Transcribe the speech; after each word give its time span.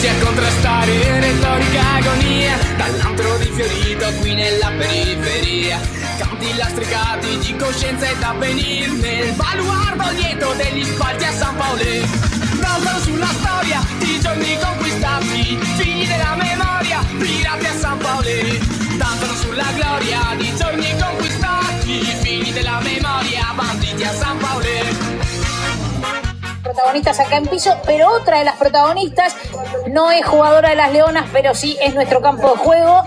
Voci 0.00 0.12
a 0.14 0.24
contrastare 0.24 1.20
retorica 1.20 1.96
agonia 1.96 2.56
Dall'antro 2.74 3.36
rifiorito 3.36 4.10
qui 4.20 4.32
nella 4.32 4.72
periferia. 4.78 5.78
Canti 6.16 6.56
lastricati 6.56 7.36
di 7.36 7.54
coscienza 7.54 8.08
ed 8.08 8.22
avvenir 8.22 8.92
Nel 8.92 9.34
baluardo 9.34 10.10
lieto 10.12 10.54
degli 10.54 10.84
spalti 10.84 11.24
a 11.24 11.32
San 11.32 11.54
Paolo. 11.54 11.84
Danzano 12.60 12.98
sulla 13.00 13.26
storia 13.26 13.84
di 13.98 14.18
giorni 14.20 14.58
conquistati 14.58 15.58
Figli 15.76 16.06
della 16.06 16.34
memoria, 16.34 17.04
pirati 17.18 17.66
a 17.66 17.78
San 17.78 17.98
Paolo. 17.98 18.56
Danzano 18.96 19.34
sulla 19.34 19.70
gloria 19.74 20.34
di 20.38 20.56
giorni 20.56 20.96
conquistati 20.98 22.00
Figli 22.22 22.52
della 22.54 22.80
memoria, 22.80 23.52
banditi 23.54 24.02
a 24.04 24.14
San 24.14 24.38
Paolo 24.38 25.49
protagonistas 26.70 27.18
acá 27.18 27.36
en 27.36 27.46
piso, 27.46 27.76
pero 27.84 28.12
otra 28.12 28.38
de 28.38 28.44
las 28.44 28.56
protagonistas 28.56 29.34
no 29.88 30.12
es 30.12 30.24
jugadora 30.24 30.70
de 30.70 30.76
las 30.76 30.92
Leonas, 30.92 31.28
pero 31.32 31.54
sí 31.54 31.76
es 31.82 31.94
nuestro 31.94 32.20
campo 32.20 32.52
de 32.52 32.56
juego. 32.58 33.02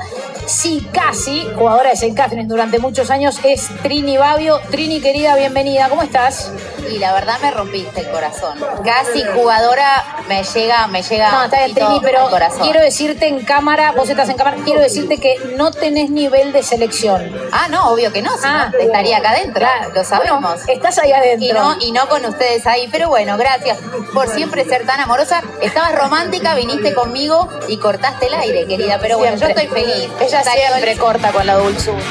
Sí, 0.46 0.86
casi, 0.92 1.48
jugadora 1.56 1.90
de 1.90 1.96
St. 1.96 2.14
Catherine 2.14 2.48
durante 2.48 2.78
muchos 2.80 3.10
años, 3.10 3.40
es 3.46 3.70
Trini 3.82 4.18
Babio. 4.18 4.60
Trini, 4.70 5.00
querida, 5.00 5.38
bienvenida, 5.38 5.88
¿cómo 5.88 6.04
estás? 6.04 6.52
Y 6.90 7.00
la 7.00 7.14
verdad 7.14 7.40
me 7.42 7.52
rompiste 7.52 8.02
el 8.02 8.10
corazón. 8.10 8.58
Casi 8.84 9.24
jugadora 9.24 10.04
me 10.28 10.44
llega, 10.44 10.88
me 10.88 11.02
llega 11.02 11.32
No, 11.32 11.44
está 11.46 11.58
bien, 11.66 11.74
Trini, 11.76 12.00
pero 12.02 12.30
corazón. 12.30 12.62
quiero 12.62 12.82
decirte 12.82 13.28
en 13.28 13.44
cámara, 13.44 13.92
vos 13.94 14.10
estás 14.10 14.30
en 14.30 14.38
cámara, 14.38 14.58
quiero 14.64 14.80
decirte 14.82 15.18
que 15.18 15.36
no 15.58 15.72
tenés 15.72 16.10
nivel 16.10 16.52
de 16.54 16.64
selección. 16.64 17.32
Ah, 17.52 17.68
no, 17.70 17.90
obvio 17.92 18.12
que 18.12 18.22
no, 18.22 18.32
si 18.38 18.44
Ah. 18.46 18.70
no 18.72 18.80
estaría 18.80 19.18
acá 19.18 19.32
adentro, 19.32 19.60
Claro. 19.60 19.92
lo 19.94 20.04
sabemos. 20.04 20.42
Bueno, 20.42 20.62
estás 20.68 20.98
ahí 21.00 21.12
adentro. 21.12 21.48
Y 21.48 21.54
no, 21.54 21.76
y 21.80 21.92
no 21.92 22.08
con 22.10 22.26
ustedes 22.26 22.66
ahí, 22.68 22.88
pero 22.92 23.10
bueno, 23.10 23.38
gracias 23.38 23.78
por 24.14 24.28
siempre 24.30 24.66
ser 24.66 24.86
tan 24.86 25.00
amorosa. 25.00 25.42
Estabas 25.62 25.96
romántica, 25.96 26.54
viniste 26.56 26.94
conmigo 26.94 27.48
y 27.68 27.78
cortaste 27.78 28.28
el 28.28 28.34
aire, 28.36 28.66
querida, 28.68 29.00
pero 29.02 29.18
bueno, 29.18 29.38
yo 29.38 29.48
estoy 29.48 29.68
feliz. 29.68 30.10
Ella 30.20 30.44
siempre 30.44 30.96
corta 30.98 31.32
con 31.32 31.46
la 31.46 31.56
dulzura. 31.56 32.02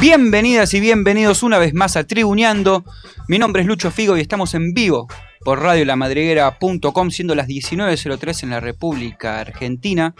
Bienvenidas 0.00 0.72
y 0.74 0.80
bienvenidos 0.80 1.42
una 1.42 1.58
vez 1.58 1.74
más 1.74 1.96
a 1.96 2.04
Tribuneando. 2.04 2.84
Mi 3.26 3.38
nombre 3.38 3.62
es 3.62 3.68
Lucho 3.68 3.90
Figo 3.90 4.16
y 4.16 4.20
estamos 4.20 4.54
en 4.54 4.72
vivo 4.72 5.08
por 5.40 5.60
radiolamadriguera.com, 5.62 7.10
siendo 7.10 7.34
las 7.34 7.48
19.03 7.48 8.44
en 8.44 8.50
la 8.50 8.60
República 8.60 9.40
Argentina. 9.40 10.14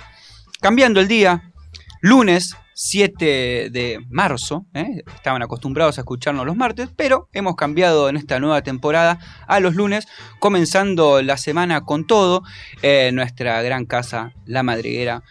Cambiando 0.60 1.00
el 1.00 1.06
día, 1.06 1.52
lunes 2.00 2.56
7 2.82 3.68
de 3.70 3.98
marzo. 4.08 4.64
¿eh? 4.72 5.02
Estaban 5.14 5.42
acostumbrados 5.42 5.98
a 5.98 6.00
escucharnos 6.00 6.46
los 6.46 6.56
martes, 6.56 6.88
pero 6.96 7.28
hemos 7.34 7.54
cambiado 7.54 8.08
en 8.08 8.16
esta 8.16 8.40
nueva 8.40 8.62
temporada 8.62 9.18
a 9.46 9.60
los 9.60 9.74
lunes, 9.74 10.08
comenzando 10.38 11.20
la 11.20 11.36
semana 11.36 11.82
con 11.82 12.06
todo 12.06 12.42
en 12.80 13.16
nuestra 13.16 13.60
gran 13.60 13.84
casa, 13.84 14.32
La 14.46 14.62
Madriguera. 14.62 15.22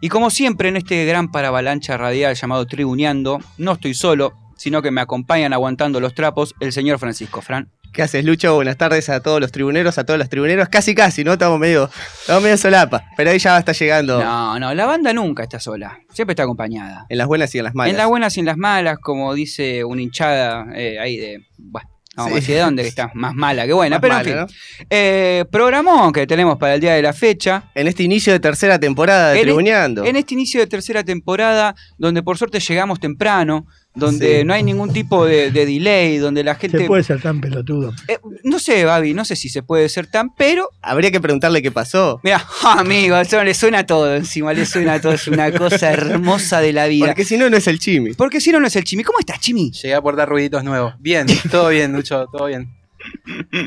Y 0.00 0.08
como 0.08 0.30
siempre 0.30 0.70
en 0.70 0.78
este 0.78 1.04
gran 1.04 1.30
paravalancha 1.30 1.98
radial 1.98 2.34
llamado 2.36 2.64
Tribuneando, 2.64 3.38
no 3.58 3.72
estoy 3.72 3.92
solo, 3.92 4.32
sino 4.56 4.80
que 4.80 4.90
me 4.90 5.02
acompañan 5.02 5.52
aguantando 5.52 6.00
los 6.00 6.14
trapos 6.14 6.54
el 6.58 6.72
señor 6.72 6.98
Francisco 6.98 7.42
Fran. 7.42 7.70
¿Qué 7.94 8.02
haces, 8.02 8.24
Lucho? 8.24 8.56
Buenas 8.56 8.76
tardes 8.76 9.08
a 9.08 9.20
todos 9.20 9.40
los 9.40 9.52
tribuneros, 9.52 9.98
a 9.98 10.04
todos 10.04 10.18
los 10.18 10.28
tribuneros. 10.28 10.68
Casi, 10.68 10.96
casi, 10.96 11.22
¿no? 11.22 11.34
Estamos 11.34 11.60
medio, 11.60 11.88
estamos 12.20 12.42
medio 12.42 12.56
solapa. 12.56 13.04
Pero 13.16 13.30
ahí 13.30 13.38
ya 13.38 13.56
está 13.56 13.70
llegando 13.70 14.20
No, 14.22 14.58
no, 14.58 14.74
la 14.74 14.84
banda 14.84 15.12
nunca 15.12 15.44
está 15.44 15.60
sola, 15.60 16.00
siempre 16.12 16.32
está 16.32 16.42
acompañada. 16.42 17.06
en 17.08 17.18
las 17.18 17.28
buenas 17.28 17.54
y 17.54 17.58
en 17.58 17.64
las 17.64 17.74
malas. 17.76 17.92
En 17.92 17.96
las 17.96 18.08
buenas 18.08 18.36
y 18.36 18.40
en 18.40 18.46
las 18.46 18.56
malas, 18.56 18.98
como 18.98 19.32
dice 19.32 19.84
una 19.84 20.02
hinchada 20.02 20.66
eh, 20.74 20.98
ahí 20.98 21.16
de... 21.18 21.46
Bueno, 21.56 21.88
no 22.16 22.24
vamos 22.24 22.30
Sí. 22.30 22.32
a 22.32 22.40
decir 22.40 22.54
de 22.56 22.60
dónde, 22.62 22.82
que 22.82 22.88
está 22.88 23.10
más 23.14 23.32
mala 23.34 23.64
que 23.64 23.72
buena, 23.72 23.96
Más 23.96 24.00
pero 24.02 24.14
mala, 24.14 24.28
en 24.28 24.48
fin. 24.48 24.56
¿no? 24.80 24.86
Eh, 24.90 25.44
programón 25.52 26.12
que 26.12 26.26
tenemos 26.26 26.58
para 26.58 26.74
el 26.74 26.80
día 26.80 26.94
de 26.94 27.02
la 27.02 27.12
fecha. 27.12 27.70
En 27.76 27.86
este 27.86 28.02
inicio 28.02 28.32
de 28.32 28.40
tercera 28.40 28.78
temporada 28.80 29.30
de 29.30 29.38
En- 29.38 29.44
Tribuneando. 29.44 30.04
En 30.04 30.16
este 30.16 30.34
inicio 30.34 30.58
de 30.58 30.66
tercera 30.66 31.04
temporada, 31.04 31.76
donde 31.96 32.24
por 32.24 32.38
suerte 32.38 32.58
llegamos 32.58 32.98
temprano, 32.98 33.66
donde 33.94 34.40
Sí. 34.40 34.44
no 34.44 34.52
hay 34.54 34.62
ningún 34.62 34.92
tipo 34.92 35.24
de, 35.24 35.50
de 35.50 35.66
delay, 35.66 36.18
donde 36.18 36.42
la 36.42 36.56
gente... 36.56 36.78
Se 36.78 36.86
puede 36.86 37.02
ser 37.04 37.20
tan 37.22 37.40
pelotudo. 37.40 37.92
Eh, 38.08 38.18
no 38.42 38.58
sé, 38.58 38.84
Babi, 38.84 39.14
no 39.14 39.24
sé 39.24 39.36
si 39.36 39.48
se 39.48 39.62
puede 39.62 39.88
ser 39.88 40.06
tan, 40.08 40.34
pero. 40.34 40.68
Habría 40.82 41.10
que 41.10 41.20
preguntarle 41.20 41.62
qué 41.62 41.70
pasó. 41.70 42.20
Mira, 42.24 42.44
amigo, 42.64 43.16
eso 43.16 43.42
le 43.44 43.54
suena 43.54 43.86
todo 43.86 44.14
encima, 44.16 44.52
le 44.52 44.66
suena 44.66 45.00
todo, 45.00 45.12
es 45.12 45.28
una 45.28 45.52
cosa 45.52 45.92
hermosa 45.92 46.60
de 46.60 46.72
la 46.72 46.86
vida. 46.86 47.06
Porque 47.06 47.24
si 47.24 47.36
no, 47.36 47.48
no 47.48 47.56
es 47.56 47.66
el 47.68 47.78
chimi. 47.78 48.14
Porque 48.14 48.40
si 48.40 48.50
no, 48.52 48.60
no 48.60 48.66
es 48.66 48.76
el 48.76 48.84
Chimi. 48.84 49.04
¿Cómo 49.04 49.18
estás, 49.20 49.38
Chimi? 49.40 49.70
Llegué 49.70 49.94
a 49.94 49.98
aportar 49.98 50.28
ruiditos 50.28 50.64
nuevos. 50.64 50.94
Bien, 50.98 51.26
todo 51.50 51.68
bien, 51.68 51.92
Lucho, 51.92 52.26
todo 52.32 52.46
bien. 52.46 52.68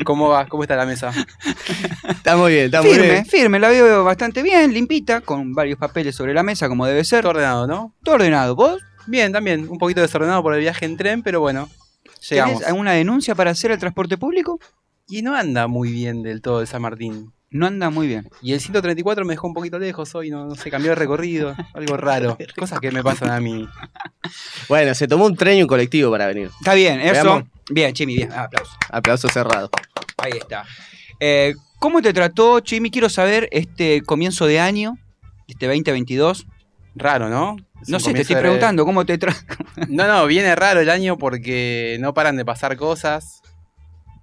¿Cómo 0.04 0.28
va? 0.28 0.46
¿Cómo 0.46 0.62
está 0.64 0.74
la 0.76 0.84
mesa? 0.84 1.12
Está 2.08 2.36
muy 2.36 2.52
bien, 2.52 2.64
está 2.66 2.82
muy 2.82 2.90
Firme, 2.90 3.10
bien. 3.10 3.26
firme, 3.26 3.58
la 3.60 3.68
veo 3.68 4.04
bastante 4.04 4.42
bien, 4.42 4.72
limpita, 4.72 5.20
con 5.20 5.52
varios 5.54 5.78
papeles 5.78 6.14
sobre 6.16 6.34
la 6.34 6.42
mesa, 6.42 6.68
como 6.68 6.86
debe 6.86 7.04
ser. 7.04 7.20
Todo 7.22 7.30
ordenado, 7.30 7.66
¿no? 7.66 7.94
Todo 8.02 8.16
ordenado. 8.16 8.54
¿Vos 8.56 8.80
Bien, 9.08 9.32
también. 9.32 9.68
Un 9.68 9.78
poquito 9.78 10.00
desordenado 10.00 10.42
por 10.42 10.54
el 10.54 10.60
viaje 10.60 10.84
en 10.84 10.96
tren, 10.96 11.22
pero 11.22 11.40
bueno. 11.40 11.68
Llegamos. 12.28 12.62
alguna 12.64 12.92
denuncia 12.92 13.34
para 13.34 13.52
hacer 13.52 13.70
el 13.70 13.78
transporte 13.78 14.18
público? 14.18 14.60
Y 15.08 15.22
no 15.22 15.34
anda 15.34 15.66
muy 15.66 15.90
bien 15.90 16.22
del 16.22 16.42
todo 16.42 16.60
el 16.60 16.66
San 16.66 16.82
Martín. 16.82 17.32
No 17.50 17.66
anda 17.66 17.88
muy 17.88 18.06
bien. 18.06 18.28
Y 18.42 18.52
el 18.52 18.60
134 18.60 19.24
me 19.24 19.32
dejó 19.32 19.46
un 19.46 19.54
poquito 19.54 19.78
lejos 19.78 20.14
hoy, 20.14 20.28
no, 20.28 20.44
no 20.44 20.54
sé, 20.54 20.70
cambió 20.70 20.90
de 20.90 20.96
recorrido. 20.96 21.56
Algo 21.74 21.96
raro. 21.96 22.36
Cosas 22.54 22.80
que 22.80 22.90
me 22.90 23.02
pasan 23.02 23.30
a 23.30 23.40
mí. 23.40 23.66
Bueno, 24.68 24.94
se 24.94 25.08
tomó 25.08 25.24
un 25.24 25.36
tren 25.36 25.56
y 25.56 25.62
un 25.62 25.68
colectivo 25.68 26.10
para 26.10 26.26
venir. 26.26 26.50
Está 26.58 26.74
bien, 26.74 27.00
eso. 27.00 27.12
Veamos. 27.12 27.44
Bien, 27.70 27.94
Chimi, 27.94 28.16
bien. 28.16 28.32
Aplausos. 28.32 28.76
Aplauso 28.90 29.28
cerrado. 29.28 29.70
Ahí 30.18 30.32
está. 30.38 30.66
Eh, 31.20 31.54
¿Cómo 31.78 32.02
te 32.02 32.12
trató, 32.12 32.60
Chimi? 32.60 32.90
Quiero 32.90 33.08
saber 33.08 33.48
este 33.52 34.02
comienzo 34.02 34.44
de 34.44 34.60
año, 34.60 34.98
este 35.46 35.66
2022. 35.66 36.46
Raro, 36.98 37.28
¿no? 37.28 37.56
Es 37.82 37.88
No 37.88 38.00
sé, 38.00 38.12
te 38.12 38.22
estoy 38.22 38.36
de- 38.36 38.42
preguntando, 38.42 38.84
¿cómo 38.84 39.04
te 39.06 39.18
trata? 39.18 39.38
No, 39.88 40.06
no, 40.06 40.26
viene 40.26 40.54
raro 40.56 40.80
el 40.80 40.90
año 40.90 41.16
porque 41.16 41.96
no 42.00 42.12
paran 42.14 42.36
de 42.36 42.44
pasar 42.44 42.76
cosas. 42.76 43.40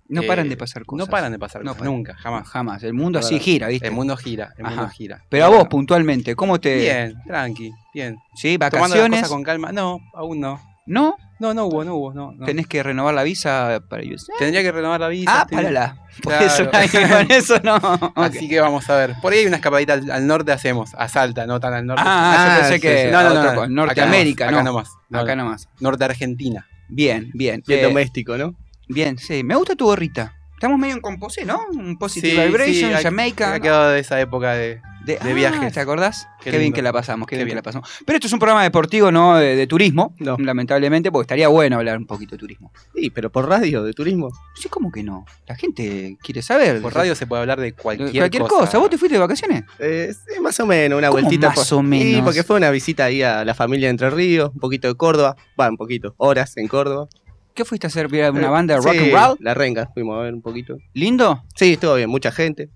No 0.08 0.22
Eh, 0.22 0.28
paran 0.28 0.50
de 0.50 0.56
pasar 0.58 0.85
cosas. 0.85 1.08
No 1.08 1.12
paran 1.12 1.31
de 1.31 1.40
pasar 1.40 1.64
No 1.64 1.72
cosas, 1.72 1.80
paran. 1.80 1.94
nunca, 1.96 2.14
jamás. 2.16 2.47
Jamás. 2.47 2.84
El 2.84 2.94
mundo 2.94 3.18
así 3.19 3.40
gira, 3.40 3.68
¿viste? 3.69 3.88
El 3.88 3.94
mundo 3.94 4.16
gira, 4.18 4.53
el 4.58 4.66
mundo 4.66 4.88
gira. 4.90 5.23
Pero 5.29 5.46
a 5.46 5.47
vos, 5.50 5.67
puntualmente, 5.67 6.35
¿cómo 6.35 6.59
te. 6.59 6.76
Bien, 6.78 7.16
tranqui, 7.26 7.72
bien. 7.94 8.17
¿Sí? 8.35 8.58
Tomando 8.59 8.78
las 8.78 8.82
¿Vacaciones? 8.90 9.20
cosas 9.22 9.29
con 9.32 9.44
calma. 9.44 9.72
No, 9.72 10.00
aún 10.14 10.40
no. 10.40 10.61
¿No? 10.85 11.16
No, 11.40 11.53
no 11.53 11.66
hubo, 11.66 11.84
no 11.84 11.96
hubo, 11.96 12.14
no. 12.14 12.32
no. 12.32 12.46
¿Tenés 12.46 12.67
que 12.67 12.82
renovar 12.82 13.14
la 13.14 13.23
visa 13.23 13.82
para 13.90 14.03
USA? 14.03 14.32
Tendría 14.40 14.61
que 14.61 14.72
renovar 14.72 14.99
la 15.02 15.09
visa. 15.09 15.41
Ah, 15.41 15.47
párala. 15.49 15.97
Por 16.23 16.32
Claro. 16.34 16.46
eso, 16.47 16.70
con 16.70 17.32
eso 17.32 17.59
no. 17.64 17.76
Así 18.16 18.47
que 18.47 18.59
vamos 18.61 18.90
a 18.90 18.96
ver. 18.96 19.16
Por 19.22 19.34
ahí 19.34 19.40
hay 19.40 19.46
una 19.47 19.58
escapadita 19.58 19.93
al, 19.93 20.09
al 20.11 20.28
norte 20.28 20.52
hacemos, 20.53 20.91
a 20.96 21.08
Salta, 21.09 21.46
no 21.46 21.59
tan 21.59 21.73
al 21.73 21.85
norte. 21.85 22.03
Ah, 22.05 22.35
Ah, 22.37 22.47
yo 22.55 22.59
pensé 22.61 22.76
sí, 22.76 22.82
que. 22.82 23.05
sí. 23.05 23.11
no, 23.11 23.23
no, 23.23 23.34
no, 23.34 23.53
no. 23.53 23.67
Norteamérica, 23.67 24.46
acá 24.46 24.55
¿no? 24.58 24.64
nomás. 24.64 24.90
No, 25.09 25.20
Acá 25.20 25.35
nomás. 25.35 25.67
Norte 25.82 26.03
Argentina. 26.05 26.66
Bien, 26.88 27.31
bien. 27.34 27.64
Bien 27.67 27.79
Eh, 27.79 27.84
doméstico, 27.84 28.38
¿no? 28.38 28.53
bien, 28.88 29.17
sí. 29.17 29.43
Me 29.43 29.55
gusta 29.55 29.76
tu 29.76 29.85
gorrita. 29.85 30.35
Estamos 30.53 30.79
medio 30.79 30.93
en 30.96 31.02
composé, 31.02 31.43
¿no? 31.43 31.59
Un 31.73 31.97
positive 31.97 32.34
Sí, 32.43 32.47
vibration, 32.47 32.93
Jamaica. 33.02 33.53
Ha 33.55 33.59
quedado 33.59 33.90
de 33.90 33.99
esa 33.99 34.22
época 34.22 34.53
de, 34.53 34.79
De, 35.05 35.13
De 35.17 35.31
ah, 35.31 35.34
viajes. 35.34 35.73
¿Te 35.73 35.79
acordás? 35.79 36.28
Qué, 36.41 36.52
Qué 36.52 36.57
bien 36.57 36.73
que 36.73 36.81
la 36.81 36.91
pasamos, 36.91 37.28
qué, 37.28 37.35
Qué 37.37 37.43
bien, 37.43 37.49
que 37.49 37.55
la 37.55 37.61
pasamos. 37.61 37.90
Pero 38.05 38.17
esto 38.17 38.28
es 38.28 38.34
un 38.34 38.40
programa 38.40 38.63
deportivo, 38.63 39.11
no 39.11 39.37
de, 39.37 39.55
de 39.55 39.67
turismo, 39.67 40.16
No. 40.19 40.35
lamentablemente, 40.40 41.11
porque 41.11 41.25
estaría 41.25 41.47
bueno 41.47 41.78
hablar 41.78 41.97
un 41.97 42.05
poquito 42.07 42.35
de 42.35 42.40
turismo. 42.40 42.72
Sí, 42.96 43.09
pero 43.11 43.31
por 43.31 43.47
radio, 43.47 43.84
de 43.84 43.93
turismo. 43.93 44.29
Sí, 44.55 44.67
¿cómo 44.69 44.91
que 44.91 45.03
no? 45.03 45.25
La 45.47 45.55
gente 45.55 46.17
quiere 46.23 46.41
saber. 46.41 46.81
Por 46.81 46.93
radio 46.93 47.13
se 47.16 47.28
puede 47.28 47.41
hablar 47.41 47.59
de 47.59 47.66
de 47.66 47.73
cualquier, 47.73 48.11
cualquier 48.11 48.43
cosa. 48.43 48.78
¿Vos 48.78 48.90
te 48.90 48.97
fuiste 48.97 49.16
de 49.16 49.19
vacaciones? 49.19 49.63
Eh, 49.79 50.13
sí, 50.13 50.40
más 50.40 50.59
o 50.59 50.66
menos, 50.66 50.97
una 50.97 51.09
¿Cómo 51.09 51.22
vueltita. 51.22 51.49
más 51.49 51.69
por- 51.69 51.79
o 51.79 51.81
menos? 51.84 52.05
Sí, 52.16 52.22
porque 52.23 52.43
fue 52.43 52.57
una 52.57 52.69
visita 52.72 53.05
ahí 53.05 53.22
a 53.23 53.43
la 53.46 53.53
familia 53.55 53.87
de 53.87 53.91
Entre 53.91 54.09
Ríos, 54.09 54.52
un 54.53 54.59
poquito 54.59 54.87
de 54.87 54.96
Córdoba. 54.96 55.35
Va, 55.59 55.69
un 55.69 55.78
poquito, 55.78 56.13
horas 56.17 56.57
en 56.57 56.67
Córdoba. 56.67 57.07
¿Qué 57.53 57.63
fuiste 57.66 57.87
a 57.87 57.90
hacer? 57.90 58.07
¿Ver 58.09 58.31
¿Una 58.31 58.47
Eh, 58.47 58.49
banda 58.49 58.73
de 58.75 58.81
rock 58.81 58.91
sí, 58.93 58.97
and 58.99 59.13
roll? 59.13 59.37
La 59.40 59.53
renga, 59.53 59.90
fuimos 59.93 60.17
a 60.19 60.22
ver 60.23 60.34
un 60.34 60.41
poquito. 60.41 60.75
¿Lindo? 60.93 61.43
Sí, 61.55 61.73
estuvo 61.73 61.96
bien, 61.96 62.09
mucha 62.09 62.31
gente. 62.31 62.69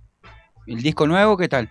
¿El 0.67 0.81
disco 0.81 1.05
nuevo 1.07 1.35
qué 1.37 1.47
tal? 1.47 1.69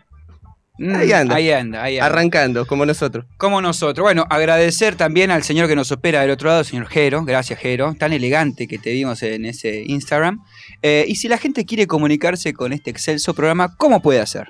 Mm, 0.79 0.95
Ahí 0.95 1.13
anda. 1.13 1.35
Ahí 1.35 1.51
anda, 1.51 1.83
ahí 1.83 1.99
anda. 1.99 2.07
Arrancando, 2.07 2.67
como 2.67 2.87
nosotros. 2.87 3.27
Como 3.37 3.61
nosotros. 3.61 4.03
Bueno, 4.03 4.27
agradecer 4.31 4.95
también 4.95 5.31
al 5.31 5.43
señor 5.43 5.67
que 5.67 5.75
nos 5.75 5.91
opera 5.91 6.21
del 6.21 6.31
otro 6.31 6.49
lado, 6.49 6.63
señor 6.63 6.87
Jero. 6.87 7.25
Gracias, 7.25 7.59
Jero. 7.59 7.95
Tan 7.99 8.13
elegante 8.13 8.69
que 8.69 8.79
te 8.79 8.93
vimos 8.93 9.23
en 9.23 9.45
ese 9.45 9.83
Instagram. 9.87 10.39
Eh, 10.83 11.05
y 11.09 11.17
si 11.17 11.29
la 11.29 11.37
gente 11.37 11.65
quiere 11.65 11.87
comunicarse 11.87 12.53
con 12.53 12.73
este 12.73 12.91
excelso 12.91 13.35
programa, 13.35 13.75
¿cómo 13.77 14.01
puede 14.01 14.21
hacer? 14.21 14.49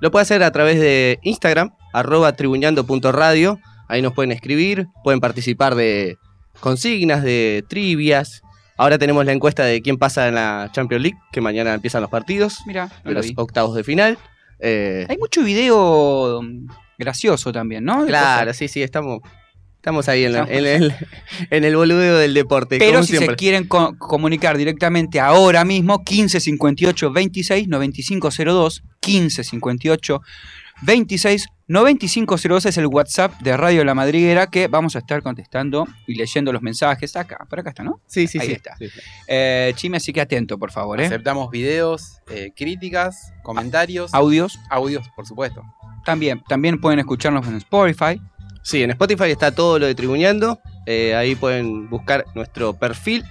Lo 0.00 0.10
puede 0.10 0.22
hacer 0.22 0.42
a 0.42 0.50
través 0.50 0.78
de 0.78 1.18
Instagram, 1.22 1.72
arroba 1.92 2.32
tribuñando.radio. 2.34 3.58
Ahí 3.88 4.02
nos 4.02 4.12
pueden 4.12 4.32
escribir, 4.32 4.86
pueden 5.02 5.20
participar 5.20 5.74
de 5.74 6.16
consignas, 6.60 7.22
de 7.22 7.64
trivias. 7.68 8.42
Ahora 8.76 8.98
tenemos 8.98 9.24
la 9.26 9.32
encuesta 9.32 9.64
de 9.64 9.82
quién 9.82 9.98
pasa 9.98 10.28
en 10.28 10.36
la 10.36 10.70
Champions 10.72 11.02
League, 11.02 11.18
que 11.32 11.40
mañana 11.40 11.74
empiezan 11.74 12.00
los 12.00 12.10
partidos, 12.10 12.60
Mira, 12.66 12.90
los 13.04 13.30
octavos 13.36 13.74
de 13.74 13.84
final. 13.84 14.18
Eh, 14.62 15.06
Hay 15.08 15.16
mucho 15.18 15.42
video 15.42 16.42
mm, 16.42 16.66
gracioso 16.98 17.52
también, 17.52 17.84
¿no? 17.84 18.04
Claro, 18.06 18.52
sí, 18.54 18.68
sí, 18.68 18.82
estamos, 18.82 19.20
estamos 19.76 20.08
ahí 20.08 20.24
en, 20.24 20.32
la- 20.34 20.40
Estamos. 20.40 20.58
en 20.58 20.66
el, 20.82 20.94
en 21.50 21.64
el 21.64 21.76
boludeo 21.76 22.16
del 22.18 22.34
deporte. 22.34 22.78
Pero 22.78 23.02
si 23.02 23.16
se 23.16 23.34
quieren 23.36 23.66
co- 23.66 23.96
comunicar 23.98 24.56
directamente 24.58 25.18
ahora 25.20 25.64
mismo, 25.64 26.04
15 26.04 26.40
58 26.40 27.10
26 27.12 27.68
95 27.68 28.28
02, 28.44 28.82
15 29.00 29.44
58 29.44 30.20
26 30.82 31.46
95 31.68 32.36
02 32.36 32.66
es 32.66 32.78
el 32.78 32.86
WhatsApp 32.86 33.32
de 33.42 33.56
Radio 33.56 33.84
La 33.84 33.94
Madriguera 33.94 34.48
que 34.48 34.66
vamos 34.66 34.96
a 34.96 34.98
estar 35.00 35.22
contestando 35.22 35.86
y 36.06 36.14
leyendo 36.16 36.52
los 36.52 36.62
mensajes 36.62 37.14
acá. 37.14 37.46
Por 37.48 37.60
acá 37.60 37.70
está, 37.70 37.84
¿no? 37.84 38.00
Sí, 38.06 38.26
sí, 38.26 38.38
Ahí 38.40 38.46
sí. 38.48 38.52
está. 38.54 38.76
sí, 38.76 38.88
sí. 38.88 39.00
Eh, 39.28 39.72
Chime, 39.76 39.98
así 39.98 40.12
que 40.12 40.20
atento, 40.20 40.58
por 40.58 40.72
favor, 40.72 41.00
¿eh? 41.00 41.06
Aceptamos 41.06 41.48
videos, 41.50 42.18
eh, 42.28 42.50
críticas, 42.56 43.32
comentarios, 43.44 44.12
Audios. 44.14 44.58
audios, 44.68 45.08
por 45.14 45.26
supuesto. 45.26 45.62
También, 46.04 46.42
también 46.48 46.80
pueden 46.80 46.98
escucharnos 46.98 47.46
en 47.46 47.56
Spotify. 47.56 48.20
Sí, 48.62 48.82
en 48.82 48.90
Spotify 48.90 49.30
está 49.30 49.52
todo 49.54 49.78
lo 49.78 49.86
de 49.86 49.94
Tribuñando. 49.94 50.60
eh, 50.86 51.14
ahí 51.14 51.34
pueden 51.36 51.88
buscar 51.88 52.24
nuestro 52.34 52.72
perfil. 52.72 53.22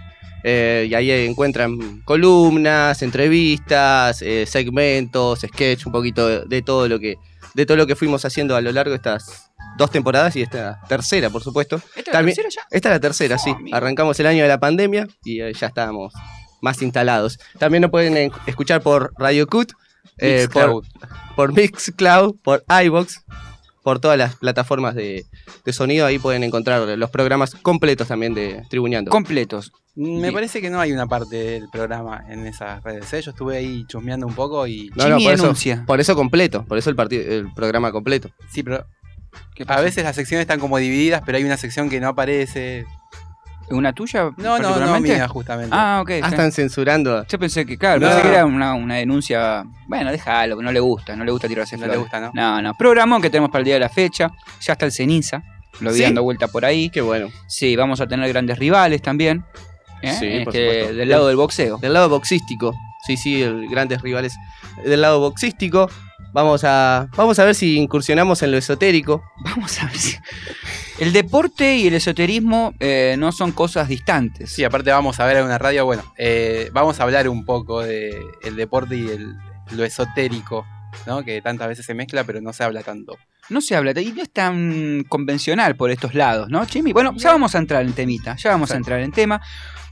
eh, 0.45 0.87
y 0.89 0.93
ahí 0.93 1.11
encuentran 1.27 2.01
columnas, 2.05 3.01
entrevistas, 3.01 4.21
eh, 4.21 4.45
segmentos, 4.45 5.41
sketch, 5.41 5.85
un 5.87 5.91
poquito 5.91 6.25
de, 6.27 6.45
de 6.45 6.61
todo 6.61 6.87
lo 6.87 6.97
que 6.99 7.15
de 7.53 7.65
todo 7.65 7.77
lo 7.77 7.87
que 7.87 7.95
fuimos 7.95 8.25
haciendo 8.25 8.55
a 8.55 8.61
lo 8.61 8.71
largo 8.71 8.91
de 8.91 8.97
estas 8.97 9.51
dos 9.77 9.91
temporadas 9.91 10.35
y 10.35 10.41
esta 10.41 10.81
tercera, 10.87 11.29
por 11.29 11.43
supuesto. 11.43 11.81
¿Esta 11.95 12.11
es 12.11 12.13
la 12.13 12.23
tercera 12.23 12.49
ya? 12.49 12.61
Esta 12.69 12.89
es 12.89 12.95
la 12.95 12.99
tercera, 12.99 13.37
sí. 13.37 13.51
Amigo. 13.51 13.75
Arrancamos 13.75 14.19
el 14.19 14.27
año 14.27 14.43
de 14.43 14.49
la 14.49 14.59
pandemia 14.59 15.07
y 15.23 15.41
eh, 15.41 15.53
ya 15.53 15.67
estábamos 15.67 16.13
más 16.61 16.81
instalados. 16.81 17.39
También 17.57 17.81
nos 17.81 17.91
pueden 17.91 18.17
eh, 18.17 18.31
escuchar 18.45 18.81
por 18.81 19.13
Radio 19.17 19.47
Cut, 19.47 19.71
eh, 20.17 20.47
por, 20.51 20.67
Mixcloud. 20.67 20.85
por 21.35 21.53
Mixcloud, 21.53 22.35
por 22.43 22.63
iBox, 22.83 23.23
por 23.83 23.99
todas 23.99 24.17
las 24.17 24.35
plataformas 24.35 24.95
de, 24.95 25.25
de 25.65 25.73
sonido. 25.73 26.05
Ahí 26.05 26.19
pueden 26.19 26.43
encontrar 26.43 26.87
los 26.97 27.09
programas 27.09 27.55
completos 27.55 28.07
también 28.07 28.33
de 28.33 28.63
Tribuñando. 28.69 29.11
Completos. 29.11 29.71
Me 29.95 30.31
parece 30.31 30.61
que 30.61 30.69
no 30.69 30.79
hay 30.79 30.93
una 30.93 31.07
parte 31.07 31.35
del 31.35 31.69
programa 31.69 32.23
en 32.29 32.45
esas 32.45 32.81
redes. 32.83 33.11
¿eh? 33.13 33.21
Yo 33.21 33.31
estuve 33.31 33.57
ahí 33.57 33.85
chusmeando 33.87 34.25
un 34.27 34.33
poco 34.33 34.65
y. 34.65 34.89
No, 34.95 35.09
no, 35.09 35.17
Jimmy 35.17 35.25
por 35.25 35.33
eso, 35.33 35.43
denuncia. 35.43 35.83
por 35.85 35.99
eso 35.99 36.15
completo, 36.15 36.63
por 36.65 36.77
eso 36.77 36.89
el, 36.89 36.95
partido, 36.95 37.23
el 37.23 37.53
programa 37.53 37.91
completo. 37.91 38.29
Sí, 38.49 38.63
pero 38.63 38.85
¿Qué 39.55 39.65
a 39.67 39.81
veces 39.81 40.03
las 40.03 40.15
secciones 40.15 40.43
están 40.43 40.59
como 40.59 40.77
divididas, 40.77 41.21
pero 41.25 41.37
hay 41.37 41.43
una 41.43 41.57
sección 41.57 41.89
que 41.89 41.99
no 41.99 42.09
aparece. 42.09 42.85
¿Una 43.71 43.93
tuya? 43.93 44.31
No, 44.37 44.57
no, 44.59 44.79
no, 44.79 44.99
mía, 44.99 45.27
justamente. 45.27 45.75
Ah, 45.77 45.99
ok. 46.01 46.09
Ah, 46.23 46.27
sí. 46.27 46.31
están 46.33 46.51
censurando. 46.51 47.25
Yo 47.27 47.37
pensé 47.39 47.65
que, 47.65 47.77
claro, 47.77 47.99
No. 47.99 48.07
pensé 48.07 48.21
que 48.23 48.29
era 48.29 48.45
una, 48.45 48.73
una 48.73 48.95
denuncia. 48.95 49.63
Bueno, 49.87 50.11
déjalo, 50.11 50.57
que 50.57 50.63
no 50.63 50.71
le 50.71 50.79
gusta, 50.79 51.15
no 51.15 51.23
le 51.23 51.31
gusta 51.31 51.47
tirarse 51.47 51.77
No 51.77 51.87
le 51.87 51.97
gusta, 51.97 52.19
¿no? 52.19 52.31
No, 52.33 52.61
no. 52.61 52.73
Programón 52.73 53.21
que 53.21 53.29
tenemos 53.29 53.49
para 53.51 53.59
el 53.59 53.65
día 53.65 53.73
de 53.75 53.79
la 53.81 53.89
fecha. 53.89 54.31
Ya 54.61 54.73
está 54.73 54.85
el 54.85 54.91
ceniza. 54.91 55.43
Lo 55.81 55.91
vi 55.91 55.97
Sí. 55.97 56.03
dando 56.03 56.23
vuelta 56.23 56.47
por 56.47 56.65
ahí. 56.65 56.89
Qué 56.89 57.01
bueno. 57.01 57.27
Sí, 57.47 57.75
vamos 57.75 58.01
a 58.01 58.07
tener 58.07 58.27
grandes 58.29 58.57
rivales 58.59 59.01
también. 59.01 59.45
¿eh? 60.01 60.13
Sí, 60.13 60.43
por 60.43 60.55
Este, 60.55 60.71
supuesto. 60.79 60.95
del 60.95 61.09
lado 61.09 61.27
del 61.27 61.35
boxeo. 61.37 61.77
Del 61.77 61.93
lado 61.93 62.09
boxístico. 62.09 62.73
Sí, 63.05 63.17
sí, 63.17 63.41
el, 63.41 63.67
grandes 63.69 64.01
rivales 64.01 64.35
del 64.83 65.01
lado 65.01 65.19
boxístico. 65.19 65.89
Vamos 66.33 66.63
a, 66.63 67.07
vamos 67.15 67.39
a 67.39 67.45
ver 67.45 67.55
si 67.55 67.77
incursionamos 67.77 68.41
en 68.43 68.51
lo 68.51 68.57
esotérico. 68.57 69.23
Vamos 69.43 69.81
a 69.81 69.85
ver 69.85 69.97
si. 69.97 70.17
El 70.99 71.13
deporte 71.13 71.77
y 71.77 71.87
el 71.87 71.93
esoterismo 71.93 72.73
eh, 72.81 73.15
no 73.17 73.31
son 73.31 73.53
cosas 73.53 73.87
distantes. 73.87 74.51
Sí, 74.51 74.65
aparte 74.65 74.91
vamos 74.91 75.17
a 75.21 75.25
ver 75.25 75.37
en 75.37 75.45
una 75.45 75.57
radio. 75.57 75.85
Bueno, 75.85 76.03
eh, 76.17 76.69
vamos 76.73 76.99
a 76.99 77.03
hablar 77.03 77.29
un 77.29 77.45
poco 77.45 77.81
de 77.81 78.21
el 78.43 78.57
deporte 78.57 78.97
y 78.97 79.07
el, 79.07 79.33
lo 79.71 79.85
esotérico, 79.85 80.67
¿no? 81.07 81.23
Que 81.23 81.41
tantas 81.41 81.69
veces 81.69 81.85
se 81.85 81.93
mezcla, 81.93 82.25
pero 82.25 82.41
no 82.41 82.51
se 82.51 82.65
habla 82.65 82.83
tanto. 82.83 83.17
No 83.47 83.61
se 83.61 83.77
habla, 83.77 83.93
y 84.01 84.11
no 84.11 84.21
es 84.21 84.29
tan 84.29 85.05
convencional 85.07 85.77
por 85.77 85.89
estos 85.89 86.15
lados, 86.15 86.49
¿no, 86.49 86.65
Chimi? 86.65 86.91
Bueno, 86.91 87.13
ya 87.15 87.31
vamos 87.31 87.55
a 87.55 87.59
entrar 87.59 87.85
en 87.85 87.93
temita, 87.93 88.35
ya 88.35 88.51
vamos 88.51 88.71
a 88.71 88.75
entrar 88.75 88.99
en 88.99 89.13
tema. 89.13 89.41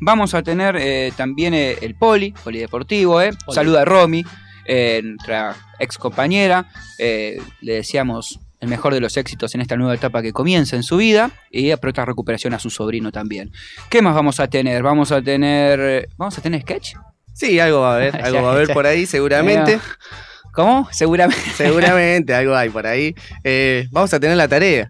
Vamos 0.02 0.34
a 0.34 0.44
tener 0.44 0.76
eh, 0.76 1.14
también 1.16 1.54
el 1.54 1.96
poli, 1.96 2.34
polideportivo, 2.44 3.22
¿eh? 3.22 3.32
Poli. 3.46 3.56
Saluda 3.56 3.84
a 3.84 3.86
Romy, 3.86 4.26
nuestra 4.68 5.56
ex 5.80 5.98
compañera. 5.98 6.68
le 7.00 7.40
deseamos 7.62 8.42
el 8.60 8.68
mejor 8.70 8.94
de 8.94 9.00
los 9.00 9.18
éxitos 9.18 9.54
en 9.56 9.62
esta 9.62 9.76
nueva 9.78 9.94
etapa 9.96 10.22
que 10.22 10.34
comienza 10.34 10.76
en 10.76 10.84
su 10.84 10.98
vida 10.98 11.32
y 11.52 11.72
a 11.72 11.78
pronta 11.78 12.06
recuperación 12.06 12.54
a 12.54 12.60
su 12.60 12.70
sobrino 12.70 13.12
también. 13.12 13.52
¿Qué 13.90 14.02
más 14.02 14.16
vamos 14.16 14.40
a 14.40 14.48
tener? 14.48 14.82
Vamos 14.84 15.12
a 15.12 15.22
tener. 15.22 15.80
eh, 15.80 16.08
¿Vamos 16.18 16.38
a 16.38 16.42
tener 16.42 16.62
sketch? 16.62 16.96
Sí, 17.34 17.60
algo 17.60 17.82
va 17.82 17.94
a 17.94 17.96
haber, 17.98 18.16
algo 18.26 18.42
va 18.42 18.50
a 18.52 18.54
haber 18.56 18.74
por 18.74 18.86
ahí 18.88 19.06
seguramente. 19.06 19.80
¿Cómo? 20.54 20.88
Seguramente. 20.92 21.44
Seguramente 21.56 22.34
algo 22.34 22.56
hay 22.56 22.70
por 22.70 22.88
ahí. 22.88 23.14
Eh, 23.44 23.88
vamos 23.92 24.12
a 24.14 24.20
tener 24.20 24.36
la 24.38 24.48
tarea. 24.48 24.90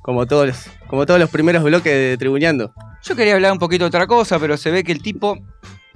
Como 0.00 0.24
todos, 0.26 0.66
como 0.86 1.04
todos 1.04 1.20
los 1.20 1.28
primeros 1.30 1.62
bloques 1.62 1.92
de 1.92 2.16
Tribuñando. 2.16 2.72
Yo 3.02 3.14
quería 3.14 3.34
hablar 3.34 3.52
un 3.52 3.58
poquito 3.58 3.84
de 3.84 3.88
otra 3.88 4.06
cosa, 4.06 4.38
pero 4.38 4.56
se 4.56 4.70
ve 4.70 4.82
que 4.82 4.92
el 4.92 5.02
tipo 5.02 5.38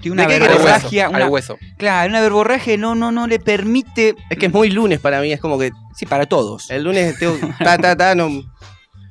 tiene 0.00 0.14
una 0.14 0.22
¿De 0.26 0.28
qué 0.28 0.34
Al 0.36 0.42
hueso, 0.42 0.58
verborragia. 0.64 1.08
Una, 1.08 1.18
claro, 1.76 2.08
una 2.10 2.20
verborragia 2.20 2.76
no, 2.76 2.94
no, 2.94 3.12
no 3.12 3.26
le 3.26 3.38
permite. 3.38 4.14
Es 4.30 4.38
que 4.38 4.46
es 4.46 4.52
muy 4.52 4.70
lunes 4.70 4.98
para 5.00 5.20
mí, 5.20 5.32
es 5.32 5.40
como 5.40 5.58
que 5.58 5.70
Sí, 5.94 6.06
para 6.06 6.26
todos. 6.26 6.70
el 6.70 6.82
lunes 6.84 7.18
tengo 7.18 7.36
ta 7.58 7.78
ta 7.78 7.96
ta 7.96 8.14
no, 8.14 8.28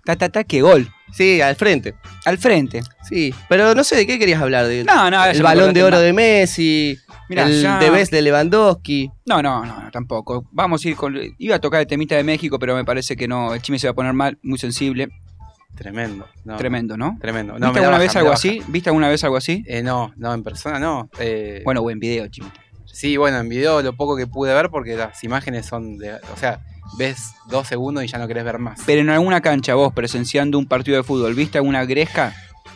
Ta, 0.06 0.16
ta, 0.16 0.30
ta, 0.30 0.44
que 0.44 0.62
gol. 0.62 0.90
sí, 1.14 1.40
al 1.42 1.56
frente. 1.56 1.94
Al 2.26 2.38
frente. 2.38 2.82
Sí, 3.08 3.34
pero 3.48 3.76
no 3.76 3.84
sé 3.84 3.96
de 3.96 4.08
qué 4.08 4.18
querías 4.18 4.42
hablar 4.42 4.66
de 4.68 4.84
No, 4.84 5.10
no, 5.12 5.24
el 5.26 5.42
balón 5.44 5.74
de 5.74 5.84
oro 5.84 5.98
más. 5.98 6.04
de 6.04 6.14
Messi, 6.14 6.98
Mirá, 7.28 7.44
el 7.44 7.62
ya- 7.62 7.78
de 7.78 7.90
Best 7.92 8.12
de 8.12 8.22
Lewandowski. 8.24 9.12
No, 9.28 9.42
no, 9.44 9.64
no, 9.66 9.82
no, 9.84 9.92
tampoco. 9.92 10.46
Vamos 10.52 10.84
a 10.84 10.90
ir 10.90 10.96
con. 10.96 11.16
Iba 11.38 11.58
a 11.58 11.60
tocar 11.60 11.82
el 11.82 11.86
temita 11.88 12.16
de 12.16 12.24
México, 12.24 12.58
pero 12.58 12.76
me 12.76 12.84
parece 12.86 13.16
que 13.16 13.28
no. 13.28 13.54
El 13.54 13.62
chime 13.62 13.78
se 13.78 13.86
va 13.88 13.92
a 13.92 13.96
poner 13.96 14.14
mal, 14.14 14.40
muy 14.42 14.58
sensible. 14.58 15.10
Tremendo. 15.80 16.28
no, 16.46 16.58
Tremendo, 16.58 16.96
¿no? 16.98 17.18
Tremendo. 17.20 17.54
No, 17.58 17.68
¿Viste 17.68 17.80
alguna 17.80 17.92
baja, 17.98 18.04
vez 18.04 18.16
algo 18.18 18.32
así? 18.32 18.62
¿Viste 18.68 18.90
alguna 18.90 19.08
vez 19.10 19.24
algo 19.24 19.38
así? 19.38 19.64
Eh, 19.66 19.82
no, 19.82 20.12
no, 20.18 20.34
en 20.34 20.44
persona 20.44 20.78
no. 20.80 21.10
Eh, 21.20 21.62
Bueno, 21.66 21.82
buen 21.82 22.00
video, 22.00 22.28
chime. 22.28 22.50
Sí, 22.86 23.18
bueno, 23.18 23.38
en 23.40 23.50
video 23.50 23.82
lo 23.82 23.94
poco 23.96 24.16
que 24.18 24.28
pude 24.28 24.54
ver 24.54 24.70
porque 24.70 24.96
las 24.96 25.24
imágenes 25.24 25.66
son 25.66 25.98
de. 25.98 26.14
O 26.16 26.38
sea, 26.38 26.60
ves 26.98 27.32
dos 27.50 27.68
segundos 27.68 28.04
y 28.04 28.08
ya 28.08 28.18
no 28.18 28.28
querés 28.28 28.44
ver 28.44 28.60
más. 28.60 28.82
Pero 28.86 29.02
en 29.02 29.10
alguna 29.10 29.42
cancha, 29.42 29.74
vos 29.76 29.94
presenciando 29.94 30.58
un 30.60 30.66
partido 30.68 30.98
de 30.98 31.04
fútbol, 31.04 31.34
¿viste 31.34 31.58
alguna 31.58 31.86
gresca? 31.86 32.34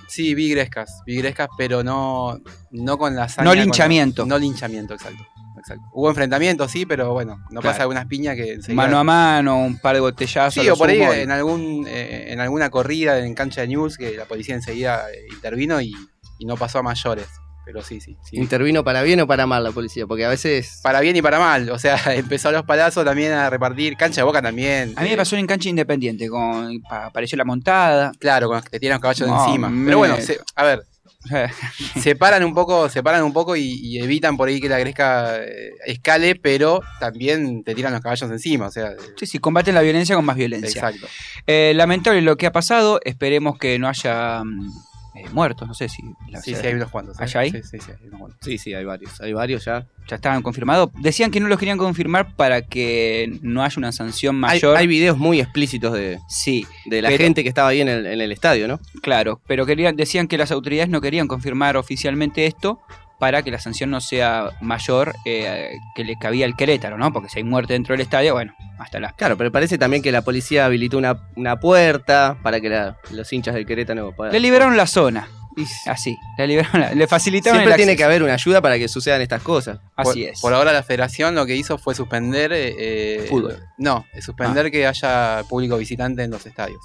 Sí, 0.07 0.35
vi 0.35 0.49
grescas, 0.51 1.01
vi 1.05 1.17
grescas, 1.17 1.49
pero 1.57 1.83
no, 1.83 2.39
no 2.71 2.97
con 2.97 3.15
la 3.15 3.23
hazaña, 3.23 3.45
No 3.49 3.55
la- 3.55 3.63
linchamiento. 3.63 4.25
no 4.25 4.37
linchamiento, 4.37 4.93
exacto, 4.93 5.25
exacto. 5.63 5.83
Hubo 5.93 6.09
enfrentamientos, 6.09 6.69
sí, 6.71 6.85
pero 6.85 7.13
bueno, 7.13 7.37
no 7.49 7.61
Claro. 7.61 7.73
pasa 7.73 7.81
algunas 7.83 8.05
piñas 8.05 8.35
que 8.35 8.53
enseguida- 8.53 8.81
Mano 8.83 8.99
a 8.99 9.03
mano, 9.03 9.57
un 9.63 9.79
par 9.79 9.95
de 9.95 10.01
botellazos. 10.01 10.61
Sí, 10.63 10.69
o 10.69 10.75
por 10.75 10.89
ahí 10.89 11.01
en, 11.01 11.31
algún, 11.31 11.85
eh, 11.87 12.25
en 12.31 12.39
alguna 12.39 12.69
corrida 12.69 13.17
en 13.19 13.33
cancha 13.33 13.61
de 13.61 13.67
news 13.67 13.97
que 13.97 14.15
la 14.17 14.25
policía 14.25 14.55
enseguida 14.55 15.05
eh, 15.11 15.25
intervino 15.33 15.81
y, 15.81 15.93
y 16.39 16.45
no 16.45 16.57
pasó 16.57 16.79
a 16.79 16.83
mayores. 16.83 17.27
Pero 17.65 17.81
sí, 17.81 18.01
sí, 18.01 18.17
sí. 18.25 18.35
Intervino 18.35 18.83
para 18.83 19.01
bien 19.03 19.21
o 19.21 19.25
para 19.27 19.47
mal 19.47 19.63
la 19.63 19.71
policía, 19.71 20.05
porque 20.05 20.25
a 20.25 20.27
veces 20.29 20.81
Para 20.83 20.99
bien 20.99 21.15
y 21.15 21.21
para 21.21 21.39
mal, 21.39 21.69
o 21.69 21.79
sea, 21.79 21.95
empezó 22.13 22.49
a 22.49 22.51
los 22.51 22.63
palazos 22.65 23.05
también 23.05 23.31
a 23.31 23.49
repartir, 23.49 23.95
cancha 23.95 24.19
de 24.19 24.25
boca 24.25 24.41
también. 24.41 24.93
A 24.97 25.01
mí 25.03 25.09
me 25.11 25.15
pasó 25.15 25.37
en 25.37 25.47
cancha 25.47 25.69
independiente, 25.69 26.27
con, 26.27 26.81
pa- 26.81 27.05
apareció 27.05 27.37
la 27.37 27.45
montada. 27.45 28.11
Claro, 28.19 28.47
con 28.47 28.57
los 28.57 28.65
que 28.65 28.71
te 28.71 28.79
tiran 28.81 28.95
los 28.95 29.01
caballos 29.01 29.29
No, 29.29 29.37
de 29.41 29.45
encima. 29.47 29.69
me- 29.69 29.85
Pero 29.85 29.97
bueno, 29.97 30.17
se- 30.19 30.41
a 30.57 30.63
ver, 30.65 30.83
separan 31.99 32.43
un 32.43 32.53
poco, 32.53 32.89
separan 32.89 33.23
un 33.23 33.33
poco 33.33 33.55
y, 33.55 33.79
y 33.81 33.99
evitan 33.99 34.37
por 34.37 34.47
ahí 34.49 34.59
que 34.59 34.69
la 34.69 34.79
gresca 34.79 35.37
eh, 35.37 35.71
escale, 35.85 36.35
pero 36.35 36.81
también 36.99 37.63
te 37.63 37.73
tiran 37.75 37.93
los 37.93 38.01
caballos 38.01 38.29
encima. 38.29 38.67
O 38.67 38.71
sea, 38.71 38.91
eh, 38.91 38.97
Sí, 39.17 39.25
sí, 39.25 39.39
combaten 39.39 39.75
la 39.75 39.81
violencia 39.81 40.15
con 40.15 40.25
más 40.25 40.35
violencia. 40.35 40.69
exacto. 40.81 41.07
Eh, 41.47 41.73
lamentable 41.75 42.21
lo 42.21 42.37
que 42.37 42.47
ha 42.47 42.51
pasado. 42.51 42.99
Esperemos 43.03 43.57
que 43.57 43.79
no 43.79 43.87
haya 43.87 44.43
mm, 44.43 44.71
eh, 45.15 45.25
muertos. 45.31 45.67
No 45.67 45.73
sé 45.73 45.89
si. 45.89 46.01
la- 46.29 46.41
Sí, 46.41 46.55
sí, 46.55 46.65
hay 46.67 46.73
unos 46.73 46.89
cuantos. 46.89 47.19
¿eh? 47.19 47.23
¿Allá 47.23 47.39
hay? 47.41 47.51
Sí, 47.51 47.61
sí, 47.63 47.77
sí, 47.79 47.91
hay 47.91 48.07
unos 48.07 48.19
cuantos. 48.19 48.39
Sí, 48.41 48.57
sí, 48.57 48.73
hay 48.73 48.85
varios. 48.85 49.19
Hay 49.21 49.33
varios 49.33 49.65
ya. 49.65 49.85
Ya 50.09 50.17
estaban 50.17 50.41
confirmados. 50.41 50.89
Decían 50.99 51.31
que 51.31 51.39
no 51.39 51.47
los 51.47 51.57
querían 51.57 51.77
confirmar 51.77 52.35
para 52.35 52.61
que 52.61 53.39
no 53.41 53.63
haya 53.63 53.75
una 53.77 53.91
sanción 53.93 54.35
Hay, 54.35 54.41
mayor. 54.59 54.75
hay 54.75 54.85
videos 54.87 55.17
muy 55.17 55.39
explícitos 55.39 55.93
de, 55.93 56.19
Sí, 56.27 56.67
de 56.85 57.01
la 57.01 57.09
Pero- 57.09 57.23
gente 57.23 57.41
que 57.43 57.49
estaba 57.49 57.69
ahí 57.69 57.79
en 57.81 57.87
el, 57.87 58.05
en 58.07 58.19
el 58.19 58.31
estadio, 58.31 58.67
¿no? 58.67 58.79
claro. 59.01 59.39
Pero 59.47 59.65
querían, 59.65 59.95
decían 59.95 60.27
que 60.27 60.37
las 60.37 60.51
autoridades 60.51 60.89
no 60.89 60.99
querían 60.99 61.27
confirmar 61.27 61.77
oficialmente 61.77 62.45
esto 62.45 62.79
para 63.23 63.41
que 63.41 63.51
la 63.51 63.59
sanción 63.59 63.89
no 63.89 64.01
sea 64.01 64.49
mayor 64.59 65.15
eh, 65.23 65.77
que 65.95 66.03
le 66.03 66.17
cabía 66.17 66.45
al 66.45 66.57
Querétaro, 66.57 66.97
¿no? 66.97 67.13
Porque 67.13 67.29
si 67.29 67.37
hay 67.39 67.45
muerte 67.45 67.71
dentro 67.71 67.93
del 67.93 68.01
estadio, 68.01 68.33
bueno, 68.33 68.53
hasta 68.79 68.99
las 68.99 69.13
Claro, 69.13 69.37
pero 69.37 69.49
parece 69.49 69.77
también 69.77 70.03
que 70.03 70.11
la 70.11 70.23
policía 70.23 70.65
habilitó 70.65 70.97
una, 70.97 71.29
una 71.37 71.57
puerta 71.57 72.37
para 72.43 72.59
que 72.59 72.67
la- 72.67 72.97
los 73.11 73.31
hinchas 73.31 73.55
del 73.55 73.65
Querétaro. 73.65 74.13
Le 74.29 74.39
liberaron 74.41 74.75
la 74.75 74.87
zona. 74.87 75.29
Así, 75.85 76.17
le 76.37 76.47
liberaron 76.47 76.81
la- 76.81 76.93
le 76.93 77.07
facilitaron 77.07 77.59
Siempre 77.59 77.75
el 77.75 77.77
tiene 77.77 77.95
que 77.95 78.03
haber 78.03 78.23
una 78.23 78.33
ayuda 78.33 78.59
para 78.59 78.77
que 78.77 78.89
sucedan 78.89 79.21
estas 79.21 79.41
cosas. 79.41 79.79
Así 79.95 80.23
por, 80.23 80.29
es. 80.33 80.41
por 80.41 80.53
ahora 80.53 80.73
la 80.73 80.83
federación 80.83 81.33
lo 81.33 81.45
que 81.45 81.55
hizo 81.55 81.77
fue 81.77 81.95
suspender... 81.95 82.51
eh, 82.51 82.75
eh, 82.77 83.25
Fútbol. 83.29 83.57
No, 83.77 84.05
suspender 84.19 84.69
que 84.69 84.85
haya 84.85 85.43
público 85.47 85.77
visitante 85.77 86.23
en 86.23 86.31
los 86.31 86.45
estadios. 86.45 86.81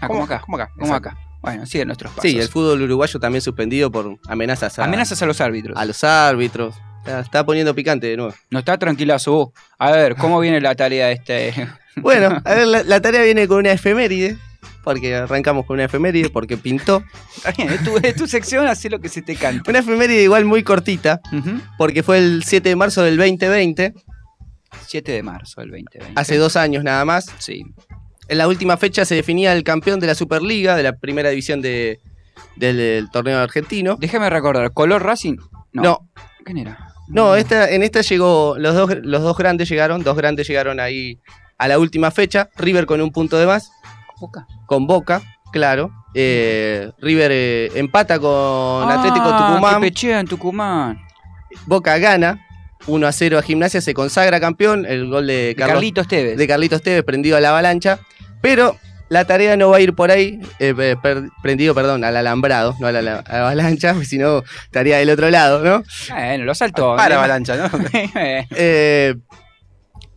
Ah, 0.00 0.08
como 0.08 0.24
acá. 0.24 0.40
Como 0.40 0.56
acá. 0.56 0.68
Como 0.74 0.86
exacto. 0.96 1.10
acá. 1.10 1.20
Bueno, 1.46 1.64
siguen 1.64 1.86
nuestros 1.86 2.10
pasos. 2.12 2.28
Sí, 2.28 2.36
el 2.38 2.48
fútbol 2.48 2.82
uruguayo 2.82 3.20
también 3.20 3.40
suspendido 3.40 3.88
por 3.88 4.18
amenazas 4.26 4.80
a, 4.80 4.84
Amenazas 4.84 5.22
a 5.22 5.26
los 5.26 5.40
árbitros. 5.40 5.76
a 5.78 5.84
los 5.84 6.02
árbitros. 6.02 6.74
Está, 6.98 7.20
está 7.20 7.46
poniendo 7.46 7.72
picante 7.72 8.08
de 8.08 8.16
nuevo. 8.16 8.34
No 8.50 8.58
está 8.58 8.76
tranquilazo 8.78 9.30
vos. 9.32 9.48
A 9.78 9.92
ver, 9.92 10.16
¿cómo 10.16 10.40
viene 10.40 10.60
la 10.60 10.74
tarea 10.74 11.06
de 11.06 11.12
este? 11.12 11.54
Bueno, 11.98 12.42
a 12.44 12.54
ver, 12.54 12.66
la, 12.66 12.82
la 12.82 13.00
tarea 13.00 13.22
viene 13.22 13.46
con 13.48 13.58
una 13.58 13.70
efeméride. 13.72 14.36
Porque 14.84 15.14
arrancamos 15.14 15.64
con 15.66 15.74
una 15.74 15.84
efeméride, 15.84 16.30
porque 16.30 16.56
pintó. 16.56 17.02
Está 17.36 17.52
bien, 17.52 17.70
es 17.70 17.82
tu, 17.84 17.96
es 18.02 18.16
tu 18.16 18.26
sección, 18.26 18.66
haz 18.66 18.84
lo 18.86 18.98
que 19.00 19.08
se 19.08 19.22
te 19.22 19.34
cante. 19.36 19.70
Una 19.70 19.78
efeméride 19.78 20.22
igual 20.24 20.44
muy 20.44 20.62
cortita, 20.64 21.20
porque 21.78 22.02
fue 22.02 22.18
el 22.18 22.42
7 22.44 22.68
de 22.68 22.76
marzo 22.76 23.02
del 23.02 23.16
2020, 23.16 23.94
7 24.86 25.12
de 25.12 25.22
marzo 25.22 25.60
del 25.60 25.70
2020. 25.70 26.12
hace 26.20 26.36
dos 26.36 26.56
años 26.56 26.84
nada 26.84 27.04
más. 27.04 27.26
Sí. 27.38 27.64
En 28.28 28.38
la 28.38 28.48
última 28.48 28.76
fecha 28.76 29.04
se 29.04 29.14
definía 29.14 29.52
el 29.52 29.62
campeón 29.64 30.00
de 30.00 30.06
la 30.08 30.14
Superliga, 30.14 30.74
de 30.76 30.82
la 30.82 30.92
primera 30.96 31.30
división 31.30 31.60
de, 31.62 32.00
del, 32.56 32.76
del 32.76 33.10
torneo 33.10 33.38
argentino. 33.38 33.96
Déjame 34.00 34.28
recordar, 34.30 34.72
¿Color 34.72 35.02
Racing? 35.04 35.36
No. 35.72 35.82
No, 35.82 36.08
¿Quién 36.44 36.58
era? 36.58 36.78
no, 37.08 37.36
esta, 37.36 37.70
en 37.70 37.82
esta 37.82 38.00
llegó, 38.00 38.56
los 38.58 38.74
dos, 38.74 38.90
los 39.02 39.22
dos 39.22 39.36
grandes 39.36 39.68
llegaron, 39.68 40.02
dos 40.02 40.16
grandes 40.16 40.48
llegaron 40.48 40.80
ahí 40.80 41.18
a 41.58 41.68
la 41.68 41.78
última 41.78 42.10
fecha. 42.10 42.48
River 42.56 42.86
con 42.86 43.00
un 43.00 43.12
punto 43.12 43.38
de 43.38 43.46
más, 43.46 43.70
Boca. 44.20 44.46
con 44.66 44.86
Boca, 44.86 45.22
claro. 45.52 45.90
Eh, 46.14 46.90
River 46.98 47.30
eh, 47.32 47.70
empata 47.74 48.18
con 48.18 48.90
Atlético 48.90 49.26
Ah, 49.28 49.48
Tucumán. 49.52 49.80
Pechea 49.82 50.20
en 50.20 50.26
Tucumán. 50.26 50.98
Boca 51.66 51.96
gana 51.98 52.44
1 52.86 53.06
a 53.06 53.12
0 53.12 53.38
a 53.38 53.42
Gimnasia, 53.42 53.80
se 53.80 53.94
consagra 53.94 54.40
campeón. 54.40 54.84
El 54.86 55.08
gol 55.08 55.26
de 55.26 55.54
Carlos, 55.56 55.74
Carlitos 55.74 56.08
Tevez. 56.08 56.36
de 56.38 56.46
Carlitos 56.48 56.82
Tevez 56.82 57.04
prendido 57.04 57.36
a 57.36 57.40
la 57.40 57.50
avalancha. 57.50 58.00
Pero 58.46 58.76
la 59.08 59.24
tarea 59.24 59.56
no 59.56 59.70
va 59.70 59.78
a 59.78 59.80
ir 59.80 59.92
por 59.92 60.12
ahí, 60.12 60.38
eh, 60.60 60.72
eh, 60.78 60.94
per- 61.02 61.30
prendido, 61.42 61.74
perdón, 61.74 62.04
al 62.04 62.16
alambrado, 62.16 62.76
no 62.78 62.86
a 62.86 62.92
la, 62.92 63.02
la 63.02 63.16
avalancha, 63.26 63.90
porque 63.92 64.06
si 64.06 64.18
no 64.18 64.44
estaría 64.66 64.98
del 64.98 65.10
otro 65.10 65.28
lado, 65.30 65.64
¿no? 65.64 65.82
Bueno, 66.10 66.44
lo 66.44 66.54
saltó. 66.54 66.94
Para 66.94 67.16
avalancha, 67.16 67.56
¿no? 67.56 67.68
Eh, 68.56 69.16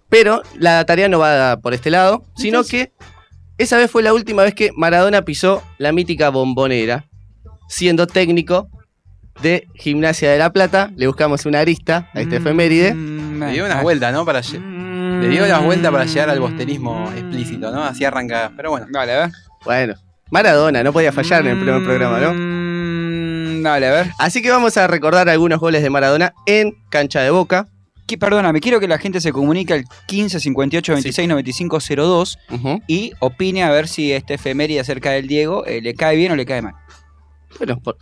pero 0.09 0.43
la 0.59 0.85
tarea 0.85 1.09
no 1.09 1.17
va 1.17 1.57
por 1.57 1.73
este 1.73 1.89
lado, 1.89 2.23
sino 2.35 2.63
que 2.63 2.91
esa 3.57 3.77
vez 3.77 3.89
fue 3.89 4.03
la 4.03 4.13
última 4.13 4.43
vez 4.43 4.53
que 4.53 4.69
Maradona 4.75 5.23
pisó 5.23 5.63
la 5.79 5.91
mítica 5.91 6.29
bombonera, 6.29 7.05
siendo 7.67 8.05
técnico 8.05 8.69
de 9.41 9.67
Gimnasia 9.73 10.29
de 10.29 10.37
la 10.37 10.53
Plata. 10.53 10.91
Le 10.95 11.07
buscamos 11.07 11.47
una 11.47 11.61
arista 11.61 12.11
a 12.13 12.21
este 12.21 12.35
efeméride. 12.35 12.93
Mm, 12.93 13.39
Le 13.43 13.51
dio 13.53 13.63
ah, 13.63 13.67
unas 13.69 13.81
vueltas, 13.81 14.13
¿no? 14.13 14.23
Para 14.23 14.41
mm. 14.41 14.78
Le 15.21 15.27
dio 15.29 15.43
unas 15.45 15.63
vueltas 15.63 15.91
para 15.91 16.05
llegar 16.05 16.29
al 16.29 16.39
bosterismo 16.39 17.11
explícito, 17.15 17.71
¿no? 17.71 17.83
Así 17.83 18.05
arranca. 18.05 18.51
Pero 18.55 18.71
bueno. 18.71 18.87
Dale, 18.89 19.11
a 19.13 19.17
ver. 19.19 19.31
Bueno, 19.65 19.93
Maradona, 20.31 20.83
no 20.83 20.93
podía 20.93 21.11
fallar 21.11 21.41
en 21.45 21.57
el 21.57 21.59
primer 21.63 21.83
programa, 21.83 22.19
¿no? 22.19 22.33
Mm, 22.33 23.63
Dale, 23.63 23.87
a 23.87 23.91
ver. 23.91 24.07
Así 24.17 24.41
que 24.41 24.49
vamos 24.49 24.77
a 24.77 24.87
recordar 24.87 25.27
algunos 25.29 25.59
goles 25.59 25.83
de 25.83 25.89
Maradona 25.89 26.33
en 26.45 26.73
cancha 26.89 27.21
de 27.21 27.29
boca. 27.29 27.67
Que- 28.07 28.17
Perdóname, 28.17 28.59
quiero 28.61 28.79
que 28.79 28.87
la 28.87 28.97
gente 28.97 29.21
se 29.21 29.31
comunique 29.31 29.73
al 29.73 29.83
15 30.07 30.39
58 30.39 30.93
26 30.93 31.27
95 31.27 31.79
02 31.79 32.39
Ujú. 32.51 32.81
y 32.87 33.11
opine 33.19 33.63
a 33.63 33.69
ver 33.71 33.87
si 33.87 34.11
este 34.13 34.35
efeméride 34.35 34.79
acerca 34.79 35.11
del 35.11 35.27
Diego 35.27 35.65
eh, 35.65 35.81
le 35.81 35.93
cae 35.93 36.15
bien 36.15 36.31
o 36.31 36.35
le 36.35 36.45
cae 36.45 36.61
mal. 36.61 36.73
Bueno, 37.59 37.79
por- 37.81 37.97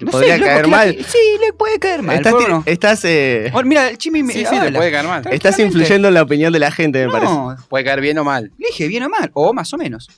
No 0.00 0.10
podría 0.10 0.34
sé, 0.34 0.38
loco, 0.40 0.50
caer 0.50 0.64
que 0.64 0.70
mal. 0.70 0.96
Sí, 1.08 1.18
le 1.40 1.52
puede 1.52 1.78
caer 1.78 2.02
mal. 2.02 2.16
Estás, 2.16 2.32
¿por 2.32 2.40
qué 2.40 2.46
ti- 2.46 2.52
no? 2.52 2.62
estás, 2.66 3.04
eh, 3.04 3.52
mira, 3.64 3.88
el 3.88 3.98
Chimi 3.98 4.22
me 4.22 4.32
Sí, 4.32 4.44
sí, 4.44 4.54
le 4.54 4.60
habla. 4.60 4.78
puede 4.78 4.90
caer 4.92 5.06
mal. 5.06 5.22
estás 5.30 5.58
influyendo 5.58 6.08
en 6.08 6.14
la 6.14 6.22
opinión 6.22 6.52
de 6.52 6.58
la 6.58 6.70
gente, 6.70 7.06
me 7.06 7.12
parece. 7.12 7.32
No, 7.32 7.56
Puede 7.68 7.84
caer 7.84 8.00
bien 8.00 8.18
o 8.18 8.24
mal. 8.24 8.50
le 8.58 8.66
dije 8.68 8.86
bien 8.88 9.04
o 9.04 9.08
mal, 9.08 9.30
o 9.34 9.52
más 9.54 9.72
o 9.72 9.78
menos. 9.78 10.10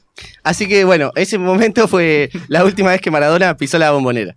Así 0.43 0.67
que 0.67 0.85
bueno, 0.85 1.13
ese 1.15 1.39
momento 1.39 1.87
fue 1.89 2.31
la 2.49 2.65
última 2.65 2.91
vez 2.91 3.01
que 3.01 3.11
Maradona 3.11 3.57
pisó 3.57 3.79
la 3.79 3.91
bombonera. 3.93 4.35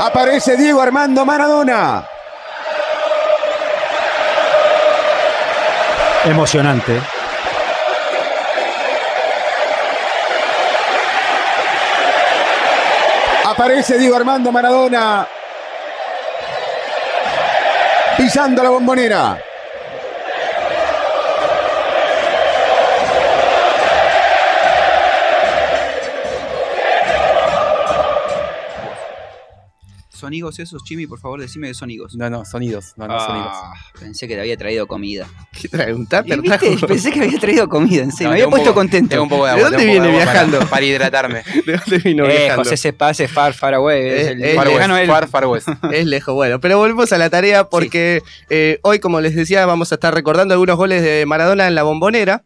Aparece 0.00 0.56
Diego 0.56 0.80
Armando 0.80 1.24
Maradona. 1.24 2.04
Emocionante. 6.24 7.00
Aparece 13.48 13.96
Diego 13.96 14.14
Armando 14.14 14.52
Maradona. 14.52 15.26
Pisando 18.18 18.62
la 18.62 18.68
bombonera. 18.68 19.42
¿Son 30.10 30.34
higos 30.34 30.58
esos, 30.58 30.84
Chimi? 30.84 31.06
Por 31.06 31.18
favor, 31.18 31.40
decime 31.40 31.68
que 31.68 31.74
son 31.74 31.90
higos. 31.90 32.16
No, 32.16 32.28
no, 32.28 32.44
sonidos. 32.44 32.92
No, 32.96 33.08
no, 33.08 33.18
sonidos. 33.18 33.52
Ah, 33.54 33.72
pensé 33.98 34.28
que 34.28 34.34
te 34.34 34.40
había 34.40 34.58
traído 34.58 34.86
comida. 34.86 35.26
¿Qué 35.60 35.68
trae? 35.68 35.92
¿Un 35.92 36.06
tupper? 36.06 36.40
¿Viste? 36.40 36.58
trajo? 36.70 36.86
Pensé 36.86 37.10
que 37.10 37.20
había 37.20 37.38
traído 37.38 37.68
comida, 37.68 38.02
en 38.02 38.12
serio. 38.12 38.28
No, 38.28 38.30
me 38.30 38.34
había 38.42 38.50
puesto 38.50 38.68
poco- 38.70 38.80
contento. 38.80 39.08
Tengo 39.10 39.22
un 39.24 39.28
poco 39.28 39.46
de 39.46 39.52
¿De 39.52 39.56
agua. 39.58 39.70
dónde 39.70 39.84
viene 39.86 40.00
de 40.00 40.08
agua 40.12 40.24
para- 40.24 40.32
viajando? 40.44 40.66
Para, 40.70 40.84
hidratarme. 40.84 41.42
¿De 41.66 41.72
dónde 41.76 41.98
vino 41.98 42.24
Eh, 42.26 42.28
viajando? 42.28 42.64
José 42.64 42.76
se 42.76 42.92
pase 42.92 43.28
far, 43.28 43.54
far 43.54 43.74
away. 43.74 44.06
Es 44.06 44.26
el 44.28 44.54
Far 44.54 44.68
West, 44.68 45.06
Far, 45.06 45.28
Far 45.28 45.46
West. 45.46 45.68
Es 45.92 46.06
lejos. 46.06 46.34
Bueno, 46.34 46.60
pero 46.60 46.78
volvemos 46.78 47.12
a 47.12 47.18
la 47.18 47.30
tarea 47.30 47.64
porque 47.64 48.22
eh, 48.50 48.78
hoy, 48.82 48.98
como 49.00 49.20
les 49.20 49.34
decía, 49.34 49.66
vamos 49.66 49.90
a 49.92 49.96
estar 49.96 50.14
recordando 50.14 50.54
algunos 50.54 50.76
goles 50.76 51.02
de 51.02 51.24
Maradona 51.26 51.66
en 51.66 51.74
la 51.74 51.82
bombonera. 51.82 52.44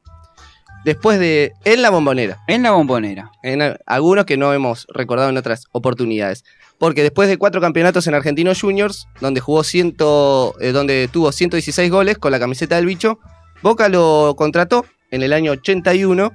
Después 0.85 1.19
de. 1.19 1.53
En 1.65 1.83
la 1.83 1.91
bombonera. 1.91 2.39
En 2.49 2.62
la 2.62 2.73
bombonera. 2.73 3.31
En 3.43 3.77
algunos 3.87 4.25
que 4.25 4.37
no 4.37 4.53
hemos 4.53 4.87
recordado 4.93 5.31
en 5.31 5.37
otras 5.37 5.67
oportunidades. 5.73 6.45
Porque 6.79 7.03
después 7.03 7.29
de 7.29 7.39
cuatro 7.39 7.61
campeonatos 7.61 8.07
en 8.09 8.15
Argentinos 8.15 8.61
Juniors, 8.61 9.07
donde 9.21 9.41
jugó 9.41 9.62
ciento, 9.62 10.55
eh, 10.61 10.73
donde 10.73 11.09
tuvo 11.12 11.31
116 11.31 11.91
goles 11.91 12.19
con 12.19 12.33
la 12.33 12.41
camiseta 12.41 12.77
del 12.77 12.87
bicho, 12.87 13.21
Boca 13.62 13.89
lo 13.89 14.35
contrató 14.37 14.85
en 15.12 15.23
el 15.23 15.33
año 15.33 15.53
81 15.53 16.33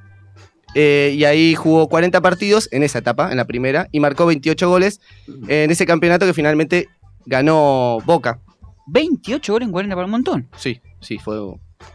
eh, 0.73 1.13
y 1.13 1.25
ahí 1.25 1.55
jugó 1.55 1.89
40 1.89 2.21
partidos 2.21 2.69
en 2.71 2.83
esa 2.83 2.99
etapa, 2.99 3.31
en 3.31 3.37
la 3.37 3.45
primera, 3.45 3.89
y 3.91 3.99
marcó 3.99 4.25
28 4.25 4.69
goles 4.69 5.01
en 5.49 5.69
ese 5.69 5.85
campeonato 5.85 6.25
que 6.25 6.33
finalmente 6.33 6.87
ganó 7.25 7.99
Boca. 8.05 8.39
28 8.87 9.51
goles 9.51 9.65
en 9.65 9.71
40 9.73 9.95
para 9.95 10.05
un 10.05 10.11
montón. 10.11 10.47
Sí, 10.55 10.79
sí, 11.01 11.19
fue. 11.19 11.37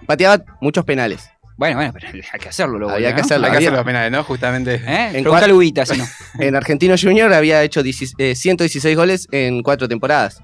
Pateaba 0.07 0.45
muchos 0.61 0.85
penales. 0.85 1.32
Bueno, 1.63 1.77
bueno, 1.77 1.93
pero 1.93 2.09
hay 2.33 2.41
que 2.41 2.49
hacerlo 2.49 2.77
luego. 2.77 2.93
Había 2.93 3.11
¿no? 3.11 3.15
que 3.15 3.21
hacerlo. 3.21 3.47
Hay 3.47 3.53
que 3.53 3.57
había- 3.59 3.69
hacer 3.69 3.77
los 3.79 3.87
penales, 3.87 4.11
¿no? 4.11 4.25
Justamente. 4.25 4.83
¿Eh? 4.85 5.11
En 5.15 5.53
Ubita, 5.53 5.87
si 5.87 5.97
no. 5.97 6.05
En 6.41 6.57
Argentinos 6.57 7.01
Junior 7.01 7.33
había 7.33 7.63
hecho 7.63 7.85
16 7.85 8.17
eh, 8.19 8.35
116 8.35 8.97
goles 8.97 9.29
en 9.31 9.63
cuatro 9.63 9.87
temporadas. 9.87 10.41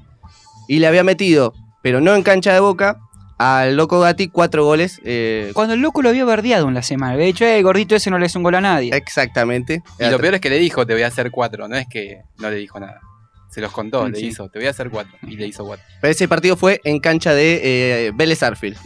Y 0.69 0.79
le 0.79 0.87
había 0.87 1.03
metido, 1.03 1.55
pero 1.83 2.01
no 2.01 2.15
en 2.15 2.23
cancha 2.23 2.55
de 2.55 2.61
boca, 2.61 2.99
al 3.37 3.77
Loco 3.77 3.99
Gatti 3.99 4.29
cuatro 4.29 4.65
goles. 4.65 5.01
eh, 5.05 5.51
Cuando 5.55 5.75
el 5.75 5.81
loco 5.81 6.03
lo 6.03 6.11
había 6.11 6.25
verdeado 6.25 6.69
en 6.69 6.75
la 6.75 6.83
semana. 6.85 7.15
Había 7.15 7.27
dicho, 7.27 7.45
eh, 7.45 7.61
gordito 7.63 7.97
ese 7.97 8.11
no 8.11 8.19
le 8.21 8.27
hace 8.27 8.39
un 8.39 8.45
gol 8.45 8.55
a 8.55 8.61
nadie. 8.61 8.95
exactamente. 8.95 9.83
Y 9.99 10.09
lo 10.11 10.21
peor 10.21 10.35
es 10.37 10.41
que 10.41 10.51
le 10.51 10.59
dijo, 10.61 10.87
te 10.87 10.93
voy 10.93 11.03
a 11.03 11.09
hacer 11.09 11.33
cuatro. 11.33 11.67
No 11.67 11.75
es 11.75 11.89
que 11.89 12.21
no 12.39 12.49
le 12.49 12.57
dijo 12.57 12.79
nada. 12.79 13.01
Se 13.51 13.61
los 13.61 13.73
contó, 13.73 14.07
Mm, 14.07 14.13
le 14.13 14.21
hizo, 14.21 14.49
te 14.49 14.59
voy 14.59 14.67
a 14.67 14.71
hacer 14.71 14.91
cuatro. 14.91 15.17
Y 15.23 15.37
le 15.37 15.47
hizo 15.47 15.65
cuatro. 15.65 15.85
Pero 16.01 16.11
ese 16.11 16.29
partido 16.29 16.57
fue 16.57 16.81
en 16.85 17.01
cancha 17.01 17.33
de 17.35 17.61
eh, 18.07 18.13
Vélez 18.15 18.43
Arfield. 18.43 18.77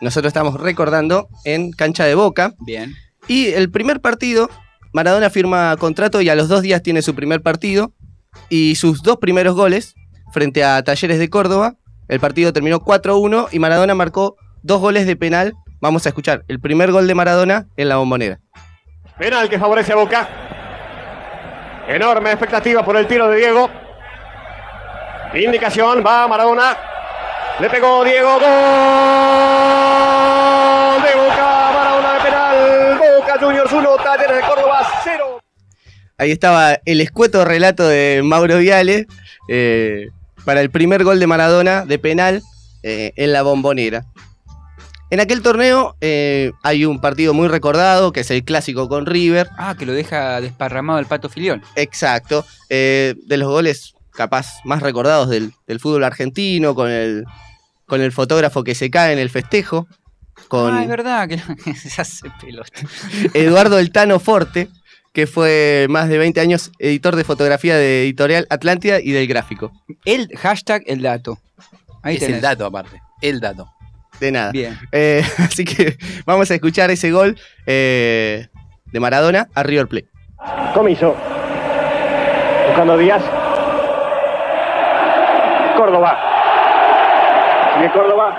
Nosotros 0.00 0.30
estamos 0.30 0.58
recordando 0.60 1.28
en 1.44 1.70
cancha 1.72 2.04
de 2.04 2.14
boca. 2.14 2.54
Bien. 2.60 2.94
Y 3.28 3.48
el 3.48 3.70
primer 3.70 4.00
partido, 4.00 4.48
Maradona 4.92 5.30
firma 5.30 5.76
contrato 5.78 6.20
y 6.22 6.28
a 6.28 6.34
los 6.34 6.48
dos 6.48 6.62
días 6.62 6.82
tiene 6.82 7.02
su 7.02 7.14
primer 7.14 7.42
partido. 7.42 7.92
Y 8.48 8.76
sus 8.76 9.02
dos 9.02 9.18
primeros 9.18 9.54
goles, 9.54 9.94
frente 10.32 10.64
a 10.64 10.82
Talleres 10.82 11.18
de 11.18 11.28
Córdoba, 11.28 11.74
el 12.08 12.20
partido 12.20 12.52
terminó 12.52 12.80
4-1 12.80 13.48
y 13.52 13.58
Maradona 13.58 13.94
marcó 13.94 14.36
dos 14.62 14.80
goles 14.80 15.06
de 15.06 15.16
penal. 15.16 15.54
Vamos 15.80 16.06
a 16.06 16.10
escuchar 16.10 16.44
el 16.48 16.60
primer 16.60 16.92
gol 16.92 17.06
de 17.06 17.14
Maradona 17.14 17.66
en 17.76 17.88
la 17.88 17.96
bombonera. 17.96 18.40
Penal 19.18 19.48
que 19.48 19.58
favorece 19.58 19.92
a 19.92 19.96
Boca. 19.96 20.28
Enorme 21.88 22.30
expectativa 22.30 22.84
por 22.84 22.96
el 22.96 23.06
tiro 23.06 23.28
de 23.28 23.38
Diego. 23.38 23.70
Indicación, 25.34 26.02
va 26.06 26.26
Maradona. 26.28 26.76
Le 27.60 27.68
pegó 27.68 28.04
Diego. 28.04 28.32
Gol 28.34 28.40
de 31.02 31.14
Boca. 31.14 31.72
Maradona 31.74 32.14
de 32.14 32.20
penal. 32.20 32.98
Boca 32.98 33.38
Juniors 33.40 33.72
1, 33.72 33.96
Talleres 33.96 34.36
de 34.36 34.42
Córdoba 34.42 34.86
0. 35.04 35.40
Ahí 36.18 36.30
estaba 36.30 36.78
el 36.84 37.00
escueto 37.00 37.44
relato 37.44 37.86
de 37.86 38.22
Mauro 38.24 38.58
Viale 38.58 39.06
eh, 39.48 40.08
para 40.44 40.60
el 40.62 40.70
primer 40.70 41.04
gol 41.04 41.20
de 41.20 41.26
Maradona 41.26 41.84
de 41.84 41.98
penal 41.98 42.42
eh, 42.82 43.12
en 43.16 43.32
la 43.32 43.42
bombonera. 43.42 44.06
En 45.10 45.20
aquel 45.20 45.42
torneo 45.42 45.96
eh, 46.00 46.52
hay 46.62 46.84
un 46.84 47.00
partido 47.00 47.32
muy 47.34 47.48
recordado, 47.48 48.12
que 48.12 48.20
es 48.20 48.30
el 48.30 48.42
clásico 48.44 48.88
con 48.88 49.06
River. 49.06 49.48
Ah, 49.56 49.76
que 49.78 49.86
lo 49.86 49.92
deja 49.92 50.40
desparramado 50.40 50.98
el 50.98 51.06
pato 51.06 51.28
filión. 51.28 51.62
Exacto. 51.76 52.44
eh, 52.70 53.14
de 53.26 53.36
los 53.36 53.48
goles 53.48 53.95
capaz 54.16 54.60
más 54.64 54.82
recordados 54.82 55.28
del, 55.28 55.52
del 55.66 55.80
fútbol 55.80 56.04
argentino, 56.04 56.74
con 56.74 56.90
el, 56.90 57.24
con 57.86 58.00
el 58.00 58.12
fotógrafo 58.12 58.64
que 58.64 58.74
se 58.74 58.90
cae 58.90 59.12
en 59.12 59.18
el 59.18 59.30
festejo, 59.30 59.86
con 60.48 60.74
Ah, 60.74 60.82
es 60.82 60.88
verdad 60.88 61.28
que 61.28 61.38
se 61.74 62.00
hace 62.00 62.30
pelota. 62.40 62.80
Eduardo 63.34 63.78
El 63.78 63.90
Tano 63.92 64.18
Forte, 64.18 64.68
que 65.12 65.26
fue 65.26 65.86
más 65.88 66.08
de 66.08 66.18
20 66.18 66.40
años 66.40 66.72
editor 66.78 67.16
de 67.16 67.24
fotografía 67.24 67.76
de 67.76 68.02
Editorial 68.02 68.46
Atlántida 68.50 69.00
y 69.00 69.12
del 69.12 69.26
gráfico. 69.26 69.72
El 70.04 70.28
hashtag 70.36 70.82
el 70.86 71.02
dato. 71.02 71.38
Ahí 72.02 72.14
es 72.14 72.20
tenés. 72.20 72.36
el 72.36 72.42
dato 72.42 72.66
aparte. 72.66 73.00
El 73.22 73.40
dato. 73.40 73.70
De 74.20 74.30
nada. 74.30 74.52
Bien. 74.52 74.78
Eh, 74.92 75.22
así 75.38 75.64
que 75.64 75.96
vamos 76.26 76.50
a 76.50 76.54
escuchar 76.54 76.90
ese 76.90 77.10
gol 77.10 77.38
eh, 77.66 78.48
de 78.92 79.00
Maradona 79.00 79.48
a 79.54 79.62
River 79.62 79.88
Plate. 79.88 80.08
Comiso. 80.74 81.16
Buscando 82.68 82.98
Díaz. 82.98 83.22
Córdoba. 85.86 86.18
Sigue 87.76 87.90
Córdoba. 87.92 88.32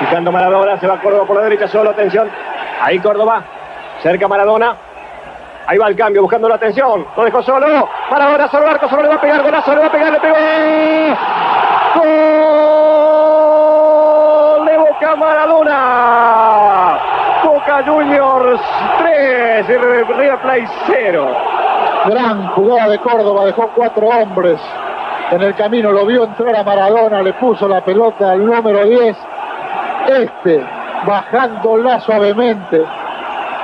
Picando 0.00 0.32
Maradona. 0.32 0.80
Se 0.80 0.86
va 0.88 0.98
Córdoba 0.98 1.24
por 1.26 1.36
la 1.36 1.42
derecha 1.42 1.68
solo. 1.68 1.90
Atención. 1.90 2.28
Ahí 2.82 2.98
Córdoba. 2.98 3.44
Cerca 4.02 4.26
Maradona. 4.26 4.74
Ahí 5.68 5.78
va 5.78 5.86
el 5.88 5.96
cambio 5.96 6.22
buscando 6.22 6.48
la 6.48 6.56
atención. 6.56 7.06
Lo 7.16 7.24
dejó 7.24 7.40
solo. 7.42 7.88
Maradona 8.10 8.48
solo 8.48 8.66
arco. 8.68 8.88
Solo 8.88 9.02
le 9.02 9.08
va 9.10 9.14
a 9.14 9.20
pegar. 9.20 9.42
Golazo. 9.44 9.74
Le 9.74 9.80
va 9.80 9.86
a 9.86 9.92
pegar. 9.92 10.12
Le 10.12 10.18
pegó. 10.18 10.34
Gol 14.56 14.66
de 14.66 14.76
Boca 14.76 15.14
Maradona. 15.16 16.98
Boca 17.44 17.84
Juniors 17.86 18.60
3. 18.98 19.68
y 19.68 19.76
River 19.76 20.38
Plate 20.38 20.68
0. 20.86 21.36
Gran 22.06 22.48
jugada 22.48 22.88
de 22.88 22.98
Córdoba, 22.98 23.46
dejó 23.46 23.68
cuatro 23.74 24.06
hombres 24.06 24.60
en 25.30 25.42
el 25.42 25.54
camino, 25.54 25.90
lo 25.90 26.06
vio 26.06 26.24
entrar 26.24 26.54
a 26.54 26.62
Maradona, 26.62 27.22
le 27.22 27.32
puso 27.34 27.68
la 27.68 27.84
pelota 27.84 28.32
al 28.32 28.44
número 28.44 28.84
10. 28.84 29.16
Este, 30.08 30.64
bajándola 31.06 32.00
suavemente. 32.00 32.82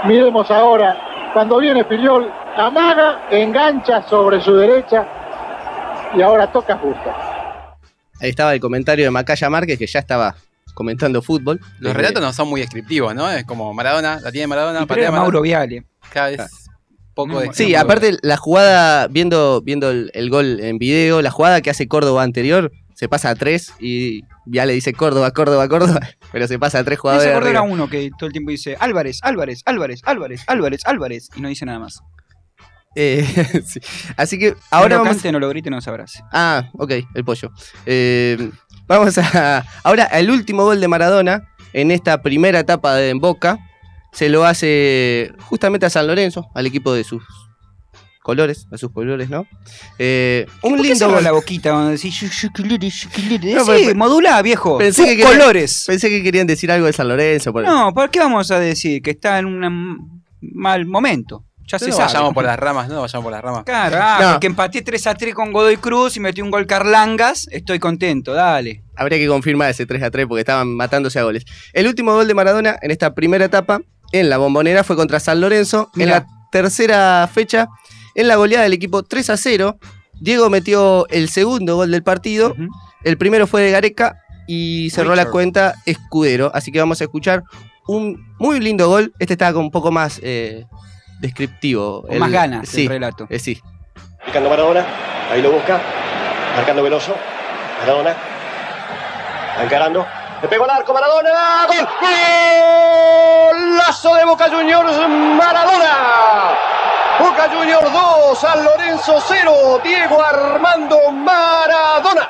Miremos 0.04 0.50
ahora, 0.50 1.30
cuando 1.32 1.58
viene 1.58 1.84
Filiol, 1.84 2.30
amaga, 2.56 3.28
engancha 3.30 4.02
sobre 4.02 4.40
su 4.40 4.56
derecha 4.56 5.06
y 6.16 6.22
ahora 6.22 6.50
toca 6.50 6.76
justo. 6.78 7.12
Ahí 8.20 8.30
estaba 8.30 8.54
el 8.54 8.60
comentario 8.60 9.04
de 9.04 9.10
Macaya 9.10 9.48
Márquez, 9.48 9.78
que 9.78 9.86
ya 9.86 10.00
estaba 10.00 10.34
comentando 10.74 11.22
fútbol. 11.22 11.60
Los 11.78 11.94
relatos 11.94 12.22
no 12.22 12.32
son 12.32 12.48
muy 12.48 12.60
descriptivos, 12.60 13.14
¿no? 13.14 13.30
Es 13.30 13.44
como 13.44 13.72
Maradona, 13.72 14.18
la 14.20 14.32
tiene 14.32 14.46
Maradona, 14.48 14.80
patea 14.80 15.10
Maradona. 15.10 15.20
Mauro 15.20 15.42
Viale. 15.42 15.84
Cada 16.12 16.28
vez 16.28 16.61
poco 17.14 17.32
No, 17.32 17.40
de 17.40 17.50
Sí, 17.52 17.74
aparte 17.74 18.16
la 18.22 18.36
jugada, 18.36 19.08
viendo, 19.08 19.60
viendo 19.62 19.90
el, 19.90 20.10
el 20.14 20.30
gol 20.30 20.60
en 20.60 20.78
video, 20.78 21.22
la 21.22 21.30
jugada 21.30 21.60
que 21.60 21.70
hace 21.70 21.88
Córdoba 21.88 22.22
anterior, 22.22 22.72
se 22.94 23.08
pasa 23.08 23.30
a 23.30 23.34
tres 23.34 23.72
y 23.80 24.22
ya 24.46 24.64
le 24.66 24.74
dice 24.74 24.92
Córdoba, 24.92 25.30
Córdoba, 25.32 25.68
Córdoba, 25.68 26.00
pero 26.32 26.46
se 26.46 26.58
pasa 26.58 26.78
a 26.80 26.84
tres 26.84 26.98
jugadores. 26.98 27.26
hace 27.26 27.30
de 27.32 27.36
acordar 27.36 27.56
a 27.56 27.60
River. 27.62 27.72
uno 27.74 27.88
que 27.90 28.10
todo 28.18 28.26
el 28.26 28.32
tiempo 28.32 28.50
dice 28.50 28.76
Álvarez, 28.78 29.18
Álvarez, 29.22 29.62
Álvarez, 29.66 30.02
Álvarez, 30.04 30.44
Álvarez, 30.46 30.80
Álvarez. 30.86 31.28
Y 31.36 31.40
no 31.40 31.48
dice 31.48 31.66
nada 31.66 31.78
más. 31.78 32.00
Eh, 32.94 33.24
sí. 33.66 33.80
Así 34.16 34.38
que 34.38 34.48
Ahora 34.48 34.56
ahora 34.70 34.88
no 34.88 34.88
lo 34.98 35.04
vamos. 35.04 35.16
cante, 35.16 35.32
no 35.32 35.40
lo 35.40 35.48
grite, 35.48 35.70
no 35.70 35.80
se 35.80 35.90
abrace. 35.90 36.22
Ah, 36.32 36.70
ok, 36.74 36.92
el 37.14 37.24
pollo. 37.24 37.50
Eh, 37.86 38.50
vamos 38.86 39.16
a. 39.18 39.64
Ahora, 39.82 40.04
el 40.04 40.30
último 40.30 40.64
gol 40.64 40.80
de 40.80 40.88
Maradona 40.88 41.48
en 41.72 41.90
esta 41.90 42.20
primera 42.22 42.60
etapa 42.60 42.94
de 42.94 43.08
en 43.10 43.18
Boca 43.18 43.58
se 44.12 44.28
lo 44.28 44.44
hace 44.44 45.32
justamente 45.40 45.86
a 45.86 45.90
San 45.90 46.06
Lorenzo, 46.06 46.48
al 46.54 46.66
equipo 46.66 46.92
de 46.92 47.02
sus 47.04 47.22
colores, 48.22 48.66
a 48.70 48.78
sus 48.78 48.92
colores, 48.92 49.28
¿no? 49.30 49.46
Eh, 49.98 50.46
un 50.62 50.72
¿Por 50.76 50.82
qué 50.82 50.88
lindo 50.90 51.10
gol. 51.10 51.24
la 51.24 51.32
boquita 51.32 51.70
cuando 51.72 51.90
decís 51.90 52.14
"Yu- 52.20 52.28
yu- 52.28 52.52
colores, 52.54 53.08
colores"? 53.12 53.54
No, 53.56 53.64
Sí, 53.64 53.82
pero- 53.86 53.94
modulá, 53.96 54.40
viejo. 54.42 54.78
Pensé 54.78 55.04
que 55.04 55.16
quería- 55.16 55.26
colores. 55.26 55.84
Pensé 55.86 56.08
que 56.08 56.22
querían 56.22 56.46
decir 56.46 56.70
algo 56.70 56.86
de 56.86 56.92
San 56.92 57.08
Lorenzo. 57.08 57.52
por- 57.52 57.64
No, 57.64 57.92
¿por 57.92 58.10
qué 58.10 58.20
vamos 58.20 58.50
a 58.52 58.60
decir 58.60 59.02
que 59.02 59.10
está 59.10 59.38
en 59.40 59.46
un 59.46 60.22
mal 60.40 60.86
momento? 60.86 61.44
Ya 61.66 61.78
se 61.78 61.86
no 61.88 61.92
sabe. 61.96 62.06
vayamos 62.08 62.34
por 62.34 62.44
las 62.44 62.58
ramas, 62.58 62.88
no 62.88 63.00
vayamos 63.00 63.22
por 63.24 63.32
las 63.32 63.40
ramas. 63.42 63.64
Claro, 63.64 63.96
ah, 64.00 64.18
No. 64.20 64.32
porque 64.32 64.46
empaté 64.48 64.82
3 64.82 65.06
a 65.06 65.14
3 65.14 65.34
con 65.34 65.52
Godoy 65.52 65.76
Cruz 65.78 66.16
y 66.16 66.20
metí 66.20 66.42
un 66.42 66.50
gol 66.50 66.66
Carlangas, 66.66 67.48
estoy 67.50 67.78
contento, 67.78 68.34
dale. 68.34 68.82
Habría 68.96 69.18
que 69.18 69.26
confirmar 69.28 69.70
ese 69.70 69.86
3 69.86 70.02
a 70.02 70.10
3 70.10 70.26
porque 70.26 70.40
estaban 70.40 70.68
matándose 70.76 71.18
a 71.18 71.22
goles. 71.22 71.44
El 71.72 71.86
último 71.86 72.12
gol 72.14 72.26
de 72.28 72.34
Maradona 72.34 72.76
en 72.82 72.90
esta 72.90 73.14
primera 73.14 73.44
etapa 73.46 73.80
en 74.12 74.28
la 74.28 74.38
bombonera 74.38 74.84
fue 74.84 74.96
contra 74.96 75.20
San 75.20 75.40
Lorenzo. 75.40 75.90
En 75.96 76.08
la 76.10 76.26
tercera 76.50 77.28
fecha, 77.32 77.68
en 78.14 78.28
la 78.28 78.36
goleada 78.36 78.64
del 78.64 78.74
equipo 78.74 79.02
3 79.02 79.30
a 79.30 79.36
0, 79.36 79.78
Diego 80.20 80.50
metió 80.50 81.06
el 81.08 81.28
segundo 81.28 81.76
gol 81.76 81.90
del 81.90 82.02
partido. 82.02 82.54
El 83.04 83.18
primero 83.18 83.46
fue 83.46 83.62
de 83.62 83.70
Gareca 83.70 84.18
y 84.46 84.90
cerró 84.90 85.14
la 85.14 85.26
cuenta 85.30 85.74
Escudero. 85.86 86.50
Así 86.54 86.70
que 86.70 86.78
vamos 86.78 87.00
a 87.00 87.04
escuchar 87.04 87.42
un 87.88 88.34
muy 88.38 88.60
lindo 88.60 88.88
gol. 88.88 89.12
Este 89.18 89.34
estaba 89.34 89.54
con 89.54 89.64
un 89.64 89.70
poco 89.70 89.90
más 89.90 90.20
eh, 90.22 90.66
descriptivo. 91.20 92.02
Con 92.06 92.18
más 92.18 92.30
ganas 92.30 92.68
sí, 92.68 92.82
el 92.82 92.88
relato. 92.88 93.26
eh, 93.30 93.38
sí. 93.38 93.60
Picando 94.26 94.50
Maradona, 94.50 94.84
ahí 95.32 95.42
lo 95.42 95.50
busca, 95.50 95.80
marcando 96.54 96.82
Veloso, 96.82 97.12
Maradona, 97.80 98.14
encarando, 99.60 100.06
le 100.42 100.48
pegó 100.48 100.64
al 100.64 100.70
arco 100.70 100.92
Maradona, 100.92 101.66
gol, 101.68 101.88
golazo 103.52 104.14
de 104.16 104.24
Boca 104.24 104.50
Juniors, 104.50 104.96
Maradona, 105.38 106.54
Boca 107.20 107.48
Juniors 107.54 107.92
2, 107.92 108.38
San 108.38 108.64
Lorenzo 108.64 109.18
0, 109.26 109.80
Diego 109.84 110.22
Armando 110.22 110.98
Maradona. 111.12 112.28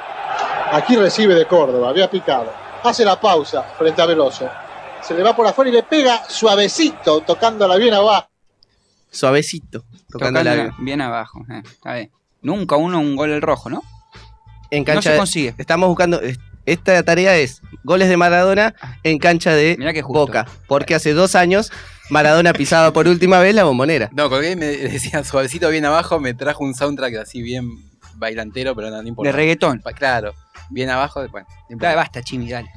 Aquí 0.73 0.97
recibe 0.97 1.35
de 1.35 1.47
Córdoba, 1.47 1.89
había 1.91 2.11
picado. 2.11 2.53
Hace 2.85 3.05
la 3.05 3.21
pausa 3.21 3.63
frente 3.79 4.03
a 4.03 4.07
Veloso. 4.07 4.49
Se 5.01 5.15
le 5.15 5.23
va 5.23 5.35
por 5.35 5.47
afuera 5.47 5.71
y 5.71 5.73
le 5.75 5.83
pega 5.83 6.23
suavecito, 6.29 7.21
tocándola 7.23 7.77
bien 7.77 7.95
abajo. 7.95 8.29
Suavecito. 9.11 9.85
Tocando 10.11 10.41
Tocando 10.41 10.65
la- 10.65 10.75
bien 10.79 11.01
abajo. 11.01 11.41
eh, 11.51 11.63
está 11.65 11.95
bien. 11.95 12.11
Nunca 12.43 12.77
uno 12.77 12.99
un 12.99 13.15
gol 13.17 13.31
el 13.31 13.41
rojo, 13.43 13.69
¿no? 13.71 13.83
en 14.71 14.81
No 14.81 14.87
cancha 14.87 15.03
se 15.03 15.11
de- 15.13 15.19
consigue. 15.19 15.55
Estamos 15.59 15.89
buscando. 15.89 16.19
Esta 16.67 17.03
tarea 17.03 17.37
es 17.37 17.61
goles 17.85 18.09
de 18.09 18.17
Maradona 18.17 18.75
en 19.03 19.19
cancha 19.19 19.55
de. 19.55 19.77
Boca. 20.07 20.47
Porque 20.67 20.95
hace 20.95 21.13
dos 21.13 21.35
años 21.35 21.73
Maradona 22.11 22.53
pisaba 22.53 22.93
por 22.93 23.09
última 23.09 23.41
vez 23.41 23.55
la 23.55 23.65
bombonera. 23.65 24.11
No, 24.13 24.29
porque 24.29 24.55
me 24.57 24.67
decía 24.67 25.25
suavecito 25.25 25.69
bien 25.71 25.85
abajo, 25.85 26.21
me 26.21 26.35
trajo 26.35 26.65
un 26.65 26.75
soundtrack 26.75 27.17
así 27.17 27.43
bien 27.43 27.69
bailantero, 28.15 28.75
pero 28.75 28.91
no, 28.91 29.03
no 29.03 29.09
importa. 29.09 29.31
De 29.31 29.37
reggaetón. 29.37 29.83
Claro, 29.97 30.35
bien 30.71 30.91
abajo, 30.91 31.27
bueno, 31.29 31.47
no 31.69 31.73
importa. 31.73 31.95
Basta, 31.95 32.23
Chimi, 32.23 32.51
dale. 32.51 32.71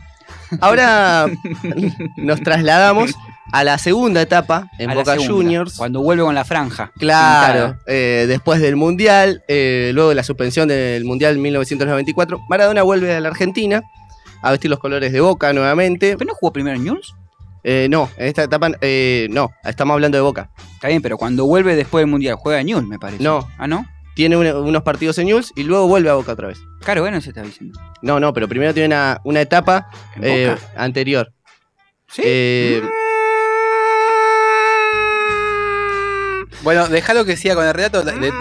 Ahora 0.62 1.28
nos 2.18 2.42
trasladamos 2.42 3.16
a 3.52 3.64
la 3.64 3.78
segunda 3.78 4.22
etapa 4.22 4.70
en 4.78 4.90
A 4.90 4.96
Boca 4.96 5.16
Juniors. 5.18 5.78
Cuando 5.78 6.02
vuelve 6.02 6.24
con 6.24 6.36
la 6.36 6.46
franja. 6.46 6.92
Claro, 6.98 7.78
eh, 7.88 8.26
después 8.28 8.62
del 8.62 8.76
Mundial, 8.76 9.44
eh, 9.48 9.92
luego 9.94 10.10
de 10.10 10.16
la 10.16 10.24
suspensión 10.24 10.68
del 10.68 11.06
Mundial 11.06 11.38
1994, 11.38 12.42
Maradona 12.50 12.84
vuelve 12.84 13.16
a 13.16 13.20
la 13.20 13.30
Argentina 13.30 13.84
a 14.42 14.52
vestir 14.52 14.70
los 14.70 14.80
colores 14.80 15.12
de 15.12 15.22
Boca 15.22 15.54
nuevamente. 15.54 16.16
¿Pero 16.18 16.30
no 16.30 16.36
jugó 16.36 16.54
primero 16.54 16.78
en 16.78 16.84
News? 16.84 17.16
Eh, 17.68 17.88
no, 17.90 18.12
en 18.18 18.28
esta 18.28 18.44
etapa 18.44 18.70
eh, 18.80 19.28
no, 19.32 19.50
estamos 19.64 19.96
hablando 19.96 20.18
de 20.18 20.22
Boca. 20.22 20.52
Está 20.76 20.88
bien, 20.88 21.02
pero 21.02 21.18
cuando 21.18 21.48
vuelve 21.48 21.76
después 21.76 22.04
del 22.04 22.12
Mundial, 22.12 22.36
juega 22.36 22.60
en 22.60 22.68
News, 22.68 22.86
me 22.86 23.00
parece. 23.00 23.24
No. 23.24 23.48
¿Ah, 23.58 23.68
no? 23.68 23.88
Tiene 24.16 24.38
un- 24.38 24.48
unos 24.48 24.82
partidos 24.84 25.18
en 25.18 25.28
Newell's 25.28 25.52
y 25.56 25.64
luego 25.64 25.88
vuelve 25.88 26.10
a 26.10 26.14
Boca 26.14 26.32
otra 26.34 26.48
vez. 26.48 26.58
Claro, 26.84 27.02
bueno, 27.02 27.20
se 27.22 27.30
está 27.30 27.42
diciendo. 27.42 27.80
No, 28.02 28.20
no, 28.20 28.34
pero 28.34 28.48
primero 28.48 28.74
tiene 28.74 28.88
una, 28.88 29.20
una 29.26 29.42
etapa 29.42 29.88
En 30.16 30.24
eh, 30.24 30.50
Boca. 30.50 30.62
anterior. 30.78 31.32
¿Sí? 32.08 32.22
Eh, 32.26 32.82
Bueno, 36.64 36.88
déjalo 36.88 37.26
que 37.26 37.38
siga 37.38 37.56
con 37.56 37.66
el 37.66 37.74
relato. 37.74 38.02
de- 38.04 38.12
de- 38.14 38.32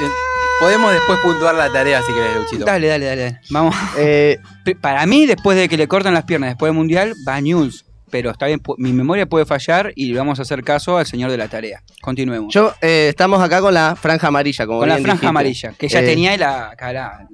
podemos 0.60 0.92
después 0.92 1.18
puntuar 1.20 1.54
la 1.54 1.70
tarea 1.72 2.00
si 2.02 2.12
querés, 2.12 2.37
Luchito. 2.37 2.64
Dale, 2.64 2.87
dale, 2.88 3.04
dale. 3.06 3.22
dale. 3.24 3.40
Vamos. 3.50 3.74
Eh, 3.98 4.38
Para 4.80 5.04
mí, 5.06 5.26
después 5.26 5.56
de 5.58 5.68
que 5.68 5.76
le 5.76 5.88
cortan 5.88 6.14
las 6.14 6.24
piernas 6.24 6.50
después 6.50 6.68
del 6.70 6.76
mundial, 6.76 7.14
va 7.28 7.40
News. 7.40 7.84
Pero 8.14 8.31
está 8.31 8.46
bien, 8.46 8.61
mi 8.79 8.92
memoria 8.92 9.27
puede 9.27 9.44
fallar 9.44 9.92
y 9.96 10.12
vamos 10.14 10.38
a 10.38 10.42
hacer 10.42 10.62
caso 10.62 10.98
al 10.98 11.05
señor 11.05 11.33
de 11.33 11.37
la 11.37 11.48
tarea. 11.48 11.83
Continuemos. 12.00 12.55
yo, 12.55 12.72
eh, 12.81 13.07
estamos 13.09 13.42
acá 13.42 13.61
con 13.61 13.74
la 13.74 13.96
franja 13.96 14.29
amarilla, 14.29 14.66
como 14.66 14.79
Con 14.79 14.88
la 14.88 14.94
franja 14.98 15.11
dijiste. 15.14 15.27
amarilla, 15.27 15.72
que 15.77 15.88
ya 15.88 16.00
Eh, 16.00 16.05
tenía 16.07 16.37
la, 16.37 16.70
acá 16.70 16.92
la- 16.92 17.27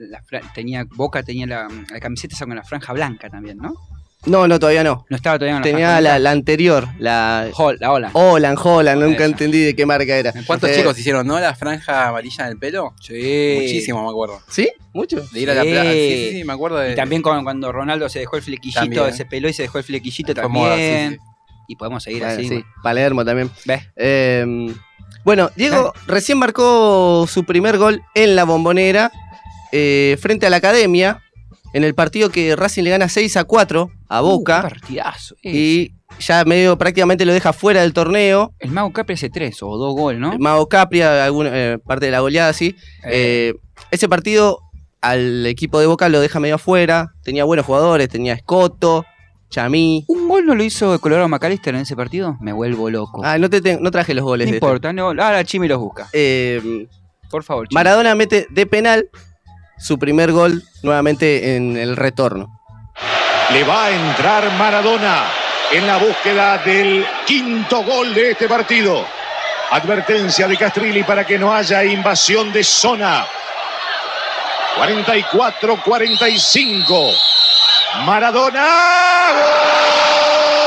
tenía 0.55 0.87
Boca 0.95 1.23
tenía 1.23 1.47
la, 1.47 1.69
la 1.90 2.01
camiseta 2.01 2.35
esa 2.35 2.47
con 2.47 2.57
la 2.57 2.62
franja 2.64 2.95
blanca 2.95 3.29
también, 3.29 3.59
¿no? 3.59 3.75
No, 4.27 4.47
no, 4.47 4.59
todavía 4.59 4.85
no. 4.85 5.07
No 5.09 5.17
estaba 5.17 5.39
todavía 5.39 5.57
la 5.57 5.63
Tenía 5.63 6.01
la, 6.19 6.31
anterior, 6.31 6.89
la 6.99 7.49
Hol- 7.55 7.79
la 7.81 7.91
ola. 7.93 8.11
Holland, 8.13 8.59
Holland, 8.63 9.01
nunca 9.03 9.17
Esa. 9.25 9.25
entendí 9.25 9.61
de 9.65 9.75
qué 9.75 9.87
marca 9.87 10.15
era. 10.15 10.33
¿Cuántos 10.47 10.69
Eh, 10.69 10.75
chicos 10.77 10.99
hicieron, 10.99 11.27
no? 11.27 11.41
La 11.41 11.55
franja 11.55 12.09
amarilla 12.09 12.45
en 12.45 12.51
el 12.53 12.59
pelo. 12.59 12.93
Sí. 13.01 13.55
Muchísimo, 13.63 14.03
me 14.05 14.11
acuerdo. 14.11 14.41
¿Sí? 14.49 14.71
¿Mucho? 14.93 15.23
De 15.33 15.41
ir 15.41 15.51
a 15.51 15.55
la 15.55 15.63
plaza. 15.63 15.91
Sí, 15.93 16.29
sí, 16.31 16.37
sí, 16.39 16.45
me 16.45 16.53
acuerdo 16.53 16.77
de. 16.79 16.93
Y 16.93 16.97
también 16.97 17.23
con- 17.23 17.43
cuando 17.45 17.73
Ronaldo 17.73 18.11
se 18.11 18.19
dejó 18.19 18.37
el 18.37 18.43
flequillito, 18.43 18.81
También. 18.81 19.15
se 19.15 19.25
peló 19.25 19.49
y 19.49 19.55
se 19.55 19.63
dejó 19.63 19.79
el 19.79 19.85
flequillito 19.85 20.33
Fue 20.35 20.43
también. 20.43 20.65
moda, 20.65 20.77
sí, 20.77 21.15
sí. 21.15 21.19
Y 21.69 21.77
podemos 21.77 22.03
seguir 22.03 22.23
Bueno, 22.23 22.35
así. 22.39 22.49
sí, 22.49 22.65
Palermo 22.83 23.25
también. 23.25 23.51
¿Ves? 23.65 23.85
Eh, 23.97 24.75
bueno, 25.25 25.51
Diego 25.57 25.95
recién 26.07 26.37
marcó 26.37 27.27
su 27.27 27.45
primer 27.45 27.79
gol 27.79 28.03
en 28.15 28.37
la 28.37 28.45
bombonera 28.45 29.11
eh, 29.73 30.19
frente 30.21 30.47
a 30.47 30.51
la 30.51 30.57
academia 30.57 31.23
en 31.73 31.85
el 31.85 31.95
partido 31.95 32.31
que 32.31 32.57
Racing 32.57 32.83
le 32.85 32.91
gana 32.91 33.09
6 33.09 33.37
a 33.37 33.45
4 33.45 33.91
a 34.09 34.23
Uh, 34.23 34.27
Boca 34.27 34.63
partidazo. 34.63 35.35
ese. 35.43 35.57
y 35.57 35.95
ya 36.19 36.45
medio 36.45 36.77
prácticamente 36.77 37.25
lo 37.25 37.33
deja 37.33 37.53
fuera 37.53 37.83
del 37.83 37.93
torneo. 37.93 38.53
El 38.59 38.71
Mago 38.73 38.93
Capri 38.93 39.15
hace 39.15 39.31
tres 39.31 39.63
o 39.63 39.77
dos 39.77 39.95
goles, 39.95 40.21
¿no? 40.21 40.37
Mago 40.39 40.69
Capria, 40.69 41.25
alguna, 41.25 41.51
eh, 41.53 41.79
parte 41.79 42.07
de 42.07 42.13
la 42.13 42.21
goleada, 42.21 42.53
sí. 42.53 42.75
Eh, 43.05 43.53
Eh, 43.53 43.55
ese 43.93 44.09
partido 44.09 44.59
al 45.01 45.47
equipo 45.47 45.79
de 45.81 45.87
Boca 45.87 46.09
lo 46.09 46.21
deja 46.21 46.41
medio 46.41 46.57
afuera. 46.57 47.13
Tenía 47.23 47.45
buenos 47.45 47.65
jugadores, 47.65 48.09
tenía 48.09 48.33
Escoto, 48.35 49.05
Chamí. 49.49 50.05
¿Un 50.09 50.29
gol 50.29 50.45
no 50.47 50.55
lo 50.55 50.63
hizo 50.63 50.93
el 50.95 51.01
Colorado 51.01 51.29
McAllister 51.29 51.75
en 51.75 51.81
ese 51.83 51.97
partido? 51.97 52.37
Me 52.41 52.53
vuelvo 52.53 52.91
loco. 52.91 53.23
Ah, 53.25 53.39
no, 53.39 53.49
te 53.49 53.61
ten- 53.61 53.81
no 53.83 53.91
traje 53.91 54.13
los 54.15 54.25
goles 54.25 54.47
no 54.47 54.51
de 54.53 54.57
este. 54.59 54.67
importa, 54.67 54.93
no, 54.93 55.07
ahora 55.09 55.43
Chimi 55.45 55.67
los 55.69 55.79
busca. 55.79 56.09
Por 57.31 57.43
favor, 57.45 57.69
Chimi. 57.69 57.75
Maradona 57.77 58.15
mete 58.15 58.47
de 58.51 58.67
penal 58.67 59.09
su 59.81 59.99
primer 59.99 60.31
gol 60.33 60.62
nuevamente 60.83 61.57
en 61.57 61.77
el 61.77 61.97
retorno. 61.97 62.61
Le 63.53 63.64
va 63.64 63.87
a 63.87 63.90
entrar 63.90 64.49
Maradona 64.53 65.25
en 65.73 65.85
la 65.87 65.97
búsqueda 65.97 66.59
del 66.59 67.05
quinto 67.27 67.83
gol 67.83 68.12
de 68.14 68.33
este 68.33 68.47
partido. 68.49 69.07
Advertencia 69.71 70.47
de 70.49 70.57
Castrilli 70.57 71.05
para 71.05 71.27
que 71.27 71.38
no 71.38 71.55
haya 71.55 71.83
invasión 71.85 72.53
de 72.53 72.62
zona. 72.62 73.27
44-45. 74.77 77.14
Maradona. 78.05 78.69
¡Gol 79.33 80.60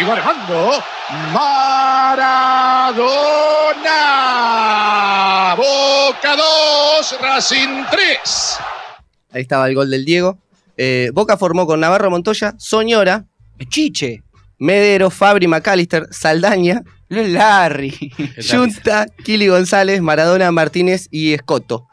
Y 0.00 0.04
va 0.04 0.14
Armando 0.14 0.80
Maradona. 1.32 1.94
Boca 5.56 6.36
2, 6.36 7.16
Racing 7.20 7.84
3. 7.90 8.58
Ahí 9.32 9.42
estaba 9.42 9.68
el 9.68 9.74
gol 9.74 9.90
del 9.90 10.04
Diego. 10.04 10.38
Eh, 10.76 11.10
Boca 11.12 11.36
formó 11.36 11.66
con 11.66 11.80
Navarro 11.80 12.10
Montoya, 12.10 12.54
Soñora, 12.58 13.24
Chiche. 13.68 14.22
Medero, 14.58 15.10
Fabri, 15.10 15.46
McAllister, 15.48 16.06
Saldaña, 16.10 16.82
Larry. 17.08 18.12
Junta, 18.50 19.06
Kili 19.24 19.48
González, 19.48 20.00
Maradona, 20.00 20.50
Martínez 20.52 21.08
y 21.10 21.32
Escoto. 21.32 21.88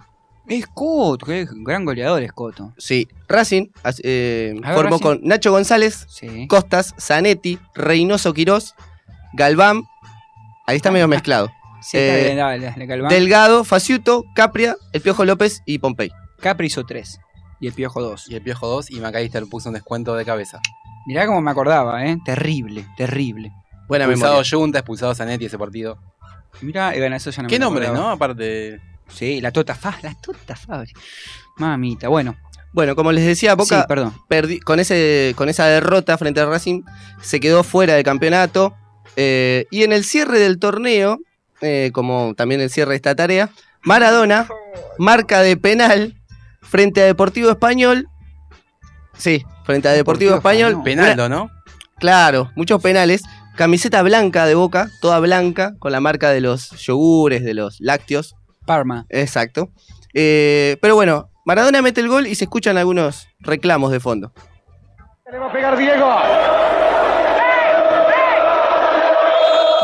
Escoto, 0.47 1.25
qué 1.25 1.47
gran 1.49 1.85
goleador 1.85 2.21
Escoto. 2.23 2.73
Sí, 2.77 3.07
Racing 3.27 3.67
eh, 4.03 4.53
ver, 4.61 4.73
formó 4.73 4.89
Racing. 4.91 5.03
con 5.03 5.19
Nacho 5.23 5.51
González, 5.51 6.05
Sí. 6.09 6.47
Costas, 6.47 6.93
Zanetti, 6.99 7.59
Reynoso 7.73 8.33
Quirós, 8.33 8.75
Galván. 9.33 9.83
Ahí 10.67 10.77
está 10.77 10.91
medio 10.91 11.07
mezclado. 11.07 11.51
Sí, 11.81 11.97
está 11.97 12.17
Eh, 12.19 12.23
bien, 12.25 12.37
dale, 12.37 12.65
dale, 12.65 12.85
Galván. 12.85 13.09
Delgado, 13.09 13.63
Faciuto, 13.63 14.23
Capria, 14.35 14.75
El 14.93 15.01
Piojo 15.01 15.25
López 15.25 15.61
y 15.65 15.79
Pompey. 15.79 16.11
Capri 16.39 16.67
hizo 16.67 16.85
tres. 16.85 17.19
Y 17.59 17.67
el 17.67 17.73
Piojo 17.73 18.01
dos. 18.01 18.29
Y 18.29 18.35
el 18.35 18.41
Piojo 18.41 18.67
2 18.67 18.91
y 18.91 18.99
Macalister 18.99 19.43
puso 19.49 19.69
un 19.69 19.75
descuento 19.75 20.13
de 20.15 20.25
cabeza. 20.25 20.59
Mirá 21.07 21.25
cómo 21.25 21.39
me 21.41 21.49
acordaba, 21.51 22.05
¿eh? 22.05 22.17
Terrible, 22.25 22.85
terrible. 22.97 23.51
Buena 23.87 24.05
expulsado. 24.05 24.43
Junta, 24.59 24.79
expulsado 24.79 25.15
Zanetti 25.15 25.45
ese 25.45 25.57
partido. 25.57 25.97
Mirá, 26.61 26.95
y 26.95 26.99
bueno, 26.99 27.15
eso 27.15 27.29
ya 27.31 27.43
no 27.43 27.47
¿Qué 27.49 27.55
me 27.57 27.65
nombre, 27.65 27.85
acordaba. 27.85 28.07
no? 28.07 28.11
Aparte. 28.13 28.81
Sí, 29.09 29.39
la 29.41 29.51
Tota 29.51 29.77
la 30.01 30.13
Tota 30.21 30.55
Fabri. 30.55 30.91
Mamita, 31.57 32.07
bueno. 32.09 32.35
Bueno, 32.73 32.95
como 32.95 33.11
les 33.13 33.25
decía, 33.25 33.55
Boca 33.55 33.81
Sí, 33.81 33.85
perdón. 33.87 34.13
perdi- 34.29 34.61
con, 34.61 34.79
ese, 34.81 35.33
con 35.37 35.47
esa 35.47 35.65
derrota 35.67 36.17
frente 36.17 36.41
al 36.41 36.49
Racing 36.49 36.81
se 37.21 37.39
quedó 37.39 37.63
fuera 37.63 37.93
del 37.95 38.03
campeonato. 38.03 38.75
eh, 39.17 39.65
y 39.71 39.83
en 39.83 39.93
el 39.93 40.03
cierre 40.03 40.39
del 40.39 40.59
torneo, 40.59 41.19
eh, 41.61 41.91
como 41.93 42.33
también 42.35 42.59
el 42.59 42.69
cierre 42.69 42.89
de 42.91 42.95
esta 42.97 43.15
tarea, 43.15 43.49
Maradona 43.81 44.49
marca 44.97 45.41
de 45.41 45.55
penal 45.55 46.15
frente 46.61 47.01
a 47.01 47.05
Deportivo 47.05 47.49
Español. 47.49 48.07
Sí, 49.17 49.45
frente 49.63 49.87
a 49.87 49.93
Deportivo, 49.93 50.31
Deportivo 50.33 50.35
Español. 50.67 50.71
Español. 50.85 51.05
Penaldo, 51.15 51.29
¿no? 51.29 51.49
Claro, 51.97 52.51
muchos 52.55 52.81
penales. 52.81 53.21
Camiseta 53.55 54.01
blanca 54.03 54.45
de 54.45 54.55
boca, 54.55 54.89
toda 54.99 55.19
blanca, 55.19 55.75
con 55.79 55.93
la 55.93 56.01
marca 56.01 56.31
de 56.31 56.41
los 56.41 56.71
yogures, 56.71 57.41
de 57.45 57.53
los 57.53 57.79
lácteos. 57.79 58.35
Parma. 58.65 59.05
Exacto. 59.09 59.69
Eh, 60.13 60.77
pero 60.81 60.95
bueno, 60.95 61.29
Maradona 61.45 61.81
mete 61.81 62.01
el 62.01 62.07
gol 62.07 62.27
y 62.27 62.35
se 62.35 62.45
escuchan 62.45 62.77
algunos 62.77 63.27
reclamos 63.39 63.91
de 63.91 63.99
fondo. 63.99 64.31
Le 65.31 65.37
va 65.37 65.47
a 65.47 65.51
pegar 65.51 65.77
Diego. 65.77 66.07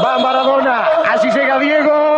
Va 0.03 0.19
Maradona. 0.19 0.87
Así 1.11 1.29
llega 1.29 1.59
Diego. 1.59 2.11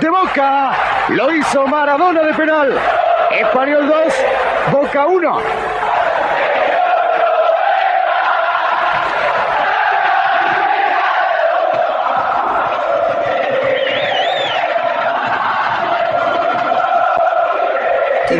De 0.00 0.08
Boca. 0.08 0.72
Lo 1.10 1.32
hizo 1.32 1.66
Maradona 1.66 2.22
de 2.22 2.34
penal. 2.34 2.78
Español 3.30 3.86
2. 3.86 4.14
Boca 4.72 5.06
1. 5.06 5.38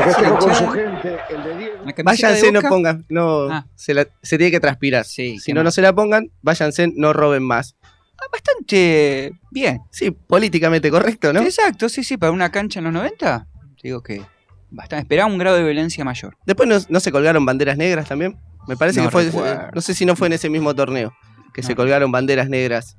El 0.01 0.05
festejo 0.15 0.39
con 0.39 0.55
su 0.55 0.69
gente, 0.69 1.19
el 1.31 1.45
de 1.45 1.59
Diego. 1.59 1.75
La 1.85 1.93
camiseta 1.93 2.29
Váyanse, 2.29 2.47
de 2.47 2.53
no 2.53 2.63
pongan. 2.63 3.05
No, 3.09 3.51
Ah. 3.51 3.67
se, 3.75 3.95
la- 3.95 4.07
se 4.23 4.39
tiene 4.39 4.51
que 4.51 4.61
transpirar. 4.61 5.05
Sí, 5.05 5.39
si 5.39 5.53
no, 5.53 5.59
mal. 5.59 5.65
no 5.65 5.71
se 5.71 5.83
la 5.83 5.93
pongan, 5.93 6.31
váyanse, 6.43 6.93
no 6.95 7.13
roben 7.13 7.43
más. 7.43 7.77
Ah, 8.19 8.27
Bastante 8.33 9.33
bien. 9.51 9.81
Sí, 9.91 10.11
políticamente 10.11 10.91
correcto, 10.91 11.33
¿no? 11.33 11.41
Exacto, 11.41 11.89
sí, 11.89 12.05
sí, 12.05 12.17
para 12.17 12.33
una 12.33 12.51
cancha 12.51 12.79
en 12.81 12.85
los 12.85 12.93
90, 12.93 13.47
digo 13.83 14.03
que 14.03 14.23
bastante. 14.71 15.03
Esperaba 15.03 15.31
un 15.31 15.39
grado 15.39 15.57
de 15.57 15.65
violencia 15.65 16.05
mayor. 16.05 16.37
Después 16.47 16.69
no, 16.69 16.77
no 16.89 17.01
se 17.01 17.11
colgaron 17.11 17.45
banderas 17.47 17.77
negras 17.79 18.09
también. 18.09 18.39
Me 18.69 18.77
parece 18.77 19.01
No 19.01 19.07
que 19.07 19.13
fue. 19.13 19.25
recuerdo. 19.25 19.71
No 19.75 19.81
sé 19.81 19.95
si 19.95 20.05
no 20.05 20.17
fue 20.17 20.27
en 20.27 20.35
ese 20.35 20.51
mismo 20.51 20.75
torneo. 20.75 21.13
Que 21.55 21.63
se 21.63 21.75
colgaron 21.75 22.13
banderas 22.13 22.49
negras 22.49 22.97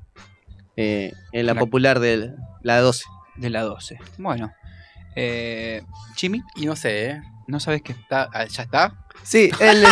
eh, 0.76 1.14
en 1.32 1.46
la 1.46 1.54
La- 1.54 1.60
popular 1.60 2.00
de 2.00 2.32
la 2.64 2.80
12. 2.82 3.06
De 3.38 3.50
la 3.50 3.62
12. 3.62 3.98
Bueno. 4.18 4.52
Eh, 5.16 5.82
Jimmy, 6.16 6.42
Y 6.56 6.66
no 6.66 6.76
sé, 6.76 7.06
¿eh? 7.12 7.22
¿no 7.48 7.60
sabes 7.60 7.82
qué? 7.82 7.92
Está- 7.94 8.30
ah, 8.34 8.46
¿Ya 8.46 8.64
está? 8.64 8.94
Sí, 9.24 9.50
él. 9.60 9.84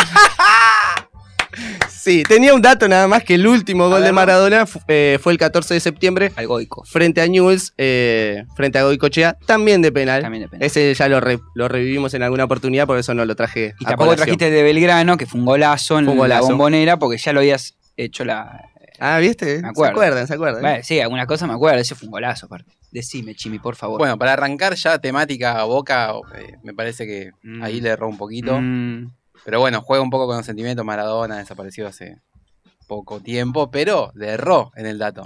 sí, 1.89 2.23
tenía 2.23 2.53
un 2.53 2.61
dato 2.61 2.87
nada 2.87 3.07
más 3.07 3.23
que 3.23 3.35
el 3.35 3.45
último 3.47 3.89
gol 3.89 4.03
de. 4.03 4.11
Maradona 4.11 4.65
eh, 4.87 5.19
fue 5.21 5.31
el 5.33 5.37
14 5.37 5.73
de 5.73 5.79
septiembre 5.79 6.31
Algoico. 6.35 6.83
frente 6.85 7.21
a 7.21 7.27
Newell's, 7.27 7.73
eh, 7.77 8.45
frente 8.55 8.79
a 8.79 8.83
Goicochea, 8.83 9.37
también 9.45 9.81
de 9.81 9.91
penal. 9.91 10.21
También 10.21 10.43
depende. 10.43 10.65
Ese 10.65 10.93
ya 10.93 11.07
lo, 11.09 11.19
re- 11.19 11.39
lo 11.55 11.67
revivimos 11.67 12.13
en 12.13 12.23
alguna 12.23 12.45
oportunidad, 12.45 12.87
por 12.87 12.97
eso 12.97 13.13
no 13.13 13.25
lo 13.25 13.35
traje. 13.35 13.73
Y 13.79 13.85
a 13.85 13.89
tampoco 13.89 14.09
colación. 14.11 14.37
trajiste 14.37 14.51
de 14.51 14.63
Belgrano, 14.63 15.17
que 15.17 15.25
fue 15.25 15.39
un 15.39 15.45
golazo 15.45 15.99
en 15.99 16.05
Fue 16.05 16.13
un 16.13 16.19
la 16.19 16.23
golazo. 16.37 16.47
bombonera, 16.49 16.97
porque 16.97 17.17
ya 17.17 17.33
lo 17.33 17.39
habías 17.39 17.75
hecho 17.97 18.23
la. 18.25 18.69
Ah, 18.99 19.17
¿viste? 19.19 19.61
Me 19.61 19.69
acuerdo. 19.69 19.83
Se 19.83 19.91
acuerdan, 19.91 20.27
se 20.27 20.33
acuerdan. 20.33 20.61
Bueno, 20.61 20.83
sí, 20.83 20.99
alguna 20.99 21.25
cosa 21.25 21.47
me 21.47 21.53
acuerdo, 21.53 21.79
ese 21.79 21.95
fue 21.95 22.07
un 22.07 22.11
golazo 22.11 22.45
aparte. 22.47 22.71
Decime, 22.91 23.35
Chimi, 23.35 23.59
por 23.59 23.75
favor. 23.75 23.99
Bueno, 23.99 24.17
para 24.17 24.33
arrancar 24.33 24.73
ya 24.75 24.97
temática 24.99 25.59
a 25.59 25.63
Boca, 25.65 26.11
eh, 26.35 26.57
me 26.63 26.73
parece 26.73 27.05
que 27.05 27.31
Mm. 27.43 27.63
ahí 27.63 27.81
le 27.81 27.89
erró 27.89 28.07
un 28.09 28.17
poquito. 28.17 28.57
Mm, 28.59 29.11
Pero 29.45 29.59
bueno, 29.61 29.81
juega 29.81 30.03
un 30.03 30.09
poco 30.09 30.27
con 30.27 30.35
los 30.37 30.45
sentimientos. 30.45 30.85
Maradona 30.85 31.37
desapareció 31.37 31.87
hace 31.87 32.17
poco 32.87 33.19
tiempo, 33.21 33.71
pero 33.71 34.11
le 34.15 34.27
erró 34.29 34.71
en 34.75 34.85
el 34.85 34.97
dato. 34.99 35.23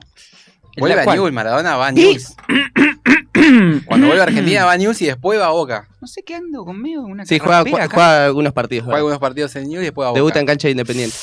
¿En 0.75 0.81
Vuelve 0.81 1.01
a? 1.01 1.05
Newell, 1.15 1.31
Maradona 1.33 1.77
va 1.77 1.88
a 1.88 1.91
¿Y? 1.91 1.95
Newell's. 1.95 2.36
Cuando 3.86 4.07
vuelve 4.07 4.21
a 4.21 4.25
Argentina 4.25 4.65
va 4.65 4.73
a 4.73 4.77
News 4.77 5.01
y 5.01 5.05
después 5.07 5.39
va 5.39 5.47
a 5.47 5.51
Boca. 5.51 5.88
No 5.99 6.07
sé 6.07 6.23
qué 6.23 6.36
ando 6.36 6.63
conmigo. 6.63 7.03
Una 7.03 7.25
Sí, 7.25 7.39
juega, 7.39 7.62
juega 7.63 8.25
algunos 8.25 8.53
partidos. 8.53 8.86
Juega 8.86 8.97
algunos 8.99 9.19
partidos 9.19 9.55
en 9.55 9.67
News 9.67 9.81
y 9.81 9.86
después 9.86 10.05
va 10.05 10.09
a 10.09 10.12
Boca. 10.12 10.19
Debuta 10.19 10.39
en 10.39 10.45
cancha 10.45 10.67
de 10.67 10.71
Independiente. 10.71 11.15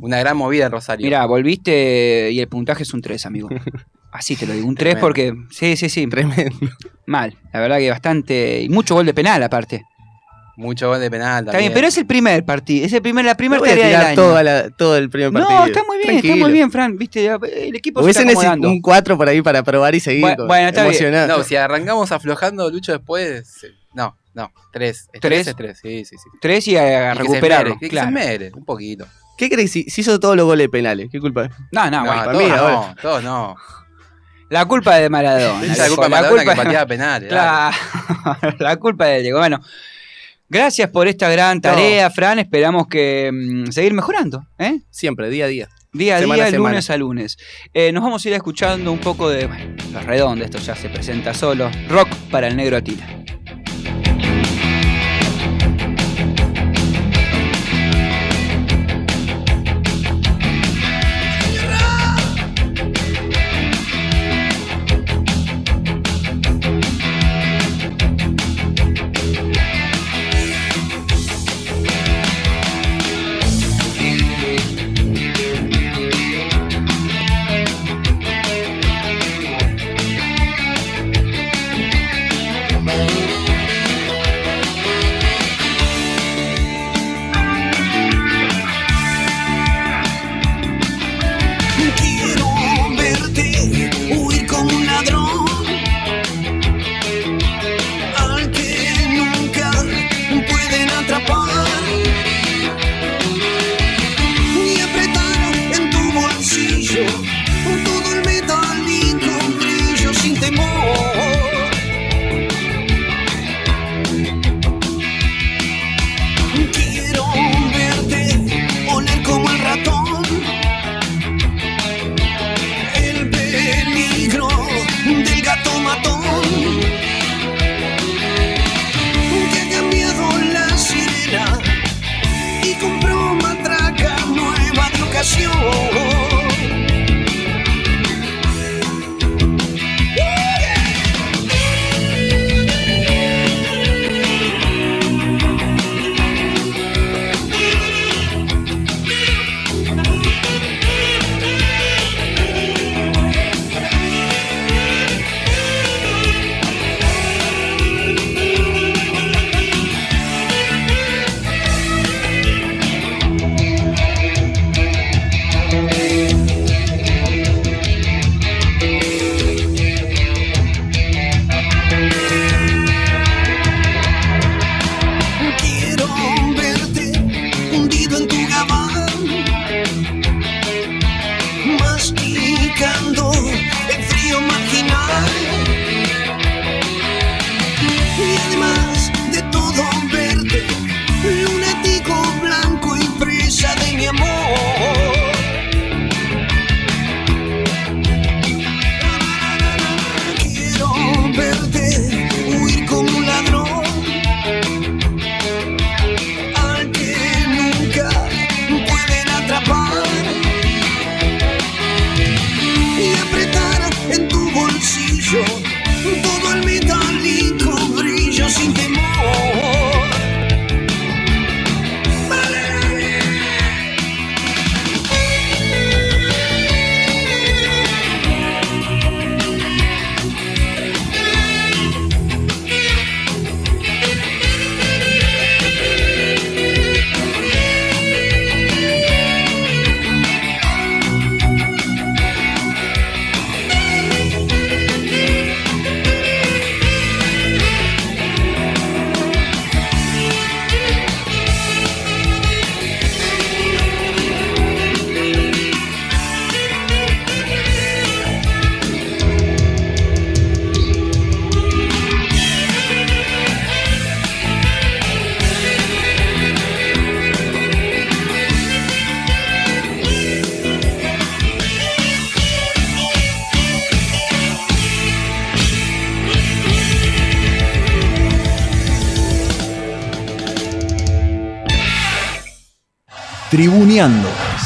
Una 0.00 0.18
gran 0.18 0.36
movida 0.36 0.66
en 0.66 0.72
Rosario. 0.72 1.04
Mirá, 1.04 1.24
volviste 1.26 2.30
y 2.32 2.40
el 2.40 2.48
puntaje 2.48 2.82
es 2.84 2.94
un 2.94 3.00
3, 3.02 3.26
amigo. 3.26 3.48
Así 4.12 4.34
te 4.36 4.46
lo 4.46 4.52
digo, 4.54 4.66
un 4.66 4.74
3 4.74 4.94
Tremendo. 4.94 5.00
porque. 5.06 5.34
Sí, 5.50 5.76
sí, 5.76 5.88
sí. 5.88 6.06
Tremendo. 6.06 6.56
Mal. 7.06 7.36
La 7.52 7.60
verdad 7.60 7.78
que 7.78 7.90
bastante. 7.90 8.62
Y 8.62 8.68
mucho 8.68 8.94
gol 8.94 9.06
de 9.06 9.14
penal 9.14 9.42
aparte. 9.42 9.82
Mucho 10.56 10.88
gol 10.88 11.00
de 11.00 11.10
penal 11.10 11.40
Está 11.40 11.52
también. 11.52 11.70
bien, 11.70 11.74
pero 11.74 11.86
es 11.86 11.96
el 11.96 12.06
primer 12.06 12.44
partido. 12.44 12.84
Es 12.84 12.92
el 12.92 13.00
primer, 13.00 13.24
la 13.24 13.32
No 13.32 13.36
primera 13.38 13.62
tarea 13.62 13.86
del 13.86 13.96
año. 13.96 14.14
toda 14.16 14.42
la- 14.42 14.68
todo 14.70 14.96
el 14.96 15.08
primer 15.08 15.32
partido. 15.32 15.58
no, 15.60 15.66
está 15.66 15.84
muy 15.84 15.96
bien, 15.98 16.10
está 16.10 16.20
Tranquilo. 16.22 16.44
muy 16.46 16.52
bien, 16.52 16.70
Fran. 16.70 16.98
Viste, 16.98 17.26
el 17.26 17.74
equipo 17.76 18.02
se 18.02 18.10
está 18.10 18.52
un 18.60 18.80
4 18.82 19.16
por 19.16 19.28
ahí 19.28 19.40
para 19.40 19.62
probar 19.62 19.94
y 19.94 20.00
seguir. 20.00 20.20
Bueno, 20.20 20.36
con- 20.36 20.48
bueno, 20.48 20.68
está 20.68 20.82
bien. 20.82 20.92
emocionado. 20.94 21.38
No, 21.38 21.44
si 21.44 21.56
arrancamos 21.56 22.12
aflojando 22.12 22.68
Lucho 22.70 22.92
después. 22.92 23.48
sí. 23.60 23.68
No, 23.94 24.16
no. 24.34 24.52
Tres. 24.72 25.08
Es 25.12 25.20
¿Tres? 25.20 25.20
tres. 25.20 25.46
es 25.48 25.56
tres. 25.56 25.78
Sí, 25.82 26.04
sí, 26.04 26.16
sí. 26.16 26.28
Tres 26.40 26.68
y 26.68 26.76
a, 26.76 27.12
a 27.12 27.14
Y 27.14 27.18
que 27.18 27.22
se 27.24 27.28
recuperarlo. 27.30 27.70
mere, 27.74 27.80
que 27.80 27.88
claro. 27.88 28.08
se 28.08 28.12
mere, 28.12 28.50
un 28.54 28.64
poquito. 28.64 29.06
¿Qué 29.36 29.48
crees 29.48 29.70
si, 29.72 29.84
si 29.84 30.02
hizo 30.02 30.20
todos 30.20 30.36
los 30.36 30.44
goles 30.46 30.68
penales? 30.68 31.08
¿Qué 31.10 31.18
culpa 31.18 31.46
es? 31.46 31.50
No, 31.72 31.90
no, 31.90 32.04
No, 32.04 32.06
bueno, 32.06 32.24
todos 32.24 32.36
mí, 32.42 32.48
no, 32.48 32.94
todos 33.00 33.24
no. 33.24 33.56
La 34.50 34.64
culpa 34.66 34.96
es 34.96 35.02
de 35.04 35.08
Maradona. 35.10 35.64
Esa 35.64 35.84
la 35.84 35.88
culpa 35.88 36.04
de 36.04 36.10
Maradona 36.10 36.44
que 36.44 36.56
pateaba 36.56 36.86
penales. 36.86 37.28
Claro, 37.30 37.76
la 38.58 38.76
culpa 38.76 39.06
de 39.06 39.22
Diego. 39.22 39.38
Bueno, 39.38 39.60
gracias 40.48 40.90
por 40.90 41.06
esta 41.08 41.28
gran 41.30 41.60
tarea, 41.60 42.10
Fran. 42.10 42.38
Esperamos 42.40 42.86
que 42.88 43.30
mm, 43.32 43.70
seguir 43.70 43.94
mejorando, 43.94 44.44
¿eh? 44.58 44.80
Siempre, 44.90 45.30
día 45.30 45.44
a 45.46 45.48
día. 45.48 45.68
Día 45.92 46.16
a 46.16 46.20
Semana 46.20 46.42
a 46.42 46.46
día, 46.46 46.50
semana. 46.52 46.68
lunes 46.72 46.90
a 46.90 46.96
lunes. 46.96 47.38
Eh, 47.72 47.92
nos 47.92 48.02
vamos 48.02 48.24
a 48.24 48.28
ir 48.28 48.34
escuchando 48.34 48.92
un 48.92 48.98
poco 48.98 49.28
de 49.30 49.46
bueno, 49.46 49.74
Los 49.92 50.04
Redondos, 50.04 50.44
esto 50.44 50.58
ya 50.58 50.76
se 50.76 50.88
presenta 50.88 51.32
solo. 51.32 51.70
Rock 51.88 52.08
para 52.30 52.46
el 52.48 52.56
negro 52.56 52.76
Atila. 52.76 53.06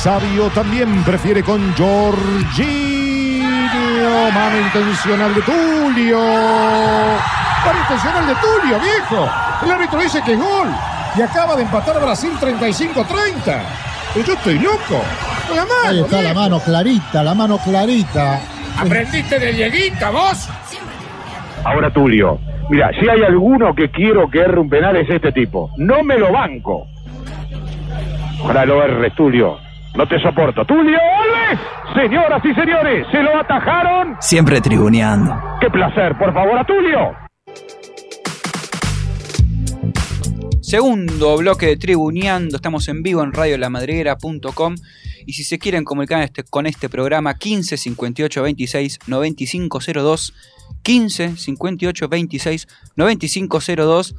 Sabio 0.04 0.50
también 0.50 1.02
prefiere 1.02 1.42
con 1.42 1.74
Jorginho. 1.74 3.48
No, 4.02 4.30
mano 4.32 4.60
intencional 4.60 5.34
de 5.34 5.40
Tulio. 5.40 6.20
Mano 7.64 7.80
intencional 7.80 8.26
de 8.26 8.34
Tulio, 8.34 8.80
viejo. 8.80 9.30
El 9.64 9.70
árbitro 9.70 9.98
dice 10.02 10.20
que 10.22 10.34
es 10.34 10.38
gol. 10.38 10.68
Y 11.16 11.22
acaba 11.22 11.56
de 11.56 11.62
empatar 11.62 11.98
Brasil 12.02 12.32
35-30. 12.38 13.62
Pero 14.12 14.26
yo 14.26 14.34
estoy 14.34 14.58
loco. 14.58 15.02
Estoy 15.40 15.56
a 15.56 15.64
mano, 15.64 15.88
Ahí 15.88 16.00
está 16.00 16.20
la 16.20 16.34
mano 16.34 16.60
clarita, 16.60 17.22
la 17.22 17.34
mano 17.34 17.56
clarita. 17.56 18.40
¿Aprendiste 18.78 19.38
de 19.38 19.52
Dieguita, 19.54 20.10
vos? 20.10 20.50
Ahora 21.64 21.90
Tulio. 21.90 22.38
Mira, 22.68 22.90
si 23.00 23.08
hay 23.08 23.22
alguno 23.22 23.74
que 23.74 23.90
quiero 23.90 24.28
que 24.28 24.40
erre 24.40 24.60
un 24.60 24.68
penal 24.68 24.96
es 24.96 25.08
este 25.08 25.32
tipo. 25.32 25.70
No 25.78 26.02
me 26.04 26.18
lo 26.18 26.30
banco. 26.30 26.88
Ojalá 28.42 28.66
lo 28.66 28.84
erres, 28.84 29.14
Tulio. 29.14 29.63
No 29.94 30.08
te 30.08 30.18
soporto. 30.20 30.64
¡Tulio 30.64 30.98
Alves! 30.98 31.60
Señoras 31.94 32.42
y 32.44 32.52
señores, 32.54 33.06
se 33.12 33.22
lo 33.22 33.36
atajaron. 33.38 34.16
Siempre 34.20 34.60
tribuneando. 34.60 35.34
¡Qué 35.60 35.70
placer! 35.70 36.16
Por 36.18 36.32
favor, 36.34 36.58
a 36.58 36.64
Tulio. 36.64 37.12
Segundo 40.60 41.36
bloque 41.36 41.66
de 41.66 41.76
Tribuneando, 41.76 42.56
estamos 42.56 42.88
en 42.88 43.02
vivo 43.02 43.22
en 43.22 43.32
radiolamadriguera.com 43.32 44.74
y 45.26 45.32
si 45.34 45.44
se 45.44 45.58
quieren 45.58 45.84
comunicar 45.84 46.22
este- 46.22 46.42
con 46.42 46.66
este 46.66 46.88
programa 46.88 47.34
15 47.34 47.76
58 47.76 48.42
26 48.42 48.98
95 49.06 49.78
02 49.94 50.34
15 50.82 51.36
58 51.36 52.08
26 52.08 52.66
95 52.96 53.58
02 53.60 54.14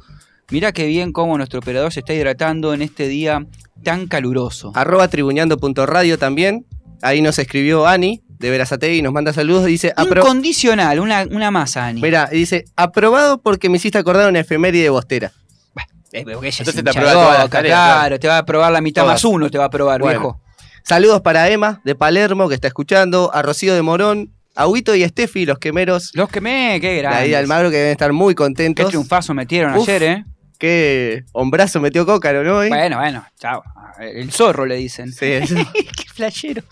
Mirá 0.50 0.72
qué 0.72 0.86
bien 0.86 1.12
cómo 1.12 1.36
nuestro 1.36 1.58
operador 1.58 1.92
se 1.92 2.00
está 2.00 2.14
hidratando 2.14 2.72
en 2.72 2.82
este 2.82 3.08
día 3.08 3.44
tan 3.82 4.06
caluroso. 4.06 4.72
Arroba 4.74 5.08
tribuñando.radio 5.08 6.18
también. 6.18 6.66
Ahí 7.02 7.20
nos 7.20 7.38
escribió 7.38 7.86
Ani 7.86 8.22
de 8.28 8.50
Verazategui 8.50 8.98
y 8.98 9.02
nos 9.02 9.12
manda 9.12 9.32
saludos. 9.32 9.64
Dice, 9.66 9.92
Un 9.96 10.04
apro- 10.04 10.20
condicional, 10.22 11.00
una, 11.00 11.26
una 11.30 11.50
masa, 11.50 11.86
Ani. 11.86 12.00
Mirá, 12.00 12.26
dice, 12.30 12.64
aprobado 12.76 13.42
porque 13.42 13.68
me 13.68 13.76
hiciste 13.78 13.98
acordar 13.98 14.28
una 14.28 14.40
efeméride 14.40 14.88
bostera. 14.88 15.32
Porque 15.74 16.20
ella 16.20 16.30
Entonces 16.32 16.76
es 16.76 16.84
te 16.84 16.90
aprueba 16.90 17.10
de 17.10 17.14
todas 17.16 17.32
las 17.34 17.42
Boca, 17.42 17.58
tareas, 17.58 17.76
Claro, 17.78 18.00
claro. 18.00 18.18
te 18.20 18.28
va 18.28 18.34
a 18.36 18.38
aprobar 18.38 18.72
la 18.72 18.80
mitad 18.80 19.02
Todas. 19.02 19.14
más 19.16 19.24
uno, 19.24 19.50
te 19.50 19.58
va 19.58 19.64
a 19.64 19.66
aprobar, 19.66 20.00
Bueno. 20.00 20.18
viejo. 20.20 20.40
Saludos 20.84 21.20
para 21.20 21.50
Emma 21.50 21.80
de 21.84 21.94
Palermo, 21.96 22.48
que 22.48 22.54
está 22.54 22.68
escuchando, 22.68 23.30
a 23.34 23.42
Rocío 23.42 23.74
de 23.74 23.82
Morón, 23.82 24.32
a 24.54 24.66
Huito 24.68 24.94
y 24.94 25.04
Steffi, 25.06 25.44
los 25.44 25.58
quemeros 25.58 26.12
Los 26.14 26.30
que 26.30 26.40
me, 26.40 26.78
qué 26.80 26.90
de 26.92 26.96
grande. 26.98 27.18
ahí 27.18 27.30
de 27.30 27.36
Almagro, 27.36 27.70
que 27.70 27.76
deben 27.76 27.90
estar 27.92 28.12
muy 28.12 28.32
Qué 28.32 28.36
contentos. 28.36 28.86
triunfazo 28.88 29.34
metieron 29.34 29.74
Uf. 29.76 29.86
ayer, 29.88 30.02
¿eh? 30.04 30.24
Qué 30.58 31.24
hombrazo 31.32 31.80
metió 31.80 32.06
Cócaro, 32.06 32.42
¿no? 32.44 32.58
hoy? 32.58 32.68
Bueno, 32.68 32.96
bueno, 32.98 33.24
chao. 33.38 33.62
El 34.00 34.30
zorro 34.30 34.66
le 34.66 34.76
dicen. 34.76 35.12
Sí, 35.12 35.24
eso. 35.32 35.54
qué 35.74 36.04
flashero. 36.14 36.62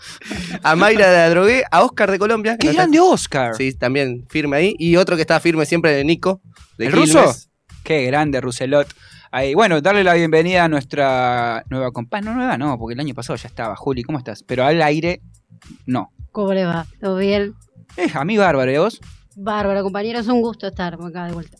a 0.63 0.75
Mayra 0.75 1.09
de 1.09 1.17
la 1.17 1.29
Drogué, 1.29 1.63
a 1.71 1.83
Oscar 1.83 2.11
de 2.11 2.19
Colombia. 2.19 2.53
que 2.53 2.59
Qué 2.59 2.65
no 2.67 2.71
está- 2.71 2.81
grande 2.83 2.99
Oscar. 2.99 3.55
Sí, 3.55 3.73
también 3.73 4.25
firme 4.29 4.57
ahí. 4.57 4.75
Y 4.79 4.95
otro 4.95 5.15
que 5.15 5.21
está 5.21 5.39
firme 5.39 5.65
siempre 5.65 5.91
de 5.93 6.03
Nico, 6.03 6.41
de 6.77 6.85
¿El 6.87 6.91
Quilmes. 6.93 7.13
ruso? 7.13 7.35
Qué 7.83 8.05
grande 8.05 8.41
Ruselot. 8.41 8.87
Ahí, 9.31 9.53
bueno, 9.53 9.81
darle 9.81 10.03
la 10.03 10.13
bienvenida 10.13 10.63
a 10.63 10.67
nuestra 10.69 11.63
nueva 11.69 11.91
compañera. 11.91 12.31
No 12.31 12.37
nueva, 12.37 12.57
no, 12.57 12.77
porque 12.79 12.93
el 12.93 12.99
año 12.99 13.13
pasado 13.13 13.37
ya 13.37 13.47
estaba. 13.47 13.75
Juli, 13.75 14.01
¿cómo 14.03 14.17
estás? 14.17 14.43
Pero 14.43 14.63
al 14.65 14.81
aire, 14.81 15.21
no. 15.85 16.11
¿Cómo 16.31 16.53
le 16.53 16.65
va? 16.65 16.85
¿Todo 17.01 17.17
bien? 17.17 17.53
Eh, 17.97 18.07
a 18.13 18.23
mí 18.23 18.37
bárbaro, 18.37 18.71
¿y 18.71 18.77
vos? 18.77 18.99
Bárbaro, 19.35 19.83
compañeros, 19.83 20.27
un 20.27 20.41
gusto 20.41 20.67
estar 20.67 20.93
acá 20.93 21.25
de 21.25 21.33
vuelta. 21.33 21.57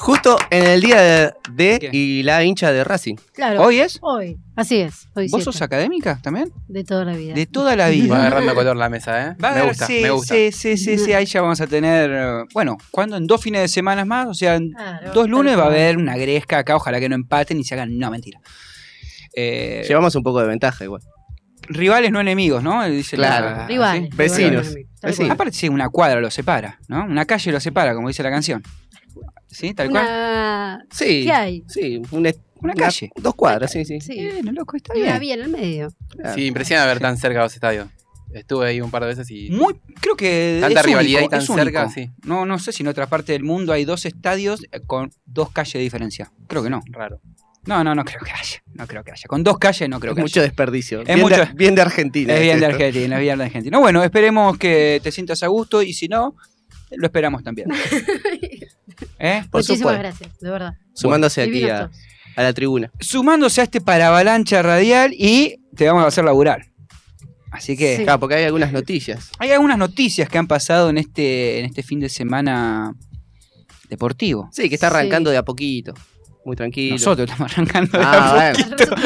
Justo 0.00 0.38
en 0.50 0.64
el 0.64 0.80
día 0.80 1.00
de, 1.00 1.32
de 1.52 1.88
y 1.92 2.22
la 2.22 2.42
hincha 2.44 2.72
de 2.72 2.84
Racing. 2.84 3.16
Claro. 3.34 3.62
¿Hoy 3.62 3.80
es? 3.80 3.98
Hoy. 4.00 4.36
Así 4.56 4.76
es. 4.78 5.08
Hoy 5.14 5.24
¿Vos 5.28 5.42
siete. 5.42 5.44
sos 5.44 5.62
académica 5.62 6.18
también? 6.22 6.50
De 6.68 6.84
toda 6.84 7.04
la 7.04 7.14
vida. 7.16 7.34
De 7.34 7.46
toda 7.46 7.76
la 7.76 7.88
vida. 7.88 8.14
Va 8.14 8.20
agarrando 8.26 8.54
color 8.54 8.76
la 8.76 8.88
mesa, 8.88 9.26
¿eh? 9.32 9.36
Va 9.42 9.48
a 9.50 9.52
me 9.52 9.58
haber- 9.60 9.68
gusta, 9.70 9.86
sí, 9.86 10.00
me 10.02 10.10
gusta. 10.10 10.34
Sí, 10.34 10.52
sí, 10.52 10.76
sí, 10.76 10.98
sí, 10.98 11.12
ahí 11.12 11.26
ya 11.26 11.42
vamos 11.42 11.60
a 11.60 11.66
tener, 11.66 12.44
bueno, 12.54 12.76
¿cuándo? 12.90 13.16
En 13.16 13.26
dos 13.26 13.40
fines 13.42 13.60
de 13.62 13.68
semana 13.68 14.04
más, 14.04 14.26
o 14.28 14.34
sea, 14.34 14.54
en 14.54 14.70
Claro, 14.70 15.12
dos 15.12 15.28
lunes 15.28 15.58
va 15.58 15.64
a 15.64 15.66
haber 15.66 15.96
una 15.98 16.16
gresca 16.16 16.58
acá, 16.58 16.76
ojalá 16.76 17.00
que 17.00 17.08
no 17.08 17.14
empaten 17.14 17.58
y 17.58 17.64
se 17.64 17.74
hagan, 17.74 17.98
no, 17.98 18.10
mentira. 18.10 18.40
Eh, 19.34 19.84
Llevamos 19.86 20.14
un 20.14 20.22
poco 20.22 20.40
de 20.40 20.46
ventaja 20.48 20.84
igual. 20.84 21.02
rivales, 21.70 22.10
no 22.10 22.20
enemigos, 22.20 22.62
¿no? 22.62 22.82
Dice 22.88 23.16
Claro. 23.16 23.50
la- 23.50 23.66
Rivales. 23.66 24.08
¿sí? 24.10 24.16
Vecinos. 24.16 24.74
Vecinos. 25.02 25.30
Aparte, 25.32 25.52
sí, 25.52 25.68
una 25.68 25.90
cuadra 25.90 26.18
lo 26.20 26.30
separa, 26.30 26.78
¿no? 26.88 27.04
Una 27.04 27.26
calle 27.26 27.52
lo 27.52 27.60
separa, 27.60 27.94
como 27.94 28.08
dice 28.08 28.22
la 28.22 28.30
canción. 28.30 28.62
¿Sí? 29.48 29.74
Tal 29.74 29.90
cual. 29.90 30.04
Una... 30.04 30.84
Sí. 30.90 31.24
¿Qué 31.24 31.32
hay? 31.32 31.64
Sí, 31.68 32.00
una, 32.10 32.30
Una 32.60 32.74
calle. 32.74 33.10
Dos 33.16 33.34
cuadras, 33.34 33.72
sí, 33.72 33.84
sí. 33.84 34.00
Sí. 34.00 34.28
Bueno, 34.32 34.52
loco, 34.52 34.76
está 34.76 34.92
Hay 34.94 35.02
una 35.02 35.18
bien. 35.18 35.20
vía 35.20 35.34
en 35.34 35.40
el 35.40 35.48
medio. 35.48 35.88
Sí, 36.34 36.46
impresiona 36.46 36.84
ver 36.86 37.00
tan 37.00 37.16
cerca 37.16 37.40
los 37.40 37.54
estadios. 37.54 37.88
Estuve 38.32 38.68
ahí 38.68 38.80
un 38.82 38.90
par 38.90 39.02
de 39.02 39.08
veces 39.08 39.30
y. 39.30 39.48
Muy, 39.50 39.74
creo 40.02 40.14
que 40.14 40.58
Tanta 40.60 40.80
es 40.80 40.86
rivalidad 40.86 41.20
único, 41.20 41.26
y 41.26 41.30
tan 41.30 41.40
es 41.42 41.48
único. 41.48 41.64
cerca, 41.64 41.88
sí. 41.88 42.10
No, 42.24 42.44
no 42.44 42.58
sé 42.58 42.72
si 42.72 42.82
en 42.82 42.88
otra 42.88 43.06
parte 43.06 43.32
del 43.32 43.42
mundo 43.42 43.72
hay 43.72 43.86
dos 43.86 44.04
estadios 44.04 44.64
eh, 44.70 44.80
con 44.86 45.10
dos 45.24 45.50
calles 45.50 45.72
de 45.72 45.80
diferencia. 45.80 46.30
Creo 46.46 46.62
que 46.62 46.68
no. 46.68 46.82
Raro. 46.90 47.20
No, 47.64 47.82
no, 47.84 47.94
no 47.94 48.04
creo 48.04 48.20
que 48.20 48.30
haya. 48.32 48.62
No 48.74 48.86
creo 48.86 49.02
que 49.02 49.12
haya. 49.12 49.26
Con 49.28 49.42
dos 49.44 49.58
calles 49.58 49.88
no 49.88 49.98
creo 49.98 50.12
Es 50.12 50.16
que 50.16 50.22
mucho 50.22 50.40
haya. 50.40 50.46
desperdicio. 50.48 51.00
Es 51.00 51.06
bien, 51.06 51.20
mucho- 51.20 51.36
de, 51.46 51.52
bien 51.54 51.74
de 51.74 51.80
Argentina. 51.82 52.34
Es 52.34 52.40
bien 52.42 52.60
de. 52.60 52.66
Argentina, 52.66 53.16
es 53.16 53.22
bien 53.22 53.38
de 53.38 53.44
Argentina. 53.44 53.78
Bueno, 53.78 54.02
esperemos 54.04 54.58
que 54.58 55.00
te 55.02 55.10
sientas 55.10 55.42
a 55.42 55.46
gusto 55.46 55.80
y 55.82 55.94
si 55.94 56.06
no, 56.08 56.36
lo 56.90 57.06
esperamos 57.06 57.42
también. 57.42 57.68
¿Eh? 59.18 59.42
Por 59.50 59.60
Muchísimas 59.60 59.78
supuesto. 59.78 59.98
gracias, 59.98 60.38
de 60.40 60.50
verdad. 60.50 60.74
Sumándose 60.94 61.42
aquí 61.42 61.64
a, 61.68 61.90
la 62.36 62.52
tribuna. 62.52 62.90
Sumándose 63.00 63.60
a 63.60 63.64
este 63.64 63.80
para 63.80 64.08
avalancha 64.08 64.62
radial 64.62 65.12
y 65.12 65.56
te 65.76 65.86
vamos 65.86 66.04
a 66.04 66.08
hacer 66.08 66.24
laburar. 66.24 66.66
Así 67.50 67.76
que 67.76 67.96
Sí. 67.96 68.02
Claro, 68.04 68.20
porque 68.20 68.34
hay 68.36 68.44
algunas 68.44 68.72
noticias. 68.72 69.30
hay 69.38 69.50
algunas 69.52 69.78
noticias 69.78 70.28
que 70.28 70.38
han 70.38 70.46
pasado 70.46 70.90
en 70.90 70.98
este, 70.98 71.60
en 71.60 71.64
este 71.66 71.82
fin 71.82 71.98
de 72.00 72.08
semana 72.08 72.94
deportivo. 73.88 74.50
Sí, 74.52 74.68
que 74.68 74.74
está 74.74 74.88
arrancando 74.88 75.30
Sí. 75.30 75.32
de 75.32 75.38
a 75.38 75.44
poquito. 75.44 75.94
Muy 76.48 76.56
tranquilo. 76.56 76.94
Nosotros 76.94 77.28
estamos 77.30 77.52
arrancando. 77.52 77.98
de 77.98 78.04
a 78.04 78.10
Ah, 78.10 78.52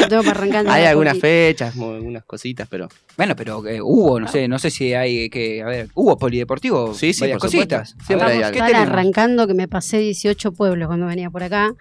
bueno. 0.07 0.63
De 0.63 0.69
Hay 0.69 0.85
algunas 0.85 1.19
fechas, 1.19 1.75
algunas 1.77 2.23
cositas, 2.23 2.69
pero. 2.69 2.87
Bueno, 3.17 3.35
pero 3.35 3.67
eh, 3.67 3.81
hubo, 3.81 4.17
no 4.17 4.29
sé, 4.29 4.47
no 4.47 4.57
sé 4.59 4.69
si 4.69 4.93
hay 4.93 5.29
que, 5.29 5.61
a 5.61 5.65
ver, 5.65 5.89
hubo 5.93 6.17
polideportivo, 6.17 6.93
Sí, 6.93 7.11
sí, 7.13 7.19
varias 7.19 7.39
por 7.39 7.49
supuesto. 7.49 7.79
cositas. 7.79 8.05
Siempre 8.07 8.27
hay 8.29 8.37
algo. 8.37 8.51
¿qué 8.51 8.57
Están 8.59 8.67
tenemos? 8.71 8.87
arrancando 8.89 9.45
que 9.47 9.53
me 9.55 9.67
pasé 9.67 9.97
18 9.97 10.53
pueblos 10.53 10.87
cuando 10.87 11.05
venía 11.07 11.29
por 11.29 11.43
acá. 11.43 11.73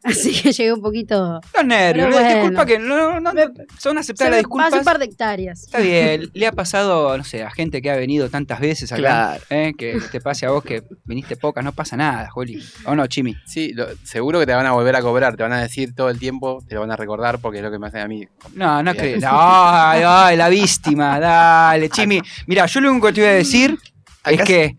Así 0.04 0.32
que 0.32 0.52
llegué 0.52 0.72
un 0.72 0.80
poquito. 0.80 1.40
Los 1.54 1.64
nervios, 1.66 2.08
eh, 2.16 2.34
disculpa 2.34 2.64
bueno. 2.64 2.66
que 2.66 2.78
no, 2.78 3.20
no, 3.20 3.32
no, 3.34 3.40
son 3.78 3.96
me 3.96 4.00
las 4.00 4.38
disculpas. 4.38 4.72
un 4.72 4.84
par 4.84 4.98
de 4.98 5.04
hectáreas. 5.04 5.64
Está 5.64 5.78
bien, 5.78 6.30
le 6.32 6.46
ha 6.46 6.52
pasado, 6.52 7.18
no 7.18 7.22
sé, 7.24 7.42
a 7.42 7.50
gente 7.50 7.82
que 7.82 7.90
ha 7.90 7.96
venido 7.96 8.30
tantas 8.30 8.60
veces 8.60 8.90
acá, 8.92 9.00
Claro. 9.00 9.44
eh, 9.50 9.74
que 9.76 10.00
te 10.10 10.20
pase 10.22 10.46
a 10.46 10.50
vos 10.52 10.64
que 10.64 10.82
viniste 11.04 11.36
pocas, 11.36 11.62
no 11.62 11.72
pasa 11.72 11.98
nada, 11.98 12.30
Juli. 12.30 12.64
¿O 12.86 12.94
no, 12.94 13.06
Chimi? 13.08 13.36
Sí, 13.44 13.72
lo- 13.74 13.88
seguro 14.02 14.40
que 14.40 14.46
te 14.46 14.54
van 14.54 14.64
a 14.64 14.72
volver 14.72 14.96
a 14.96 15.02
cobrar, 15.02 15.36
te 15.36 15.42
van 15.42 15.52
a 15.52 15.60
decir 15.60 15.94
todo 15.94 16.08
el 16.08 16.18
tiempo, 16.18 16.64
te 16.66 16.74
lo 16.76 16.80
van 16.80 16.90
a 16.92 16.96
recordar 16.96 17.38
porque 17.38 17.58
es 17.58 17.64
lo 17.64 17.70
que 17.70 17.78
me 17.78 17.88
hacen 17.88 18.00
a 18.00 18.08
mí. 18.08 18.26
No, 18.54 18.82
no 18.82 18.94
creo. 18.94 19.18
Ay, 19.30 20.02
ay, 20.06 20.36
la 20.38 20.48
víctima, 20.48 21.20
dale, 21.20 21.90
Chimi. 21.90 22.20
Mira, 22.46 22.64
yo 22.64 22.80
lo 22.80 22.90
único 22.90 23.08
que 23.08 23.12
te 23.12 23.20
voy 23.20 23.30
a 23.30 23.34
decir 23.34 23.78
es 24.24 24.40
que, 24.42 24.76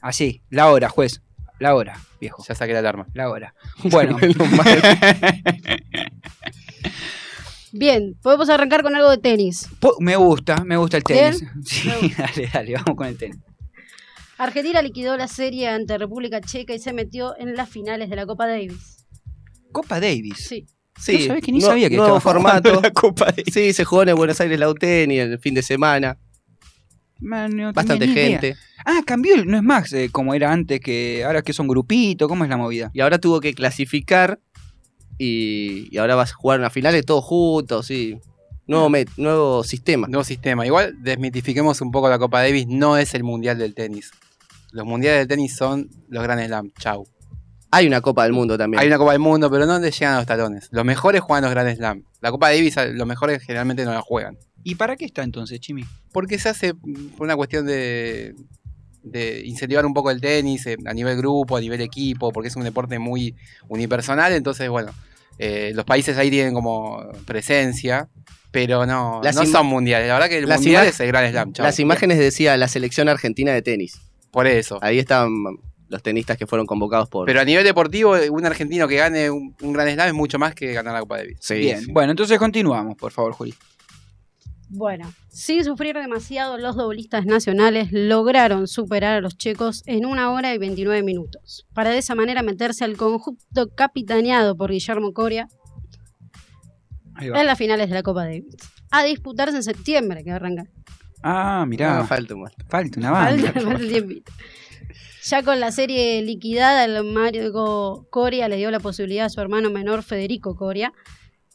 así, 0.00 0.40
la 0.48 0.70
hora, 0.70 0.88
juez, 0.88 1.20
la 1.58 1.74
hora, 1.74 1.98
viejo, 2.20 2.44
Ya 2.48 2.54
saqué 2.54 2.72
la 2.72 2.78
alarma. 2.80 3.06
la 3.14 3.28
hora. 3.30 3.54
Bueno. 3.84 4.16
Bien, 7.72 8.16
podemos 8.22 8.48
arrancar 8.48 8.82
con 8.82 8.94
algo 8.96 9.10
de 9.10 9.18
tenis. 9.18 9.68
po- 9.80 9.96
me 10.00 10.16
gusta, 10.16 10.64
me 10.64 10.76
gusta 10.76 10.96
el 10.96 11.04
tenis. 11.04 11.40
Bien. 11.40 11.52
Sí, 11.64 12.12
dale, 12.16 12.50
dale, 12.52 12.72
vamos 12.74 12.96
con 12.96 13.06
el 13.06 13.16
tenis. 13.18 13.38
Argentina 14.38 14.80
liquidó 14.82 15.16
la 15.16 15.28
serie 15.28 15.68
ante 15.68 15.98
República 15.98 16.40
Checa 16.40 16.72
y 16.72 16.78
se 16.78 16.92
metió 16.92 17.36
en 17.38 17.56
las 17.56 17.68
finales 17.68 18.08
de 18.08 18.16
la 18.16 18.24
Copa 18.26 18.46
Davis. 18.46 19.04
Copa 19.72 20.00
Davis. 20.00 20.36
Sí. 20.38 20.66
Sí, 20.98 21.18
¿No 21.20 21.26
sabés 21.26 21.44
que 21.44 21.52
ni 21.52 21.58
no- 21.58 21.66
sabía 21.66 21.88
que 21.88 21.96
nuevo 21.96 22.16
estaba 22.16 22.32
formato. 22.32 22.80
la 22.80 22.90
Copa 22.92 23.26
Davis? 23.26 23.52
Sí, 23.52 23.72
se 23.72 23.84
jugó 23.84 24.02
en 24.04 24.08
el 24.10 24.14
Buenos 24.14 24.40
Aires 24.40 24.58
Lauteni 24.58 25.18
el 25.18 25.38
fin 25.38 25.54
de 25.54 25.62
semana. 25.62 26.18
Man, 27.20 27.50
no 27.50 27.56
tenía 27.56 27.72
Bastante 27.72 28.06
idea. 28.06 28.40
Ah, 28.84 29.00
cambió, 29.06 29.34
el- 29.34 29.46
no 29.46 29.56
es 29.56 29.62
más 29.62 29.92
eh, 29.92 30.08
como 30.10 30.34
era 30.34 30.52
antes, 30.52 30.80
que 30.80 31.24
ahora 31.24 31.42
que 31.42 31.52
son 31.52 31.68
grupito, 31.68 32.28
¿cómo 32.28 32.44
es 32.44 32.50
la 32.50 32.56
movida? 32.56 32.90
Y 32.94 33.00
ahora 33.00 33.18
tuvo 33.18 33.40
que 33.40 33.54
clasificar. 33.54 34.40
Y, 35.18 35.88
y 35.90 35.98
ahora 35.98 36.14
vas 36.14 36.30
a 36.30 36.34
jugar 36.34 36.60
una 36.60 36.70
final 36.70 36.92
de 36.92 37.02
todos 37.02 37.24
juntos, 37.24 37.86
sí. 37.86 38.18
Nuevo, 38.66 38.88
met- 38.90 39.10
nuevo 39.16 39.64
sistema. 39.64 40.06
Nuevo 40.06 40.24
sistema. 40.24 40.64
Igual 40.66 40.94
desmitifiquemos 41.02 41.80
un 41.80 41.90
poco 41.90 42.08
la 42.08 42.18
Copa 42.18 42.40
Davis, 42.42 42.66
no 42.68 42.96
es 42.96 43.14
el 43.14 43.24
mundial 43.24 43.58
del 43.58 43.74
tenis. 43.74 44.12
Los 44.72 44.86
mundiales 44.86 45.20
del 45.20 45.28
tenis 45.28 45.56
son 45.56 45.88
los 46.08 46.22
Grand 46.22 46.44
Slam. 46.46 46.70
Chau. 46.78 47.06
Hay 47.70 47.86
una 47.86 48.00
Copa 48.00 48.24
del 48.24 48.32
Mundo 48.32 48.56
también. 48.56 48.80
Hay 48.80 48.86
una 48.86 48.98
Copa 48.98 49.12
del 49.12 49.20
Mundo, 49.20 49.50
pero 49.50 49.66
no 49.66 49.78
le 49.78 49.90
llegan 49.90 50.14
a 50.14 50.18
los 50.18 50.26
talones. 50.26 50.68
Los 50.70 50.84
mejores 50.84 51.20
juegan 51.20 51.42
los 51.44 51.50
Grand 51.50 51.74
Slam. 51.76 52.04
La 52.20 52.30
Copa 52.30 52.50
Davis, 52.50 52.76
los 52.92 53.06
mejores 53.06 53.42
generalmente 53.42 53.84
no 53.84 53.92
la 53.92 54.02
juegan. 54.02 54.38
¿Y 54.64 54.74
para 54.74 54.96
qué 54.96 55.04
está 55.06 55.22
entonces, 55.22 55.60
Chimi? 55.60 55.84
Porque 56.12 56.38
se 56.38 56.48
hace 56.50 56.74
por 56.74 57.24
una 57.26 57.36
cuestión 57.36 57.64
de, 57.66 58.34
de 59.10 59.42
incentivar 59.44 59.84
un 59.86 59.94
poco 59.94 60.10
el 60.10 60.20
tenis 60.20 60.66
eh, 60.66 60.76
a 60.86 60.92
nivel 60.94 61.16
grupo, 61.16 61.56
a 61.56 61.60
nivel 61.60 61.80
equipo, 61.80 62.30
porque 62.32 62.48
es 62.48 62.56
un 62.56 62.64
deporte 62.64 62.98
muy 62.98 63.34
unipersonal. 63.68 64.32
Entonces, 64.32 64.68
bueno, 64.68 64.92
Eh, 65.40 65.70
los 65.72 65.84
países 65.84 66.18
ahí 66.18 66.30
tienen 66.30 66.52
como 66.52 67.00
presencia, 67.24 68.08
pero 68.50 68.84
no, 68.86 69.20
Las 69.22 69.36
no 69.36 69.46
son 69.46 69.66
mundiales. 69.66 70.08
La 70.08 70.14
verdad 70.14 70.28
que 70.28 70.38
el 70.38 70.48
Las 70.48 70.58
mundial 70.60 70.88
es 70.88 70.98
el 70.98 71.06
Gran 71.06 71.30
Slam. 71.30 71.52
chau. 71.52 71.64
Las 71.64 71.78
imágenes 71.78 72.18
decía 72.18 72.56
la 72.56 72.66
selección 72.66 73.08
argentina 73.08 73.52
de 73.52 73.62
tenis. 73.62 74.00
Por 74.32 74.48
eso. 74.48 74.78
Ahí 74.82 74.98
estaban 74.98 75.30
los 75.88 76.02
tenistas 76.02 76.36
que 76.36 76.46
fueron 76.48 76.66
convocados 76.66 77.08
por. 77.08 77.24
Pero 77.26 77.40
a 77.40 77.44
nivel 77.44 77.62
deportivo, 77.64 78.16
un 78.30 78.44
argentino 78.46 78.88
que 78.88 78.96
gane 78.96 79.30
un, 79.30 79.54
un 79.62 79.72
Gran 79.72 79.88
Slam 79.88 80.08
es 80.08 80.14
mucho 80.14 80.40
más 80.40 80.56
que 80.56 80.72
ganar 80.72 80.92
la 80.92 81.00
Copa 81.00 81.18
Davis. 81.18 81.36
Sí, 81.40 81.54
Bien, 81.54 81.80
sí. 81.82 81.92
bueno, 81.92 82.10
entonces 82.10 82.36
continuamos, 82.36 82.96
por 82.96 83.12
favor, 83.12 83.32
Juli. 83.32 83.54
Bueno, 84.70 85.10
sin 85.30 85.64
sufrir 85.64 85.96
demasiado, 85.96 86.58
los 86.58 86.76
doblistas 86.76 87.24
nacionales 87.24 87.88
lograron 87.90 88.68
superar 88.68 89.14
a 89.16 89.20
los 89.22 89.38
checos 89.38 89.82
en 89.86 90.04
una 90.04 90.30
hora 90.30 90.52
y 90.54 90.58
29 90.58 91.02
minutos, 91.02 91.66
para 91.72 91.90
de 91.90 91.98
esa 91.98 92.14
manera 92.14 92.42
meterse 92.42 92.84
al 92.84 92.96
conjunto 92.98 93.68
capitaneado 93.74 94.56
por 94.56 94.70
Guillermo 94.70 95.12
Coria 95.14 95.48
en 97.20 97.46
las 97.46 97.58
finales 97.58 97.88
de 97.88 97.94
la 97.94 98.02
Copa 98.02 98.24
Davis, 98.24 98.56
a 98.90 99.04
disputarse 99.04 99.56
en 99.56 99.62
septiembre, 99.62 100.22
que 100.22 100.30
arranca. 100.32 100.64
Ah, 101.22 101.64
mirá. 101.66 101.98
No, 101.98 102.06
falta. 102.06 102.34
Falta 102.68 103.00
una 103.00 103.10
banda. 103.10 103.52
Falta- 103.52 103.60
falta 103.60 103.82
un 103.82 103.88
tiempito. 103.88 104.32
Ya 105.24 105.42
con 105.42 105.60
la 105.60 105.72
serie 105.72 106.22
liquidada, 106.22 106.84
el 106.84 107.04
Mario 107.04 108.06
Coria 108.10 108.48
le 108.48 108.56
dio 108.56 108.70
la 108.70 108.80
posibilidad 108.80 109.26
a 109.26 109.30
su 109.30 109.40
hermano 109.40 109.68
menor 109.70 110.02
Federico 110.02 110.54
Coria 110.54 110.92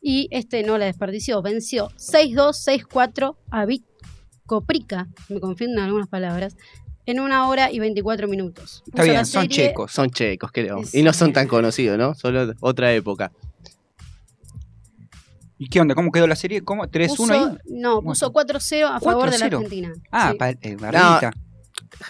y 0.06 0.28
este 0.32 0.62
no 0.64 0.78
la 0.78 0.86
desperdició. 0.86 1.42
Venció 1.42 1.90
6-2, 1.98 2.58
6-4 2.58 3.38
a 3.50 3.66
Vic 3.66 3.84
Coprica, 4.46 5.08
me 5.30 5.40
confunden 5.40 5.80
algunas 5.80 6.10
palabras, 6.10 6.58
en 7.06 7.20
una 7.22 7.48
hora 7.48 7.72
y 7.72 7.80
24 7.80 8.28
minutos. 8.28 8.84
Está 8.86 9.02
Puso 9.04 9.12
bien, 9.12 9.26
son 9.26 9.42
serie- 9.44 9.68
checos. 9.70 9.92
Son 9.92 10.10
checos, 10.10 10.52
creo. 10.54 10.80
Es- 10.80 10.94
Y 10.94 11.02
no 11.04 11.14
son 11.14 11.32
tan 11.34 11.48
conocidos, 11.48 11.98
¿no? 11.98 12.14
Solo 12.16 12.54
otra 12.60 12.94
época. 12.94 13.32
¿Y 15.58 15.68
qué 15.70 15.80
onda? 15.80 15.96
¿Cómo 15.96 16.12
quedó 16.12 16.28
la 16.28 16.36
serie? 16.36 16.62
¿Cómo? 16.62 16.88
¿3-1 16.88 17.16
puso- 17.16 17.34
ahí? 17.34 17.58
No, 17.70 18.02
puso 18.02 18.32
4-0 18.34 18.88
a 18.88 19.00
favor 19.00 19.30
de 19.30 19.38
la 19.38 19.46
4-0. 19.50 19.58
Argentina. 19.58 19.94
Ah, 20.12 20.32
Sí. 20.32 20.38
pa- 20.38 20.50
eh, 20.50 20.76
barrita. 20.78 21.32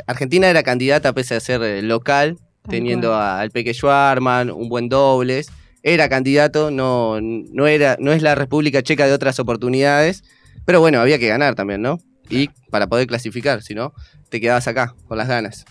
Argentina 0.07 0.47
era 0.49 0.63
candidata 0.63 1.13
pese 1.13 1.35
a 1.35 1.39
ser 1.39 1.61
eh, 1.61 1.81
local, 1.81 2.37
teniendo 2.67 3.13
a- 3.13 3.39
al 3.41 3.51
Peque 3.51 3.73
Schwarman, 3.73 4.49
un 4.49 4.69
buen 4.69 4.89
dobles. 4.89 5.49
Era 5.83 6.09
candidato, 6.09 6.71
no, 6.71 7.19
no, 7.21 7.67
era, 7.67 7.97
no 7.99 8.13
es 8.13 8.21
la 8.21 8.35
República 8.35 8.81
Checa 8.81 9.05
de 9.05 9.13
otras 9.13 9.39
oportunidades. 9.39 10.23
Pero 10.65 10.79
bueno, 10.79 10.99
había 10.99 11.19
que 11.19 11.27
ganar 11.27 11.55
también, 11.55 11.81
¿no? 11.81 11.99
Y 12.29 12.47
para 12.71 12.87
poder 12.87 13.05
clasificar, 13.07 13.61
si 13.61 13.75
no, 13.75 13.93
te 14.29 14.39
quedabas 14.39 14.67
acá, 14.67 14.95
con 15.07 15.17
las 15.17 15.27
ganas. 15.27 15.65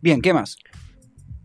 Bien, 0.00 0.22
¿qué 0.22 0.32
más? 0.32 0.56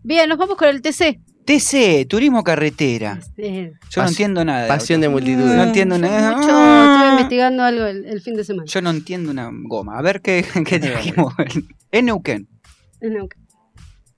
Bien, 0.02 0.28
nos 0.28 0.38
vamos 0.38 0.56
con 0.56 0.68
el 0.68 0.80
TC. 0.80 1.18
TC, 1.44 2.06
Turismo 2.08 2.42
Carretera. 2.42 3.20
Yo 3.36 4.02
no 4.02 4.08
entiendo 4.08 4.44
nada. 4.44 4.66
Pasión 4.66 5.00
de 5.00 5.06
auto. 5.06 5.18
multitudes. 5.18 5.56
No 5.56 5.62
entiendo 5.62 5.98
nada. 5.98 6.36
mucho, 6.36 6.48
estuve 6.48 7.10
investigando 7.10 7.62
algo 7.62 7.84
el, 7.84 8.04
el 8.04 8.20
fin 8.20 8.34
de 8.34 8.44
semana. 8.44 8.66
Yo 8.66 8.82
no 8.82 8.90
entiendo 8.90 9.30
una 9.30 9.50
goma. 9.52 9.98
A 9.98 10.02
ver 10.02 10.20
qué, 10.20 10.44
qué 10.66 10.78
dijimos. 10.78 11.34
En 11.92 12.06
Neuquén. 12.06 12.48
En 13.00 13.14
Neuquén. 13.14 13.45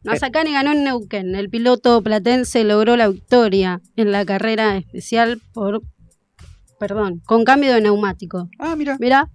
Mazacane 0.04 0.52
ganó 0.52 0.72
en 0.72 0.84
Neuquén. 0.84 1.34
El 1.34 1.50
piloto 1.50 2.02
platense 2.02 2.64
logró 2.64 2.96
la 2.96 3.08
victoria 3.08 3.80
en 3.96 4.12
la 4.12 4.24
carrera 4.24 4.76
especial 4.76 5.40
por. 5.52 5.82
Perdón, 6.78 7.20
con 7.26 7.44
cambio 7.44 7.74
de 7.74 7.80
neumático. 7.80 8.48
Ah, 8.58 8.76
mira. 8.76 8.96
Mira, 9.00 9.28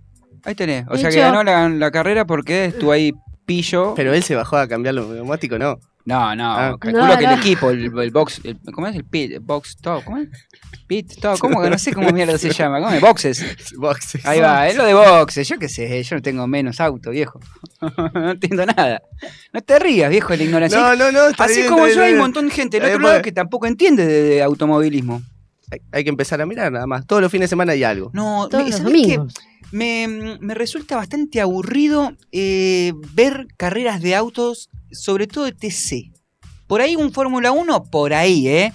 Ahí 0.46 0.56
tenés. 0.56 0.86
O 0.90 0.98
sea 0.98 1.10
que 1.10 1.20
ganó 1.20 1.44
la, 1.44 1.70
la 1.70 1.92
carrera 1.92 2.26
porque 2.26 2.66
estuvo 2.66 2.92
ahí 2.92 3.14
pillo. 3.46 3.94
Pero 3.96 4.14
él 4.14 4.24
se 4.24 4.36
bajó 4.36 4.58
a 4.58 4.68
cambiar 4.68 4.96
los 4.96 5.08
neumáticos, 5.08 5.58
¿no? 5.58 5.80
No, 6.06 6.36
no, 6.36 6.52
Ah. 6.54 6.78
calculo 6.80 7.08
No, 7.08 7.18
que 7.18 7.24
no. 7.26 7.32
el 7.32 7.40
equipo, 7.40 7.70
el, 7.70 7.98
el 7.98 8.12
box, 8.12 8.42
el- 8.44 8.60
¿cómo 8.74 8.88
es 8.88 8.96
el 8.96 9.06
pit? 9.06 9.32
El 9.34 9.40
box 9.40 9.78
top, 9.78 10.04
¿cómo 10.04 10.18
es? 10.18 10.28
Pit 10.86 11.14
top, 11.22 11.40
¿cómo 11.40 11.62
que 11.62 11.70
no 11.70 11.78
sé 11.78 11.94
cómo 11.94 12.10
mierda 12.12 12.38
se 12.38 12.52
llama? 12.52 12.82
¿Cómo 12.82 12.92
es? 12.92 13.00
Boxes. 13.02 13.74
Boxes. 13.78 14.26
Ahí 14.26 14.42
va, 14.42 14.68
es 14.68 14.76
lo 14.76 14.84
de 14.84 14.94
boxes, 14.94 15.48
yo 15.48 15.58
qué 15.58 15.70
sé, 15.70 16.04
yo 16.04 16.16
no 16.18 16.22
tengo 16.22 16.46
menos 16.46 16.82
auto, 16.82 17.12
viejo. 17.12 17.40
no 18.14 18.32
entiendo 18.32 18.66
nada. 18.66 19.02
No 19.54 19.62
te 19.62 19.80
rías, 19.80 20.10
viejo, 20.10 20.30
de 20.30 20.38
la 20.38 20.44
ignorancia. 20.44 20.78
No, 20.78 20.96
no, 20.96 21.12
no, 21.12 21.28
está 21.30 21.46
Así 21.46 21.60
bien, 21.62 21.68
como 21.70 21.86
está 21.86 21.96
yo 21.96 22.02
bien, 22.02 22.08
hay 22.08 22.14
un 22.16 22.20
montón 22.20 22.48
de 22.50 22.54
gente 22.54 22.80
del 22.82 22.90
Eh, 22.90 22.96
otro 22.96 23.08
lado 23.08 23.22
que 23.22 23.32
tampoco 23.32 23.66
entiende 23.68 24.06
de, 24.06 24.24
de 24.24 24.44
automovilismo. 24.44 25.22
Hay, 25.72 25.80
hay 25.94 26.04
que 26.04 26.10
empezar 26.10 26.42
a 26.42 26.46
mirar 26.46 26.70
nada 26.72 26.86
más. 26.86 27.08
Todos 27.08 27.22
los 27.22 27.32
fines 27.32 27.46
de 27.46 27.50
semana 27.52 27.72
hay 27.72 27.84
algo. 27.86 28.12
No, 28.14 28.50
todos 28.50 28.66
los 28.66 28.76
¿sabés 28.76 28.94
qué? 29.08 29.20
Me, 29.74 30.08
me 30.40 30.54
resulta 30.54 30.96
bastante 30.98 31.42
aburrido 31.42 32.14
eh, 32.32 32.94
ver 33.14 33.48
carreras 33.58 34.02
de 34.02 34.14
autos, 34.16 34.70
sobre 34.92 35.26
todo 35.26 35.46
de 35.46 35.52
TC. 35.52 36.12
Por 36.68 36.82
ahí 36.82 36.96
un 36.96 37.12
Fórmula 37.12 37.52
1, 37.52 37.86
por 37.86 38.14
ahí, 38.14 38.48
¿eh? 38.48 38.72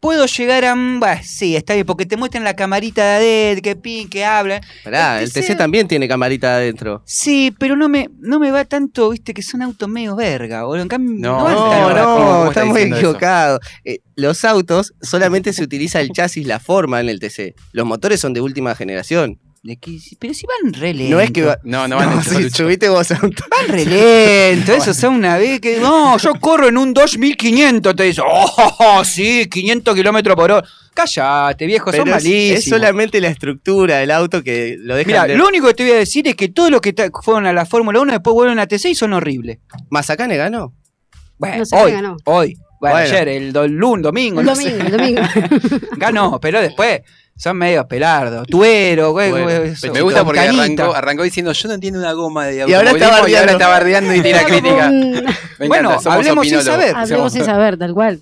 Puedo 0.00 0.26
llegar 0.26 0.64
a... 0.64 0.74
mm, 0.74 0.98
Bah, 0.98 1.22
sí, 1.22 1.54
está 1.56 1.74
bien, 1.74 1.86
porque 1.86 2.04
te 2.06 2.16
muestran 2.16 2.42
la 2.42 2.56
camarita 2.56 3.18
de 3.18 3.50
adentro, 3.50 3.62
que 3.62 3.76
pin, 3.76 4.08
que 4.08 4.24
hablan. 4.24 4.60
Pará, 4.82 5.22
el 5.22 5.32
TC 5.32 5.56
también 5.56 5.86
tiene 5.86 6.08
camarita 6.08 6.54
adentro. 6.56 7.02
Sí, 7.06 7.54
pero 7.58 7.76
no 7.76 7.88
me, 7.88 8.08
no 8.18 8.38
me 8.40 8.50
va 8.50 8.64
tanto, 8.64 9.10
viste, 9.10 9.32
que 9.34 9.42
son 9.42 9.62
autos 9.62 9.88
medio 9.88 10.16
verga, 10.16 10.64
boludo. 10.64 10.82
En 10.82 10.88
cambio, 10.88 11.14
No, 11.16 11.48
es 11.48 11.54
No, 11.54 11.70
tan- 11.70 11.96
no, 11.96 12.04
¿cómo- 12.04 12.16
cómo 12.26 12.48
está 12.48 12.60
está 12.62 12.64
muy 12.64 12.82
equivocado. 12.82 13.60
Eh, 13.84 13.98
los 14.16 14.44
autos 14.44 14.94
solamente 15.00 15.52
se 15.52 15.62
utiliza 15.62 16.00
el 16.00 16.08
chasis, 16.14 16.46
la 16.46 16.58
forma 16.60 17.00
en 17.00 17.08
el 17.08 17.20
TC. 17.20 17.54
Los 17.72 17.86
motores 17.86 18.18
son 18.20 18.32
de 18.32 18.40
última 18.40 18.74
generación. 18.74 19.38
De 19.62 19.76
que- 19.76 19.98
pero 20.18 20.32
si 20.32 20.46
van 20.46 20.72
re 20.72 20.94
lentos. 20.94 21.10
No 21.10 21.20
es 21.20 21.30
que 21.32 21.42
va- 21.42 21.58
No, 21.64 21.86
no 21.86 21.96
van 21.96 22.16
No, 22.16 22.22
si 22.22 22.48
subiste 22.50 22.88
vos 22.88 23.10
a 23.12 23.20
un 23.22 23.34
Van 23.50 23.68
re 23.68 23.84
lento, 23.84 24.72
eso 24.72 24.94
son 24.94 25.14
una 25.16 25.36
vez 25.36 25.60
que. 25.60 25.78
No, 25.78 26.16
yo 26.18 26.34
corro 26.40 26.68
en 26.68 26.78
un 26.78 26.94
2500, 26.94 27.94
te 27.94 28.02
dice. 28.04 28.22
Oh, 28.26 29.02
sí, 29.04 29.46
500 29.50 29.94
kilómetros 29.94 30.34
por 30.36 30.50
hora. 30.50 30.66
Cállate, 30.94 31.66
viejo, 31.66 31.92
son 31.92 32.04
Pero 32.04 32.16
es, 32.16 32.24
malísimos. 32.24 32.58
es 32.58 32.64
solamente 32.68 33.20
la 33.20 33.28
estructura 33.28 33.98
del 33.98 34.10
auto 34.10 34.42
que 34.42 34.76
lo 34.78 34.96
deja. 34.96 35.06
Mira, 35.06 35.26
lo 35.28 35.46
único 35.46 35.68
que 35.68 35.74
te 35.74 35.82
voy 35.84 35.92
a 35.92 35.96
decir 35.98 36.26
es 36.26 36.34
que 36.34 36.48
todos 36.48 36.70
los 36.70 36.80
que 36.80 36.94
fueron 37.22 37.46
a 37.46 37.52
la 37.52 37.64
Fórmula 37.66 38.00
1 38.00 38.12
después 38.12 38.34
vuelven 38.34 38.58
a 38.58 38.66
T6 38.66 38.90
y 38.90 38.94
son 38.94 39.12
horribles. 39.12 39.58
Mazacane 39.90 40.36
ganó. 40.36 40.74
Bueno, 41.38 41.58
No 41.58 41.64
sé 41.66 41.76
hoy, 41.76 41.92
ganó. 41.92 42.16
hoy. 42.24 42.54
Bueno, 42.80 42.96
Bueno. 42.96 43.14
ayer, 43.14 43.28
el 43.28 43.52
do- 43.52 43.68
lunes, 43.68 44.02
domingo. 44.02 44.40
El 44.40 44.46
no 44.46 44.54
domingo, 44.54 44.78
sé. 44.78 44.86
el 44.86 44.90
domingo. 44.92 45.22
Ganó, 45.98 46.40
pero 46.40 46.60
después 46.62 47.00
son 47.40 47.56
medio 47.56 47.88
pelardos. 47.88 48.46
Tuero, 48.46 49.12
güey, 49.12 49.30
Bueno, 49.30 49.44
güey, 49.46 49.68
eso, 49.70 49.90
Me 49.92 50.02
gusta 50.02 50.24
porque 50.24 50.40
arrancó, 50.40 50.94
arrancó 50.94 51.22
diciendo 51.22 51.52
yo 51.52 51.68
no 51.68 51.74
entiendo 51.74 51.98
una 51.98 52.12
goma 52.12 52.44
de 52.46 52.56
Y 52.68 52.72
ahora 52.74 52.90
está 52.90 53.28
y 53.28 53.34
ahora 53.34 53.52
está 53.52 53.68
bardeando 53.68 54.14
y 54.14 54.20
tira 54.20 54.44
crítica. 54.44 54.88
un- 54.88 55.24
Me 55.58 55.66
Bueno, 55.68 55.92
encanta, 55.92 56.12
hablemos 56.14 56.46
sin 56.46 56.60
saber. 56.60 56.94
Hablemos 56.94 57.32
sin 57.32 57.44
saber, 57.44 57.78
tal 57.78 57.94
cual. 57.94 58.20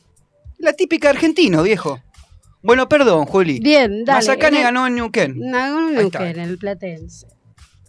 La 0.59 0.73
típica 0.73 1.11
argentino, 1.11 1.65
viejo. 1.65 2.01
Bueno, 2.63 2.89
perdón, 2.89 3.27
Juli. 3.27 3.59
Bien, 3.61 4.05
dale. 4.05 4.19
Mazacane 4.19 4.63
ganó 4.63 4.87
en 4.87 4.95
Neuquén. 4.97 5.41
Ganó 5.51 5.89
en. 5.89 5.95
Neuquén, 5.97 6.39
el 6.39 6.57
platense. 6.59 7.27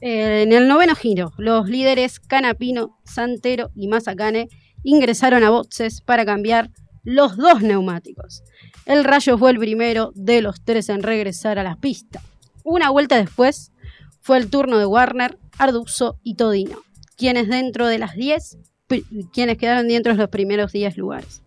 Eh, 0.01 0.43
en 0.43 0.53
el 0.53 0.67
noveno 0.67 0.95
giro, 0.95 1.33
los 1.37 1.67
líderes 1.69 2.19
Canapino, 2.19 2.97
Santero 3.03 3.69
y 3.75 3.87
Mazacane 3.87 4.47
ingresaron 4.83 5.43
a 5.43 5.49
boxes 5.51 6.01
para 6.01 6.25
cambiar 6.25 6.69
los 7.03 7.37
dos 7.37 7.61
neumáticos. 7.61 8.43
El 8.89 9.03
Rayo 9.03 9.37
fue 9.37 9.51
el 9.51 9.59
primero 9.59 10.11
de 10.15 10.41
los 10.41 10.61
tres 10.63 10.89
en 10.89 11.03
regresar 11.03 11.59
a 11.59 11.63
la 11.63 11.75
pista. 11.75 12.21
Una 12.63 12.89
vuelta 12.89 13.17
después 13.17 13.71
fue 14.19 14.37
el 14.37 14.49
turno 14.49 14.77
de 14.77 14.85
Warner, 14.85 15.37
Arduzo 15.57 16.19
y 16.23 16.35
Todino, 16.35 16.79
quienes 17.15 17.47
dentro 17.47 17.87
de 17.87 17.99
las 17.99 18.15
10, 18.15 18.57
pri- 18.87 19.05
quienes 19.31 19.57
quedaron 19.57 19.87
dentro 19.87 20.13
de 20.13 20.17
los 20.19 20.29
primeros 20.29 20.71
10 20.71 20.97
lugares. 20.97 21.41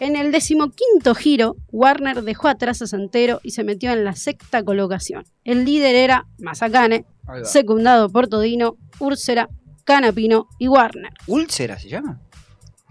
En 0.00 0.16
el 0.16 0.32
decimoquinto 0.32 1.14
giro, 1.14 1.56
Warner 1.70 2.22
dejó 2.22 2.48
atrás 2.48 2.82
a 2.82 2.86
Santero 2.86 3.40
y 3.42 3.52
se 3.52 3.64
metió 3.64 3.92
en 3.92 4.04
la 4.04 4.14
sexta 4.16 4.62
colocación. 4.64 5.24
El 5.44 5.64
líder 5.64 5.94
era 5.94 6.26
Mazacane, 6.38 7.06
secundado 7.44 8.10
por 8.10 8.28
Todino, 8.28 8.76
Úrsera, 8.98 9.48
Canapino 9.84 10.48
y 10.58 10.68
Warner. 10.68 11.12
¿Úlcera 11.26 11.78
se 11.78 11.88
llama? 11.88 12.20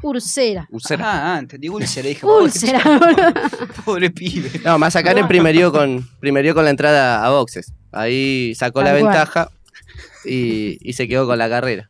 Úrsera. 0.04 0.68
Ah, 1.00 1.36
ah, 1.36 1.40
entendí 1.40 1.70
úlcera. 1.70 2.10
Dije, 2.10 2.26
Úlcera, 2.26 2.82
pobre, 3.86 4.12
pibe. 4.12 4.52
No, 4.64 4.78
Mazacane 4.78 5.24
primerió 5.26 5.72
con, 5.72 6.08
primerió 6.20 6.54
con 6.54 6.66
la 6.66 6.72
entrada 6.72 7.26
a 7.26 7.30
boxes. 7.30 7.74
Ahí 7.92 8.54
sacó 8.56 8.82
la 8.84 8.92
cual. 8.92 9.04
ventaja 9.04 9.50
y, 10.26 10.78
y 10.82 10.94
se 10.94 11.08
quedó 11.08 11.26
con 11.26 11.38
la 11.38 11.48
carrera. 11.48 11.90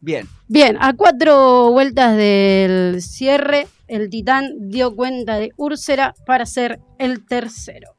Bien. 0.00 0.26
Bien, 0.48 0.76
a 0.80 0.92
cuatro 0.92 1.70
vueltas 1.70 2.16
del 2.16 3.00
cierre, 3.00 3.66
el 3.86 4.10
Titán 4.10 4.68
dio 4.68 4.94
cuenta 4.94 5.38
de 5.38 5.52
Úrsera 5.56 6.14
para 6.26 6.46
ser 6.46 6.80
el 6.98 7.24
tercero. 7.24 7.94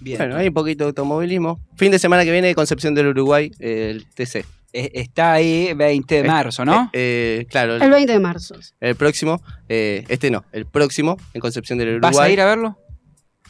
Bien. 0.00 0.18
Bueno, 0.18 0.36
hay 0.36 0.48
un 0.48 0.54
poquito 0.54 0.84
de 0.84 0.88
automovilismo. 0.88 1.60
Fin 1.76 1.90
de 1.90 1.98
semana 1.98 2.24
que 2.24 2.30
viene, 2.30 2.54
Concepción 2.54 2.94
del 2.94 3.08
Uruguay, 3.08 3.50
el 3.58 4.06
TC. 4.14 4.44
Eh, 4.76 4.90
Está 4.94 5.32
ahí 5.34 5.72
20 5.72 6.14
de 6.16 6.24
marzo, 6.24 6.64
¿no? 6.64 6.90
Eh, 6.92 7.38
eh, 7.42 7.46
claro, 7.48 7.76
El 7.76 7.82
el, 7.82 7.90
20 7.90 8.12
de 8.12 8.18
marzo. 8.18 8.56
el 8.80 8.96
próximo, 8.96 9.40
eh, 9.68 10.04
este 10.08 10.30
no, 10.30 10.44
el 10.52 10.66
próximo 10.66 11.16
en 11.32 11.40
Concepción 11.40 11.78
del 11.78 11.90
Uruguay. 11.90 12.12
¿Vas 12.12 12.20
a 12.20 12.28
ir 12.28 12.40
a 12.40 12.46
verlo? 12.46 12.76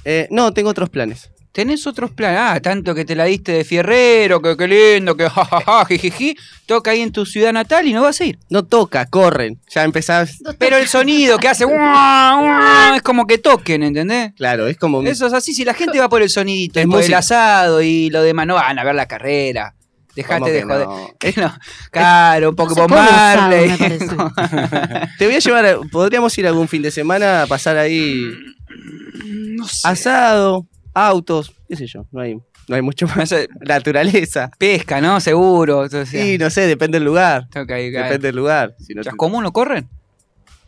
Eh, 0.04 0.28
no, 0.30 0.52
tengo 0.52 0.68
otros 0.68 0.90
planes. 0.90 1.30
tenés 1.52 1.86
otros 1.86 2.10
planes. 2.10 2.38
Ah, 2.42 2.60
tanto 2.60 2.94
que 2.94 3.04
te 3.06 3.14
la 3.14 3.24
diste 3.24 3.52
de 3.52 3.64
fierrero, 3.64 4.42
que 4.42 4.54
qué 4.56 4.68
lindo, 4.68 5.16
que 5.16 5.30
jajaja, 5.30 5.86
jijiji. 5.86 6.36
Toca 6.66 6.90
ahí 6.90 7.00
en 7.00 7.10
tu 7.12 7.24
ciudad 7.24 7.52
natal 7.54 7.86
y 7.86 7.92
no 7.94 8.02
vas 8.02 8.20
a 8.20 8.24
ir. 8.24 8.38
No 8.50 8.64
toca, 8.64 9.06
corren. 9.06 9.60
Ya 9.70 9.84
empezás. 9.84 10.38
Pero 10.58 10.76
el 10.76 10.88
sonido 10.88 11.38
que 11.38 11.48
hace 11.48 11.64
es 11.64 13.02
como 13.02 13.26
que 13.26 13.38
toquen, 13.38 13.82
¿entendés? 13.82 14.32
Claro, 14.34 14.66
es 14.66 14.76
como. 14.76 15.02
Eso 15.04 15.26
es 15.26 15.32
así, 15.32 15.54
si 15.54 15.64
la 15.64 15.72
gente 15.74 15.98
va 16.00 16.08
por 16.08 16.20
el 16.22 16.28
sonidito, 16.28 16.80
Es 16.80 16.86
por 16.86 17.02
el 17.02 17.14
asado 17.14 17.80
y 17.80 18.10
lo 18.10 18.20
demás, 18.22 18.46
no 18.46 18.54
van 18.56 18.78
a 18.78 18.84
ver 18.84 18.94
la 18.94 19.06
carrera. 19.06 19.74
Dejate 20.16 20.38
¿Cómo 20.40 20.52
de 20.52 20.62
joder. 20.62 20.86
no? 20.86 21.10
Que 21.18 21.34
no. 21.36 21.54
Claro, 21.90 22.50
un 22.50 22.90
Marley. 22.90 23.68
me 23.70 23.76
parece. 23.78 24.06
Te 25.18 25.26
voy 25.26 25.34
a 25.34 25.38
llevar. 25.40 25.66
a- 25.66 25.80
Podríamos 25.90 26.36
ir 26.38 26.46
algún 26.46 26.68
fin 26.68 26.82
de 26.82 26.90
semana 26.90 27.42
a 27.42 27.46
pasar 27.46 27.76
ahí. 27.76 28.30
No 29.56 29.66
sé. 29.66 29.88
Asado, 29.88 30.66
autos, 30.92 31.52
qué 31.68 31.76
sé 31.76 31.86
yo. 31.86 32.06
No 32.12 32.20
hay, 32.20 32.34
no 32.68 32.76
hay 32.76 32.82
mucho 32.82 33.06
más. 33.08 33.30
No 33.32 33.38
Naturaleza. 33.66 34.50
pesca, 34.58 35.00
¿no? 35.00 35.20
Seguro. 35.20 35.84
Entonces, 35.84 36.08
Sí, 36.22 36.38
no 36.38 36.50
sé, 36.50 36.66
depende 36.66 36.98
del 36.98 37.04
lugar. 37.06 37.48
Depende 37.52 38.18
del 38.18 38.36
lugar. 38.36 38.74
Si 38.78 38.94
no 38.94 39.02
¿Chascomún 39.02 39.42
no 39.42 39.52
corren? 39.52 39.88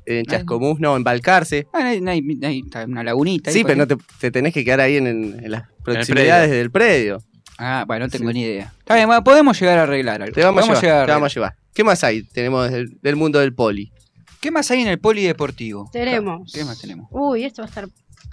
en 0.08 0.24
Chascomús, 0.24 0.78
no, 0.78 0.94
embalcarse. 0.94 1.66
Ah, 1.72 1.88
hay, 1.88 2.00
hay- 2.06 2.38
hay- 2.44 2.60
está 2.64 2.84
una 2.84 3.02
lagunita. 3.02 3.50
ahí 3.50 3.54
Sí, 3.56 3.64
pero 3.64 3.74
no 3.76 3.86
te, 3.88 3.96
te 4.20 4.30
tenés 4.30 4.54
que 4.54 4.64
quedar 4.64 4.80
ahí 4.80 4.98
en, 4.98 5.08
en- 5.08 5.44
en 5.44 5.50
las 5.50 5.64
proximidades 5.82 6.48
del 6.48 6.70
predio. 6.70 7.18
Ah, 7.58 7.84
bueno, 7.86 8.06
no 8.06 8.10
tengo 8.10 8.32
ni 8.32 8.42
idea. 8.42 8.72
Está 8.78 8.94
bien, 8.96 9.06
bueno, 9.06 9.24
podemos 9.24 9.58
llegar 9.58 9.78
a 9.78 9.82
arreglar 9.84 10.22
algo. 10.22 10.34
Te 10.34 10.44
vamos, 10.44 10.58
a 10.58 10.66
Podemos 10.66 10.82
llevar, 10.82 10.94
llegar 10.94 11.06
te 11.06 11.12
a 11.12 11.14
vamos 11.14 11.32
a 11.32 11.34
llevar. 11.34 11.54
¿Qué 11.74 11.84
más 11.84 12.04
hay? 12.04 12.22
Tenemos 12.22 12.70
del, 12.70 12.98
del 13.00 13.16
mundo 13.16 13.38
del 13.38 13.54
poli. 13.54 13.92
¿Qué 14.40 14.50
más 14.50 14.70
hay 14.70 14.82
en 14.82 14.88
el 14.88 14.98
polideportivo? 14.98 15.88
Tenemos. 15.92 16.52
¿Qué 16.52 16.64
más 16.64 16.78
tenemos? 16.80 17.08
Uy, 17.10 17.44
esto 17.44 17.62
va 17.62 17.66
a 17.66 17.68
estar 17.68 17.88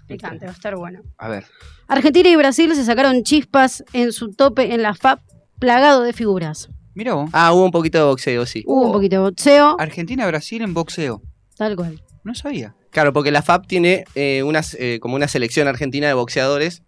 picante, 0.08 0.46
va 0.46 0.52
a 0.52 0.56
estar 0.56 0.76
bueno. 0.76 1.02
A 1.18 1.30
ver. 1.30 1.46
Argentina 1.88 2.30
y 2.30 2.36
Brasil 2.36 2.74
se 2.76 2.84
sacaron 2.84 3.24
chispas 3.24 3.84
en 3.94 4.12
su 4.12 4.34
tope 4.34 4.74
en 4.74 4.82
la 4.82 4.94
FAP, 4.94 5.20
plagado 5.60 6.04
de 6.04 6.14
figuras. 6.14 6.70
Mira 6.94 7.14
vos. 7.14 7.30
Ah, 7.34 7.54
hubo 7.54 7.66
un 7.66 7.72
poquito 7.72 7.98
de 7.98 8.04
boxeo, 8.04 8.46
sí. 8.46 8.64
Hubo 8.68 8.86
un 8.88 8.92
poquito 8.92 9.16
de 9.16 9.22
boxeo, 9.30 9.78
Argentina-Brasil 9.80 10.62
en 10.62 10.74
boxeo. 10.74 11.22
tal 11.58 11.76
cual. 11.76 12.04
No 12.24 12.36
sabía. 12.36 12.76
Claro, 12.92 13.12
porque 13.12 13.32
la 13.32 13.42
FAP 13.42 13.68
tiene 13.68 14.06
eh, 14.16 14.44
unas, 14.44 14.76
eh, 14.80 15.00
como 15.02 15.16
una 15.16 15.28
selección 15.28 15.68
argentina 15.68 16.08
de 16.08 16.14
boxeadores 16.14 16.84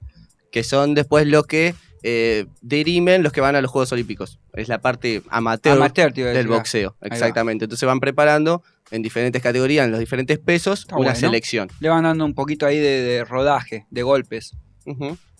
que 0.52 0.64
son 0.64 0.94
después 0.94 1.26
los 1.28 1.48
que 1.48 1.74
eh, 2.08 2.46
dirimen 2.62 3.24
los 3.24 3.34
que 3.34 3.42
van 3.42 3.56
a 3.56 3.62
los 3.62 3.72
Juegos 3.72 3.92
Olímpicos. 3.92 4.40
Es 4.54 4.68
la 4.68 4.80
parte 4.80 5.24
amateur, 5.30 6.14
del 6.14 6.36
decir, 6.36 6.46
ah. 6.52 6.56
boxeo. 6.56 6.96
Va. 7.02 7.08
Exactamente. 7.08 7.66
Entonces 7.66 7.88
van 7.88 8.00
preparando 8.00 8.62
en 8.92 9.02
diferentes 9.02 9.42
categorías, 9.42 9.86
en 9.86 9.92
los 9.92 10.00
diferentes 10.00 10.38
pesos, 10.38 10.82
Está 10.82 10.98
una 10.98 11.06
bueno. 11.06 11.20
selección. 11.20 11.70
Le 11.80 11.90
van 11.90 12.04
dando 12.04 12.24
un 12.24 12.36
poquito 12.36 12.68
ahí 12.68 12.78
de, 12.78 13.02
de 13.02 13.26
rodaje, 13.26 13.88
de 13.90 14.04
golpes. 14.04 14.56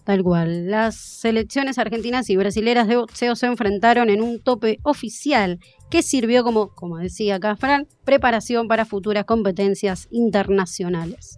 Tal 0.06 0.24
cual. 0.24 0.72
Las 0.72 0.96
selecciones 0.96 1.78
argentinas 1.78 2.32
y 2.32 2.36
brasileras 2.36 2.88
de 2.88 2.96
boxeo 2.96 3.36
se 3.36 3.46
enfrentaron 3.46 4.10
en 4.10 4.24
un 4.24 4.42
tope 4.42 4.80
oficial 4.82 5.60
que 5.92 6.02
sirvió 6.02 6.44
como, 6.44 6.70
como 6.74 6.98
decía 6.98 7.36
acá 7.36 7.56
Fran, 7.56 7.88
preparación 8.06 8.68
para 8.68 8.86
futuras 8.86 9.26
competencias 9.26 10.08
internacionales. 10.10 11.38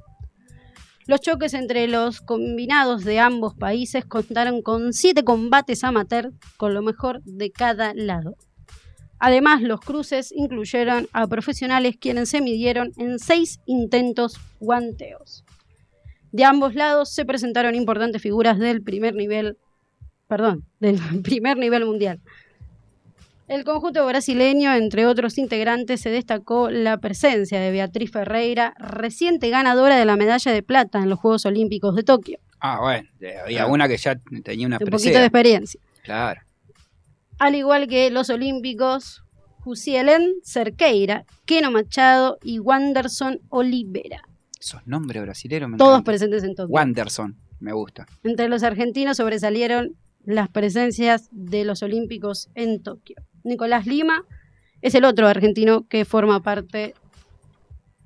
Los 1.07 1.21
choques 1.21 1.53
entre 1.53 1.87
los 1.87 2.19
combinados 2.19 3.05
de 3.05 3.19
ambos 3.19 3.55
países 3.55 4.03
contaron 4.03 4.61
con 4.61 4.91
siete 4.91 5.23
combates 5.23 5.85
amateur 5.85 6.33
con 6.57 6.73
lo 6.73 6.81
mejor 6.81 7.23
de 7.23 7.49
cada 7.49 7.93
lado. 7.93 8.35
Además, 9.17 9.61
los 9.61 9.79
cruces 9.79 10.33
incluyeron 10.35 11.07
a 11.13 11.25
profesionales 11.27 11.95
quienes 11.97 12.27
se 12.27 12.41
midieron 12.41 12.91
en 12.97 13.19
seis 13.19 13.61
intentos 13.65 14.37
guanteos. 14.59 15.45
De 16.33 16.43
ambos 16.43 16.75
lados 16.75 17.09
se 17.09 17.23
presentaron 17.23 17.73
importantes 17.73 18.21
figuras 18.21 18.59
del 18.59 18.83
primer 18.83 19.15
nivel, 19.15 19.57
perdón, 20.27 20.65
del 20.81 20.99
primer 21.23 21.57
nivel 21.57 21.85
mundial. 21.85 22.19
El 23.47 23.63
conjunto 23.63 24.05
brasileño, 24.05 24.73
entre 24.73 25.05
otros 25.05 25.37
integrantes, 25.37 26.01
se 26.01 26.09
destacó 26.09 26.69
la 26.69 26.97
presencia 26.97 27.61
de 27.61 27.71
Beatriz 27.71 28.11
Ferreira, 28.11 28.73
reciente 28.77 29.49
ganadora 29.49 29.97
de 29.97 30.03
la 30.03 30.17
medalla 30.17 30.51
de 30.51 30.61
plata 30.63 30.99
en 30.99 31.09
los 31.09 31.17
Juegos 31.17 31.45
Olímpicos 31.45 31.95
de 31.95 32.03
Tokio. 32.03 32.39
Ah, 32.59 32.79
bueno. 32.81 33.07
Había 33.45 33.67
una 33.67 33.87
que 33.87 33.95
ya 33.95 34.19
tenía 34.43 34.67
una 34.67 34.77
Un 34.81 34.89
poquito 34.89 35.17
de 35.17 35.25
experiencia. 35.25 35.79
Claro. 36.03 36.41
Al 37.39 37.55
igual 37.55 37.87
que 37.87 38.11
los 38.11 38.29
olímpicos, 38.29 39.23
Jusielen 39.59 40.33
Cerqueira, 40.43 41.23
Keno 41.45 41.71
Machado 41.71 42.39
y 42.43 42.59
Wanderson 42.59 43.39
Olivera. 43.47 44.23
Esos 44.59 44.85
nombres 44.85 45.21
brasileños 45.21 45.69
me 45.69 45.77
Todos 45.77 46.03
presentes 46.03 46.43
en 46.43 46.53
Tokio. 46.53 46.73
Wanderson, 46.73 47.37
me 47.61 47.71
gusta. 47.71 48.07
Entre 48.23 48.49
los 48.49 48.63
argentinos 48.63 49.15
sobresalieron 49.15 49.95
las 50.25 50.49
presencias 50.49 51.29
de 51.31 51.63
los 51.63 51.81
olímpicos 51.83 52.49
en 52.53 52.83
Tokio. 52.83 53.15
Nicolás 53.43 53.85
Lima 53.85 54.23
es 54.81 54.95
el 54.95 55.05
otro 55.05 55.27
argentino 55.27 55.87
que 55.87 56.05
forma 56.05 56.41
parte 56.43 56.93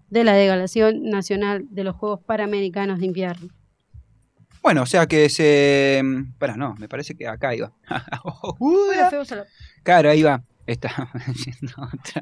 de 0.09 0.23
la 0.23 0.33
delegación 0.33 1.03
nacional 1.03 1.65
de 1.69 1.83
los 1.83 1.95
Juegos 1.95 2.19
Panamericanos 2.25 2.99
de 2.99 3.05
Invierno. 3.05 3.49
Bueno, 4.61 4.83
o 4.83 4.85
sea 4.85 5.07
que 5.07 5.27
se. 5.29 5.99
Espera, 5.99 6.55
no, 6.55 6.75
me 6.77 6.87
parece 6.87 7.15
que 7.15 7.27
acá 7.27 7.55
iba. 7.55 7.71
Se 9.25 9.35
lo- 9.35 9.45
Claro, 9.83 10.09
ahí 10.09 10.21
va. 10.21 10.43
Está 10.67 11.09
yendo 11.45 11.73
otra. 11.81 12.21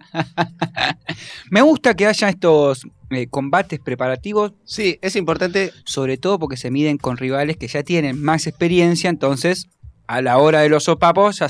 Me 1.51 1.61
gusta 1.61 1.93
que 1.95 2.05
haya 2.07 2.29
estos 2.29 2.87
eh, 3.09 3.27
combates 3.27 3.79
preparativos. 3.81 4.53
Sí, 4.63 4.97
es 5.01 5.15
importante. 5.17 5.71
Sobre 5.83 6.17
todo 6.17 6.39
porque 6.39 6.55
se 6.55 6.71
miden 6.71 6.97
con 6.97 7.17
rivales 7.17 7.57
que 7.57 7.67
ya 7.67 7.83
tienen 7.83 8.21
más 8.23 8.47
experiencia, 8.47 9.09
entonces 9.09 9.67
a 10.07 10.21
la 10.21 10.37
hora 10.37 10.61
de 10.61 10.69
los 10.69 10.85
sopapos 10.85 11.41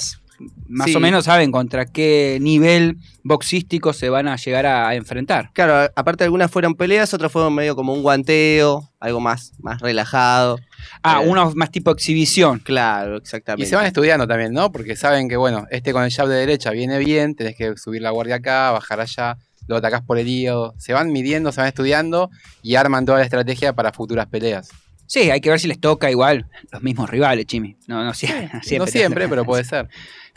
más 0.68 0.88
Sí. 0.90 0.96
o 0.96 1.00
menos 1.00 1.26
saben 1.26 1.52
contra 1.52 1.86
qué 1.86 2.38
nivel 2.42 2.98
boxístico 3.24 3.94
se 3.94 4.10
van 4.10 4.28
a 4.28 4.36
llegar 4.38 4.66
a, 4.66 4.88
a 4.90 4.96
enfrentar. 4.96 5.52
Claro, 5.54 5.92
aparte 5.96 6.24
algunas 6.24 6.50
fueron 6.50 6.76
peleas, 6.76 7.14
otras 7.14 7.32
fueron 7.32 7.54
medio 7.54 7.76
como 7.76 7.94
un 7.94 8.02
guanteo, 8.02 8.90
algo 9.00 9.20
más, 9.20 9.52
más 9.60 9.82
relajado. 9.82 10.58
Ah, 11.04 11.22
Eh, 11.24 11.28
uno 11.30 11.52
más 11.56 11.72
tipo 11.72 11.92
exhibición. 11.92 12.60
Claro, 12.60 13.16
Y 13.16 13.18
exactamente. 13.20 13.70
se 13.70 13.76
van 13.76 13.86
estudiando 13.86 14.28
también, 14.28 14.54
¿no? 14.54 14.72
Porque 14.72 14.96
saben 14.96 15.30
que, 15.30 15.38
bueno, 15.38 15.66
este 15.72 15.94
con 15.94 16.04
el 16.04 16.12
jab 16.12 16.28
de 16.28 16.36
derecha 16.36 16.72
viene 16.72 16.98
bien, 17.00 17.36
tenés 17.36 17.56
que 17.56 17.76
subir 17.78 18.02
la 18.02 18.12
guardia 18.12 18.36
acá, 18.36 18.72
bajar 18.72 19.00
allá, 19.02 19.38
luego 19.68 19.80
atacás 19.80 20.02
por 20.02 20.18
el 20.18 20.28
hígado. 20.28 20.74
Se 20.78 20.94
van 20.94 21.12
midiendo, 21.12 21.52
se 21.52 21.62
van 21.62 21.68
estudiando 21.68 22.30
y 22.64 22.76
arman 22.76 23.06
toda 23.06 23.20
la 23.20 23.24
estrategia 23.26 23.74
para 23.74 23.92
futuras 23.92 24.26
peleas. 24.28 24.70
Sí, 25.12 25.32
hay 25.32 25.42
que 25.42 25.50
ver 25.50 25.60
si 25.60 25.68
les 25.68 25.80
toca 25.80 26.12
igual 26.12 26.46
los 26.72 26.84
mismos 26.84 27.10
rivales, 27.10 27.48
Chimi. 27.48 27.76
No, 27.88 28.04
no, 28.04 28.12
sie- 28.14 28.28
siempre. 28.62 28.78
no 28.78 28.86
siempre, 28.86 29.28
pero 29.28 29.44
puede 29.44 29.64
ser. 29.64 29.90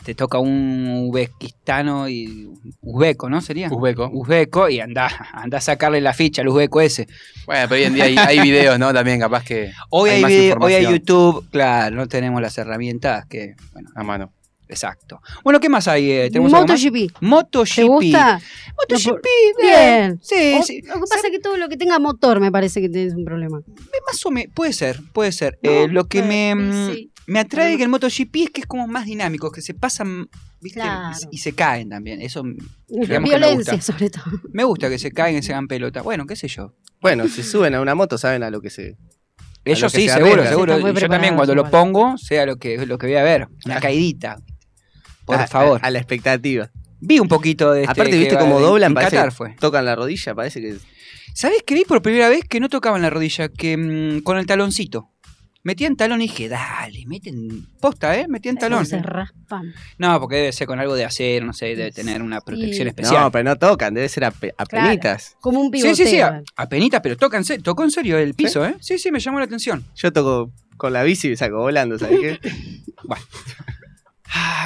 Te 0.03 0.15
toca 0.15 0.39
un 0.39 1.05
uzbekistano 1.09 2.09
y 2.09 2.49
uzbeco, 2.81 3.29
¿no? 3.29 3.39
Sería. 3.39 3.69
Uzbeco. 3.71 4.09
Uzbeco 4.11 4.69
y 4.69 4.79
anda, 4.79 5.07
anda 5.31 5.59
a 5.59 5.61
sacarle 5.61 6.01
la 6.01 6.11
ficha 6.13 6.41
al 6.41 6.47
uzbeco 6.47 6.81
ese. 6.81 7.07
Bueno, 7.45 7.67
pero 7.69 7.75
hoy 7.81 7.83
en 7.83 7.93
día 7.93 8.05
hay, 8.05 8.17
hay 8.17 8.39
videos, 8.39 8.79
¿no? 8.79 8.91
También 8.91 9.19
capaz 9.19 9.43
que 9.43 9.71
Hoy 9.91 10.09
hay, 10.09 10.23
video- 10.23 10.57
hoy 10.59 10.73
hay 10.73 10.81
información 10.85 10.93
YouTube, 10.93 11.49
claro, 11.51 11.95
no 11.95 12.07
tenemos 12.07 12.41
las 12.41 12.57
herramientas 12.57 13.25
que, 13.27 13.53
bueno, 13.73 13.89
a 13.93 14.03
mano. 14.03 14.33
Exacto. 14.73 15.21
Bueno, 15.43 15.59
¿qué 15.59 15.69
más 15.69 15.87
hay? 15.87 16.11
eh? 16.11 16.29
¿Tenemos? 16.31 16.51
MotoGP. 16.51 17.11
MotoGP. 17.21 17.75
¿Te 17.75 17.83
gusta? 17.83 18.41
MotoGP, 18.77 19.25
Bien. 19.61 20.19
Sí, 20.21 20.57
O- 20.59 20.63
sí. 20.63 20.81
Lo 20.81 20.95
que 20.95 20.99
pasa 21.01 21.15
es 21.27 21.31
que 21.31 21.39
todo 21.39 21.57
lo 21.57 21.69
que 21.69 21.77
tenga 21.77 21.99
motor 21.99 22.39
me 22.39 22.51
parece 22.51 22.81
que 22.81 22.89
tienes 22.89 23.13
un 23.13 23.23
problema. 23.25 23.61
Más 24.07 24.25
o 24.25 24.31
menos, 24.31 24.53
puede 24.53 24.73
ser, 24.73 24.99
puede 25.13 25.31
ser. 25.31 25.57
No, 25.63 25.69
Eh, 25.71 25.87
lo 25.87 26.05
que 26.05 26.21
me, 26.23 26.49
eh, 26.51 26.55
mm, 26.55 26.93
sí. 26.93 27.11
me 27.27 27.39
atrae 27.39 27.77
que 27.77 27.83
el 27.83 27.89
MotoGP 27.89 28.35
es 28.43 28.49
que 28.49 28.61
es 28.61 28.67
como 28.67 28.87
más 28.87 29.05
dinámico, 29.05 29.51
que 29.51 29.61
se 29.61 29.73
pasan, 29.73 30.27
¿viste? 30.61 30.79
Claro. 30.81 31.15
Y, 31.31 31.35
y 31.35 31.37
se 31.39 31.53
caen 31.53 31.89
también. 31.89 32.21
Eso 32.21 32.43
que 32.43 33.19
me 33.19 33.29
Violencia, 33.29 33.73
gusta. 33.73 33.81
sobre 33.93 34.09
todo. 34.09 34.23
Me 34.51 34.63
gusta 34.63 34.89
que 34.89 34.99
se 34.99 35.11
caen 35.11 35.37
y 35.37 35.43
se 35.43 35.53
hagan 35.53 35.67
pelota. 35.67 36.01
Bueno, 36.01 36.25
qué 36.25 36.35
sé 36.35 36.47
yo. 36.47 36.73
Bueno, 37.01 37.27
si 37.27 37.43
suben 37.43 37.75
a 37.75 37.81
una 37.81 37.95
moto 37.95 38.17
saben 38.17 38.43
a 38.43 38.49
lo 38.49 38.59
que 38.61 38.69
se... 38.69 38.97
Ellos 39.65 39.81
lo 39.83 39.89
sí, 39.89 40.09
se 40.09 40.15
seguro, 40.15 40.45
seguro. 40.45 40.77
Yo 40.91 41.07
también 41.07 41.35
cuando 41.35 41.55
lo 41.55 41.61
igual. 41.61 41.71
pongo, 41.71 42.17
sea 42.17 42.45
lo 42.45 42.57
que, 42.57 42.85
lo 42.85 42.97
que 42.97 43.07
voy 43.07 43.15
a 43.15 43.23
ver. 43.23 43.47
Una 43.65 43.79
caidita. 43.79 44.37
Por 45.25 45.35
a- 45.37 45.47
favor. 45.47 45.79
A, 45.83 45.87
a 45.87 45.91
la 45.91 45.99
expectativa. 45.99 46.69
Vi 46.99 47.19
un 47.19 47.27
poquito 47.27 47.71
de 47.73 47.81
este 47.81 47.91
Aparte, 47.91 48.17
viste 48.17 48.37
cómo 48.37 48.57
en- 48.57 48.63
doblan, 48.63 48.91
en 48.91 48.95
parece 48.95 49.15
Qatar 49.17 49.29
que 49.29 49.35
fue. 49.35 49.55
tocan 49.59 49.83
la 49.85 49.95
rodilla, 49.95 50.33
parece 50.35 50.61
que... 50.61 50.75
¿Sabés 51.33 51.63
que 51.63 51.73
vi 51.73 51.83
por 51.83 52.01
primera 52.01 52.29
vez 52.29 52.45
que 52.47 52.59
no 52.59 52.69
tocaban 52.69 53.01
la 53.01 53.09
rodilla? 53.09 53.49
Que 53.49 53.75
mm, 53.75 54.21
con 54.21 54.37
el 54.37 54.45
taloncito. 54.45 55.09
Metían 55.65 55.95
talón 55.95 56.19
y 56.21 56.25
dije, 56.27 56.49
dale, 56.49 57.05
meten 57.07 57.65
posta, 57.79 58.19
¿eh? 58.19 58.27
Metían 58.27 58.57
talón. 58.57 58.85
Se 58.85 59.01
raspan. 59.01 59.73
No, 59.97 60.19
porque 60.19 60.35
debe 60.35 60.51
ser 60.51 60.67
con 60.67 60.79
algo 60.81 60.93
de 60.93 61.05
acero, 61.05 61.45
no 61.45 61.53
sé, 61.53 61.67
debe 61.67 61.91
tener 61.93 62.21
una 62.21 62.41
protección 62.41 62.83
Sí. 62.83 62.89
especial. 62.89 63.23
No, 63.23 63.31
pero 63.31 63.45
no 63.45 63.55
tocan, 63.57 63.93
debe 63.93 64.09
ser 64.09 64.25
a, 64.25 64.31
pe- 64.31 64.53
a 64.57 64.65
Claro. 64.65 64.87
penitas. 64.89 65.37
Como 65.39 65.61
un 65.61 65.71
pivoteo. 65.71 65.95
sí, 65.95 66.03
sí, 66.03 66.09
sí, 66.09 66.15
a, 66.17 66.27
igual. 66.27 66.43
a 66.57 66.67
penita, 66.69 67.01
pero 67.01 67.15
toca 67.15 67.37
en 67.37 67.45
serio, 67.45 67.63
tocó 67.63 67.83
en 67.85 67.91
serio 67.91 68.17
el 68.17 68.33
piso, 68.33 68.65
¿eh? 68.65 68.75
Sí, 68.81 68.97
sí, 68.99 69.09
me 69.09 69.21
llamó 69.21 69.39
la 69.39 69.45
atención. 69.45 69.85
Yo 69.95 70.11
toco 70.11 70.51
con 70.75 70.91
la 70.91 71.01
bici 71.03 71.29
y 71.29 71.37
saco 71.37 71.59
volando, 71.59 71.97
¿sabes 71.97 72.19
qué? 72.19 72.39
Ah, 73.09 73.17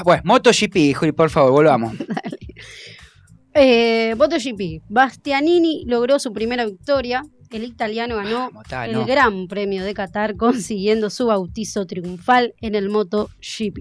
bueno, 0.04 0.22
MotoGP, 0.26 0.94
Juli, 0.96 1.12
por 1.12 1.30
favor, 1.30 1.52
volvamos. 1.52 1.94
Eh, 3.60 4.14
MotoGP. 4.16 4.84
Bastianini 4.88 5.84
logró 5.88 6.20
su 6.20 6.32
primera 6.32 6.64
victoria 6.66 7.24
el 7.50 7.64
italiano 7.64 8.16
ganó 8.18 8.52
el. 8.86 9.06
Gran 9.06 9.48
Premio 9.48 9.84
de 9.84 9.94
Qatar 9.94 10.36
consiguiendo 10.38 11.10
su 11.10 11.28
bautizo 11.28 11.88
triunfal 11.88 12.54
en 12.62 12.76
el 12.76 12.90
MotoGP. 12.90 13.80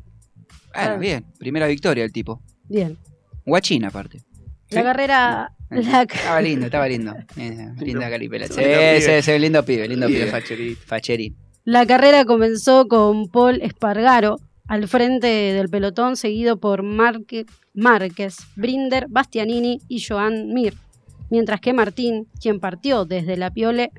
Bueno, 0.75 0.99
bien, 0.99 1.27
primera 1.39 1.67
victoria 1.67 2.05
el 2.05 2.13
tipo. 2.13 2.41
Bien. 2.69 2.97
Guachín 3.45 3.85
aparte. 3.85 4.23
La 4.71 4.83
carrera... 4.83 5.53
la- 5.71 6.03
Estaba 6.03 6.41
lindo, 6.41 6.67
estaba 6.67 6.89
lindo. 6.89 7.15
Eh, 7.37 7.69
linda 7.81 8.09
caripela. 8.09 8.47
Sí, 8.47 8.55
Lindo 8.61 8.77
pibe. 8.79 9.01
sí, 9.23 9.23
sí, 9.33 9.39
lindo 9.39 9.65
pibe, 9.65 9.89
lindo 9.89 10.07
pibe. 10.07 10.27
Facherito. 10.27 10.81
Facherín. 10.87 11.37
La 11.65 11.85
carrera 11.87 12.25
comenzó 12.25 12.87
con 12.89 13.29
Paul 13.29 13.61
Espargaro 13.63 14.39
al 14.69 14.89
frente 14.89 15.27
del 15.27 15.69
pelotón, 15.69 16.17
seguido 16.17 16.59
por 16.59 16.83
Marque- 16.83 17.47
Márquez, 17.75 18.37
Brinder, 18.57 19.07
Bastianini 19.09 19.81
y 19.89 20.03
Joan 20.03 20.53
Mir, 20.55 20.75
mientras 21.31 21.61
que 21.61 21.73
Martín, 21.73 22.27
quien 22.41 22.59
partió 22.59 23.05
desde 23.05 23.37
la 23.37 23.51
piole, 23.51 23.91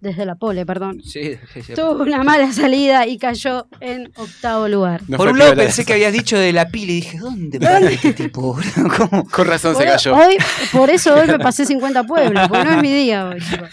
desde 0.00 0.26
la 0.26 0.34
pole, 0.34 0.66
perdón, 0.66 1.00
Sí, 1.02 1.36
sí, 1.54 1.62
sí. 1.62 1.72
tuvo 1.72 2.02
una 2.02 2.22
mala 2.22 2.52
salida 2.52 3.06
y 3.06 3.16
cayó 3.16 3.66
en 3.80 4.12
octavo 4.16 4.68
lugar. 4.68 5.00
No 5.08 5.16
Por 5.16 5.28
un 5.28 5.38
lado 5.38 5.56
pensé 5.56 5.84
que 5.86 5.94
habías 5.94 6.12
dicho 6.12 6.36
de 6.38 6.52
la 6.52 6.68
pila 6.68 6.92
y 6.92 6.96
dije, 6.96 7.18
¿dónde 7.18 7.58
me 7.58 7.92
este 7.94 8.12
tipo? 8.12 8.56
¿Cómo? 8.98 9.26
Con 9.28 9.46
razón 9.46 9.74
se 9.74 9.84
cayó. 9.84 10.14
hoy, 10.14 10.36
por 10.72 10.90
eso 10.90 11.14
hoy 11.14 11.26
me 11.26 11.38
pasé 11.40 11.64
50 11.64 12.04
pueblos, 12.04 12.46
porque 12.48 12.64
no 12.64 12.72
es 12.76 12.82
mi 12.82 12.92
día 12.92 13.26
hoy. 13.26 13.40
chicos. 13.50 13.70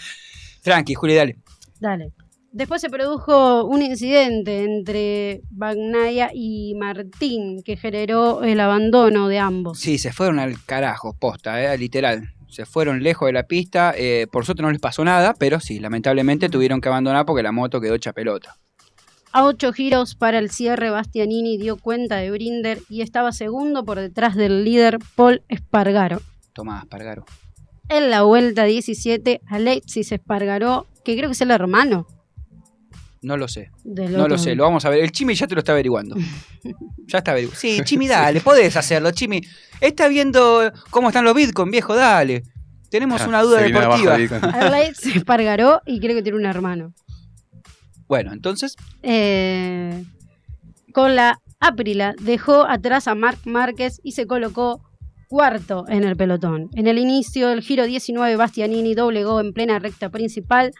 Tranqui, 0.62 0.94
Juli, 0.94 1.14
dale. 1.14 1.36
Dale. 1.78 2.12
Después 2.54 2.80
se 2.80 2.88
produjo 2.88 3.64
un 3.64 3.82
incidente 3.82 4.62
entre 4.62 5.42
Bagnaya 5.50 6.30
y 6.32 6.76
Martín 6.76 7.64
que 7.64 7.76
generó 7.76 8.44
el 8.44 8.60
abandono 8.60 9.26
de 9.26 9.40
ambos. 9.40 9.80
Sí, 9.80 9.98
se 9.98 10.12
fueron 10.12 10.38
al 10.38 10.64
carajo, 10.64 11.16
posta, 11.18 11.60
eh, 11.60 11.76
literal. 11.76 12.32
Se 12.48 12.64
fueron 12.64 13.02
lejos 13.02 13.26
de 13.26 13.32
la 13.32 13.42
pista. 13.42 13.92
eh, 13.96 14.28
por 14.30 14.44
suerte 14.44 14.62
no 14.62 14.70
les 14.70 14.80
pasó 14.80 15.04
nada, 15.04 15.34
pero 15.36 15.58
sí, 15.58 15.80
lamentablemente 15.80 16.48
tuvieron 16.48 16.80
que 16.80 16.88
abandonar 16.88 17.26
porque 17.26 17.42
la 17.42 17.50
moto 17.50 17.80
quedó 17.80 17.96
hecha 17.96 18.12
pelota. 18.12 18.54
A 19.32 19.44
ocho 19.46 19.72
giros 19.72 20.14
para 20.14 20.38
el 20.38 20.48
cierre, 20.48 20.90
Bastianini 20.90 21.58
dio 21.58 21.76
cuenta 21.76 22.18
de 22.18 22.30
Brinder 22.30 22.78
y 22.88 23.00
estaba 23.00 23.32
segundo 23.32 23.84
por 23.84 23.98
detrás 23.98 24.36
del 24.36 24.62
líder 24.62 24.98
Paul 25.16 25.42
Espargaro. 25.48 26.22
Tomás, 26.52 26.86
Pargaro. 26.86 27.24
En 27.88 28.10
la 28.10 28.22
vuelta 28.22 28.62
17, 28.62 29.40
Alexis 29.48 30.12
Espargaró, 30.12 30.86
que 31.04 31.16
creo 31.16 31.30
que 31.30 31.32
es 31.32 31.40
el 31.40 31.50
hermano 31.50 32.06
No 33.24 33.36
lo 33.36 33.48
sé. 33.48 33.70
No 33.84 34.28
lo 34.28 34.38
sé, 34.38 34.54
lo 34.54 34.62
vamos 34.64 34.84
a 34.84 34.90
ver. 34.90 35.00
El 35.02 35.10
Chimi 35.12 35.34
ya 35.34 35.46
te 35.46 35.54
lo 35.54 35.60
está 35.60 35.72
averiguando. 35.72 36.16
Ya 37.06 37.18
está 37.18 37.32
averiguando. 37.32 37.60
Sí, 37.60 37.80
Chimi, 37.84 38.08
dale, 38.08 38.40
podés 38.40 38.76
hacerlo, 38.76 39.10
Chimi. 39.10 39.40
Está 39.80 40.08
viendo 40.08 40.72
cómo 40.90 41.08
están 41.08 41.24
los 41.24 41.34
Bitcoin, 41.34 41.70
viejo, 41.70 41.94
dale. 41.94 42.42
Tenemos 42.90 43.20
Ah, 43.22 43.28
una 43.28 43.42
duda 43.42 43.58
se 43.60 43.70
deportiva. 43.72 44.16
Bitcoin. 44.16 44.44
Alexis 44.44 45.16
Espargaró 45.16 45.80
y 45.84 46.00
creo 46.00 46.14
que 46.16 46.22
tiene 46.22 46.38
un 46.38 46.46
hermano. 46.46 46.94
Bueno, 48.08 48.32
entonces, 48.32 48.74
Eh, 49.02 50.04
con 50.92 51.14
la 51.16 51.38
Aprila 51.60 52.14
dejó 52.20 52.64
atrás 52.68 53.06
a 53.08 53.14
Marc 53.14 53.44
Márquez 53.46 54.00
y 54.02 54.12
se 54.12 54.26
colocó 54.26 54.80
cuarto 55.28 55.84
en 55.88 56.04
el 56.04 56.16
pelotón. 56.16 56.68
En 56.74 56.86
el 56.86 56.98
inicio 56.98 57.48
del 57.48 57.62
giro 57.62 57.84
19, 57.84 58.36
Bastianini 58.36 58.94
doblegó 58.94 59.40
en 59.40 59.52
plena 59.52 59.78
recta 59.78 60.08
principal. 60.10 60.70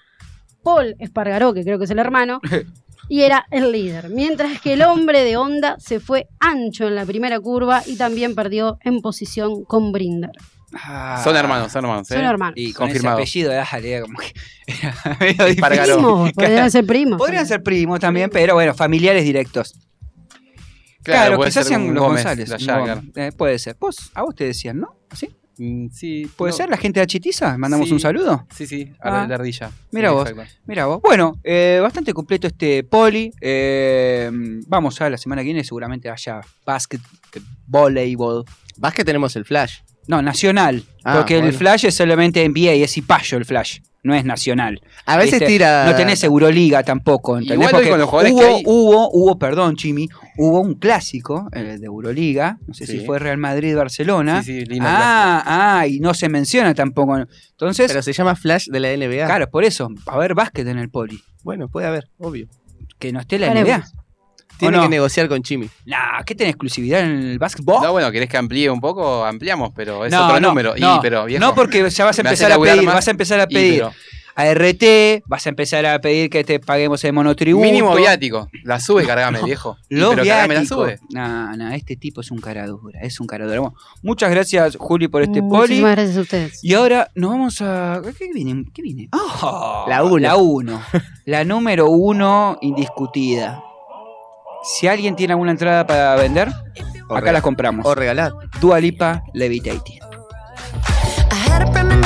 Paul 0.64 0.96
Espargaró, 0.98 1.54
que 1.54 1.62
creo 1.62 1.78
que 1.78 1.84
es 1.84 1.90
el 1.90 1.98
hermano, 2.00 2.40
y 3.08 3.20
era 3.20 3.46
el 3.50 3.70
líder. 3.70 4.08
Mientras 4.08 4.60
que 4.60 4.72
el 4.72 4.82
hombre 4.82 5.22
de 5.22 5.36
Honda 5.36 5.76
se 5.78 6.00
fue 6.00 6.26
ancho 6.40 6.88
en 6.88 6.94
la 6.96 7.04
primera 7.04 7.38
curva 7.38 7.82
y 7.86 7.96
también 7.96 8.34
perdió 8.34 8.78
en 8.82 9.00
posición 9.02 9.64
con 9.64 9.92
Brinder. 9.92 10.30
ah, 10.74 11.20
Son 11.22 11.36
hermanos, 11.36 11.70
son 11.70 11.84
hermanos. 11.84 12.08
Son 12.08 12.18
¿eh? 12.18 12.24
hermanos. 12.24 12.54
Y 12.56 12.72
con 12.72 12.86
Confirmado. 12.86 13.18
ese 13.18 13.22
apellido, 13.22 13.52
dale, 13.52 14.00
como 14.02 14.18
que 14.18 14.32
era. 14.66 15.46
Espargaró. 15.48 15.94
Primos, 15.96 16.32
podrían 16.32 16.70
ser 16.70 16.86
primos. 16.86 17.18
Podrían 17.18 17.46
ser 17.46 17.62
primos 17.62 18.00
también, 18.00 18.30
pero 18.30 18.54
bueno, 18.54 18.74
familiares 18.74 19.22
directos. 19.24 19.74
Claro, 21.02 21.36
Claro, 21.36 21.44
quizás 21.44 21.52
ser 21.52 21.64
sean 21.64 21.92
los 21.94 22.02
Gómez 22.02 22.24
González. 22.24 22.50
Eh, 23.16 23.32
puede 23.36 23.58
ser. 23.58 23.76
Vos, 23.78 24.10
a 24.14 24.22
vos 24.22 24.34
te 24.34 24.44
decían, 24.44 24.80
¿no? 24.80 24.96
¿Sí? 25.14 25.28
Mm, 25.58 25.88
Sí. 25.90 26.28
¿Puede 26.36 26.50
no. 26.52 26.56
ser 26.56 26.68
la 26.70 26.76
gente 26.76 27.00
de 27.00 27.06
Chitiza? 27.06 27.56
¿Mandamos 27.58 27.86
Sí. 27.88 27.94
un 27.94 28.00
saludo? 28.00 28.46
Sí, 28.54 28.66
sí, 28.66 28.92
Ah. 29.00 29.22
a 29.22 29.26
la 29.28 29.34
ardilla. 29.36 29.70
Mira 29.92 30.08
Sí, 30.10 30.14
vos. 30.14 30.32
Mira 30.66 30.86
vos. 30.86 31.00
Bueno, 31.02 31.38
eh, 31.44 31.78
bastante 31.82 32.12
completo 32.12 32.46
este 32.46 32.82
poli. 32.84 33.32
Eh, 33.40 34.30
vamos 34.66 35.00
a 35.00 35.08
la 35.10 35.16
semana 35.18 35.42
que 35.42 35.46
viene, 35.46 35.62
seguramente 35.64 36.10
haya 36.10 36.40
básquet, 36.66 37.00
voleibol. 37.66 38.44
Vas 38.76 38.94
que 38.94 39.04
tenemos 39.04 39.36
el 39.36 39.44
flash. 39.44 39.78
No, 40.06 40.20
nacional. 40.20 40.84
Ah, 41.04 41.14
porque 41.16 41.38
el 41.38 41.52
flash 41.52 41.86
es 41.86 41.94
solamente 41.94 42.44
NBA, 42.44 42.72
es 42.72 42.96
Ipayo 42.98 43.38
el 43.38 43.44
flash. 43.44 43.78
No 44.02 44.14
es 44.14 44.24
nacional. 44.26 44.82
A 45.06 45.16
veces 45.16 45.42
tira. 45.46 45.86
No 45.86 45.96
tenés 45.96 46.22
Euroliga 46.24 46.82
tampoco. 46.82 47.38
¿entendés? 47.38 47.54
Igual 47.56 47.70
Porque 47.70 47.88
con 47.88 47.98
los 48.00 48.08
jugadores 48.10 48.32
hubo, 48.34 48.40
que 48.40 48.46
hay- 48.46 48.62
hubo, 48.66 49.10
hubo, 49.12 49.38
perdón, 49.38 49.76
Chimi, 49.76 50.08
hubo 50.36 50.60
un 50.60 50.74
clásico 50.74 51.48
de 51.52 51.78
Euroliga. 51.84 52.58
No 52.66 52.74
sé 52.74 52.86
Sí. 52.86 52.98
si 53.00 53.06
fue 53.06 53.18
Real 53.18 53.38
Madrid-Barcelona. 53.38 54.42
Sí, 54.42 54.64
sí, 54.66 54.78
ah, 54.80 55.42
ah, 55.80 55.86
y 55.86 56.00
no 56.00 56.14
se 56.14 56.28
menciona 56.28 56.74
tampoco. 56.74 57.16
Entonces, 57.50 57.88
Pero 57.88 58.02
se 58.02 58.12
llama 58.12 58.34
flash 58.36 58.68
de 58.68 58.80
la 58.80 58.92
NBA. 58.92 59.26
claro, 59.26 59.48
por 59.50 59.64
eso, 59.64 59.88
a 60.06 60.18
ver 60.18 60.34
básquet 60.34 60.66
en 60.68 60.78
el 60.78 60.90
poli. 60.90 61.20
Bueno, 61.42 61.68
puede 61.68 61.86
haber, 61.86 62.08
obvio. 62.18 62.46
Que 62.98 63.12
no 63.12 63.20
esté 63.20 63.38
la. 63.38 63.52
NBA. 63.54 63.84
Tiene 64.56 64.76
no? 64.76 64.84
que 64.84 64.88
negociar 64.88 65.28
con 65.28 65.42
Chimi. 65.42 65.68
Nah, 65.84 66.22
¿qué 66.24 66.34
tenés 66.36 66.52
exclusividad 66.52 67.00
en 67.00 67.10
el 67.22 67.38
básquetbol? 67.40 67.82
No, 67.82 67.90
bueno, 67.90 68.10
¿querés 68.12 68.28
que 68.28 68.36
amplíe 68.36 68.70
un 68.70 68.80
poco? 68.80 69.24
Ampliamos, 69.24 69.72
pero 69.74 70.04
es 70.06 70.12
No, 70.12 70.26
otro 70.26 70.38
no, 70.40 70.48
número. 70.48 70.74
no, 70.78 70.96
y, 70.96 70.98
pero, 71.02 71.24
viejo, 71.24 71.40
no, 71.44 71.54
porque 71.56 71.90
ya 71.90 72.04
vas 72.04 72.16
a 72.18 72.22
empezar 72.22 72.52
a 72.52 72.58
pedir, 72.58 72.82
más. 72.84 72.94
vas 72.94 73.08
a 73.08 73.10
empezar 73.10 73.40
a 73.40 73.46
Y, 73.48 73.54
pedir 73.54 73.74
pero 73.80 73.92
a 74.36 74.52
RT, 74.52 75.22
vas 75.26 75.46
a 75.46 75.48
empezar 75.50 75.86
a 75.86 76.00
pedir 76.00 76.28
que 76.28 76.42
te 76.44 76.58
paguemos 76.60 77.04
el 77.04 77.12
monotributo. 77.12 77.64
mínimo 77.64 77.94
viático. 77.94 78.48
La 78.64 78.80
sube, 78.80 79.06
cargame, 79.06 79.42
viejo. 79.42 79.76
Y, 79.88 79.96
Los 79.96 80.10
pero 80.14 80.24
cargame 80.26 80.54
la 80.54 80.64
sube. 80.64 80.98
No, 81.10 81.56
no, 81.56 81.72
este 81.72 81.96
tipo 81.96 82.20
es 82.20 82.30
un 82.30 82.38
cara 82.38 82.66
dura, 82.66 83.00
es 83.00 83.20
un 83.20 83.26
cara 83.26 83.44
dura. 83.46 83.60
Bueno, 83.60 83.76
muchas 84.02 84.30
gracias, 84.30 84.76
Juli, 84.76 85.08
por 85.08 85.22
este 85.22 85.40
poli. 85.40 85.50
Muchísimas 85.60 85.92
gracias 85.92 86.16
a 86.16 86.20
ustedes. 86.20 86.64
Y 86.64 86.74
ahora 86.74 87.10
nos 87.14 87.30
vamos 87.30 87.62
a. 87.62 88.02
¿Qué 88.18 88.30
viene? 88.32 88.64
¿Qué 88.74 88.82
viene? 88.82 89.08
Ah, 89.12 89.84
La 89.88 90.02
uno. 90.02 90.18
La 90.18 90.36
uno. 90.36 90.82
La 91.26 91.44
número 91.44 91.88
uno 91.88 92.58
indiscutida. 92.60 93.62
Si 94.64 94.86
alguien 94.86 95.14
tiene 95.14 95.34
alguna 95.34 95.50
entrada 95.52 95.86
para 95.86 96.16
vender, 96.16 96.48
O 97.08 97.14
acá 97.14 97.32
las 97.32 97.42
compramos. 97.42 97.84
O 97.86 97.94
regalar. 97.94 98.32
Dua 98.60 98.80
Lipa 98.80 99.22
Levitating. 99.34 100.00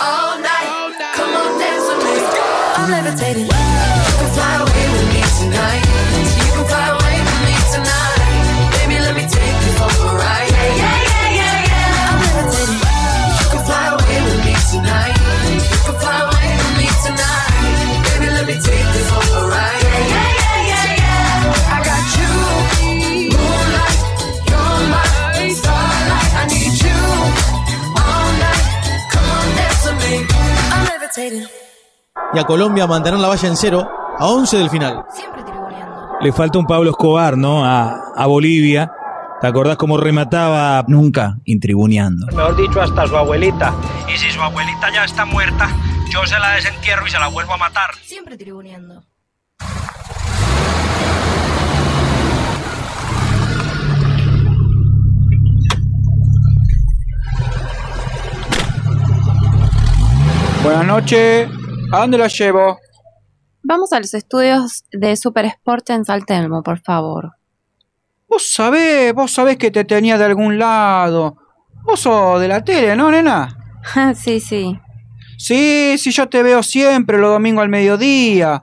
all 0.00 0.38
night. 0.38 0.94
Come 1.14 1.34
on, 1.34 1.58
dance 1.58 1.86
with 1.88 2.04
me. 2.04 2.14
I'm 2.76 2.90
levitating. 2.90 3.48
Can 3.48 4.32
fly 4.34 4.56
away 4.62 4.67
Y 32.38 32.40
a 32.40 32.44
Colombia 32.44 32.86
mantener 32.86 33.18
la 33.18 33.26
valla 33.26 33.48
en 33.48 33.56
cero 33.56 33.90
a 34.16 34.28
11 34.28 34.58
del 34.58 34.70
final. 34.70 35.04
Le 36.20 36.32
falta 36.32 36.56
un 36.60 36.66
Pablo 36.66 36.90
Escobar, 36.90 37.36
¿no? 37.36 37.64
A, 37.64 38.12
a 38.14 38.26
Bolivia. 38.26 38.92
¿Te 39.40 39.48
acordás 39.48 39.76
cómo 39.76 39.96
remataba? 39.96 40.84
Nunca 40.86 41.38
intribuneando. 41.46 42.28
Mejor 42.28 42.56
dicho, 42.56 42.80
hasta 42.80 43.08
su 43.08 43.16
abuelita. 43.16 43.74
Y 44.06 44.16
si 44.16 44.30
su 44.30 44.40
abuelita 44.40 44.88
ya 44.94 45.04
está 45.04 45.24
muerta, 45.24 45.68
yo 46.10 46.24
se 46.26 46.38
la 46.38 46.50
desentierro 46.50 47.08
y 47.08 47.10
se 47.10 47.18
la 47.18 47.26
vuelvo 47.26 47.54
a 47.54 47.56
matar. 47.56 47.90
Siempre 48.04 48.36
tribuneando. 48.36 49.02
Buenas 60.62 60.86
noches. 60.86 61.57
¿A 61.92 62.00
dónde 62.00 62.18
la 62.18 62.28
llevo? 62.28 62.78
Vamos 63.62 63.92
a 63.92 64.00
los 64.00 64.14
estudios 64.14 64.84
de 64.92 65.16
Super 65.16 65.44
Sport 65.46 65.90
en 65.90 66.04
Saltelmo, 66.04 66.62
por 66.62 66.80
favor. 66.80 67.32
Vos 68.28 68.50
sabés, 68.50 69.12
vos 69.14 69.30
sabés 69.32 69.56
que 69.56 69.70
te 69.70 69.84
tenía 69.84 70.18
de 70.18 70.24
algún 70.24 70.58
lado. 70.58 71.36
Vos 71.84 72.00
sos 72.00 72.40
de 72.40 72.48
la 72.48 72.62
tele, 72.62 72.94
¿no, 72.96 73.10
nena? 73.10 73.48
sí, 74.14 74.40
sí. 74.40 74.78
Sí, 75.38 75.96
sí, 75.98 76.10
yo 76.10 76.28
te 76.28 76.42
veo 76.42 76.62
siempre 76.62 77.18
los 77.18 77.30
domingos 77.30 77.62
al 77.62 77.68
mediodía. 77.68 78.62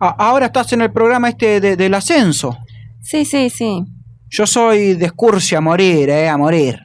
A- 0.00 0.08
ahora 0.18 0.46
estás 0.46 0.72
en 0.72 0.80
el 0.82 0.92
programa 0.92 1.28
este 1.28 1.60
de- 1.60 1.76
del 1.76 1.94
ascenso. 1.94 2.56
Sí, 3.02 3.24
sí, 3.24 3.50
sí. 3.50 3.84
Yo 4.30 4.46
soy 4.46 4.94
de 4.94 5.06
excursia 5.06 5.58
a 5.58 5.60
morir, 5.60 6.08
eh, 6.10 6.28
a 6.28 6.36
morir. 6.36 6.78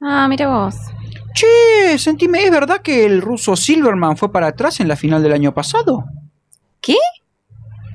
Ah, 0.00 0.28
mira 0.28 0.48
vos. 0.48 0.74
Che, 1.34 1.98
sentime, 1.98 2.44
¿es 2.44 2.50
verdad 2.50 2.82
que 2.82 3.04
el 3.04 3.22
ruso 3.22 3.56
Silverman 3.56 4.16
fue 4.16 4.30
para 4.30 4.48
atrás 4.48 4.80
en 4.80 4.88
la 4.88 4.96
final 4.96 5.22
del 5.22 5.32
año 5.32 5.52
pasado? 5.52 6.04
¿Qué? 6.80 6.96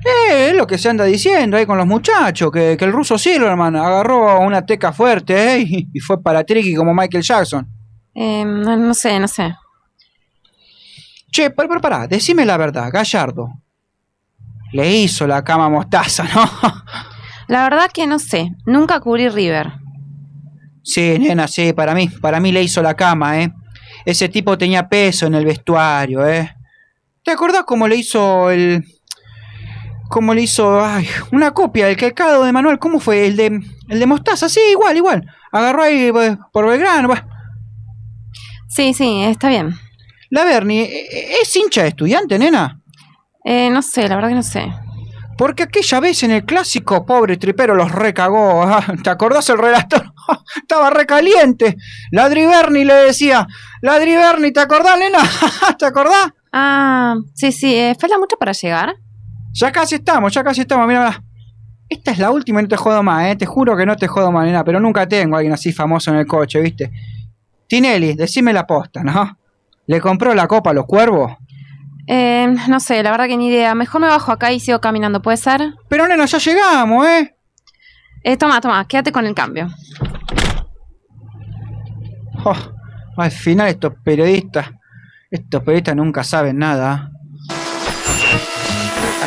Eh, 0.04 0.50
es 0.50 0.56
lo 0.56 0.66
que 0.66 0.78
se 0.78 0.88
anda 0.88 1.04
diciendo 1.04 1.56
ahí 1.56 1.66
con 1.66 1.76
los 1.76 1.86
muchachos, 1.86 2.50
que, 2.50 2.76
que 2.76 2.84
el 2.84 2.92
ruso 2.92 3.18
Silverman 3.18 3.76
agarró 3.76 4.40
una 4.40 4.64
teca 4.64 4.92
fuerte 4.92 5.56
eh, 5.56 5.60
y, 5.60 5.88
y 5.92 6.00
fue 6.00 6.22
para 6.22 6.44
triqui 6.44 6.74
como 6.74 6.94
Michael 6.94 7.22
Jackson. 7.22 7.68
Eh, 8.14 8.44
no, 8.44 8.76
no 8.76 8.94
sé, 8.94 9.18
no 9.18 9.28
sé. 9.28 9.54
Che, 11.30 11.50
pero, 11.50 11.68
pero 11.68 11.80
pará, 11.80 12.06
decime 12.06 12.44
la 12.44 12.56
verdad, 12.56 12.90
Gallardo. 12.92 13.48
Le 14.72 14.90
hizo 14.90 15.26
la 15.26 15.42
cama 15.44 15.68
mostaza, 15.68 16.24
¿no? 16.24 16.44
La 17.48 17.62
verdad 17.62 17.90
que 17.92 18.06
no 18.06 18.18
sé. 18.18 18.50
Nunca 18.66 19.00
cubrí 19.00 19.30
River. 19.30 19.72
Sí, 20.88 21.18
nena, 21.18 21.46
sí, 21.46 21.74
para 21.74 21.94
mí, 21.94 22.08
para 22.08 22.40
mí 22.40 22.50
le 22.50 22.62
hizo 22.62 22.82
la 22.82 22.94
cama, 22.94 23.42
¿eh? 23.42 23.52
Ese 24.06 24.28
tipo 24.30 24.56
tenía 24.56 24.88
peso 24.88 25.26
en 25.26 25.34
el 25.34 25.44
vestuario, 25.44 26.26
¿eh? 26.26 26.50
¿Te 27.22 27.30
acordás 27.30 27.64
cómo 27.64 27.86
le 27.86 27.96
hizo 27.96 28.50
el... 28.50 28.82
cómo 30.08 30.32
le 30.32 30.42
hizo, 30.42 30.82
ay, 30.82 31.06
una 31.30 31.50
copia 31.52 31.86
del 31.88 31.96
calcado 31.98 32.42
de 32.44 32.52
Manuel? 32.52 32.78
¿Cómo 32.78 33.00
fue? 33.00 33.26
El 33.26 33.36
de, 33.36 33.60
el 33.90 33.98
de 34.00 34.06
Mostaza, 34.06 34.48
sí, 34.48 34.60
igual, 34.70 34.96
igual. 34.96 35.26
Agarró 35.52 35.82
ahí 35.82 36.10
pues, 36.10 36.38
por 36.52 36.66
Belgrano, 36.66 37.08
bah. 37.08 37.26
Sí, 38.68 38.94
sí, 38.94 39.22
está 39.24 39.50
bien. 39.50 39.74
La 40.30 40.44
Bernie, 40.44 40.84
¿e- 40.84 41.40
¿es 41.42 41.54
hincha 41.54 41.82
de 41.82 41.88
estudiante, 41.88 42.38
nena? 42.38 42.80
Eh, 43.44 43.68
no 43.70 43.82
sé, 43.82 44.08
la 44.08 44.14
verdad 44.14 44.30
que 44.30 44.34
no 44.36 44.42
sé. 44.42 44.72
Porque 45.38 45.62
aquella 45.62 46.00
vez 46.00 46.22
en 46.24 46.32
el 46.32 46.44
clásico, 46.44 47.06
pobre 47.06 47.36
tripero, 47.36 47.74
los 47.76 47.92
recagó. 47.92 48.62
ah, 48.64 48.84
¿Te 49.02 49.08
acordás 49.08 49.48
el 49.50 49.58
relator? 49.58 50.12
Estaba 50.56 50.90
recaliente. 50.90 51.76
Ladri 52.10 52.44
Berni 52.44 52.84
le 52.84 52.94
decía, 52.94 53.46
Ladri 53.80 54.16
Berni, 54.16 54.52
¿te 54.52 54.58
acordás, 54.60 54.98
nena? 54.98 55.20
¿Te 55.78 55.86
acordás? 55.86 56.32
Ah, 56.52 57.14
sí, 57.34 57.52
sí. 57.52 57.72
eh, 57.72 57.96
¿Falta 57.98 58.18
mucho 58.18 58.36
para 58.36 58.50
llegar? 58.52 58.96
Ya 59.52 59.70
casi 59.70 59.94
estamos, 59.94 60.34
ya 60.34 60.42
casi 60.42 60.62
estamos, 60.62 60.86
mira. 60.88 61.22
Esta 61.88 62.10
es 62.10 62.18
la 62.18 62.30
última 62.32 62.58
y 62.60 62.64
no 62.64 62.68
te 62.68 62.76
jodo 62.76 63.02
más, 63.02 63.28
¿eh? 63.28 63.36
Te 63.36 63.46
juro 63.46 63.76
que 63.76 63.86
no 63.86 63.96
te 63.96 64.08
jodo 64.08 64.30
más, 64.32 64.44
nena, 64.44 64.62
pero 64.64 64.78
nunca 64.80 65.08
tengo 65.08 65.36
a 65.36 65.38
alguien 65.38 65.54
así 65.54 65.72
famoso 65.72 66.10
en 66.10 66.18
el 66.18 66.26
coche, 66.26 66.60
¿viste? 66.60 66.90
Tinelli, 67.66 68.14
decime 68.14 68.52
la 68.52 68.66
posta, 68.66 69.02
¿no? 69.04 69.38
¿Le 69.86 70.00
compró 70.00 70.34
la 70.34 70.46
copa 70.48 70.70
a 70.70 70.74
los 70.74 70.84
cuervos? 70.84 71.32
Eh, 72.10 72.56
no 72.68 72.80
sé, 72.80 73.02
la 73.02 73.10
verdad 73.10 73.26
que 73.26 73.36
ni 73.36 73.48
idea. 73.48 73.74
Mejor 73.74 74.00
me 74.00 74.08
bajo 74.08 74.32
acá 74.32 74.50
y 74.50 74.60
sigo 74.60 74.80
caminando, 74.80 75.20
¿puede 75.20 75.36
ser? 75.36 75.74
Pero 75.88 76.08
nena, 76.08 76.24
ya 76.24 76.38
llegamos, 76.38 77.06
¿eh? 77.06 77.36
Eh, 78.24 78.36
toma, 78.38 78.60
toma, 78.62 78.88
quédate 78.88 79.12
con 79.12 79.26
el 79.26 79.34
cambio. 79.34 79.68
Oh, 82.44 82.56
al 83.18 83.30
final 83.30 83.68
estos 83.68 83.92
periodistas, 84.02 84.70
estos 85.30 85.62
periodistas 85.62 85.96
nunca 85.96 86.24
saben 86.24 86.58
nada. 86.58 87.10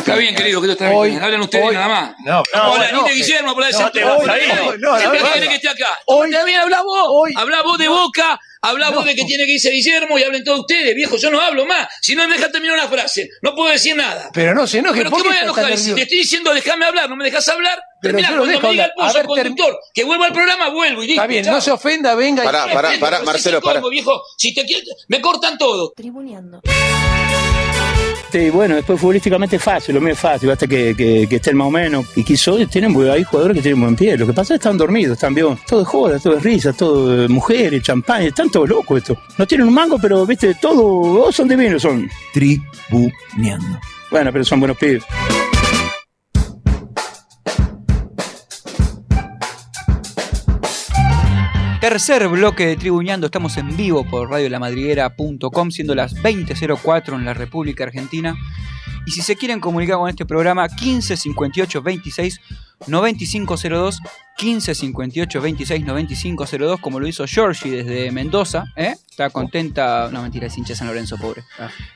Está 0.02 0.16
bien, 0.16 0.34
querido, 0.34 0.60
que 0.60 0.72
está 0.72 0.90
bien. 0.90 1.22
Hablan 1.22 1.40
ustedes 1.42 1.72
nada 1.72 1.88
más. 1.88 2.14
No, 2.24 2.42
Hola, 2.54 2.90
no, 2.92 3.02
Nina 3.02 3.14
Guillermo, 3.14 3.54
por 3.54 3.62
la 3.62 3.70
no, 3.70 3.78
decente. 3.78 4.00
no, 4.00 4.16
Por 4.16 4.26
no, 4.26 4.32
ahí. 4.32 4.42
no, 4.48 4.54
no, 4.54 4.98
¿Qué 4.98 5.06
no, 5.06 5.12
no. 5.14 5.32
que 5.48 5.54
esté 5.54 5.68
acá? 5.68 5.88
Está 6.24 6.44
bien, 6.44 6.58
habla 6.60 6.82
vos. 6.82 7.30
Habla 7.36 7.62
vos 7.62 7.78
de 7.78 7.88
Boca, 7.88 8.38
habla 8.60 8.90
vos 8.90 9.04
de 9.04 9.14
que 9.14 9.24
tiene 9.24 9.44
que 9.44 9.52
irse 9.52 9.70
Guillermo 9.70 10.18
y 10.18 10.22
hablen 10.24 10.42
todos 10.44 10.60
ustedes, 10.60 10.94
viejo. 10.94 11.16
Yo 11.16 11.30
no 11.30 11.40
hablo 11.40 11.64
más. 11.66 11.88
Si 12.00 12.14
no 12.14 12.26
me 12.28 12.34
dejas 12.34 12.50
terminar 12.52 12.76
una 12.76 12.88
frase, 12.88 13.28
no 13.42 13.54
puedo 13.54 13.70
decir 13.70 13.94
nada. 13.96 14.30
Pero 14.32 14.54
no 14.54 14.66
se 14.66 14.78
enoje, 14.78 14.98
¿Pero 14.98 15.10
¿por 15.10 15.22
qué 15.22 15.28
me 15.28 15.34
voy 15.34 15.38
a 15.40 15.44
enojar? 15.44 15.78
Si 15.78 15.94
te 15.94 16.02
estoy 16.02 16.18
diciendo, 16.18 16.52
déjame 16.52 16.84
hablar, 16.86 17.08
no 17.08 17.16
me 17.16 17.24
dejas 17.24 17.46
hablar. 17.48 17.80
Pero 18.00 18.16
Termina, 18.16 18.28
cuando 18.28 18.46
dejo 18.46 18.66
me 18.66 18.72
diga 18.72 18.84
el 18.86 18.90
pozo, 18.96 19.22
conductor, 19.24 19.78
que 19.94 20.02
vuelva 20.04 20.26
al 20.26 20.32
programa, 20.32 20.68
vuelvo 20.70 21.02
y 21.04 21.06
listo. 21.06 21.22
Está 21.22 21.26
bien, 21.28 21.44
chao. 21.44 21.54
no 21.54 21.60
se 21.60 21.70
ofenda, 21.70 22.14
venga. 22.16 22.42
y- 22.42 22.46
Pará, 22.46 22.66
pará, 22.72 22.90
pará, 22.98 23.22
Marcelo, 23.22 23.60
pará. 23.60 23.80
viejo. 23.88 24.20
Si 24.36 24.52
te 24.52 24.64
quiero, 24.66 24.86
me 25.08 25.20
cortan 25.20 25.56
todo. 25.56 25.92
Tribuneando. 25.96 26.60
Sí, 28.32 28.48
bueno, 28.48 28.76
después 28.76 28.98
futbolísticamente 28.98 29.56
es 29.56 29.62
fácil, 29.62 29.94
lo 29.94 30.00
mío 30.00 30.14
es 30.14 30.18
fácil, 30.18 30.48
basta 30.48 30.66
que, 30.66 30.94
que, 30.96 31.26
que 31.28 31.36
estén 31.36 31.54
más 31.54 31.66
o 31.66 31.70
menos. 31.70 32.06
Y 32.16 32.24
quizás 32.24 32.66
tienen, 32.70 32.96
hay 33.10 33.24
jugadores 33.24 33.58
que 33.58 33.62
tienen 33.62 33.78
buen 33.78 33.94
pie. 33.94 34.16
Lo 34.16 34.26
que 34.26 34.32
pasa 34.32 34.54
es 34.54 34.58
que 34.58 34.68
están 34.68 34.78
dormidos, 34.78 35.18
están 35.18 35.34
bien. 35.34 35.58
Todo 35.66 35.82
es 35.82 35.88
joda, 35.88 36.18
todo 36.18 36.38
es 36.38 36.42
risa, 36.42 36.72
todo 36.72 37.24
es 37.24 37.28
mujeres, 37.28 37.82
champaña, 37.82 38.28
están 38.28 38.48
todos 38.48 38.70
locos 38.70 39.02
estos. 39.02 39.18
No 39.36 39.46
tienen 39.46 39.68
un 39.68 39.74
mango, 39.74 39.98
pero 40.00 40.24
viste, 40.24 40.54
todo, 40.54 40.82
oh, 40.82 41.30
son 41.30 41.46
divinos, 41.46 41.82
son. 41.82 42.08
Tribuneando. 42.32 43.78
Bueno, 44.10 44.32
pero 44.32 44.46
son 44.46 44.60
buenos 44.60 44.78
pibes. 44.78 45.04
Tercer 51.82 52.28
bloque 52.28 52.64
de 52.64 52.76
Tribuñando, 52.76 53.26
estamos 53.26 53.56
en 53.56 53.76
vivo 53.76 54.04
por 54.04 54.30
radiolamadriguera.com, 54.30 55.72
siendo 55.72 55.96
las 55.96 56.14
20.04 56.14 57.16
en 57.16 57.24
la 57.24 57.34
República 57.34 57.82
Argentina. 57.82 58.36
Y 59.04 59.10
si 59.10 59.20
se 59.20 59.34
quieren 59.34 59.58
comunicar 59.58 59.96
con 59.96 60.08
este 60.08 60.24
programa, 60.24 60.68
15 60.68 61.16
58 61.16 61.82
26 61.82 62.40
9502, 62.86 63.98
15 64.36 64.74
58 64.76 65.40
26 65.40 65.84
9502, 65.84 66.78
como 66.78 67.00
lo 67.00 67.08
hizo 67.08 67.26
Georgie 67.26 67.82
desde 67.82 68.12
Mendoza. 68.12 68.66
¿eh? 68.76 68.94
Está 69.10 69.30
contenta, 69.30 70.08
no 70.12 70.22
mentira, 70.22 70.46
es 70.46 70.56
hincha 70.56 70.76
San 70.76 70.86
Lorenzo, 70.86 71.18
pobre. 71.18 71.42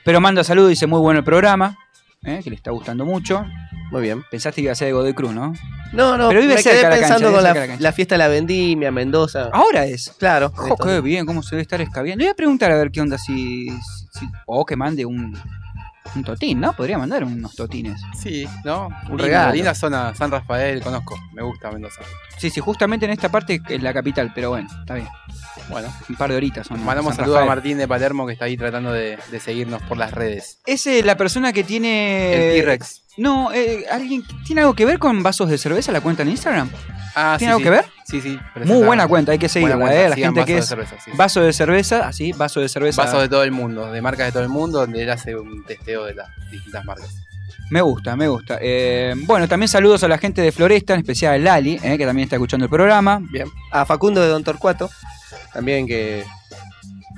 Pero 0.03 0.19
manda 0.19 0.43
saludos, 0.43 0.71
dice 0.71 0.85
muy 0.85 0.99
bueno 0.99 1.19
el 1.19 1.25
programa, 1.25 1.77
¿eh? 2.23 2.41
que 2.43 2.49
le 2.49 2.57
está 2.57 2.71
gustando 2.71 3.05
mucho. 3.05 3.45
Muy 3.91 4.01
bien. 4.01 4.23
Pensaste 4.29 4.55
que 4.57 4.63
iba 4.63 4.71
a 4.73 4.75
ser 4.75 4.87
de 4.87 4.93
Godoy 4.93 5.13
Cruz, 5.13 5.31
¿no? 5.33 5.53
No, 5.93 6.17
no, 6.17 6.27
Pero 6.27 6.41
vive 6.41 6.55
me 6.55 6.61
cerca 6.61 6.79
quedé 6.79 6.83
la 6.83 6.89
cancha, 6.89 7.07
pensando 7.15 7.27
vive 7.29 7.35
con 7.37 7.43
la, 7.43 7.49
cerca 7.49 7.59
la 7.61 7.67
cancha. 7.67 7.83
la 7.83 7.91
fiesta 7.93 8.15
de 8.15 8.19
la 8.19 8.27
vendimia, 8.27 8.91
Mendoza. 8.91 9.49
Ahora 9.53 9.85
es. 9.85 10.13
Claro. 10.17 10.51
Jo, 10.53 10.75
qué 10.77 10.99
bien, 11.01 11.25
cómo 11.25 11.41
se 11.41 11.51
debe 11.55 11.61
estar 11.61 11.79
escabeando. 11.81 12.19
Le 12.19 12.25
voy 12.25 12.31
a 12.31 12.35
preguntar 12.35 12.71
a 12.71 12.77
ver 12.77 12.91
qué 12.91 13.01
onda 13.01 13.17
si. 13.17 13.69
si- 14.11 14.27
o 14.45 14.65
que 14.65 14.75
mande 14.75 15.05
un, 15.05 15.37
Un 16.15 16.23
totín, 16.23 16.59
¿no? 16.61 16.73
Podría 16.73 16.97
mandar 16.97 17.23
unos 17.23 17.53
totines. 17.55 18.01
Sí, 18.21 18.47
¿no? 18.63 18.87
Un 18.87 19.09
Linda, 19.09 19.23
regalo. 19.23 19.53
Linda 19.53 19.75
zona, 19.75 20.15
San 20.15 20.31
Rafael, 20.31 20.81
conozco. 20.81 21.15
Me 21.33 21.41
gusta 21.43 21.69
Mendoza. 21.71 22.01
Sí, 22.37 22.49
sí, 22.49 22.59
justamente 22.61 23.05
en 23.05 23.11
esta 23.11 23.29
parte 23.29 23.61
es 23.69 23.83
la 23.83 23.93
capital, 23.93 24.31
pero 24.33 24.49
bueno, 24.49 24.67
está 24.81 24.95
bien. 24.95 25.07
Bueno, 25.69 25.93
un 26.09 26.15
par 26.15 26.29
de 26.31 26.37
horitas 26.37 26.65
son. 26.67 26.83
Mandamos 26.83 27.11
San 27.15 27.23
saludos 27.25 27.37
a 27.37 27.39
Rafael. 27.41 27.57
Martín 27.57 27.77
de 27.77 27.87
Palermo 27.87 28.25
que 28.25 28.33
está 28.33 28.45
ahí 28.45 28.55
tratando 28.55 28.91
de, 28.93 29.17
de 29.31 29.39
seguirnos 29.41 29.81
por 29.83 29.97
las 29.97 30.11
redes. 30.13 30.59
Es 30.65 30.87
eh, 30.87 31.03
la 31.03 31.17
persona 31.17 31.51
que 31.51 31.63
tiene. 31.63 32.55
El 32.55 32.61
T-Rex. 32.61 33.01
No, 33.17 33.51
eh, 33.51 33.85
alguien 33.91 34.23
tiene 34.45 34.61
algo 34.61 34.75
que 34.75 34.85
ver 34.85 34.99
con 34.99 35.23
vasos 35.23 35.49
de 35.49 35.57
cerveza 35.57 35.91
la 35.91 36.01
cuenta 36.01 36.21
en 36.21 36.29
Instagram. 36.29 36.69
Ah, 37.15 37.35
¿Tiene 37.37 37.49
sí, 37.49 37.53
algo 37.53 37.59
sí. 37.59 37.63
que 37.63 37.69
ver? 37.71 37.85
Sí, 38.05 38.21
sí. 38.21 38.39
Muy 38.63 38.85
buena 38.85 39.07
cuenta, 39.07 39.31
hay 39.31 39.39
que 39.39 39.49
seguirla, 39.49 39.75
cuenta, 39.75 40.05
eh, 40.05 40.09
la 40.09 40.15
gente 40.15 40.45
que 40.45 40.57
es 40.57 40.65
de 40.65 40.67
cerveza, 40.67 40.95
sí. 41.03 41.11
vaso 41.15 41.41
de 41.41 41.51
cerveza, 41.51 42.07
así, 42.07 42.31
vaso 42.31 42.59
de 42.59 42.69
cerveza. 42.69 43.03
Vasos 43.03 43.21
de 43.21 43.27
todo 43.27 43.43
el 43.43 43.51
mundo, 43.51 43.91
de 43.91 44.01
marcas 44.01 44.27
de 44.27 44.31
todo 44.31 44.43
el 44.43 44.49
mundo, 44.49 44.79
donde 44.79 45.01
él 45.01 45.09
hace 45.09 45.35
un 45.35 45.65
testeo 45.65 46.05
de 46.05 46.13
las 46.13 46.29
distintas 46.51 46.85
marcas. 46.85 47.09
Me 47.69 47.81
gusta, 47.81 48.15
me 48.15 48.27
gusta. 48.27 48.59
Eh, 48.61 49.13
bueno, 49.25 49.47
también 49.47 49.67
saludos 49.67 50.03
a 50.03 50.07
la 50.07 50.17
gente 50.17 50.41
de 50.41 50.51
Floresta, 50.51 50.93
en 50.93 50.99
especial 50.99 51.33
a 51.33 51.37
Lali, 51.37 51.79
eh, 51.83 51.97
que 51.97 52.05
también 52.05 52.25
está 52.25 52.37
escuchando 52.37 52.65
el 52.65 52.69
programa. 52.69 53.19
Bien. 53.29 53.47
A 53.71 53.85
Facundo 53.85 54.21
de 54.21 54.27
Don 54.27 54.43
Torcuato, 54.43 54.89
también 55.51 55.85
que 55.85 56.23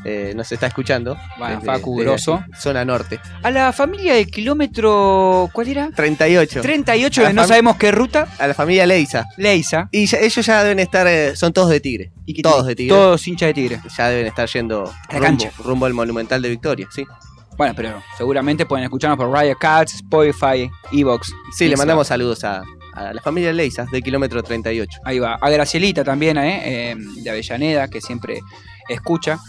eh, 0.05 0.33
nos 0.35 0.51
está 0.51 0.67
escuchando. 0.67 1.17
Bueno, 1.37 1.55
desde- 1.55 1.65
Facu, 1.65 1.95
grosso. 1.97 2.43
Zona 2.57 2.85
norte. 2.85 3.19
A 3.43 3.51
la 3.51 3.71
familia 3.73 4.13
del 4.13 4.27
kilómetro. 4.31 5.49
¿Cuál 5.53 5.67
era? 5.67 5.89
38. 5.95 6.61
38, 6.61 7.21
A 7.21 7.23
la 7.25 7.29
que 7.29 7.33
no 7.35 7.47
sabemos 7.47 7.75
qué 7.77 7.91
ruta. 7.91 8.27
A 8.37 8.47
la 8.47 8.53
familia 8.53 8.85
Leiza. 8.85 9.25
Leiza. 9.37 9.89
Y 9.91 10.05
ya- 10.05 10.19
ellos 10.19 10.45
ya 10.45 10.63
deben 10.63 10.79
estar, 10.79 11.05
eh, 11.07 11.35
son 11.35 11.51
todos 11.53 11.69
de 11.69 11.79
Tigre. 11.79 12.11
todos 12.41 12.65
de 12.65 12.75
Tigre. 12.75 12.95
Todos 12.95 13.27
hinchas 13.27 13.47
de 13.47 13.53
Tigre. 13.53 13.81
Ya 13.97 14.09
deben 14.09 14.27
estar 14.27 14.47
yendo 14.47 14.83
A 14.83 15.13
la 15.13 15.19
rumbo, 15.19 15.25
cancha. 15.25 15.51
rumbo 15.63 15.85
al 15.85 15.93
Monumental 15.93 16.41
de 16.41 16.49
Victoria, 16.49 16.87
sí. 16.93 17.03
Bueno, 17.57 17.73
pero 17.75 18.01
seguramente 18.17 18.65
pueden 18.65 18.85
escucharnos 18.85 19.17
por 19.17 19.37
Riot 19.37 19.57
Cats, 19.59 19.95
Spotify, 19.95 20.69
Evox. 20.93 21.33
Sí, 21.57 21.67
le 21.67 21.75
mandamos 21.75 22.07
saludos 22.07 22.45
a, 22.45 22.63
a 22.93 23.13
la 23.13 23.21
familia 23.21 23.51
Leiza 23.51 23.85
del 23.91 24.01
kilómetro 24.01 24.41
38. 24.41 25.01
Ahí 25.03 25.19
va. 25.19 25.35
A 25.41 25.49
Gracielita 25.49 26.05
también, 26.05 26.37
eh, 26.37 26.91
eh, 26.91 26.95
de 27.21 27.29
Avellaneda, 27.29 27.89
que 27.89 27.99
siempre 27.99 28.39
escucha. 28.87 29.39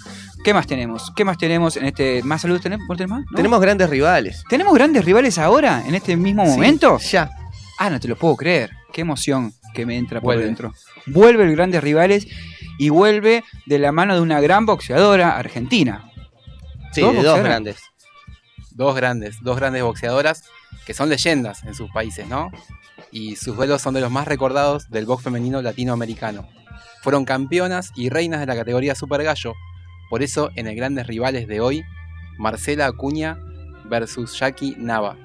¿Qué 0.44 0.54
más 0.54 0.66
tenemos? 0.66 1.12
¿Qué 1.14 1.24
más 1.24 1.36
tenemos 1.38 1.76
en 1.76 1.84
este. 1.84 2.22
¿Más 2.22 2.40
saludos 2.42 2.62
tenemos? 2.62 2.86
¿Vos 2.86 2.96
tenés 2.96 3.10
más? 3.10 3.24
¿No? 3.30 3.36
Tenemos 3.36 3.60
grandes 3.60 3.90
rivales. 3.90 4.42
¿Tenemos 4.48 4.74
grandes 4.74 5.04
rivales 5.04 5.36
ahora, 5.38 5.84
en 5.86 5.94
este 5.94 6.16
mismo 6.16 6.44
Sí, 6.46 6.52
momento? 6.52 6.98
Ya. 6.98 7.30
Ah, 7.78 7.90
no 7.90 8.00
te 8.00 8.08
lo 8.08 8.16
puedo 8.16 8.36
creer. 8.36 8.70
Qué 8.92 9.02
emoción 9.02 9.52
que 9.74 9.84
me 9.86 9.96
entra 9.96 10.20
por 10.20 10.28
Vuelve. 10.28 10.44
dentro. 10.46 10.74
Vuelve 11.06 11.44
el 11.44 11.52
Grandes 11.54 11.82
Rivales 11.82 12.26
y 12.78 12.88
vuelve 12.88 13.44
de 13.66 13.78
la 13.78 13.92
mano 13.92 14.14
de 14.14 14.20
una 14.20 14.40
gran 14.40 14.66
boxeadora 14.66 15.36
argentina. 15.38 16.10
Sí, 16.92 17.02
Dos 17.02 17.14
de 17.14 17.22
dos 17.22 17.38
grandes. 17.40 17.76
Dos 18.72 18.96
grandes, 18.96 19.36
dos 19.42 19.56
grandes 19.56 19.82
boxeadoras 19.82 20.44
que 20.86 20.94
son 20.94 21.08
leyendas 21.08 21.62
en 21.64 21.74
sus 21.74 21.90
países, 21.90 22.26
¿no? 22.26 22.50
Y 23.12 23.36
sus 23.36 23.56
duelos 23.56 23.82
son 23.82 23.94
de 23.94 24.00
los 24.00 24.10
más 24.10 24.26
recordados 24.26 24.88
del 24.90 25.06
box 25.06 25.24
femenino 25.24 25.60
latinoamericano. 25.62 26.48
Fueron 27.02 27.24
campeonas 27.24 27.92
y 27.94 28.08
reinas 28.08 28.40
de 28.40 28.46
la 28.46 28.56
categoría 28.56 28.94
Super 28.94 29.22
Gallo. 29.22 29.54
Por 30.10 30.22
eso, 30.24 30.50
en 30.56 30.66
el 30.66 30.74
Grandes 30.74 31.06
Rivales 31.06 31.46
de 31.46 31.60
hoy, 31.60 31.84
Marcela 32.36 32.86
Acuña 32.86 33.38
versus 33.84 34.36
Jackie 34.36 34.74
Nava. 34.76 35.16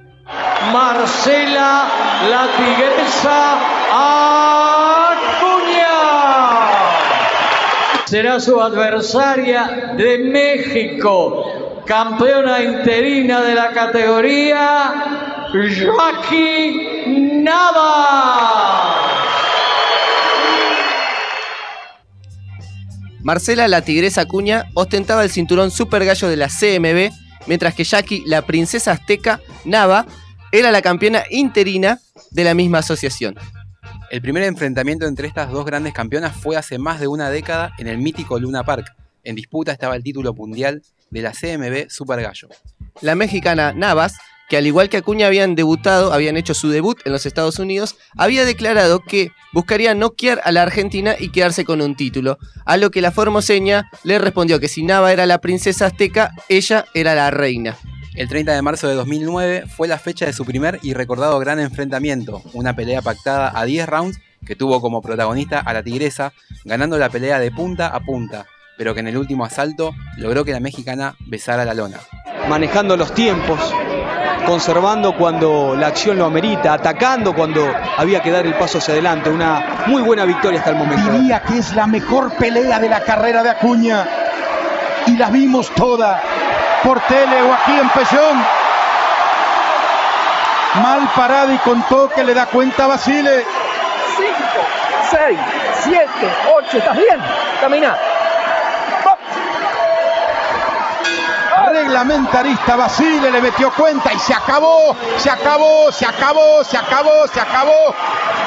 Marcela 0.72 1.90
la 2.30 2.48
Tigresa 2.56 3.58
Acuña. 5.12 5.88
Será 8.06 8.40
su 8.40 8.62
adversaria 8.62 9.96
de 9.98 10.20
México, 10.20 11.82
campeona 11.88 12.62
interina 12.62 13.42
de 13.42 13.56
la 13.56 13.72
categoría, 13.72 14.94
Jackie 15.52 17.42
Nava. 17.42 18.75
Marcela 23.26 23.68
la 23.68 23.82
Tigresa 23.82 24.22
Acuña 24.22 24.70
ostentaba 24.76 25.24
el 25.24 25.32
cinturón 25.32 25.72
Super 25.72 26.06
Gallo 26.06 26.28
de 26.28 26.38
la 26.38 26.48
CMB, 26.48 27.12
mientras 27.48 27.74
que 27.74 27.84
Jackie, 27.84 28.24
la 28.28 28.44
princesa 28.44 28.92
azteca 28.92 29.42
Nava, 29.66 30.06
era 30.52 30.70
la 30.70 30.84
campeona 30.84 31.24
interina 31.32 32.00
de 32.30 32.44
la 32.44 32.54
misma 32.54 32.78
asociación. 32.78 33.34
El 34.12 34.22
primer 34.22 34.44
enfrentamiento 34.44 35.08
entre 35.08 35.28
estas 35.28 35.50
dos 35.50 35.66
grandes 35.66 35.92
campeonas 35.92 36.36
fue 36.36 36.56
hace 36.56 36.78
más 36.78 37.00
de 37.00 37.08
una 37.08 37.32
década 37.32 37.74
en 37.80 37.88
el 37.88 37.98
mítico 37.98 38.38
Luna 38.38 38.64
Park. 38.64 38.96
En 39.24 39.36
disputa 39.36 39.72
estaba 39.72 39.96
el 39.96 40.04
título 40.04 40.36
mundial 40.36 40.84
de 41.10 41.22
la 41.24 41.32
CMB 41.32 41.90
Super 41.90 42.22
Gallo. 42.22 42.50
La 43.02 43.16
mexicana 43.16 43.74
Navas, 43.74 44.18
que 44.50 44.58
al 44.58 44.68
igual 44.68 44.90
que 44.90 44.98
Acuña 44.98 45.28
habían 45.28 45.56
debutado, 45.56 46.14
habían 46.14 46.38
hecho 46.38 46.54
su 46.54 46.70
debut 46.70 47.00
en 47.06 47.12
los 47.12 47.26
Estados 47.26 47.60
Unidos, 47.60 47.96
había 48.16 48.46
declarado 48.46 49.02
que 49.02 49.32
buscaría 49.54 49.96
noquear 49.96 50.42
a 50.44 50.52
la 50.52 50.62
Argentina 50.62 51.16
y 51.18 51.30
quedarse 51.30 51.66
con 51.66 51.82
un 51.82 51.96
título, 51.96 52.38
a 52.66 52.78
lo 52.78 52.92
que 52.92 53.02
la 53.02 53.12
formoseña 53.12 53.90
le 54.04 54.20
respondió 54.20 54.60
que 54.60 54.68
si 54.68 54.84
Nava 54.84 55.12
era 55.12 55.26
la 55.26 55.40
princesa 55.40 55.88
azteca, 55.88 56.32
ella 56.50 56.86
era 56.94 57.16
la 57.16 57.32
reina. 57.32 57.78
El 58.16 58.30
30 58.30 58.54
de 58.54 58.62
marzo 58.62 58.88
de 58.88 58.96
2009 58.96 59.66
fue 59.68 59.90
la 59.90 60.00
fecha 60.00 60.26
de 60.26 60.32
su 60.32 60.46
primer 60.46 60.80
y 60.82 60.94
recordado 60.94 61.38
gran 61.40 61.60
enfrentamiento, 61.60 62.42
una 62.54 62.74
pelea 62.74 63.02
pactada 63.02 63.52
a 63.54 63.66
10 63.66 63.88
rounds 63.88 64.20
que 64.46 64.56
tuvo 64.56 64.80
como 64.80 65.02
protagonista 65.02 65.60
a 65.60 65.74
la 65.74 65.84
tigresa, 65.84 66.32
ganando 66.64 66.98
la 66.98 67.10
pelea 67.10 67.40
de 67.40 67.52
punta 67.52 67.88
a 67.88 68.00
punta, 68.00 68.46
pero 68.78 68.94
que 68.94 69.02
en 69.02 69.08
el 69.08 69.18
último 69.18 69.44
asalto 69.44 69.94
logró 70.18 70.46
que 70.46 70.52
la 70.52 70.60
mexicana 70.60 71.16
besara 71.28 71.66
la 71.66 71.74
lona. 71.74 72.00
manejando 72.48 72.96
los 72.96 73.14
tiempos, 73.14 73.60
conservando 74.46 75.16
cuando 75.16 75.76
la 75.78 75.88
acción 75.88 76.18
lo 76.18 76.26
amerita, 76.26 76.74
atacando 76.74 77.34
cuando 77.34 77.66
había 77.98 78.22
que 78.22 78.32
dar 78.32 78.46
el 78.46 78.54
paso 78.56 78.78
hacia 78.78 78.94
adelante. 78.94 79.30
Una 79.30 79.84
muy 79.88 80.02
buena 80.02 80.26
victoria 80.26 80.60
hasta 80.60 80.72
el 80.72 80.78
momento. 80.78 81.12
Diría 81.12 81.42
que 81.42 81.58
es 81.58 81.76
la 81.76 81.88
mejor 81.88 82.34
pelea 82.34 82.80
de 82.80 82.90
la 82.90 83.02
carrera 83.02 83.44
de 83.44 83.50
Acuña. 83.50 84.06
Y 85.08 85.18
la 85.18 85.30
vimos 85.30 85.70
toda 85.72 86.22
por 86.84 87.00
tele 87.02 87.42
o 87.42 87.54
aquí 87.54 87.72
en 87.72 87.90
Pellón. 87.90 88.44
Mal 90.82 91.10
parada 91.16 91.54
y 91.54 91.58
con 91.60 91.82
toque 91.84 92.24
le 92.24 92.34
da 92.34 92.46
cuenta 92.48 92.86
a 92.86 92.88
Basile. 92.88 93.46
5, 94.18 94.28
6, 95.12 95.40
7, 95.84 96.08
8, 96.56 96.78
¿estás 96.78 96.98
bien? 96.98 97.18
Camina. 97.62 97.96
Reglamentarista 101.76 102.78
Basile 102.78 103.30
le 103.30 103.42
metió 103.42 103.70
cuenta 103.74 104.14
y 104.14 104.18
se 104.18 104.34
acabó, 104.34 104.96
se 105.18 105.30
acabó, 105.30 105.92
se 105.92 106.06
acabó, 106.06 106.64
se 106.64 106.78
acabó, 106.78 107.28
se 107.28 107.40
acabó. 107.42 107.94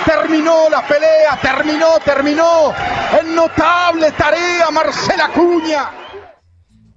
Terminó 0.06 0.70
la 0.70 0.86
pelea, 0.86 1.38
terminó, 1.42 1.98
terminó. 2.02 2.72
En 3.20 3.34
notable 3.34 4.12
tarea 4.12 4.70
Marcela 4.70 5.26
Acuña. 5.26 5.90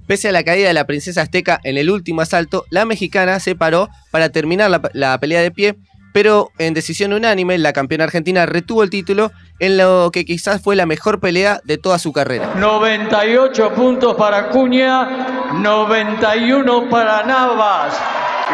Pese 0.08 0.30
a 0.30 0.32
la 0.32 0.44
caída 0.44 0.70
de 0.70 0.74
la 0.74 0.88
princesa 0.88 1.22
azteca 1.22 1.60
en 1.64 1.78
el 1.78 1.90
último 1.90 2.22
asalto, 2.22 2.64
la 2.70 2.86
mexicana 2.86 3.42
se 3.42 3.56
paró 3.56 3.90
para 4.10 4.30
terminar 4.30 4.72
la, 4.72 4.82
la 4.94 5.20
pelea 5.20 5.42
de 5.42 5.52
pie, 5.52 5.76
pero 6.14 6.52
en 6.58 6.74
decisión 6.74 7.14
unánime 7.14 7.58
la 7.58 7.74
campeona 7.74 8.06
argentina 8.06 8.46
retuvo 8.46 8.84
el 8.84 8.90
título 8.90 9.32
en 9.60 9.78
lo 9.78 10.10
que 10.12 10.26
quizás 10.26 10.62
fue 10.62 10.76
la 10.76 10.86
mejor 10.86 11.20
pelea 11.20 11.62
de 11.64 11.78
toda 11.78 12.00
su 12.00 12.12
carrera. 12.12 12.54
98 12.58 13.74
puntos 13.74 14.16
para 14.16 14.38
Acuña, 14.40 15.52
91 15.54 16.90
para 16.90 17.24
Navas. 17.24 17.94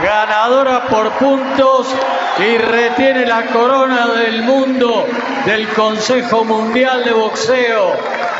Ganadora 0.04 0.88
por 0.88 1.12
puntos 1.14 1.88
y 2.40 2.58
retiene 2.58 3.26
la 3.26 3.46
corona 3.48 4.08
del 4.08 4.44
mundo 4.44 5.06
del 5.46 5.68
Consejo 5.70 6.44
Mundial 6.44 7.04
de 7.04 7.14
Boxeo 7.14 7.96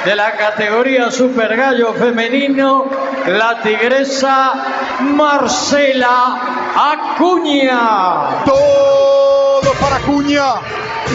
de 0.06 0.16
la 0.16 0.34
categoría 0.38 1.12
Super 1.12 1.58
Gallo 1.58 1.94
Femenino, 1.94 2.86
la 3.28 3.62
tigresa 3.62 4.54
Marcela 5.02 6.40
Acuña. 6.76 8.44
Todo 8.46 9.74
para 9.82 9.98
Acuña, 9.98 10.54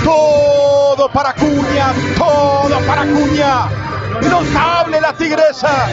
todo 0.04 1.08
para 1.10 1.30
Acuña, 1.30 1.92
todo 2.18 2.80
para 2.86 3.02
Acuña. 3.02 3.68
Notable 4.20 5.00
la 5.00 5.12
tigresa, 5.14 5.88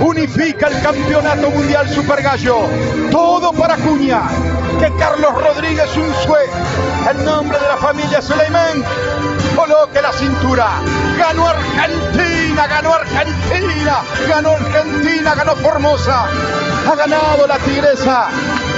unifica 0.00 0.68
el 0.68 0.80
campeonato 0.82 1.50
mundial 1.50 1.88
Super 1.88 2.22
Gallo. 2.22 2.60
Todo 3.10 3.52
para 3.52 3.74
Acuña, 3.74 4.22
que 4.78 4.92
Carlos 4.96 5.34
Rodríguez 5.34 5.96
Unzué, 5.96 6.44
en 7.10 7.24
nombre 7.24 7.58
de 7.58 7.68
la 7.68 7.76
familia 7.76 8.22
Suleiman, 8.22 8.84
coloque 9.54 10.00
la 10.00 10.12
cintura. 10.12 10.68
Ganó 11.18 11.48
Argentina, 11.48 12.66
ganó 12.66 12.94
Argentina, 12.94 14.02
ganó 14.28 14.50
Argentina, 14.50 15.34
ganó 15.34 15.56
Formosa. 15.56 16.26
Ha 16.90 16.94
ganado 16.94 17.46
la 17.46 17.58
tigresa. 17.58 18.28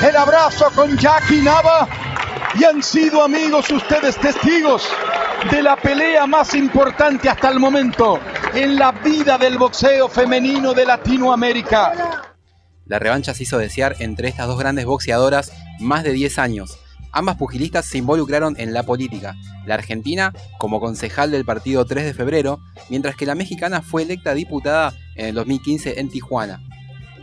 El 0.03 0.16
abrazo 0.16 0.70
con 0.74 0.97
Jackie 0.97 1.43
Nava. 1.43 1.86
Y 2.55 2.64
han 2.64 2.82
sido 2.82 3.22
amigos 3.22 3.70
ustedes 3.70 4.16
testigos 4.16 4.88
de 5.51 5.62
la 5.62 5.76
pelea 5.76 6.26
más 6.26 6.55
importante 6.55 7.28
hasta 7.28 7.51
el 7.51 7.59
momento 7.59 8.18
en 8.55 8.76
la 8.76 8.92
vida 8.92 9.36
del 9.36 9.59
boxeo 9.59 10.09
femenino 10.09 10.72
de 10.72 10.86
Latinoamérica. 10.86 12.24
La 12.86 12.99
revancha 12.99 13.34
se 13.34 13.42
hizo 13.42 13.59
desear 13.59 13.96
entre 13.99 14.28
estas 14.28 14.46
dos 14.46 14.59
grandes 14.59 14.86
boxeadoras 14.86 15.53
más 15.78 16.05
de 16.05 16.12
10 16.12 16.38
años. 16.38 16.78
Ambas 17.12 17.36
pugilistas 17.36 17.84
se 17.84 17.99
involucraron 17.99 18.55
en 18.59 18.72
la 18.72 18.82
política, 18.82 19.34
la 19.66 19.74
argentina 19.74 20.32
como 20.59 20.80
concejal 20.80 21.30
del 21.30 21.44
partido 21.44 21.84
3 21.84 22.05
de 22.05 22.14
febrero, 22.14 22.61
mientras 22.88 23.16
que 23.16 23.26
la 23.26 23.34
mexicana 23.34 23.82
fue 23.82 24.03
electa 24.03 24.34
diputada 24.34 24.94
en 25.16 25.26
el 25.26 25.34
2015 25.34 26.01
en 26.01 26.09
Tijuana. 26.09 26.62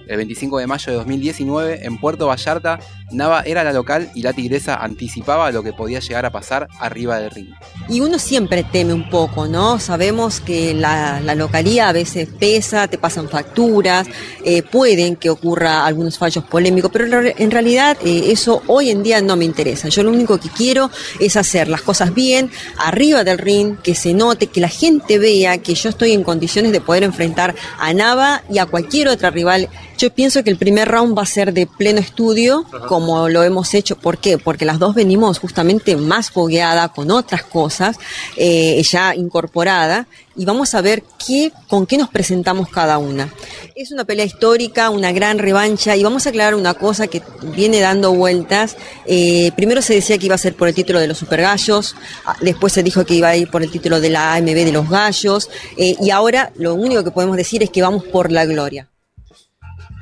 El 0.08 0.18
25 0.18 0.60
de 0.60 0.68
mayo 0.68 0.91
de 0.91 0.97
2019, 0.97 1.86
en 1.86 1.97
Puerto 1.99 2.28
Vallarta, 2.28 2.80
Nava 3.12 3.41
era 3.45 3.64
la 3.64 3.72
local 3.74 4.10
y 4.16 4.22
la 4.24 4.34
tigresa 4.34 4.76
anticipaba 4.76 5.51
lo 5.51 5.64
que 5.64 5.74
podía 5.74 5.99
llegar 5.99 6.26
a 6.26 6.32
pasar 6.32 6.68
arriba 6.80 7.20
del 7.20 7.32
ring. 7.32 7.49
Y 7.89 7.99
uno 8.01 8.18
siempre 8.20 8.64
teme 8.64 8.93
un 8.93 9.10
poco, 9.10 9.47
¿no? 9.47 9.80
Sabemos 9.80 10.39
que 10.39 10.74
la, 10.74 11.20
la 11.22 11.36
localía 11.36 11.89
a 11.89 11.91
veces 11.91 12.28
pesa, 12.39 12.88
te 12.88 12.97
pasan 12.97 13.30
facturas, 13.30 14.08
eh, 14.43 14.64
pueden 14.64 15.16
que 15.16 15.30
ocurra 15.30 15.86
algunos 15.86 16.18
fallos 16.18 16.43
polémicos, 16.45 16.91
pero 16.91 17.06
en 17.06 17.12
re- 17.12 17.36
en 17.38 17.51
realidad 17.51 17.97
eh, 18.03 18.32
eso 18.32 18.64
hoy 18.68 18.89
en 18.89 19.03
día 19.03 19.22
no 19.22 19.36
me 19.36 19.45
interesa. 19.45 19.89
Yo 19.89 20.03
lo 20.03 20.12
único 20.12 20.39
que 20.39 20.49
quiero 20.49 20.89
es 21.20 21.36
hacer 21.38 21.68
las 21.68 21.82
cosas 21.82 22.14
bien, 22.14 22.49
arriba 22.78 23.24
del 23.24 23.38
ring, 23.38 23.78
que 23.84 23.93
se 23.95 24.14
note, 24.14 24.47
que 24.47 24.62
la 24.62 24.70
gente 24.70 25.20
vea 25.20 25.58
que 25.60 25.76
yo 25.76 25.89
estoy 25.89 26.14
en 26.14 26.24
condiciones 26.24 26.72
de 26.72 26.82
poder 26.82 27.03
enfrentar 27.03 27.56
a 27.80 27.93
Nava 27.93 28.43
y 28.49 28.58
a 28.58 28.66
cualquier 28.66 29.08
otra 29.10 29.30
rival. 29.30 29.70
Yo 29.98 30.14
pienso 30.14 30.43
que 30.43 30.50
el 30.50 30.58
primer 30.58 30.89
round 30.89 31.18
va 31.18 31.22
a 31.22 31.26
ser 31.26 31.54
de 31.54 31.68
pleno 31.68 32.02
estudio, 32.02 32.66
como 32.89 33.30
lo 33.30 33.43
hemos 33.43 33.74
hecho. 33.74 33.96
¿Por 33.96 34.18
qué? 34.18 34.38
Porque 34.38 34.66
las 34.66 34.78
dos 34.78 34.93
venimos 34.93 35.39
justamente 35.39 35.96
más 35.96 36.32
fogueada 36.32 36.89
con 36.89 37.12
otras 37.12 37.43
cosas, 37.43 37.98
eh, 38.36 38.82
ya 38.84 39.16
incorporada, 39.16 40.08
y 40.36 40.43
vamos 40.43 40.76
a 40.76 40.82
ver 40.82 41.02
qué, 41.26 41.54
con 41.70 41.86
qué 41.86 41.98
nos 41.98 42.10
presentamos 42.10 42.68
cada 42.68 42.98
una. 42.98 43.34
Es 43.74 43.93
una 43.93 44.04
pelea 44.04 44.26
histórica, 44.26 44.89
una 44.89 45.14
gran 45.14 45.39
revancha, 45.39 45.96
y 45.96 46.04
vamos 46.04 46.26
a 46.26 46.30
aclarar 46.30 46.56
una 46.56 46.74
cosa 46.74 47.08
que 47.08 47.22
viene 47.56 47.80
dando 47.80 48.14
vueltas. 48.14 48.76
Eh, 49.06 49.52
primero 49.56 49.82
se 49.82 49.93
decía 49.93 50.18
que 50.18 50.26
iba 50.26 50.36
a 50.36 50.39
ser 50.39 50.56
por 50.56 50.68
el 50.68 50.76
título 50.76 51.00
de 51.00 51.08
los 51.08 51.18
Super 51.18 51.41
Gallos, 51.41 51.96
ah, 52.26 52.36
después 52.41 52.74
se 52.74 52.84
dijo 52.84 53.06
que 53.06 53.14
iba 53.14 53.30
a 53.30 53.38
ir 53.38 53.50
por 53.50 53.64
el 53.64 53.72
título 53.72 54.02
de 54.02 54.10
la 54.10 54.34
AMB 54.34 54.66
de 54.66 54.72
los 54.74 54.89
Gallos, 54.89 55.50
eh, 55.78 55.96
y 56.02 56.10
ahora 56.10 56.52
lo 56.56 56.74
único 56.74 57.06
que 57.06 57.12
podemos 57.12 57.38
decir 57.38 57.64
es 57.64 57.70
que 57.70 57.82
vamos 57.82 58.04
por 58.04 58.30
la 58.30 58.46
gloria. 58.46 58.89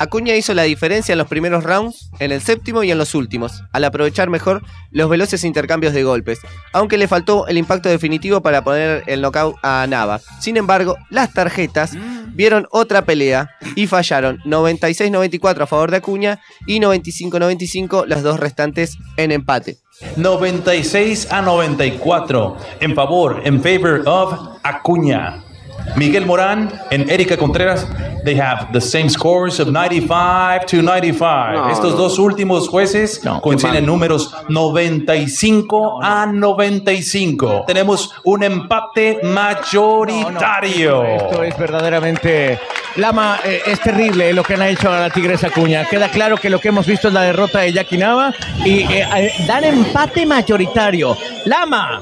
Acuña 0.04 0.36
hizo 0.36 0.54
la 0.54 0.64
diferencia 0.64 1.14
en 1.14 1.18
los 1.18 1.28
primeros 1.28 1.64
rounds, 1.64 2.10
en 2.20 2.32
el 2.32 2.42
séptimo 2.42 2.84
y 2.84 2.92
en 2.92 2.98
los 2.98 3.16
últimos, 3.16 3.64
al 3.72 3.86
aprovechar 3.86 4.30
mejor 4.30 4.62
los 4.92 5.10
veloces 5.10 5.44
intercambios 5.44 5.94
de 5.94 6.04
golpes, 6.04 6.40
aunque 6.74 6.98
le 6.98 7.08
faltó 7.08 7.48
el 7.48 7.58
impacto 7.58 7.90
definitivo 7.90 8.42
para 8.42 8.64
poner 8.64 9.04
el 9.08 9.22
knockout 9.22 9.56
a 9.64 9.86
Nava. 9.88 10.20
Sin 10.40 10.58
embargo, 10.58 10.98
las 11.10 11.34
tarjetas 11.34 11.94
vieron 12.34 12.68
otra 12.72 13.06
pelea 13.06 13.50
y 13.76 13.88
fallaron 13.88 14.40
96-94 14.40 15.62
a 15.62 15.68
favor 15.68 15.92
de 15.92 15.98
Acuña 15.98 16.42
y 16.68 16.80
95-95 16.80 18.06
las 18.06 18.24
dos 18.24 18.40
restantes 18.40 18.98
en 19.18 19.32
empate. 19.32 19.78
96 20.18 21.32
a 21.32 21.42
94 21.42 22.58
en 22.82 22.94
favor, 22.94 23.42
en 23.46 23.62
favor 23.62 24.04
of 24.06 24.58
Acuña. 24.64 25.44
Miguel 25.96 26.26
Morán 26.26 26.72
and 26.92 27.10
Erika 27.10 27.38
Contreras, 27.38 27.86
they 28.24 28.36
have 28.36 28.72
the 28.72 28.82
same 28.82 29.10
scores 29.10 29.60
of 29.60 29.68
95 29.70 30.66
to 30.66 30.82
95. 30.82 31.56
No, 31.56 31.70
Estos 31.70 31.92
no. 31.92 31.98
dos 31.98 32.20
últimos 32.20 32.68
jueces 32.70 33.22
coinciden 33.42 33.86
números 33.86 34.34
95 34.50 36.00
a 36.02 36.26
95. 36.26 37.66
Tenemos 37.68 38.12
un 38.24 38.44
empate 38.44 39.20
mayoritario. 39.24 41.04
Esto 41.04 41.44
es 41.44 41.58
verdaderamente. 41.58 42.60
Lama, 42.96 43.40
eh, 43.44 43.62
es 43.66 43.80
terrible 43.80 44.34
lo 44.34 44.44
que 44.44 44.54
han 44.54 44.62
hecho 44.62 44.92
a 44.92 45.00
la 45.00 45.10
Tigresa 45.10 45.50
Cuña. 45.50 45.86
Queda 45.86 46.10
claro 46.10 46.38
que 46.38 46.50
lo 46.50 46.60
que 46.60 46.68
hemos 46.68 46.86
visto 46.86 47.08
es 47.08 47.14
la 47.14 47.22
derrota 47.24 47.60
de 47.60 47.74
Jackie 47.74 47.98
Nava 47.98 48.34
y 48.64 48.82
eh, 48.84 49.08
eh, 49.16 49.34
dan 49.48 49.64
empate 49.64 50.26
mayoritario. 50.26 51.18
Lama. 51.46 52.02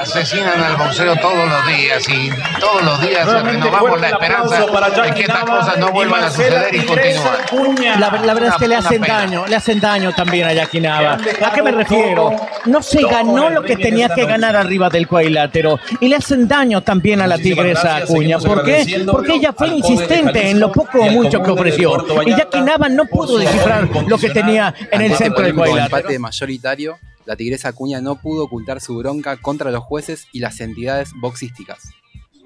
Asesinan 0.00 0.60
al 0.60 0.76
boxeo 0.76 1.16
todos 1.16 1.48
los 1.48 1.66
días 1.66 2.08
y 2.08 2.30
todos 2.60 2.82
los 2.82 3.00
días 3.00 3.26
renovamos 3.42 4.00
la 4.00 4.08
esperanza 4.10 4.66
para 4.66 4.90
de 4.90 5.14
que 5.14 5.22
estas 5.22 5.44
cosas 5.44 5.78
no 5.78 5.88
y 5.88 5.92
vuelvan 5.92 6.24
a 6.24 6.30
suceder 6.30 6.74
y 6.74 6.80
Tigresa 6.80 7.38
continuar. 7.48 8.00
La, 8.00 8.10
la 8.10 8.34
verdad 8.34 8.50
es 8.50 8.56
que 8.56 8.68
le 8.68 8.76
hacen 8.76 9.00
pena. 9.00 9.14
daño, 9.14 9.46
le 9.46 9.56
hacen 9.56 9.80
daño 9.80 10.12
también 10.12 10.48
a 10.48 10.52
Jackie 10.52 10.80
Nava. 10.80 11.16
Le 11.16 11.30
han 11.30 11.44
¿A 11.44 11.52
qué 11.52 11.62
me 11.62 11.70
refiero? 11.72 12.32
No 12.66 12.82
se 12.82 13.02
ganó 13.02 13.50
lo 13.50 13.62
que 13.62 13.76
tenía 13.76 14.08
que 14.08 14.24
ganar 14.26 14.56
arriba 14.56 14.88
del 14.88 15.06
cuadrilátero 15.06 15.78
y 16.00 16.08
le 16.08 16.16
hacen 16.16 16.48
daño 16.48 16.82
también 16.82 17.20
a 17.20 17.26
la 17.26 17.38
Tigresa 17.38 17.96
Acuña. 17.96 18.38
¿Por 18.38 18.64
qué? 18.64 19.04
Porque 19.10 19.34
ella 19.34 19.52
fue 19.52 19.68
insistente 19.68 20.50
en 20.50 20.60
lo 20.60 20.72
poco 20.72 20.98
o 21.00 21.06
y 21.06 21.10
mucho 21.10 21.42
que 21.42 21.50
ofreció. 21.50 22.04
Y 22.26 22.60
Nava 22.60 22.88
no 22.88 23.06
pudo 23.06 23.38
descifrar 23.38 23.88
lo 24.06 24.18
que 24.18 24.30
tenía 24.30 24.74
en 24.90 25.02
el 25.02 25.14
centro 25.16 25.44
del 25.44 25.54
cuadrilátero. 25.54 25.98
empate 25.98 26.18
mayoritario, 26.18 26.98
la 27.24 27.36
tigresa 27.36 27.68
Acuña 27.68 28.00
no 28.00 28.16
pudo 28.16 28.44
ocultar 28.44 28.80
su 28.80 28.96
bronca 28.96 29.36
contra 29.36 29.70
los 29.70 29.84
jueces 29.84 30.26
y 30.32 30.40
las 30.40 30.60
entidades 30.60 31.10
boxísticas. 31.20 31.78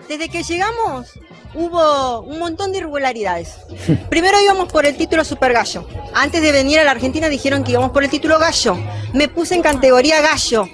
Desde 0.09 0.29
que 0.29 0.43
llegamos 0.43 1.19
hubo 1.55 2.21
un 2.21 2.39
montón 2.39 2.73
de 2.73 2.79
irregularidades. 2.79 3.57
Primero 4.11 4.41
íbamos 4.43 4.73
por 4.73 4.87
el 4.87 4.97
título 4.97 5.25
Super 5.25 5.53
Gallo. 5.53 5.87
Antes 6.15 6.41
de 6.41 6.53
venir 6.53 6.79
a 6.79 6.85
la 6.85 6.93
Argentina 6.93 7.29
dijeron 7.29 7.65
que 7.65 7.73
íbamos 7.73 7.91
por 7.91 8.05
el 8.05 8.11
título 8.11 8.39
Gallo. 8.39 8.77
Me 9.13 9.29
puse 9.29 9.55
en 9.55 9.63
categoría 9.63 10.21
Gallo. 10.21 10.69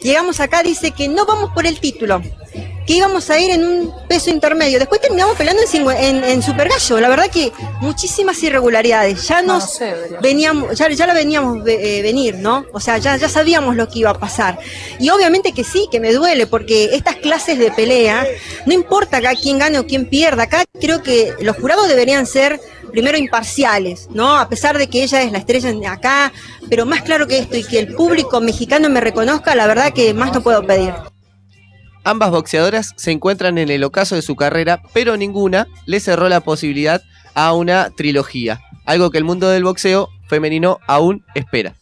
Llegamos 0.00 0.40
acá, 0.40 0.62
dice 0.62 0.90
que 0.90 1.08
no 1.08 1.26
vamos 1.26 1.50
por 1.54 1.64
el 1.64 1.78
título, 1.78 2.20
que 2.86 2.94
íbamos 2.94 3.30
a 3.30 3.38
ir 3.38 3.50
en 3.50 3.64
un 3.64 3.94
peso 4.08 4.30
intermedio. 4.30 4.78
Después 4.78 5.00
terminamos 5.00 5.36
peleando 5.36 5.62
en, 5.72 5.90
en, 5.90 6.24
en 6.24 6.42
Super 6.42 6.68
Gallo. 6.68 7.00
La 7.00 7.08
verdad 7.08 7.30
que 7.30 7.52
muchísimas 7.80 8.42
irregularidades. 8.42 9.28
Ya 9.28 9.42
nos 9.42 9.78
veníamos, 10.20 10.76
ya, 10.78 10.88
ya 10.88 11.06
la 11.06 11.14
veníamos 11.14 11.62
ve- 11.62 11.98
eh, 11.98 12.02
venir, 12.02 12.36
¿no? 12.36 12.64
O 12.72 12.80
sea, 12.80 12.98
ya, 12.98 13.16
ya 13.16 13.28
sabíamos 13.28 13.76
lo 13.76 13.88
que 13.88 14.00
iba 14.00 14.10
a 14.10 14.18
pasar. 14.18 14.58
Y 14.98 15.10
obviamente 15.10 15.52
que 15.52 15.64
sí, 15.64 15.88
que 15.90 16.00
me 16.00 16.12
duele, 16.12 16.46
porque 16.46 16.90
estas 16.94 17.16
clases 17.16 17.58
de 17.58 17.70
pelea, 17.70 18.26
no 18.66 18.72
importa 18.72 19.18
acá 19.18 19.34
quién 19.40 19.58
gane 19.58 19.78
o 19.78 19.86
quién 19.86 20.06
pierda, 20.06 20.44
acá 20.44 20.64
creo 20.80 21.02
que 21.02 21.32
los 21.40 21.56
jurados 21.56 21.88
deberían 21.88 22.26
ser 22.26 22.60
primero 22.90 23.16
imparciales, 23.16 24.08
¿no? 24.10 24.36
A 24.36 24.48
pesar 24.48 24.76
de 24.76 24.86
que 24.88 25.02
ella 25.02 25.22
es 25.22 25.32
la 25.32 25.38
estrella 25.38 25.72
acá, 25.90 26.30
pero 26.68 26.84
más 26.84 27.02
claro 27.02 27.26
que 27.26 27.38
esto 27.38 27.56
y 27.56 27.64
que 27.64 27.78
el 27.78 27.94
público 27.94 28.40
mexicano 28.40 28.90
me 28.90 29.00
reconozca, 29.00 29.54
la 29.54 29.66
verdad 29.66 29.92
que 29.94 30.12
más 30.12 30.32
no 30.34 30.42
puedo 30.42 30.66
pedir. 30.66 30.92
Ambas 32.04 32.30
boxeadoras 32.30 32.94
se 32.96 33.12
encuentran 33.12 33.58
en 33.58 33.70
el 33.70 33.84
ocaso 33.84 34.16
de 34.16 34.22
su 34.22 34.34
carrera, 34.34 34.82
pero 34.92 35.16
ninguna 35.16 35.68
le 35.86 36.00
cerró 36.00 36.28
la 36.28 36.40
posibilidad 36.40 37.02
a 37.34 37.52
una 37.52 37.90
trilogía, 37.90 38.60
algo 38.84 39.10
que 39.10 39.18
el 39.18 39.24
mundo 39.24 39.48
del 39.48 39.64
boxeo 39.64 40.08
femenino 40.28 40.78
aún 40.86 41.24
espera. 41.34 41.74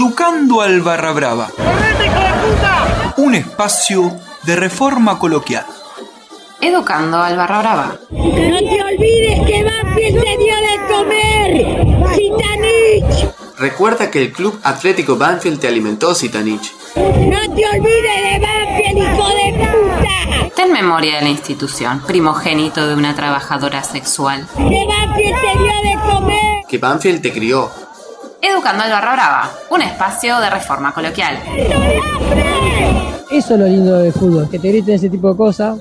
Educando 0.00 0.62
al 0.62 0.80
Barra 0.80 1.12
Brava. 1.12 1.48
Un 3.18 3.34
espacio 3.34 4.10
de 4.44 4.56
reforma 4.56 5.18
coloquial. 5.18 5.66
Educando 6.58 7.18
al 7.18 7.36
Barra 7.36 7.58
Brava. 7.58 7.98
No 8.10 8.58
te 8.60 8.82
olvides 8.82 9.46
que 9.46 9.62
Banfield 9.62 10.24
te 10.24 10.36
dio 10.38 10.54
de 10.56 10.76
comer. 10.88 12.14
Zitanich. 12.14 13.28
Recuerda 13.58 14.10
que 14.10 14.22
el 14.22 14.32
Club 14.32 14.58
Atlético 14.62 15.16
Banfield 15.16 15.60
te 15.60 15.68
alimentó, 15.68 16.14
Zitanich. 16.14 16.72
No 16.96 17.54
te 17.54 17.66
olvides 17.66 18.22
de 18.24 18.40
Banfield, 18.40 18.96
hijo 18.96 19.28
de 19.28 19.68
puta. 19.68 20.54
Ten 20.56 20.72
memoria 20.72 21.16
de 21.16 21.22
la 21.24 21.28
institución, 21.28 22.00
primogénito 22.06 22.86
de 22.86 22.94
una 22.94 23.14
trabajadora 23.14 23.84
sexual. 23.84 24.48
Que 24.56 24.86
Banfield 24.86 25.36
te 25.42 25.58
dio 25.58 25.74
de 25.82 26.10
comer. 26.10 26.64
Que 26.66 26.78
Banfield 26.78 27.20
te 27.20 27.32
crió. 27.34 27.89
Educando 28.42 28.84
al 28.84 28.90
Barra 28.90 29.12
Brava, 29.12 29.50
un 29.68 29.82
espacio 29.82 30.38
de 30.40 30.48
reforma 30.48 30.94
coloquial. 30.94 31.38
Eso 33.30 33.54
es 33.54 33.60
lo 33.60 33.66
lindo 33.66 33.98
del 33.98 34.12
fútbol, 34.12 34.48
que 34.50 34.58
te 34.58 34.68
griten 34.68 34.94
ese 34.94 35.10
tipo 35.10 35.30
de 35.30 35.36
cosas. 35.36 35.78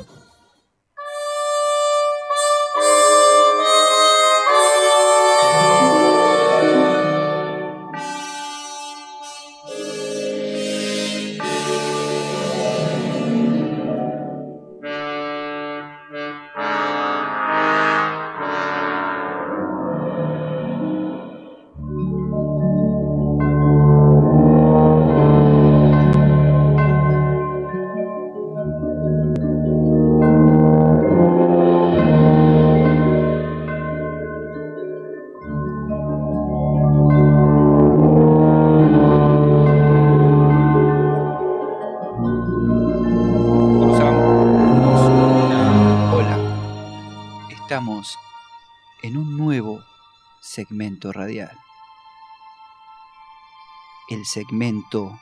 El 54.19 54.25
segmento 54.25 55.17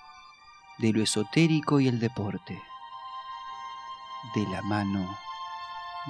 de 0.79 0.91
lo 0.91 1.03
esotérico 1.03 1.79
y 1.79 1.87
el 1.87 1.99
deporte. 1.99 2.59
De 4.33 4.41
la 4.47 4.63
mano 4.63 5.07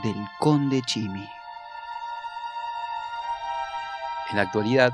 del 0.03 0.15
conde 0.39 0.81
Chimi. 0.83 1.27
En 4.29 4.37
la 4.37 4.43
actualidad, 4.43 4.93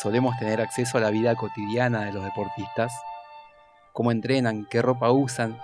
solemos 0.00 0.38
tener 0.38 0.62
acceso 0.62 0.96
a 0.96 1.02
la 1.02 1.10
vida 1.10 1.36
cotidiana 1.36 2.06
de 2.06 2.14
los 2.14 2.24
deportistas, 2.24 2.94
cómo 3.92 4.10
entrenan, 4.10 4.64
qué 4.64 4.80
ropa 4.80 5.10
usan, 5.10 5.60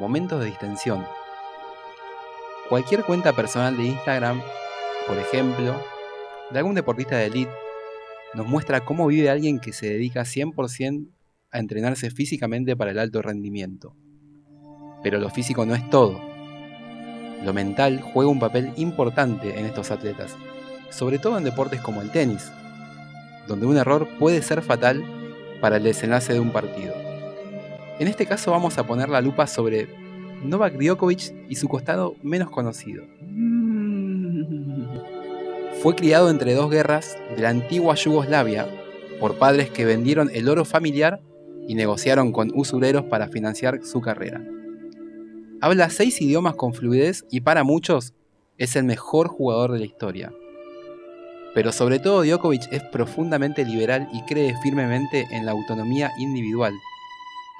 momentos 0.00 0.40
de 0.40 0.46
distensión. 0.46 1.06
Cualquier 2.68 3.04
cuenta 3.04 3.32
personal 3.32 3.76
de 3.76 3.84
Instagram, 3.84 4.42
por 5.06 5.18
ejemplo, 5.18 5.80
de 6.50 6.58
algún 6.58 6.74
deportista 6.74 7.14
de 7.14 7.26
elite, 7.26 7.67
nos 8.38 8.46
muestra 8.46 8.84
cómo 8.84 9.08
vive 9.08 9.30
alguien 9.30 9.58
que 9.58 9.72
se 9.72 9.88
dedica 9.90 10.20
100% 10.22 11.08
a 11.50 11.58
entrenarse 11.58 12.08
físicamente 12.12 12.76
para 12.76 12.92
el 12.92 13.00
alto 13.00 13.20
rendimiento. 13.20 13.96
Pero 15.02 15.18
lo 15.18 15.28
físico 15.28 15.66
no 15.66 15.74
es 15.74 15.90
todo. 15.90 16.20
Lo 17.44 17.52
mental 17.52 18.00
juega 18.00 18.30
un 18.30 18.38
papel 18.38 18.72
importante 18.76 19.58
en 19.58 19.66
estos 19.66 19.90
atletas, 19.90 20.36
sobre 20.88 21.18
todo 21.18 21.36
en 21.36 21.42
deportes 21.42 21.80
como 21.80 22.00
el 22.00 22.12
tenis, 22.12 22.48
donde 23.48 23.66
un 23.66 23.76
error 23.76 24.08
puede 24.20 24.40
ser 24.40 24.62
fatal 24.62 25.02
para 25.60 25.78
el 25.78 25.82
desenlace 25.82 26.32
de 26.32 26.38
un 26.38 26.52
partido. 26.52 26.94
En 27.98 28.06
este 28.06 28.24
caso 28.24 28.52
vamos 28.52 28.78
a 28.78 28.86
poner 28.86 29.08
la 29.08 29.20
lupa 29.20 29.48
sobre 29.48 29.88
Novak 30.44 30.74
Djokovic 30.74 31.34
y 31.48 31.56
su 31.56 31.66
costado 31.66 32.14
menos 32.22 32.50
conocido. 32.50 33.02
Fue 35.82 35.94
criado 35.94 36.28
entre 36.28 36.54
dos 36.54 36.70
guerras 36.70 37.16
de 37.38 37.44
la 37.44 37.50
antigua 37.50 37.94
Yugoslavia 37.94 38.66
por 39.20 39.38
padres 39.38 39.70
que 39.70 39.84
vendieron 39.84 40.28
el 40.34 40.48
oro 40.48 40.64
familiar 40.64 41.20
y 41.68 41.76
negociaron 41.76 42.32
con 42.32 42.50
usureros 42.52 43.04
para 43.04 43.28
financiar 43.28 43.84
su 43.84 44.00
carrera. 44.00 44.42
Habla 45.60 45.88
seis 45.88 46.20
idiomas 46.20 46.56
con 46.56 46.74
fluidez 46.74 47.24
y 47.30 47.42
para 47.42 47.62
muchos 47.62 48.12
es 48.56 48.74
el 48.74 48.82
mejor 48.82 49.28
jugador 49.28 49.70
de 49.70 49.78
la 49.78 49.84
historia. 49.84 50.32
Pero 51.54 51.70
sobre 51.70 52.00
todo 52.00 52.24
Djokovic 52.24 52.72
es 52.72 52.82
profundamente 52.82 53.64
liberal 53.64 54.08
y 54.12 54.22
cree 54.22 54.56
firmemente 54.60 55.28
en 55.30 55.46
la 55.46 55.52
autonomía 55.52 56.10
individual. 56.18 56.74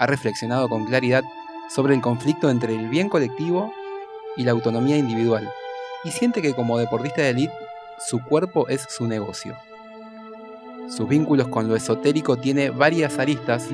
Ha 0.00 0.08
reflexionado 0.08 0.68
con 0.68 0.86
claridad 0.86 1.22
sobre 1.70 1.94
el 1.94 2.00
conflicto 2.00 2.50
entre 2.50 2.74
el 2.74 2.88
bien 2.88 3.08
colectivo 3.08 3.72
y 4.36 4.42
la 4.42 4.50
autonomía 4.50 4.96
individual, 4.96 5.48
y 6.02 6.10
siente 6.10 6.42
que 6.42 6.54
como 6.54 6.78
deportista 6.78 7.22
de 7.22 7.30
élite, 7.30 7.54
su 8.08 8.20
cuerpo 8.24 8.68
es 8.68 8.84
su 8.88 9.06
negocio. 9.06 9.56
Sus 10.88 11.06
vínculos 11.06 11.48
con 11.48 11.68
lo 11.68 11.76
esotérico 11.76 12.36
tiene 12.38 12.70
varias 12.70 13.18
aristas. 13.18 13.68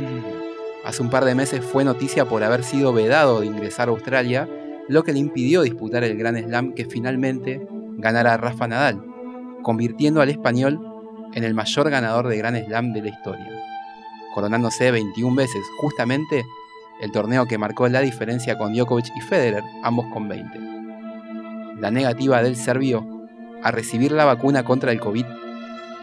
Hace 0.85 1.03
un 1.03 1.11
par 1.11 1.25
de 1.25 1.37
meses 1.37 1.65
fue 1.65 1.85
noticia 1.85 2.25
por 2.25 2.43
haber 2.43 2.65
sido 2.65 2.93
vedado 2.93 3.41
de 3.41 3.47
ingresar 3.47 3.89
a 3.89 3.93
Australia, 3.93 4.49
lo 4.89 5.05
que 5.05 5.13
le 5.13 5.21
impidió 5.21 5.63
disputar 5.63 6.03
el 6.03 6.19
Gran 6.19 6.37
Slam 6.37 6.73
que 6.75 6.85
finalmente 6.85 7.65
ganara 7.99 8.37
Rafa 8.37 8.67
Nadal, 8.67 9.01
convirtiendo 9.63 10.21
al 10.21 10.29
español 10.29 10.81
en 11.35 11.45
el 11.45 11.55
mayor 11.55 11.89
ganador 11.89 12.27
de 12.27 12.37
Gran 12.37 12.57
Slam 12.57 12.93
de 12.93 13.03
la 13.03 13.09
historia, 13.09 13.49
coronándose 14.35 14.91
21 14.91 15.37
veces, 15.37 15.63
justamente 15.79 16.45
el 17.01 17.13
torneo 17.13 17.47
que 17.47 17.59
marcó 17.59 17.89
la 17.89 18.01
diferencia 18.01 18.59
con 18.59 18.75
Djokovic 18.75 19.07
y 19.17 19.21
Federer, 19.21 19.63
ambos 19.85 20.07
con 20.13 20.29
20. 20.29 20.59
La 21.81 21.93
negativa 21.93 22.43
del 22.43 22.57
serbio 22.57 23.07
a 23.63 23.71
recibir 23.71 24.11
la 24.11 24.25
vacuna 24.25 24.65
contra 24.65 24.91
el 24.91 25.01
COVID 25.01 25.25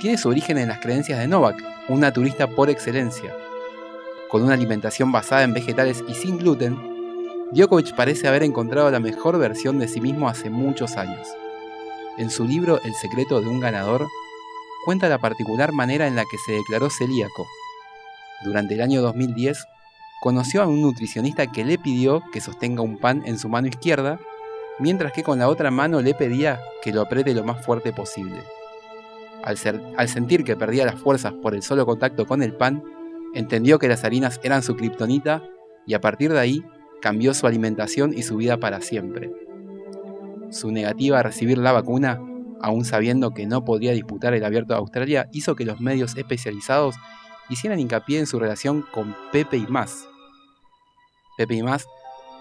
tiene 0.02 0.18
su 0.18 0.30
origen 0.30 0.58
en 0.58 0.70
las 0.70 0.80
creencias 0.80 1.20
de 1.20 1.28
Novak, 1.28 1.64
un 1.88 2.00
naturista 2.00 2.48
por 2.48 2.72
excelencia. 2.72 3.36
Con 4.30 4.42
una 4.42 4.56
alimentación 4.56 5.12
basada 5.12 5.44
en 5.44 5.54
vegetales 5.54 6.04
y 6.08 6.16
sin 6.16 6.40
gluten, 6.40 6.76
Djokovic 7.52 7.96
parece 7.96 8.28
haber 8.28 8.42
encontrado 8.42 8.90
la 8.90 9.00
mejor 9.00 9.38
versión 9.38 9.78
de 9.78 9.88
sí 9.88 10.02
mismo 10.02 10.28
hace 10.28 10.50
muchos 10.50 10.98
años. 10.98 11.28
En 12.18 12.32
su 12.32 12.46
libro 12.46 12.82
El 12.84 12.96
secreto 12.96 13.42
de 13.42 13.48
un 13.48 13.60
ganador, 13.60 14.08
cuenta 14.86 15.08
la 15.08 15.20
particular 15.20 15.72
manera 15.72 16.08
en 16.08 16.16
la 16.16 16.24
que 16.24 16.40
se 16.40 16.54
declaró 16.54 16.90
celíaco. 16.90 17.46
Durante 18.44 18.74
el 18.74 18.82
año 18.82 19.04
2010, 19.04 19.68
conoció 20.20 20.64
a 20.64 20.68
un 20.68 20.82
nutricionista 20.82 21.46
que 21.46 21.64
le 21.64 21.78
pidió 21.78 22.24
que 22.34 22.42
sostenga 22.42 22.82
un 22.82 22.98
pan 22.98 23.22
en 23.28 23.38
su 23.38 23.50
mano 23.50 23.68
izquierda, 23.68 24.20
mientras 24.80 25.14
que 25.14 25.22
con 25.22 25.38
la 25.38 25.48
otra 25.48 25.70
mano 25.70 26.02
le 26.02 26.16
pedía 26.16 26.60
que 26.82 26.92
lo 26.92 27.02
apriete 27.02 27.36
lo 27.36 27.44
más 27.44 27.64
fuerte 27.64 27.94
posible. 27.94 28.42
Al, 29.44 30.08
sentir 30.08 30.44
que 30.44 30.56
perdía 30.56 30.86
las 30.86 31.00
fuerzas 31.00 31.34
por 31.34 31.56
el 31.56 31.64
solo 31.64 31.86
contacto 31.86 32.26
con 32.26 32.44
el 32.44 32.54
pan, 32.54 32.84
entendió 33.34 33.80
que 33.80 33.88
las 33.88 34.04
harinas 34.04 34.40
eran 34.44 34.62
su 34.62 34.76
kriptonita 34.76 35.44
y 35.86 35.94
a 35.94 36.02
partir 36.02 36.32
de 36.32 36.40
ahí 36.40 36.66
cambió 37.02 37.34
su 37.34 37.48
alimentación 37.48 38.14
y 38.14 38.24
su 38.24 38.38
vida 38.38 38.58
para 38.58 38.82
siempre. 38.82 39.32
Su 40.52 40.72
negativa 40.72 41.20
a 41.20 41.24
recibir 41.24 41.58
la 41.58 41.72
vacuna, 41.72 42.20
aún 42.62 42.86
sabiendo 42.86 43.34
que 43.34 43.48
no 43.48 43.66
podría 43.66 43.94
disputar 43.94 44.34
el 44.34 44.46
abierto 44.46 44.74
de 44.74 44.80
Australia, 44.80 45.28
hizo 45.32 45.56
que 45.56 45.66
los 45.66 45.82
medios 45.82 46.16
especializados 46.18 46.96
hicieran 47.50 47.80
hincapié 47.80 48.20
en 48.20 48.28
su 48.28 48.40
relación 48.40 48.86
con 48.94 49.16
Pepe 49.32 49.58
y 49.58 49.66
Más. 49.68 50.08
Pepe 51.38 51.56
y 51.56 51.64
Más 51.64 51.86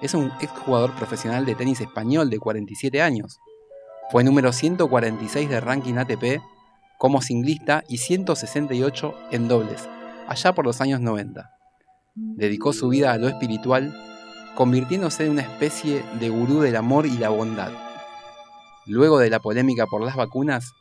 es 0.03 0.15
un 0.15 0.31
exjugador 0.41 0.93
profesional 0.97 1.47
de 1.47 1.55
tenis 1.55 1.81
español 1.81 2.31
de 2.31 2.39
47 2.39 3.01
años. 3.01 3.39
Fue 4.11 4.25
número 4.25 4.53
146 4.53 5.49
de 5.49 5.61
ranking 5.61 5.95
ATP 5.95 6.43
como 7.01 7.23
singlista 7.23 7.83
y 7.89 7.97
168 7.97 9.15
en 9.31 9.49
dobles, 9.49 9.89
allá 10.29 10.53
por 10.53 10.67
los 10.67 10.83
años 10.83 11.01
90. 11.01 11.51
Dedicó 12.15 12.75
su 12.75 12.91
vida 12.91 13.11
a 13.11 13.17
lo 13.17 13.27
espiritual, 13.27 13.97
convirtiéndose 14.55 15.25
en 15.25 15.31
una 15.31 15.41
especie 15.41 16.05
de 16.21 16.29
gurú 16.29 16.61
del 16.61 16.77
amor 16.77 17.07
y 17.07 17.17
la 17.17 17.31
bondad. 17.31 17.73
Luego 18.85 19.19
de 19.19 19.31
la 19.31 19.41
polémica 19.41 19.87
por 19.87 20.05
las 20.05 20.15
vacunas, 20.15 20.73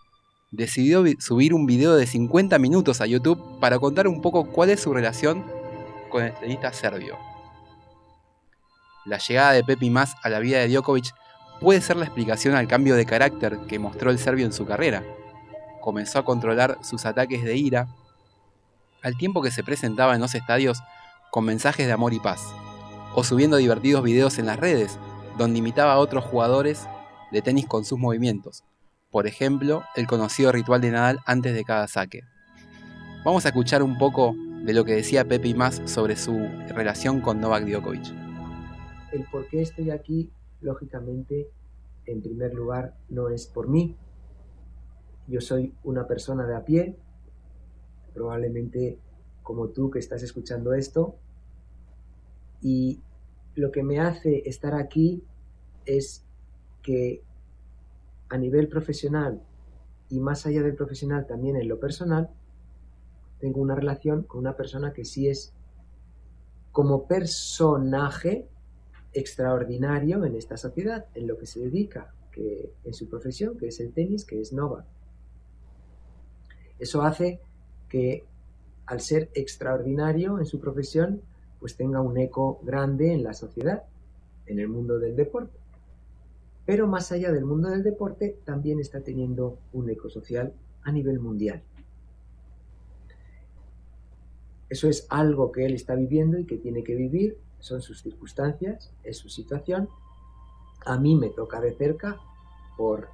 decidió 0.52 1.06
subir 1.20 1.54
un 1.54 1.66
video 1.66 1.96
de 1.96 2.06
50 2.06 2.60
minutos 2.60 3.00
a 3.00 3.06
YouTube 3.06 3.42
para 3.62 3.80
contar 3.80 4.06
un 4.06 4.22
poco 4.22 4.52
cuál 4.52 4.72
es 4.72 4.82
su 4.82 4.94
relación 4.94 5.46
con 6.10 6.26
el 6.26 6.34
tenista 6.34 6.74
serbio. 6.74 7.18
La 9.06 9.20
llegada 9.20 9.54
de 9.54 9.64
Pepi 9.64 9.90
Más 9.90 10.16
a 10.22 10.28
la 10.28 10.40
vida 10.40 10.60
de 10.60 10.68
Djokovic 10.68 11.14
puede 11.62 11.80
ser 11.80 11.96
la 11.96 12.04
explicación 12.04 12.56
al 12.56 12.68
cambio 12.68 12.98
de 12.98 13.06
carácter 13.06 13.58
que 13.70 13.80
mostró 13.80 14.12
el 14.12 14.20
serbio 14.20 14.46
en 14.46 14.52
su 14.52 14.66
carrera. 14.66 15.02
Comenzó 15.82 16.20
a 16.20 16.26
controlar 16.26 16.78
sus 16.82 17.06
ataques 17.06 17.44
de 17.44 17.56
ira, 17.58 17.88
al 19.02 19.18
tiempo 19.18 19.42
que 19.42 19.52
se 19.52 19.64
presentaba 19.64 20.16
en 20.16 20.22
los 20.22 20.36
estadios 20.36 20.82
con 21.32 21.46
mensajes 21.46 21.88
de 21.88 21.94
amor 21.94 22.14
y 22.14 22.20
paz, 22.20 22.42
o 23.16 23.24
subiendo 23.24 23.58
divertidos 23.58 24.04
videos 24.04 24.40
en 24.40 24.46
las 24.46 24.60
redes, 24.60 24.98
donde 25.38 25.60
imitaba 25.60 25.94
a 25.94 26.00
otros 26.00 26.26
jugadores 26.26 26.88
de 27.32 27.42
tenis 27.42 27.68
con 27.68 27.86
sus 27.86 27.98
movimientos, 27.98 28.64
por 29.12 29.26
ejemplo, 29.26 29.84
el 29.96 30.06
conocido 30.06 30.52
ritual 30.52 30.82
de 30.82 30.92
Nadal 30.92 31.20
antes 31.26 31.54
de 31.54 31.64
cada 31.64 31.88
saque. 31.88 32.22
Vamos 33.26 33.46
a 33.46 33.50
escuchar 33.50 33.82
un 33.82 33.98
poco 33.98 34.36
de 34.64 34.74
lo 34.74 34.86
que 34.86 34.96
decía 34.96 35.28
Pepe 35.28 35.50
y 35.50 35.54
más 35.54 35.82
sobre 35.86 36.16
su 36.16 36.38
relación 36.70 37.22
con 37.22 37.40
Novak 37.40 37.66
Djokovic. 37.66 38.06
El 39.12 39.24
por 39.32 39.48
qué 39.48 39.62
estoy 39.62 39.90
aquí, 39.90 40.32
lógicamente, 40.62 41.50
en 42.06 42.22
primer 42.22 42.54
lugar, 42.54 42.96
no 43.10 43.30
es 43.30 43.48
por 43.48 43.68
mí. 43.68 43.98
Yo 45.30 45.42
soy 45.42 45.76
una 45.84 46.08
persona 46.08 46.48
de 46.48 46.56
a 46.56 46.66
pie, 46.66 46.98
probablemente 48.16 48.98
como 49.44 49.70
tú 49.70 49.92
que 49.92 50.00
estás 50.00 50.24
escuchando 50.24 50.74
esto, 50.74 51.16
y 52.62 53.00
lo 53.56 53.72
que 53.72 53.84
me 53.84 54.00
hace 54.00 54.50
estar 54.50 54.74
aquí 54.74 55.24
es 55.86 56.26
que 56.82 57.24
a 58.30 58.38
nivel 58.38 58.68
profesional 58.68 59.42
y 60.10 60.20
más 60.20 60.48
allá 60.48 60.64
del 60.64 60.76
profesional 60.76 61.28
también 61.28 61.56
en 61.56 61.68
lo 61.68 61.80
personal, 61.80 62.32
tengo 63.40 63.62
una 63.62 63.76
relación 63.76 64.24
con 64.24 64.40
una 64.40 64.56
persona 64.56 64.94
que 64.94 65.06
sí 65.06 65.28
es 65.28 65.54
como 66.72 67.08
personaje 67.08 68.48
extraordinario 69.14 70.26
en 70.26 70.36
esta 70.36 70.58
sociedad, 70.58 71.06
en 71.14 71.28
lo 71.28 71.38
que 71.38 71.46
se 71.46 71.60
dedica, 71.60 72.14
que 72.32 72.74
en 72.84 72.94
su 72.94 73.08
profesión, 73.08 73.58
que 73.58 73.68
es 73.68 73.80
el 73.80 73.94
tenis, 73.94 74.26
que 74.26 74.42
es 74.42 74.54
Nova. 74.54 74.86
Eso 76.80 77.02
hace 77.02 77.40
que 77.88 78.26
al 78.86 79.02
ser 79.02 79.30
extraordinario 79.34 80.40
en 80.40 80.46
su 80.46 80.60
profesión, 80.60 81.22
pues 81.60 81.76
tenga 81.76 82.02
un 82.02 82.18
eco 82.18 82.60
grande 82.64 83.14
en 83.14 83.24
la 83.24 83.34
sociedad, 83.34 83.84
en 84.46 84.60
el 84.60 84.68
mundo 84.68 84.98
del 84.98 85.16
deporte. 85.16 85.58
Pero 86.66 86.88
más 86.88 87.12
allá 87.12 87.32
del 87.32 87.46
mundo 87.46 87.70
del 87.70 87.84
deporte, 87.84 88.38
también 88.46 88.80
está 88.80 89.02
teniendo 89.02 89.60
un 89.74 89.90
eco 89.90 90.10
social 90.10 90.54
a 90.84 90.92
nivel 90.92 91.20
mundial. 91.20 91.62
Eso 94.70 94.88
es 94.88 95.08
algo 95.10 95.52
que 95.52 95.66
él 95.66 95.74
está 95.74 95.96
viviendo 95.96 96.38
y 96.38 96.46
que 96.46 96.58
tiene 96.58 96.84
que 96.84 96.96
vivir, 96.96 97.38
son 97.60 97.82
sus 97.82 98.02
circunstancias, 98.02 98.92
es 99.04 99.18
su 99.18 99.30
situación. 99.30 99.90
A 100.86 100.98
mí 100.98 101.16
me 101.16 101.30
toca 101.30 101.60
de 101.60 101.74
cerca 101.74 102.18
por, 102.78 103.10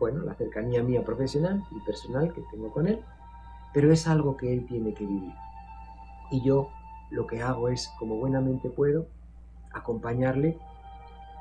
bueno, 0.00 0.24
la 0.24 0.34
cercanía 0.34 0.82
mía 0.82 1.04
profesional 1.04 1.62
y 1.70 1.78
personal 1.80 2.32
que 2.32 2.42
tengo 2.50 2.72
con 2.72 2.88
él, 2.88 3.04
pero 3.72 3.92
es 3.92 4.08
algo 4.08 4.36
que 4.36 4.52
él 4.52 4.66
tiene 4.66 4.94
que 4.94 5.04
vivir. 5.04 5.34
Y 6.32 6.42
yo 6.42 6.70
lo 7.10 7.26
que 7.26 7.42
hago 7.42 7.68
es, 7.68 7.92
como 7.98 8.16
buenamente 8.16 8.70
puedo, 8.70 9.06
acompañarle 9.72 10.58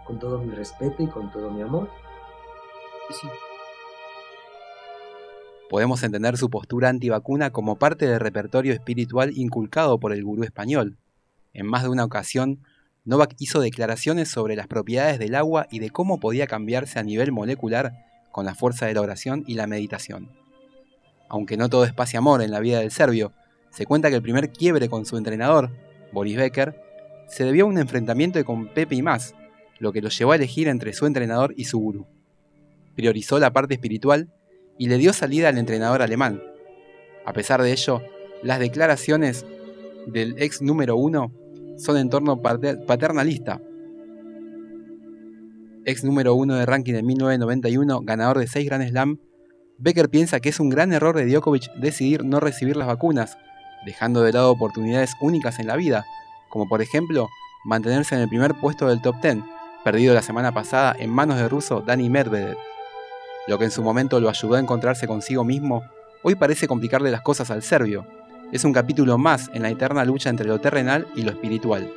con 0.06 0.20
todo 0.20 0.40
mi 0.40 0.54
respeto 0.54 1.02
y 1.02 1.08
con 1.08 1.32
todo 1.32 1.50
mi 1.50 1.62
amor. 1.62 1.90
Y 3.10 3.14
sí, 3.14 3.28
Podemos 5.70 6.02
entender 6.02 6.36
su 6.36 6.50
postura 6.50 6.90
antivacuna 6.90 7.52
como 7.52 7.78
parte 7.78 8.08
del 8.08 8.20
repertorio 8.20 8.74
espiritual 8.74 9.38
inculcado 9.38 10.00
por 10.00 10.12
el 10.14 10.24
gurú 10.24 10.44
español. 10.44 10.98
En 11.54 11.68
más 11.68 11.84
de 11.84 11.90
una 11.90 12.06
ocasión, 12.06 12.64
Novak 13.06 13.36
hizo 13.38 13.62
declaraciones 13.62 14.30
sobre 14.30 14.56
las 14.56 14.68
propiedades 14.68 15.20
del 15.20 15.36
agua 15.36 15.68
y 15.70 15.78
de 15.78 15.92
cómo 15.92 16.20
podía 16.20 16.48
cambiarse 16.48 16.98
a 16.98 17.04
nivel 17.04 17.32
molecular 17.32 18.09
con 18.32 18.46
la 18.46 18.56
fuerza 18.56 18.86
de 18.86 18.94
la 18.94 19.02
oración 19.02 19.44
y 19.48 19.56
la 19.56 19.68
meditación. 19.68 20.32
Aunque 21.30 21.58
no 21.58 21.70
todo 21.70 21.84
es 21.86 21.94
paz 21.94 22.14
y 22.14 22.18
amor 22.18 22.42
en 22.42 22.52
la 22.52 22.60
vida 22.60 22.80
del 22.80 22.92
serbio, 22.92 23.34
se 23.70 23.86
cuenta 23.86 24.10
que 24.10 24.16
el 24.16 24.22
primer 24.22 24.52
quiebre 24.52 24.90
con 24.90 25.06
su 25.06 25.18
entrenador, 25.18 25.72
Boris 26.12 26.38
Becker, 26.38 26.82
se 27.28 27.46
debió 27.46 27.66
a 27.66 27.68
un 27.68 27.78
enfrentamiento 27.78 28.44
con 28.44 28.68
Pepe 28.68 28.96
y 28.96 29.02
más, 29.04 29.36
lo 29.78 29.92
que 29.94 30.02
lo 30.02 30.10
llevó 30.10 30.32
a 30.32 30.36
elegir 30.36 30.68
entre 30.68 30.94
su 30.94 31.06
entrenador 31.06 31.54
y 31.56 31.66
su 31.66 31.80
gurú. 31.80 32.08
Priorizó 32.96 33.40
la 33.40 33.54
parte 33.54 33.76
espiritual 33.76 34.34
y 34.78 34.88
le 34.88 34.98
dio 34.98 35.14
salida 35.14 35.50
al 35.50 35.58
entrenador 35.58 36.02
alemán. 36.02 36.42
A 37.26 37.34
pesar 37.34 37.62
de 37.62 37.72
ello, 37.72 38.02
las 38.42 38.60
declaraciones 38.60 39.46
del 40.08 40.36
ex 40.42 40.62
número 40.62 40.96
uno 40.96 41.32
son 41.78 41.98
en 41.98 42.10
torno 42.10 42.42
pater- 42.42 42.86
paternalista. 42.86 43.62
Ex 45.86 46.04
número 46.04 46.36
uno 46.36 46.56
de 46.56 46.66
ranking 46.66 46.96
en 46.96 47.06
1991, 47.06 48.02
ganador 48.02 48.40
de 48.40 48.48
6 48.48 48.66
Grand 48.66 48.88
Slam, 48.88 49.20
Becker 49.78 50.10
piensa 50.10 50.42
que 50.42 50.50
es 50.50 50.60
un 50.60 50.70
gran 50.70 50.92
error 50.92 51.16
de 51.16 51.26
Djokovic 51.26 51.72
decidir 51.76 52.26
no 52.26 52.42
recibir 52.42 52.76
las 52.76 52.88
vacunas, 52.88 53.38
dejando 53.86 54.22
de 54.22 54.34
lado 54.34 54.52
oportunidades 54.52 55.14
únicas 55.22 55.58
en 55.60 55.68
la 55.68 55.78
vida, 55.78 56.06
como 56.50 56.68
por 56.68 56.82
ejemplo 56.82 57.30
mantenerse 57.64 58.16
en 58.16 58.22
el 58.22 58.30
primer 58.30 58.56
puesto 58.56 58.88
del 58.88 59.02
top 59.02 59.16
10, 59.22 59.38
perdido 59.84 60.14
la 60.14 60.22
semana 60.22 60.54
pasada 60.54 60.94
en 61.00 61.10
manos 61.10 61.38
del 61.38 61.50
ruso 61.50 61.82
Dani 61.82 62.10
Medvedev. 62.10 62.58
Lo 63.48 63.58
que 63.58 63.66
en 63.66 63.72
su 63.72 63.82
momento 63.82 64.20
lo 64.20 64.30
ayudó 64.30 64.56
a 64.56 64.60
encontrarse 64.60 65.08
consigo 65.08 65.46
mismo, 65.46 65.84
hoy 66.24 66.36
parece 66.36 66.68
complicarle 66.68 67.10
las 67.10 67.22
cosas 67.22 67.50
al 67.52 67.64
serbio. 67.64 68.06
Es 68.52 68.66
un 68.66 68.74
capítulo 68.74 69.18
más 69.18 69.50
en 69.54 69.62
la 69.62 69.70
eterna 69.70 70.04
lucha 70.04 70.30
entre 70.30 70.48
lo 70.48 70.60
terrenal 70.60 71.08
y 71.16 71.22
lo 71.22 71.32
espiritual. 71.32 71.90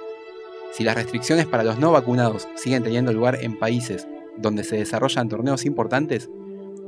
Si 0.72 0.84
las 0.84 0.94
restricciones 0.94 1.46
para 1.46 1.64
los 1.64 1.78
no 1.78 1.92
vacunados 1.92 2.48
siguen 2.54 2.82
teniendo 2.82 3.12
lugar 3.12 3.38
en 3.42 3.58
países 3.58 4.08
donde 4.38 4.64
se 4.64 4.76
desarrollan 4.76 5.28
torneos 5.28 5.66
importantes, 5.66 6.30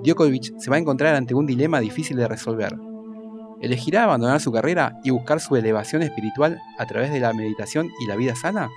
Djokovic 0.03 0.59
se 0.59 0.71
va 0.71 0.77
a 0.77 0.79
encontrar 0.79 1.15
ante 1.15 1.35
un 1.35 1.45
dilema 1.45 1.81
difícil 1.81 2.17
de 2.17 2.27
resolver. 2.27 2.75
¿Elegirá 3.61 4.05
abandonar 4.05 4.41
su 4.41 4.53
carrera 4.53 4.99
y 5.05 5.11
buscar 5.11 5.39
su 5.39 5.57
elevación 5.57 6.03
espiritual 6.03 6.61
a 6.79 6.87
través 6.87 7.13
de 7.13 7.21
la 7.21 7.35
meditación 7.35 7.91
y 8.01 8.07
la 8.07 8.17
vida 8.17 8.35
sana? 8.35 8.71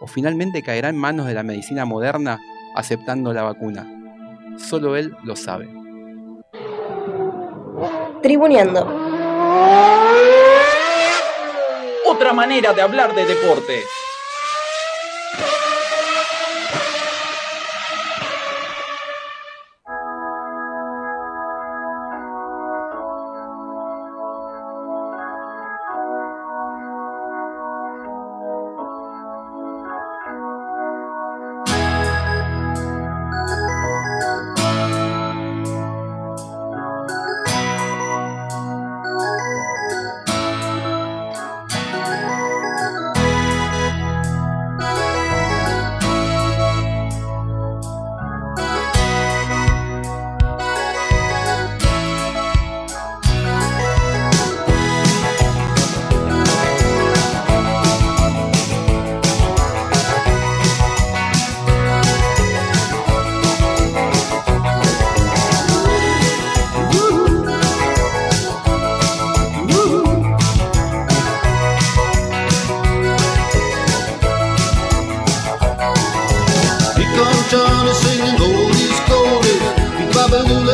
¿O 0.00 0.06
finalmente 0.06 0.62
caerá 0.62 0.90
en 0.90 0.96
manos 0.96 1.26
de 1.26 1.34
la 1.34 1.42
medicina 1.42 1.84
moderna 1.84 2.40
aceptando 2.76 3.32
la 3.32 3.42
vacuna? 3.42 3.86
Solo 4.58 4.94
él 4.94 5.14
lo 5.24 5.34
sabe. 5.34 5.68
Tribuneando. 8.22 8.80
Otra 12.06 12.32
manera 12.32 12.72
de 12.72 12.82
hablar 12.82 13.14
de 13.14 13.26
deporte. 13.26 13.82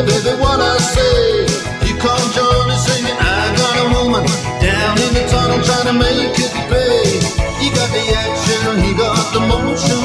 Baby, 0.05 0.33
what 0.39 0.59
I 0.59 0.77
say. 0.77 1.47
Here 1.83 1.99
comes 1.99 2.29
Johnny 2.35 2.77
singing 2.77 3.17
I 3.19 3.51
got 3.55 3.75
a 3.79 3.85
woman 3.95 4.23
down 4.59 4.95
in 4.99 5.11
the 5.15 5.23
tunnel 5.31 5.59
trying 5.63 5.87
to 5.91 5.95
make 5.95 6.35
it 6.35 6.53
pay. 6.71 7.19
He 7.59 7.71
got 7.71 7.89
the 7.95 8.03
action, 8.11 8.83
he 8.83 8.91
got 8.93 9.19
the 9.33 9.41
motion. 9.47 10.03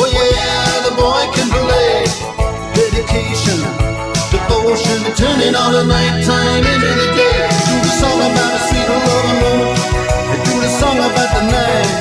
Oh 0.00 0.08
yeah, 0.08 0.88
the 0.88 0.92
boy 0.96 1.24
can 1.36 1.48
play. 1.52 2.08
Dedication, 2.74 3.60
devotion, 4.32 5.00
turning 5.14 5.54
all 5.54 5.72
the 5.72 5.84
nighttime 5.84 6.64
into 6.64 6.90
the 6.90 7.08
day. 7.12 7.44
Do 7.68 7.74
the 7.84 7.92
song 8.00 8.18
about 8.18 8.50
a 8.56 8.60
sweet 8.68 8.88
love 8.88 9.26
and 9.28 9.38
woman. 9.44 9.72
Do 10.46 10.54
the 10.60 10.70
song 10.80 10.98
about 10.98 11.30
the 11.36 11.42
night. 11.52 11.92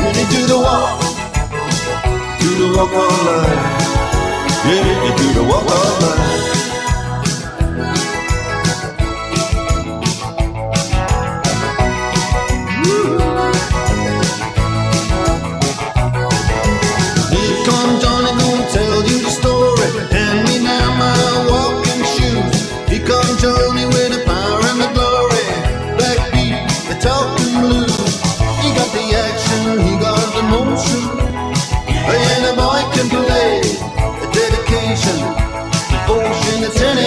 Really 0.00 0.24
do 0.28 0.46
the 0.46 0.58
walk 0.58 1.02
do 2.42 2.48
the 2.58 2.76
walk 2.76 2.90
of 2.90 3.26
life. 3.26 4.11
Yeah, 4.64 5.04
you 5.04 5.16
do 5.16 5.32
the 5.34 5.42
walk 5.42 5.64
of 5.64 6.02
life. 6.02 6.71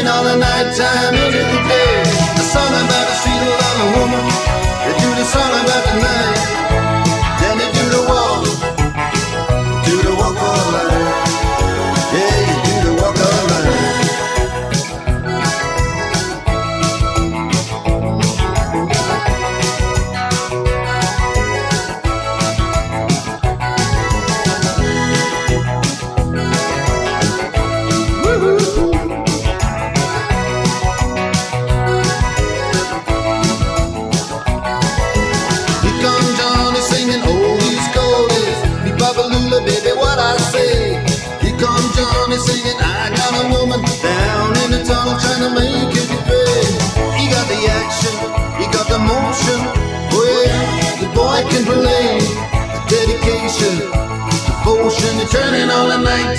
All 0.07 0.23
the 0.23 0.37
night 0.37 0.75
time 0.75 1.13
into 1.13 1.39
the 1.39 1.61
day. 1.67 2.03
The 2.37 2.43
song 2.43 2.69
about 2.69 3.05
the 3.09 3.15
sweet 3.21 3.41
love 3.41 3.79
of 3.85 3.89
woman. 3.99 4.14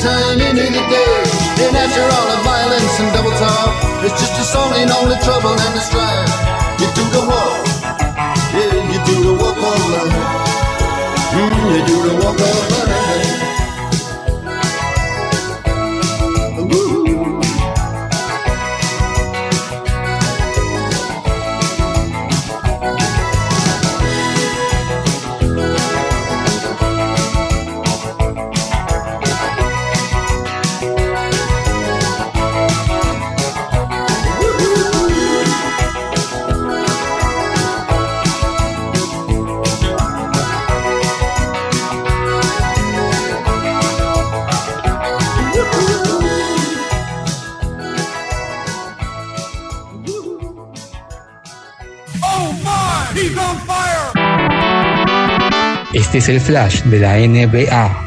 The 0.02 0.32
into 0.32 0.66
the 0.68 0.84
day. 0.92 1.22
And 1.64 1.76
after 1.76 2.04
all 2.04 2.26
the 2.28 2.40
violence 2.44 3.00
and 3.00 3.12
double 3.14 3.32
talk, 3.32 3.72
it's 4.04 4.18
just 4.20 4.40
a 4.40 4.44
song 4.44 4.74
ain't 4.74 4.90
all 4.90 5.06
the 5.06 5.16
trouble 5.24 5.56
and 5.56 5.72
the 5.74 5.80
strife. 5.80 6.32
You 6.80 6.88
do 6.94 7.04
the 7.16 7.22
walk. 7.24 7.66
Yeah, 8.52 8.92
you 8.92 9.00
do 9.04 9.14
the 9.24 9.34
walk 9.40 9.56
of 9.56 9.80
life. 9.92 10.16
Mm, 11.32 11.76
you 11.76 11.86
do 11.86 11.96
the 12.08 12.14
walk 12.24 12.40
of 12.40 12.88
life. 12.88 13.45
Es 56.16 56.28
el 56.30 56.40
flash 56.40 56.82
de 56.84 56.98
la 56.98 57.18
NBA. 57.18 58.05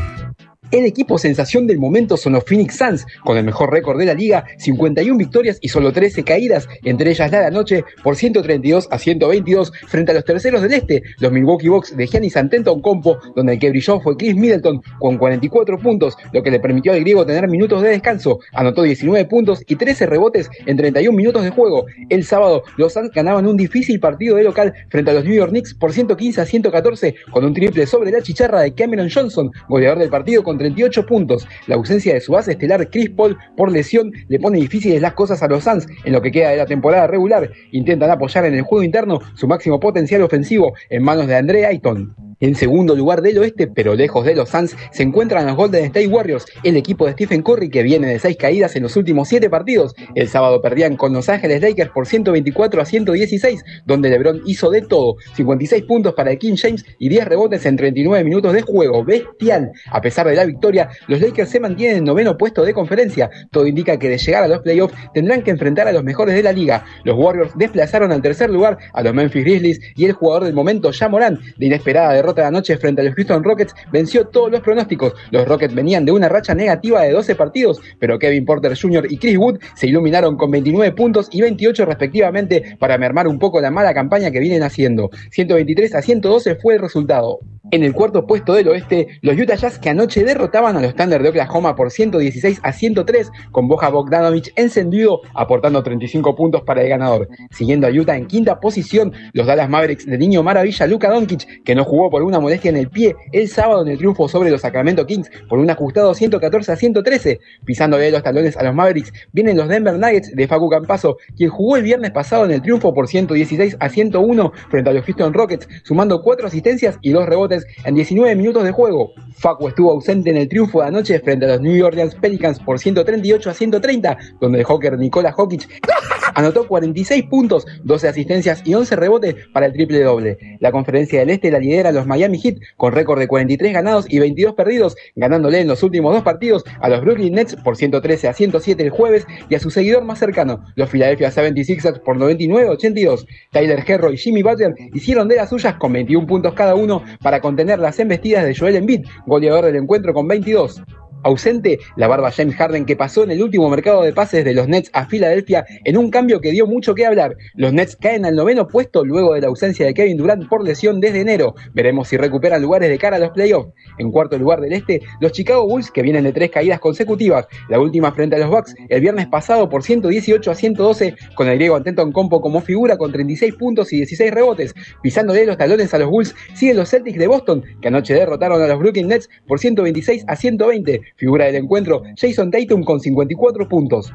Equipo 0.90 1.20
sensación 1.20 1.68
del 1.68 1.78
momento 1.78 2.18
son 2.18 2.34
los 2.34 2.44
Phoenix 2.44 2.78
Suns, 2.78 3.06
con 3.24 3.38
el 3.38 3.44
mejor 3.44 3.72
récord 3.72 4.00
de 4.00 4.06
la 4.06 4.16
liga, 4.16 4.44
51 4.58 5.18
victorias 5.20 5.60
y 5.62 5.70
solo 5.70 5.92
13 5.92 6.24
caídas, 6.24 6.68
entre 6.84 7.12
ellas 7.12 7.32
la 7.32 7.42
de 7.42 7.46
anoche 7.46 7.84
por 8.04 8.16
132 8.16 8.88
a 8.90 8.98
122 8.98 9.72
frente 9.88 10.12
a 10.12 10.16
los 10.16 10.26
terceros 10.26 10.64
del 10.64 10.74
este, 10.74 11.04
los 11.20 11.32
Milwaukee 11.32 11.68
Bucks 11.68 11.96
de 11.96 12.08
Giannis 12.08 12.36
Antetokounmpo, 12.38 13.20
donde 13.36 13.54
el 13.54 13.60
que 13.60 13.70
brilló 13.70 14.00
fue 14.02 14.18
Chris 14.18 14.36
Middleton 14.36 14.82
con 15.00 15.20
44 15.20 15.78
puntos, 15.78 16.18
lo 16.34 16.42
que 16.42 16.50
le 16.50 16.60
permitió 16.60 16.92
al 16.92 17.02
griego 17.02 17.24
tener 17.24 17.48
minutos 17.48 17.84
de 17.84 17.90
descanso, 17.90 18.40
anotó 18.54 18.82
19 18.82 19.26
puntos 19.26 19.64
y 19.68 19.76
13 19.76 20.08
rebotes 20.08 20.50
en 20.66 20.76
31 20.76 21.16
minutos 21.16 21.44
de 21.44 21.52
juego. 21.52 21.86
El 22.10 22.24
sábado, 22.24 22.64
los 22.78 22.94
Suns 22.94 23.12
ganaban 23.12 23.46
un 23.46 23.58
difícil 23.58 24.00
partido 24.00 24.38
de 24.38 24.44
local 24.44 24.74
frente 24.90 25.12
a 25.12 25.14
los 25.14 25.24
New 25.24 25.36
York 25.36 25.52
Knicks 25.52 25.76
por 25.76 25.94
115 25.94 26.42
a 26.42 26.46
114 26.46 27.16
con 27.30 27.46
un 27.46 27.54
triple 27.54 27.86
sobre 27.86 28.12
la 28.12 28.24
chicharra 28.24 28.62
de 28.62 28.74
Cameron 28.74 29.08
Johnson, 29.14 29.52
goleador 29.68 30.00
del 30.00 30.10
partido 30.10 30.42
con 30.42 30.58
38 30.80 31.06
puntos. 31.06 31.48
La 31.68 31.76
ausencia 31.76 32.14
de 32.14 32.22
su 32.22 32.32
base 32.32 32.52
estelar 32.52 32.90
Chris 32.90 33.10
Paul 33.10 33.38
por 33.58 33.72
lesión 33.72 34.12
le 34.28 34.40
pone 34.40 34.60
difíciles 34.60 35.02
las 35.02 35.14
cosas 35.14 35.44
a 35.44 35.48
los 35.48 35.64
Suns 35.64 35.88
en 36.06 36.14
lo 36.14 36.22
que 36.22 36.32
queda 36.32 36.50
de 36.52 36.58
la 36.58 36.66
temporada 36.66 37.08
regular. 37.08 37.52
Intentan 37.72 38.10
apoyar 38.10 38.46
en 38.46 38.56
el 38.56 38.62
juego 38.62 38.84
interno 38.84 39.20
su 39.36 39.48
máximo 39.48 39.80
potencial 39.80 40.22
ofensivo 40.22 40.74
en 40.90 41.04
manos 41.04 41.28
de 41.28 41.36
Andre 41.36 41.66
Ayton. 41.66 42.29
En 42.42 42.56
segundo 42.56 42.96
lugar 42.96 43.22
del 43.22 43.38
oeste, 43.38 43.68
pero 43.68 43.96
lejos 43.96 44.24
de 44.26 44.34
los 44.34 44.48
Suns, 44.48 44.74
se 44.94 45.04
encuentran 45.04 45.46
los 45.46 45.58
Golden 45.58 45.84
State 45.84 46.08
Warriors, 46.08 46.46
el 46.64 46.78
equipo 46.78 47.06
de 47.06 47.12
Stephen 47.12 47.42
Curry 47.42 47.70
que 47.70 47.84
viene 47.84 48.08
de 48.08 48.18
seis 48.18 48.38
caídas 48.38 48.78
en 48.78 48.84
los 48.84 48.96
últimos 48.96 49.28
siete 49.28 49.50
partidos. 49.50 49.94
El 50.16 50.30
sábado 50.30 50.62
perdían 50.62 50.96
con 50.96 51.12
Los 51.12 51.28
Ángeles 51.28 51.62
Lakers 51.62 51.92
por 51.92 52.08
124 52.08 52.82
a 52.82 52.86
116, 52.86 53.62
donde 53.86 54.10
LeBron 54.10 54.42
hizo 54.46 54.70
de 54.70 54.84
todo, 54.84 55.18
56 55.36 55.84
puntos 55.84 56.14
para 56.14 56.32
el 56.32 56.38
King 56.38 56.56
James 56.56 56.86
y 56.98 57.10
10 57.10 57.26
rebotes 57.26 57.66
en 57.66 57.76
39 57.76 58.24
minutos 58.24 58.54
de 58.54 58.62
juego, 58.62 59.04
bestial. 59.04 59.74
A 59.92 60.00
pesar 60.00 60.26
de 60.26 60.36
la 60.36 60.46
victoria, 60.46 60.88
los 61.10 61.20
Lakers 61.20 61.50
se 61.50 61.60
mantienen 61.60 61.98
en 61.98 62.04
noveno 62.06 62.38
puesto 62.38 62.64
de 62.64 62.74
conferencia. 62.74 63.30
Todo 63.52 63.68
indica 63.68 64.00
que 64.00 64.08
de 64.08 64.18
llegar 64.18 64.44
a 64.44 64.48
los 64.48 64.60
playoffs 64.60 64.96
tendrán 65.14 65.42
que 65.42 65.52
enfrentar 65.52 65.90
a 65.90 65.92
los 65.92 66.06
mejores 66.06 66.36
de 66.36 66.44
la 66.44 66.54
liga. 66.54 66.86
Los 67.04 67.18
Warriors 67.18 67.52
desplazaron 67.58 68.14
al 68.14 68.22
tercer 68.22 68.50
lugar 68.50 68.78
a 68.94 69.04
los 69.04 69.14
Memphis 69.14 69.44
Grizzlies 69.44 69.82
y 69.98 70.06
el 70.06 70.14
jugador 70.14 70.46
del 70.46 70.54
momento, 70.54 70.92
Ja 70.98 71.10
Morant, 71.10 71.42
de 71.58 71.66
inesperada 71.66 72.14
derrota 72.14 72.29
de 72.36 72.44
anoche 72.44 72.78
frente 72.78 73.02
a 73.02 73.04
los 73.06 73.16
Houston 73.16 73.44
Rockets, 73.44 73.76
venció 73.92 74.28
todos 74.28 74.52
los 74.52 74.62
pronósticos. 74.62 75.14
Los 75.32 75.48
Rockets 75.48 75.74
venían 75.74 76.06
de 76.06 76.12
una 76.12 76.30
racha 76.30 76.54
negativa 76.54 77.02
de 77.02 77.12
12 77.12 77.36
partidos, 77.36 77.82
pero 78.00 78.20
Kevin 78.20 78.46
Porter 78.46 78.78
Jr. 78.80 79.08
y 79.10 79.18
Chris 79.18 79.38
Wood 79.38 79.60
se 79.76 79.88
iluminaron 79.88 80.38
con 80.38 80.52
29 80.52 80.94
puntos 80.94 81.30
y 81.32 81.42
28 81.42 81.86
respectivamente 81.86 82.78
para 82.80 82.98
mermar 82.98 83.28
un 83.28 83.40
poco 83.40 83.62
la 83.62 83.72
mala 83.72 83.94
campaña 83.94 84.32
que 84.32 84.40
vienen 84.40 84.64
haciendo. 84.64 85.10
123 85.32 85.96
a 85.96 86.02
112 86.02 86.56
fue 86.56 86.76
el 86.76 86.82
resultado. 86.82 87.40
En 87.72 87.84
el 87.84 87.94
cuarto 87.94 88.26
puesto 88.26 88.56
del 88.56 88.68
oeste, 88.68 89.20
los 89.22 89.38
Utah 89.38 89.54
Jazz 89.54 89.78
que 89.78 89.90
anoche 89.90 90.24
derrotaban 90.24 90.76
a 90.76 90.82
los 90.82 90.96
Thunder 90.96 91.22
de 91.22 91.30
Oklahoma 91.30 91.76
por 91.76 91.92
116 91.92 92.62
a 92.64 92.74
103, 92.74 93.30
con 93.52 93.68
Boja 93.68 93.90
Bogdanovich 93.90 94.52
encendido, 94.56 95.22
aportando 95.36 95.84
35 95.84 96.36
puntos 96.36 96.64
para 96.64 96.82
el 96.82 96.90
ganador. 96.90 97.30
Siguiendo 97.52 97.86
a 97.86 97.92
Utah 97.92 98.18
en 98.18 98.26
quinta 98.26 98.60
posición, 98.60 99.14
los 99.34 99.46
Dallas 99.46 99.70
Mavericks 99.70 100.08
de 100.08 100.18
niño 100.18 100.42
maravilla 100.42 100.88
Luka 100.88 101.12
Doncic, 101.12 101.64
que 101.64 101.76
no 101.76 101.86
jugó 101.86 102.10
por 102.10 102.24
una 102.24 102.40
molestia 102.40 102.70
en 102.70 102.78
el 102.78 102.90
pie 102.90 103.16
el 103.34 103.48
sábado 103.48 103.84
en 103.84 103.90
el 103.90 104.00
triunfo 104.00 104.28
sobre 104.28 104.50
los 104.50 104.62
Sacramento 104.62 105.06
Kings 105.06 105.30
por 105.48 105.60
un 105.60 105.70
ajustado 105.70 106.16
114 106.16 106.72
a 106.72 106.76
113. 106.76 107.40
Pisándole 107.66 108.10
los 108.10 108.24
talones 108.24 108.58
a 108.58 108.64
los 108.64 108.74
Mavericks, 108.74 109.14
vienen 109.32 109.58
los 109.58 109.68
Denver 109.68 110.00
Nuggets 110.00 110.36
de 110.36 110.48
Facu 110.48 110.70
Campazo, 110.70 111.18
quien 111.38 111.52
jugó 111.52 111.78
el 111.78 111.84
viernes 111.84 112.10
pasado 112.10 112.46
en 112.46 112.52
el 112.52 112.64
triunfo 112.64 112.96
por 112.96 113.08
116 113.08 113.78
a 113.80 113.90
101 113.90 114.54
frente 114.72 114.90
a 114.90 114.94
los 114.94 115.06
Houston 115.06 115.36
Rockets, 115.36 115.68
sumando 115.84 116.24
4 116.24 116.48
asistencias 116.48 116.98
y 117.02 117.12
2 117.12 117.28
rebotes 117.28 117.59
en 117.86 117.96
19 117.96 118.36
minutos 118.36 118.64
de 118.64 118.72
juego. 118.72 119.14
Facu 119.34 119.68
estuvo 119.70 119.92
ausente 119.92 120.30
en 120.30 120.38
el 120.38 120.50
triunfo 120.50 120.82
de 120.82 120.88
anoche 120.88 121.20
frente 121.20 121.46
a 121.46 121.50
los 121.50 121.62
New 121.62 121.86
Orleans 121.86 122.16
Pelicans 122.16 122.60
por 122.60 122.80
138 122.80 123.50
a 123.50 123.54
130, 123.54 124.18
donde 124.42 124.60
el 124.60 124.66
hawker 124.66 124.98
Nikola 124.98 125.32
Jokic 125.32 125.68
anotó 126.36 126.68
46 126.68 127.24
puntos, 127.26 127.66
12 127.84 128.08
asistencias 128.08 128.62
y 128.66 128.74
11 128.74 128.96
rebotes 128.96 129.36
para 129.54 129.66
el 129.66 129.74
triple 129.74 130.04
doble. 130.04 130.38
La 130.60 130.72
conferencia 130.72 131.20
del 131.20 131.30
Este 131.30 131.52
la 131.52 131.60
lidera 131.60 131.92
los 131.92 132.06
Miami 132.06 132.40
Heat 132.40 132.58
con 132.78 132.94
récord 132.94 133.20
de 133.20 133.28
43 133.28 133.74
ganados 133.74 134.06
y 134.10 134.20
22 134.20 134.56
perdidos, 134.56 134.96
ganándole 135.16 135.62
en 135.62 135.68
los 135.68 135.84
últimos 135.84 136.14
dos 136.14 136.24
partidos 136.24 136.64
a 136.82 136.90
los 136.90 137.02
Brooklyn 137.02 137.34
Nets 137.34 137.56
por 137.58 137.78
113 137.78 138.28
a 138.28 138.34
107 138.34 138.84
el 138.84 138.90
jueves 138.90 139.26
y 139.50 139.56
a 139.56 139.60
su 139.60 139.70
seguidor 139.70 140.04
más 140.04 140.20
cercano, 140.20 140.64
los 140.76 140.90
Philadelphia 140.90 141.32
76ers 141.32 142.02
por 142.04 142.18
99 142.18 142.68
a 142.68 142.72
82. 142.72 143.26
Tyler 143.52 143.84
Herro 143.88 144.12
y 144.12 144.18
Jimmy 144.18 144.44
Butler 144.44 144.76
hicieron 144.94 145.28
de 145.28 145.36
las 145.36 145.50
suyas 145.50 145.76
con 145.76 145.94
21 145.94 146.28
puntos 146.28 146.54
cada 146.54 146.76
uno 146.76 147.04
para 147.22 147.42
contener 147.50 147.80
las 147.80 147.98
embestidas 147.98 148.46
de 148.46 148.56
Joel 148.56 148.76
Embiid, 148.76 149.08
goleador 149.26 149.66
del 149.66 149.78
encuentro 149.78 150.14
con 150.14 150.28
22. 150.28 150.84
Ausente 151.24 151.80
la 151.98 152.08
barba 152.08 152.32
James 152.32 152.56
Harden 152.56 152.86
que 152.86 152.96
pasó 152.96 153.24
en 153.24 153.32
el 153.32 153.44
último 153.44 153.70
mercado 153.70 154.04
de 154.04 154.14
pases 154.14 154.46
de 154.46 154.54
los 154.54 154.68
Nets 154.68 154.90
a 154.94 155.06
Filadelfia 155.06 155.66
en 155.84 155.98
un 155.98 156.10
cambio 156.12 156.40
que 156.40 156.52
dio 156.52 156.66
mucho 156.66 156.96
que 156.96 157.06
hablar. 157.06 157.36
Los 157.56 157.74
Nets 157.74 157.96
caen 157.96 158.26
al 158.26 158.36
noveno 158.36 158.68
puesto 158.68 159.04
luego 159.04 159.34
de 159.34 159.42
la 159.42 159.48
ausencia 159.48 159.86
de 159.86 159.94
Kevin 159.94 160.18
Durant 160.18 160.48
por 160.48 160.64
lesión 160.64 161.00
desde 161.00 161.22
enero. 161.22 161.56
Veremos 161.74 162.08
si 162.08 162.18
recuperan 162.18 162.62
lugares 162.62 162.90
de 162.90 162.98
cara 162.98 163.18
a 163.18 163.20
los 163.20 163.32
playoffs. 163.32 163.72
En 163.98 164.12
cuarto 164.12 164.38
lugar 164.38 164.62
del 164.62 164.74
este, 164.74 165.02
los 165.20 165.32
Chicago 165.32 165.68
Bulls 165.68 165.92
que 165.92 166.02
vienen 166.02 166.24
de 166.24 166.32
tres 166.32 166.52
caídas 166.52 166.80
consecutivas. 166.80 167.48
La 167.70 167.80
última 167.80 168.12
frente 168.14 168.36
a 168.36 168.40
los 168.40 168.50
Bucks 168.50 168.76
el 168.88 169.02
viernes 169.02 169.28
pasado 169.28 169.70
por 169.70 169.84
118 169.84 170.52
a 170.52 170.56
112 170.56 171.16
con 171.36 171.48
el 171.48 171.56
griego 171.56 171.76
Antenton 171.76 172.12
Compo 172.12 172.42
como 172.42 172.62
figura 172.62 172.98
con 172.98 173.12
36 173.12 173.56
puntos 173.56 173.92
y 173.94 173.98
16 173.98 174.32
rebotes. 174.32 174.74
Pisándole 175.02 175.46
los 175.46 175.58
talones 175.58 175.94
a 175.94 176.00
los 176.00 176.10
Bulls 176.10 176.36
siguen 176.54 176.78
los 176.78 176.90
Celtics 176.90 177.20
de 177.20 177.28
Boston 177.28 177.64
que 177.82 177.88
anoche 177.90 178.14
derrotaron 178.14 178.62
a 178.62 178.68
los 178.68 178.80
Brooklyn 178.80 179.08
Nets 179.08 179.30
por 179.48 179.60
126 179.60 180.24
a 180.28 180.36
120. 180.36 181.02
Figura 181.16 181.46
del 181.46 181.56
encuentro, 181.56 182.04
Jason 182.16 182.52
Tatum 182.52 182.84
con 182.84 183.00
54 183.00 183.68
puntos. 183.68 184.14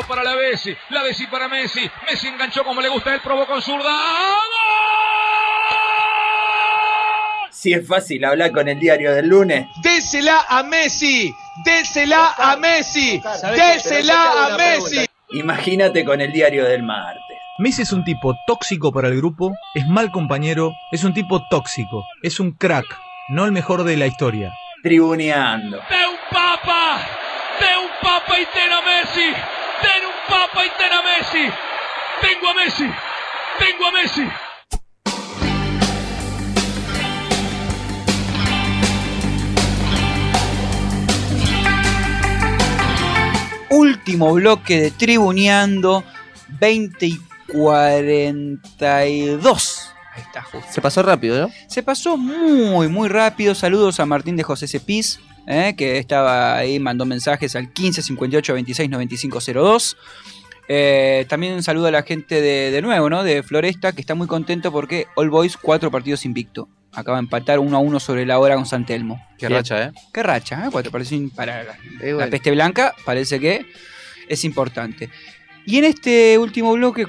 Para 0.00 0.24
la 0.24 0.34
Messi, 0.36 0.74
la 0.88 1.02
Messi 1.02 1.26
para 1.26 1.48
Messi. 1.48 1.88
Messi 2.08 2.28
enganchó 2.28 2.64
como 2.64 2.80
le 2.80 2.88
gusta 2.88 3.14
él, 3.14 3.20
probó 3.22 3.46
con 3.46 3.60
zurda. 3.60 3.90
Si 7.50 7.74
es 7.74 7.86
fácil 7.86 8.24
hablar 8.24 8.52
con 8.52 8.68
el 8.68 8.78
diario 8.78 9.12
del 9.14 9.28
lunes. 9.28 9.66
Désela 9.82 10.46
a 10.48 10.62
Messi, 10.62 11.32
désela 11.64 12.34
a 12.38 12.56
Messi, 12.56 13.20
désela 13.54 14.46
a 14.46 14.56
Messi. 14.56 15.06
Imagínate 15.30 16.04
con 16.04 16.20
el 16.20 16.32
diario 16.32 16.64
del 16.64 16.82
martes. 16.82 17.20
Messi 17.58 17.82
es 17.82 17.92
un 17.92 18.02
tipo 18.02 18.34
tóxico 18.46 18.92
para 18.92 19.08
el 19.08 19.16
grupo, 19.16 19.52
es 19.74 19.86
mal 19.86 20.10
compañero, 20.10 20.72
es 20.90 21.04
un 21.04 21.12
tipo 21.12 21.46
tóxico, 21.50 22.06
es 22.22 22.40
un 22.40 22.52
crack, 22.52 22.86
no 23.28 23.44
el 23.44 23.52
mejor 23.52 23.84
de 23.84 23.96
la 23.98 24.06
historia. 24.06 24.52
Tribuneando. 24.82 25.76
De 25.76 26.06
un 26.08 26.16
papa, 26.30 27.06
de 27.60 27.78
un 27.78 27.90
papa 28.00 28.40
y 28.40 28.46
ten 28.46 28.72
a 28.72 28.80
Messi, 28.80 29.61
de 29.88 30.06
un 30.06 30.12
papa 30.28 30.64
y 30.64 30.70
ten 30.78 30.92
a 30.92 31.02
Messi. 31.02 31.50
Tengo 32.20 32.48
a 32.48 32.54
Messi, 32.54 32.88
tengo 33.58 33.86
a 33.86 33.92
Messi. 33.92 34.28
Último 43.70 44.34
bloque 44.34 44.80
de 44.80 44.90
Tribuneando 44.90 46.04
20 46.60 47.06
y 47.06 47.18
42. 47.52 49.88
Ahí 50.14 50.22
está, 50.22 50.42
justo. 50.42 50.68
Se 50.70 50.82
pasó 50.82 51.02
rápido, 51.02 51.40
¿no? 51.40 51.50
Se 51.68 51.82
pasó 51.82 52.18
muy, 52.18 52.88
muy 52.88 53.08
rápido. 53.08 53.54
Saludos 53.54 53.98
a 53.98 54.04
Martín 54.06 54.36
de 54.36 54.42
José 54.42 54.68
Cepís, 54.68 55.20
eh, 55.46 55.74
que 55.76 55.98
estaba 55.98 56.56
ahí, 56.56 56.78
mandó 56.78 57.04
mensajes 57.04 57.56
al 57.56 57.72
15 57.72 58.02
58 58.02 58.54
26 58.54 58.90
95 58.90 59.38
02. 59.40 59.96
Eh, 60.68 61.26
también 61.28 61.54
un 61.54 61.62
saludo 61.62 61.88
a 61.88 61.90
la 61.90 62.02
gente 62.02 62.40
de, 62.40 62.70
de 62.70 62.82
nuevo, 62.82 63.10
¿no? 63.10 63.24
De 63.24 63.42
Floresta, 63.42 63.92
que 63.92 64.00
está 64.00 64.14
muy 64.14 64.26
contento 64.26 64.70
porque 64.72 65.06
All 65.16 65.28
Boys, 65.30 65.56
cuatro 65.56 65.90
partidos 65.90 66.24
invicto. 66.24 66.68
Acaba 66.92 67.16
de 67.16 67.22
empatar 67.24 67.58
1 67.58 67.76
a 67.76 67.80
1 67.80 68.00
sobre 68.00 68.26
la 68.26 68.38
hora 68.38 68.54
con 68.54 68.66
San 68.66 68.84
Telmo. 68.86 69.20
Qué 69.38 69.48
Bien. 69.48 69.58
racha, 69.58 69.82
¿eh? 69.84 69.92
Qué 70.12 70.22
racha, 70.22 70.66
¿eh? 70.66 70.68
Cuatro 70.70 70.92
partidos 70.92 71.32
para 71.34 71.64
la, 71.64 71.72
Eh, 72.00 72.12
la 72.12 72.26
peste 72.28 72.50
blanca, 72.50 72.94
parece 73.04 73.40
que 73.40 73.66
es 74.28 74.44
importante. 74.44 75.08
Y 75.66 75.78
en 75.78 75.84
este 75.86 76.38
último 76.38 76.72
bloque, 76.74 77.06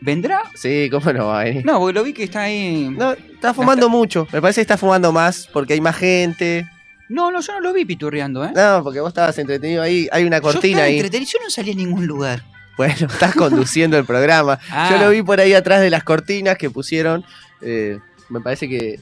¿vendrá? 0.00 0.42
Sí, 0.54 0.88
¿cómo 0.90 1.12
no 1.12 1.26
va 1.28 1.40
a 1.40 1.44
venir? 1.44 1.64
No, 1.64 1.78
porque 1.78 1.94
lo 1.94 2.04
vi 2.04 2.12
que 2.12 2.24
está 2.24 2.42
ahí. 2.42 2.88
No, 2.90 3.12
está 3.12 3.54
fumando 3.54 3.88
mucho. 3.88 4.28
Me 4.32 4.40
parece 4.40 4.58
que 4.58 4.62
está 4.62 4.76
fumando 4.76 5.12
más 5.12 5.48
porque 5.52 5.72
hay 5.74 5.80
más 5.80 5.96
gente. 5.96 6.66
No, 7.10 7.32
no, 7.32 7.40
yo 7.40 7.52
no 7.54 7.60
lo 7.60 7.72
vi 7.72 7.84
piturreando, 7.84 8.44
¿eh? 8.44 8.52
No, 8.54 8.84
porque 8.84 9.00
vos 9.00 9.08
estabas 9.08 9.36
entretenido 9.36 9.82
ahí. 9.82 10.08
Hay 10.12 10.24
una 10.24 10.40
cortina 10.40 10.84
ahí. 10.84 10.94
entretenido, 10.94 11.28
yo 11.32 11.38
no 11.42 11.50
salí 11.50 11.72
a 11.72 11.74
ningún 11.74 12.06
lugar. 12.06 12.44
Bueno, 12.76 12.94
estás 13.12 13.34
conduciendo 13.34 13.98
el 13.98 14.04
programa. 14.04 14.60
Ah. 14.70 14.88
Yo 14.92 14.98
lo 14.98 15.10
vi 15.10 15.20
por 15.22 15.40
ahí 15.40 15.52
atrás 15.52 15.80
de 15.80 15.90
las 15.90 16.04
cortinas 16.04 16.56
que 16.56 16.70
pusieron. 16.70 17.24
eh, 17.62 17.98
me 18.28 18.40
parece 18.40 18.68
que, 18.68 19.00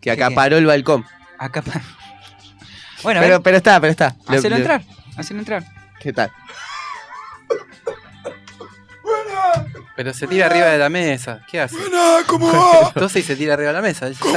que 0.00 0.10
acaparó 0.10 0.56
el 0.56 0.66
balcón. 0.66 1.04
Acá 1.38 1.62
Bueno, 3.04 3.20
pero, 3.20 3.40
pero 3.40 3.56
está, 3.58 3.80
pero 3.80 3.92
está. 3.92 4.16
Hacelo 4.26 4.56
entrar, 4.56 4.82
hacelo 5.16 5.38
entrar. 5.38 5.62
¿Qué 6.00 6.12
tal? 6.12 6.32
Pero 9.94 10.12
se 10.12 10.26
tira 10.26 10.46
arriba 10.46 10.66
de 10.66 10.78
la 10.78 10.88
mesa. 10.88 11.40
¿Qué 11.48 11.60
hace? 11.60 11.76
¿cómo 12.26 12.52
va? 12.52 12.88
Entonces 12.88 13.24
se 13.24 13.36
tira 13.36 13.54
arriba 13.54 13.68
de 13.68 13.74
la 13.74 13.82
mesa. 13.82 14.10
¿Cómo 14.18 14.34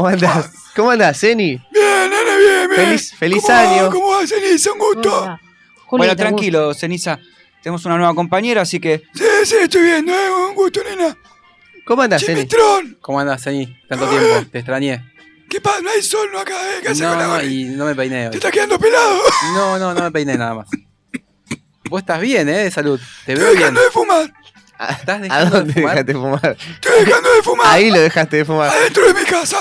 andás? 0.00 0.50
¿Cómo 0.74 0.90
andás, 0.90 1.18
Zeni? 1.20 1.56
Bien, 1.70 2.10
nene, 2.10 2.38
bien, 2.38 2.68
bien. 2.70 2.86
Feliz, 2.86 3.14
feliz 3.14 3.42
¿Cómo 3.42 3.54
va? 3.54 3.60
año. 3.60 3.90
¿Cómo 3.90 4.08
va, 4.10 4.26
Ceniza? 4.26 4.72
Un 4.72 4.78
gusto. 4.78 5.38
bueno, 5.90 6.16
tranquilo, 6.16 6.74
Ceniza. 6.74 7.18
Tenemos 7.62 7.84
una 7.84 7.96
nueva 7.96 8.14
compañera, 8.14 8.62
así 8.62 8.80
que. 8.80 9.02
Sí, 9.14 9.24
sí, 9.44 9.56
estoy 9.60 9.82
viendo, 9.82 10.12
¿eh? 10.12 10.30
Un 10.48 10.54
gusto, 10.54 10.80
nena. 10.82 11.16
¿Cómo 11.84 12.02
andás, 12.02 12.24
Zeni? 12.24 12.48
¿Cómo 13.00 13.20
andás 13.20 13.46
ahí? 13.46 13.76
Tanto 13.88 14.06
tiempo. 14.08 14.48
Te 14.50 14.58
extrañé. 14.58 15.04
¿Qué 15.50 15.60
pasa? 15.60 15.80
No 15.82 15.90
hay 15.90 16.02
sol, 16.02 16.28
no 16.32 16.38
acá, 16.38 16.54
¿eh? 16.54 16.80
¿Qué 16.82 16.94
No, 16.94 17.10
con 17.10 17.18
la 17.18 17.26
no, 17.26 17.42
y 17.42 17.64
no 17.64 17.84
me 17.84 17.94
peiné 17.94 18.24
hoy. 18.26 18.30
¿Te 18.30 18.38
estás 18.38 18.50
quedando 18.52 18.78
pelado? 18.78 19.18
No, 19.54 19.78
no, 19.78 19.92
no 19.92 20.02
me 20.02 20.10
peiné 20.10 20.36
nada 20.38 20.54
más. 20.54 20.68
Vos 21.90 22.00
estás 22.00 22.20
bien, 22.22 22.48
¿eh? 22.48 22.64
De 22.64 22.70
salud. 22.70 22.98
Te 23.26 23.34
veo 23.34 23.42
Estoy 23.44 23.56
bien. 23.58 23.74
dejando 23.74 23.80
de 23.82 23.90
fumar. 23.90 24.32
¿Estás 24.98 25.16
¿A 25.16 25.18
dejando 25.18 25.56
dónde 25.58 25.74
de 25.74 25.80
fumar? 25.80 25.94
dejaste 25.94 26.12
de 26.12 26.18
fumar? 26.18 26.56
Estoy 26.74 27.04
dejando 27.04 27.32
de 27.34 27.42
fumar. 27.42 27.66
Ahí 27.68 27.90
lo 27.90 28.00
dejaste 28.00 28.36
de 28.38 28.44
fumar. 28.46 28.70
Adentro 28.70 29.06
de 29.06 29.14
mi 29.14 29.26
casa. 29.26 29.58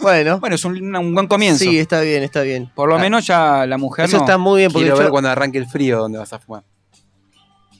Bueno. 0.00 0.38
Bueno, 0.40 0.56
es 0.56 0.64
un, 0.64 0.96
un 0.96 1.14
buen 1.14 1.26
comienzo. 1.26 1.64
Sí, 1.64 1.78
está 1.78 2.00
bien, 2.00 2.22
está 2.22 2.42
bien. 2.42 2.70
Por 2.74 2.88
lo 2.88 2.96
Ah, 2.96 2.98
menos 2.98 3.26
ya 3.26 3.66
la 3.66 3.78
mujer 3.78 4.06
Eso 4.06 4.16
no. 4.18 4.22
está 4.24 4.38
muy 4.38 4.58
bien 4.60 4.72
porque 4.72 4.84
Quiero 4.84 4.96
yo- 4.96 5.02
ver 5.02 5.10
cuando 5.10 5.30
arranque 5.30 5.58
el 5.58 5.66
frío 5.66 5.98
dónde 5.98 6.18
vas 6.18 6.32
a 6.32 6.38
fumar. 6.38 6.62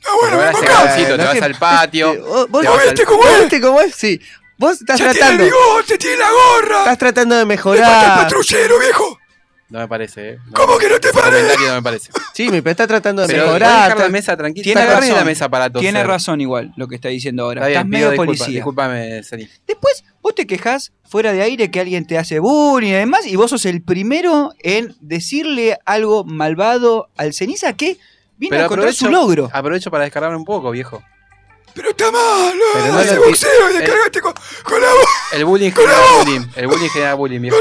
Ah, 0.05 0.09
bueno, 0.21 0.39
ven 0.39 0.49
acá. 0.49 0.95
te 0.97 1.17
no 1.17 1.25
vas 1.25 1.35
que- 1.35 1.45
al 1.45 1.55
patio. 1.57 2.25
¿Vos, 2.25 2.49
vos- 2.51 2.63
te 2.63 2.69
vas 2.69 2.85
viste 2.85 3.05
cómo 3.05 3.19
¿vos 3.19 3.31
es? 3.31 3.41
viste 3.41 3.61
cómo 3.61 3.81
es? 3.81 3.95
Sí. 3.95 4.21
Vos 4.59 4.81
estás 4.81 4.99
Ya 4.99 5.11
tratando. 5.11 5.29
tiene 5.29 5.45
el 5.45 5.51
bigote, 5.51 5.99
tiene 5.99 6.17
la 6.19 6.29
gorra. 6.31 6.79
Estás 6.81 6.99
tratando 6.99 7.35
de 7.37 7.45
Le 7.47 7.57
falta 7.57 7.71
el 7.73 7.81
mejorar. 7.81 8.23
patrullero, 8.23 8.79
viejo. 8.79 9.19
No 9.71 9.79
me 9.79 9.89
parece, 9.89 10.31
¿eh? 10.31 10.39
No. 10.47 10.53
¿Cómo 10.53 10.79
que 10.79 10.89
no 10.89 10.99
te 10.99 11.13
parece? 11.13 11.67
no 11.69 11.75
me 11.75 11.83
parece. 11.83 12.11
Sí, 12.35 12.49
me 12.51 12.59
está 12.59 12.87
tratando 12.89 13.23
de 13.23 13.29
Pero 13.29 13.45
mejorar. 13.47 13.85
dejar 13.85 13.99
la 14.01 14.09
mesa 14.09 14.37
tranquila. 14.37 14.65
Tiene 14.65 14.85
razón. 14.87 15.15
la 15.17 15.25
mesa 15.25 15.49
para 15.49 15.71
toser. 15.71 15.83
Tiene 15.85 16.03
razón 16.03 16.41
igual 16.41 16.73
lo 16.77 16.89
que 16.89 16.97
está 16.97 17.09
diciendo 17.09 17.45
ahora. 17.45 17.61
Está 17.61 17.69
bien, 17.69 17.95
Estás 17.95 18.09
medio 18.11 18.17
policía. 18.17 18.49
Disculpame, 18.49 19.23
Zeni. 19.23 19.49
Después, 19.67 20.03
vos 20.23 20.35
te 20.35 20.47
quejas 20.47 20.93
fuera 21.09 21.33
de 21.33 21.43
aire 21.43 21.71
que 21.71 21.81
alguien 21.81 22.07
te 22.07 22.19
hace 22.19 22.39
bullying 22.39 22.89
y 22.89 22.93
demás, 22.93 23.27
y 23.27 23.37
vos 23.37 23.51
sos 23.51 23.65
el 23.67 23.83
primero 23.83 24.53
en 24.61 24.95
decirle 25.01 25.79
algo 25.85 26.25
malvado 26.25 27.09
al 27.17 27.33
ceniza 27.35 27.73
que 27.75 27.99
vino 28.37 28.57
a 28.57 28.65
encontrar 28.65 28.93
su 28.95 29.09
logro. 29.11 29.51
aprovecho 29.53 29.91
para 29.91 30.05
descargarme 30.05 30.37
un 30.37 30.45
poco, 30.45 30.71
viejo. 30.71 31.03
Pero 31.73 31.91
está 31.91 32.11
mal, 32.11 32.53
Pero 32.75 32.87
¿no? 33.21 33.27
boxeo 33.27 33.51
y 33.71 33.73
el- 33.75 33.79
descargaste 33.81 34.21
con, 34.21 34.33
con 34.65 34.81
la 34.81 34.89
voz. 34.89 35.05
El 35.33 35.45
bullying 35.45 35.71
genera 35.71 35.99
bullying. 36.19 36.41
El 36.57 36.67
bullying 36.67 36.89
genera 36.89 37.15
bullying, 37.15 37.41
viejo. 37.41 37.57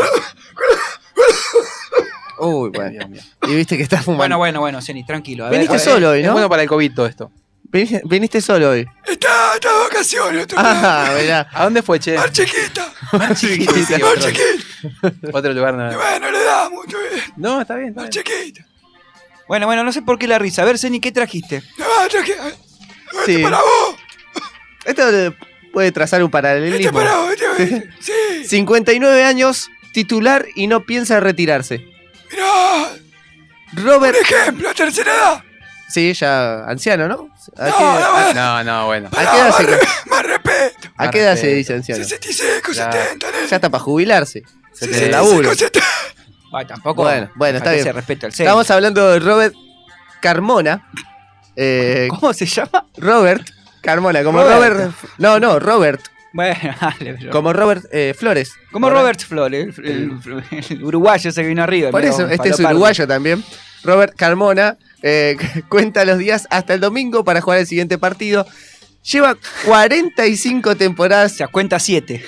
Uy, 2.39 2.69
bueno. 2.69 3.05
Y 3.47 3.55
viste 3.55 3.75
que 3.77 3.83
estás 3.83 4.03
fumando. 4.05 4.21
Bueno, 4.23 4.37
bueno, 4.37 4.59
bueno, 4.61 4.81
Ceni, 4.81 5.05
tranquilo. 5.05 5.45
A 5.45 5.49
ver, 5.49 5.59
Viniste 5.59 5.75
a 5.75 5.77
ver. 5.77 5.85
solo 5.95 6.09
hoy, 6.11 6.21
Es 6.21 6.25
¿no? 6.25 6.31
bueno 6.33 6.49
para 6.49 6.63
el 6.63 6.69
COVID 6.69 6.93
todo 6.95 7.05
esto. 7.05 7.31
Vin- 7.71 8.01
Viniste 8.05 8.41
solo 8.41 8.71
hoy. 8.71 8.87
Está, 9.05 9.53
está 9.55 9.71
de 9.71 9.79
vacaciones. 9.79 10.43
Otro 10.43 10.57
Ah, 10.59 11.13
mirá. 11.21 11.47
¿A 11.53 11.63
dónde 11.65 11.81
fue, 11.83 11.99
che? 11.99 12.15
Mar 12.17 12.31
chiquita. 12.31 12.93
Mar 13.13 13.35
chiquita. 13.35 13.73
Sí, 13.73 13.91
Mar 13.93 14.03
otro, 14.03 14.31
chiquita. 14.31 15.37
otro 15.37 15.53
lugar 15.53 15.73
no. 15.75 15.95
Bueno, 15.97 16.31
le 16.31 16.43
da 16.43 16.69
mucho 16.69 16.97
bien. 16.99 17.23
No, 17.37 17.61
está 17.61 17.75
bien, 17.75 17.89
está 17.89 18.01
Mar 18.01 18.09
bien. 18.09 18.23
chiquita. 18.23 18.65
Bueno, 19.47 19.65
bueno, 19.67 19.83
no 19.83 19.91
sé 19.91 20.01
por 20.01 20.17
qué 20.19 20.27
la 20.27 20.39
risa. 20.39 20.61
A 20.61 20.65
ver, 20.65 20.77
Ceni, 20.79 20.99
¿qué 20.99 21.11
trajiste? 21.11 21.63
No, 21.77 21.85
tranquila. 22.09 22.47
Este 23.19 23.35
Sí. 23.37 23.43
para 23.43 23.57
vos. 23.57 23.95
Esto 24.85 25.35
puede 25.73 25.91
trazar 25.91 26.21
un 26.21 26.27
Este 26.27 26.31
paralelismo. 26.31 26.91
para 26.99 27.17
vos. 27.17 27.33
Este, 27.57 27.89
sí. 27.99 28.45
59 28.47 29.23
años, 29.23 29.69
titular 29.93 30.45
y 30.55 30.67
no 30.67 30.85
piensa 30.85 31.19
retirarse. 31.19 31.85
Mirá. 32.31 32.91
Robert. 33.73 34.17
Un 34.17 34.23
ejemplo, 34.25 34.73
tercera 34.73 35.13
edad. 35.13 35.43
Sí, 35.89 36.13
ya 36.13 36.65
anciano, 36.65 37.07
¿no? 37.07 37.29
¿A 37.57 37.65
qué, 37.65 37.71
No, 37.71 37.99
no, 37.99 38.17
a- 38.17 38.33
No, 38.33 38.63
no, 38.63 38.85
bueno. 38.85 39.09
a 39.11 39.31
qué 39.31 39.37
edad, 39.39 39.57
se, 39.57 40.09
Más 40.09 40.23
respeto. 40.23 40.89
a 40.97 41.09
qué 41.09 41.19
edad 41.21 41.35
se 41.35 41.47
dice 41.47 41.73
anciano? 41.73 42.03
65, 42.03 42.71
Ya. 42.73 42.91
70, 42.91 43.31
nene. 43.31 43.47
Ya 43.47 43.55
está 43.55 43.69
para 43.69 43.83
jubilarse. 43.83 44.43
Se 44.73 44.87
De 44.87 44.99
te- 44.99 45.09
laburo. 45.09 45.49
70. 45.55 45.79
Va, 46.53 46.65
tampoco. 46.65 47.03
Bueno, 47.03 47.29
bueno, 47.35 47.57
está 47.57 47.71
bien. 47.71 47.83
Se. 48.31 48.43
Estamos 48.43 48.69
hablando 48.71 49.09
de 49.09 49.19
Robert 49.19 49.53
Carmona. 50.21 50.87
Eh, 51.55 52.07
¿Cómo 52.09 52.33
se 52.33 52.45
llama? 52.45 52.85
Robert 52.97 53.47
Carmona, 53.81 54.23
como 54.23 54.41
Robert. 54.43 54.73
Robert. 54.75 54.91
No, 55.17 55.39
no, 55.39 55.59
Robert. 55.59 56.01
Bueno, 56.33 56.55
dale, 56.81 57.15
pero- 57.19 57.31
Como 57.31 57.53
Robert 57.53 57.85
eh, 57.91 58.13
Flores. 58.17 58.53
Como 58.71 58.89
Robert 58.89 59.19
Flores, 59.21 59.77
el, 59.79 59.85
el- 59.85 60.63
el 60.69 60.83
uruguayo 60.83 61.29
ese 61.29 61.41
que 61.41 61.47
vino 61.47 61.63
arriba. 61.63 61.89
Por 61.91 62.03
eso, 62.05 62.27
este 62.27 62.49
es 62.49 62.59
uruguayo 62.59 63.07
también. 63.07 63.43
Robert 63.83 64.13
Carmona 64.15 64.77
eh, 65.01 65.37
cuenta 65.69 66.03
los 66.05 66.17
días 66.17 66.47
hasta 66.49 66.73
el 66.73 66.79
domingo 66.81 67.23
para 67.23 67.41
jugar 67.41 67.59
el 67.59 67.67
siguiente 67.67 67.97
partido. 67.97 68.45
Lleva 69.11 69.37
45 69.65 70.69
O 70.71 70.75
temporadas. 70.75 71.31
sea, 71.31 71.47
cuenta 71.47 71.79
7. 71.79 72.23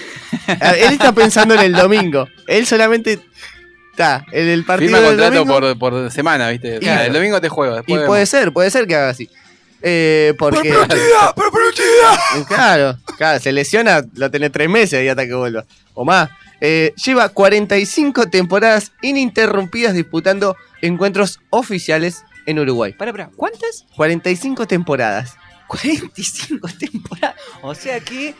A 0.61 0.71
ver, 0.71 0.83
Él 0.83 0.93
está 0.93 1.11
pensando 1.11 1.53
en 1.53 1.59
el 1.61 1.73
domingo. 1.73 2.27
Él 2.47 2.65
solamente 2.65 3.19
está 3.91 4.25
en 4.31 4.47
el 4.47 4.63
partido 4.63 4.87
Firma 4.97 4.99
del 5.01 5.17
contrato 5.19 5.35
domingo. 5.45 5.77
por, 5.77 5.93
por 6.01 6.11
semana, 6.11 6.49
¿viste? 6.49 6.77
O 6.77 6.81
sea, 6.81 7.03
Y- 7.03 7.07
el 7.07 7.13
domingo 7.13 7.41
te 7.41 7.49
juego. 7.49 7.79
Y 7.79 7.83
puede 7.83 8.01
vemos. 8.07 8.29
ser, 8.29 8.53
puede 8.53 8.71
ser 8.71 8.87
que 8.87 8.95
haga 8.95 9.09
así. 9.09 9.29
Eh, 9.81 10.33
Por 10.37 10.53
porque. 10.53 10.69
productividad, 10.69 11.35
por 11.35 11.51
productividad. 11.51 12.47
Claro, 12.47 12.97
claro, 13.17 13.39
se 13.39 13.51
lesiona, 13.51 14.05
lo 14.15 14.29
tenés 14.29 14.51
tres 14.51 14.69
meses 14.69 15.03
y 15.03 15.07
hasta 15.07 15.25
que 15.25 15.33
vuelva. 15.33 15.65
O 15.93 16.05
más. 16.05 16.29
Eh, 16.63 16.93
lleva 17.03 17.29
45 17.29 18.27
temporadas 18.27 18.91
ininterrumpidas 19.01 19.95
disputando 19.95 20.55
encuentros 20.81 21.39
oficiales 21.49 22.23
en 22.45 22.59
Uruguay. 22.59 22.93
Para, 22.93 23.11
para, 23.11 23.29
¿cuántas? 23.35 23.85
45 23.95 24.67
temporadas. 24.67 25.35
45 25.67 26.67
temporadas. 26.77 27.35
O 27.63 27.73
sea 27.73 27.99
que 27.99 28.35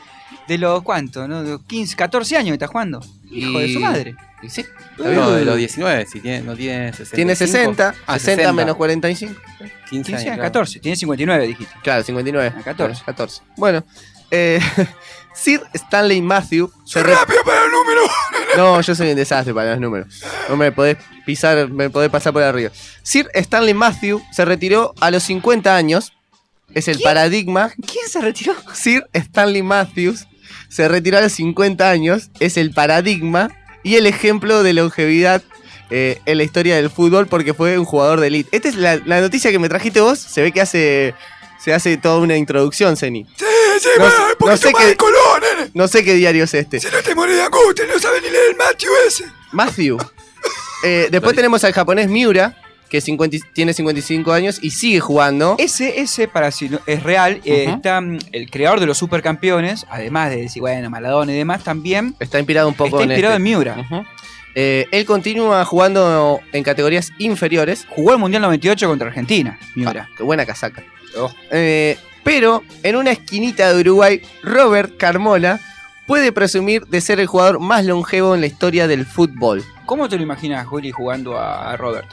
de 0.46 0.58
los 0.58 0.82
cuántos, 0.82 1.28
¿no? 1.28 1.42
De 1.42 1.50
los 1.52 1.62
15, 1.62 1.96
14 1.96 2.36
años 2.36 2.48
que 2.50 2.54
está 2.54 2.66
jugando. 2.68 3.00
Hijo 3.32 3.58
de 3.58 3.66
su 3.72 3.78
Y- 3.78 3.82
madre. 3.82 4.16
Y 4.42 4.48
sí. 4.50 4.64
No, 4.98 5.30
de 5.32 5.44
los 5.44 5.56
19, 5.56 6.04
si 6.06 6.20
tiene, 6.20 6.40
no 6.42 6.56
tiene 6.56 6.92
60. 6.92 7.14
Tiene 7.14 7.36
60, 7.36 7.94
Ah, 8.06 8.18
60, 8.18 8.52
menos 8.52 8.76
45. 8.76 9.40
15 9.60 9.74
15 9.90 10.12
años. 10.12 10.20
años, 10.22 10.34
claro. 10.34 10.42
14. 10.42 10.80
Tiene 10.80 10.96
59, 10.96 11.46
dijiste. 11.46 11.74
Claro, 11.82 12.02
59. 12.02 12.52
Ah, 12.56 12.62
14. 12.64 13.02
Bueno, 13.04 13.04
14. 13.06 13.42
Bueno, 13.56 13.84
eh, 14.32 14.60
Sir 15.34 15.62
Stanley 15.72 16.20
Matthew 16.20 16.70
se 16.84 17.02
re- 17.02 17.14
rápido 17.14 17.42
para 17.44 17.64
el 17.64 17.70
número. 17.70 18.00
No, 18.56 18.78
yo 18.82 18.94
soy 18.94 19.08
un 19.10 19.16
desastre 19.16 19.54
para 19.54 19.70
los 19.70 19.80
números. 19.80 20.22
No 20.50 20.56
me 20.58 20.72
podés 20.72 20.98
pisar, 21.24 21.70
me 21.70 21.88
podés 21.88 22.10
pasar 22.10 22.34
por 22.34 22.42
arriba. 22.42 22.70
Sir 23.02 23.30
Stanley 23.32 23.72
Matthew 23.72 24.20
se 24.30 24.44
retiró 24.44 24.92
a 25.00 25.10
los 25.10 25.22
50 25.22 25.74
años. 25.74 26.12
Es 26.74 26.86
el 26.88 26.98
paradigma. 27.00 27.70
¿Quién 27.70 28.08
se 28.10 28.20
retiró? 28.20 28.54
Sir 28.74 29.06
Stanley 29.14 29.62
Matthews 29.62 30.26
se 30.68 30.88
retiró 30.88 31.18
a 31.18 31.20
los 31.22 31.32
50 31.32 31.90
años. 31.90 32.30
Es 32.40 32.56
el 32.56 32.72
paradigma 32.72 33.50
y 33.82 33.96
el 33.96 34.06
ejemplo 34.06 34.62
de 34.62 34.72
longevidad 34.72 35.42
eh, 35.90 36.18
en 36.26 36.38
la 36.38 36.44
historia 36.44 36.76
del 36.76 36.88
fútbol 36.90 37.26
porque 37.26 37.52
fue 37.54 37.78
un 37.78 37.84
jugador 37.84 38.20
de 38.20 38.28
elite. 38.28 38.48
Esta 38.56 38.68
es 38.68 38.76
la, 38.76 38.96
la 39.04 39.20
noticia 39.20 39.50
que 39.50 39.58
me 39.58 39.68
trajiste 39.68 40.00
vos. 40.00 40.18
Se 40.18 40.40
ve 40.42 40.52
que 40.52 40.60
hace, 40.60 41.14
se 41.62 41.74
hace 41.74 41.96
toda 41.96 42.18
una 42.18 42.36
introducción, 42.36 42.96
Zeni. 42.96 43.26
Sí, 43.36 43.44
sí, 43.80 43.88
No 43.98 44.04
bueno, 44.04 44.16
sé- 44.16 44.22
un 44.40 44.48
no 44.50 44.56
sé 44.56 44.70
más 44.72 44.82
qué- 44.82 44.88
de 44.88 44.96
color, 44.96 45.42
nene. 45.56 45.70
No 45.74 45.88
sé 45.88 46.04
qué 46.04 46.14
diario 46.14 46.44
es 46.44 46.54
este. 46.54 46.80
Si 46.80 46.86
no 46.86 47.02
te 47.02 47.14
morís 47.14 47.36
de 47.36 47.42
angustia, 47.42 47.84
no 47.92 47.98
sabes 47.98 48.22
ni 48.22 48.30
leer 48.30 48.50
el 48.52 48.56
Matthew 48.56 48.90
ese. 49.06 49.24
Matthew. 49.52 49.98
Eh, 50.84 51.08
después 51.10 51.36
tenemos 51.36 51.62
al 51.64 51.72
japonés 51.72 52.08
Miura, 52.08 52.56
que 52.92 53.00
50 53.00 53.38
tiene 53.54 53.72
55 53.72 54.32
años 54.32 54.58
y 54.62 54.70
sigue 54.70 55.00
jugando. 55.00 55.56
Ese, 55.58 56.00
ese, 56.02 56.28
para 56.28 56.50
si 56.50 56.68
no- 56.68 56.78
es 56.86 57.02
real, 57.02 57.40
eh, 57.44 57.64
está 57.70 58.02
mm, 58.02 58.18
el 58.32 58.50
creador 58.50 58.80
de 58.80 58.86
los 58.86 58.98
supercampeones, 58.98 59.86
además 59.88 60.28
de 60.28 60.36
decir, 60.42 60.60
bueno, 60.60 60.90
Maladona 60.90 61.32
y 61.32 61.36
demás, 61.36 61.64
también 61.64 62.14
Está 62.20 62.38
inspirado 62.38 62.68
un 62.68 62.74
poco 62.74 63.00
está 63.00 63.04
en 63.04 63.10
inspirado 63.10 63.32
este. 63.34 63.36
en 63.38 63.42
Miura. 63.42 64.06
Eh, 64.54 64.84
él 64.92 65.06
continúa 65.06 65.64
jugando 65.64 66.40
en 66.52 66.62
categorías 66.62 67.12
inferiores. 67.16 67.86
Jugó 67.88 68.12
el 68.12 68.18
Mundial 68.18 68.42
98 68.42 68.86
contra 68.86 69.08
Argentina, 69.08 69.58
Miura. 69.74 70.10
qué 70.14 70.22
buena 70.22 70.44
casaca. 70.44 70.84
Eh, 71.50 71.96
pero 72.22 72.62
en 72.82 72.96
una 72.96 73.10
esquinita 73.12 73.72
de 73.72 73.80
Uruguay, 73.80 74.20
Robert 74.42 74.98
Carmona 74.98 75.60
puede 76.06 76.30
presumir 76.30 76.84
de 76.88 77.00
ser 77.00 77.20
el 77.20 77.26
jugador 77.26 77.58
más 77.58 77.86
longevo 77.86 78.34
en 78.34 78.42
la 78.42 78.46
historia 78.48 78.86
del 78.86 79.06
fútbol. 79.06 79.64
¿Cómo 79.86 80.10
te 80.10 80.16
lo 80.18 80.22
imaginas, 80.22 80.66
Juli, 80.66 80.90
jugando 80.90 81.38
a 81.40 81.74
Robert? 81.78 82.06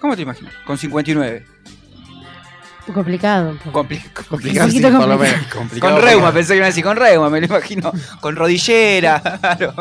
¿Cómo 0.00 0.14
te 0.16 0.22
imaginas? 0.22 0.52
Con 0.64 0.78
59. 0.78 1.44
Complicado. 2.94 3.50
un 3.50 3.58
poco. 3.58 3.80
Compli- 3.84 4.02
Un 4.02 4.24
complicado, 4.24 4.70
sí, 4.70 4.80
por 4.80 4.90
lo 4.92 4.98
complicado. 4.98 5.18
menos. 5.18 5.46
Complicado 5.54 5.94
Con 5.94 6.02
reuma, 6.02 6.32
pensé 6.32 6.48
que 6.48 6.54
me 6.54 6.56
iba 6.58 6.64
a 6.66 6.68
decir 6.68 6.84
con 6.84 6.96
reuma, 6.96 7.28
me 7.28 7.40
lo 7.40 7.46
imagino. 7.46 7.92
Con 8.20 8.34
rodillera. 8.34 9.20
claro. 9.40 9.74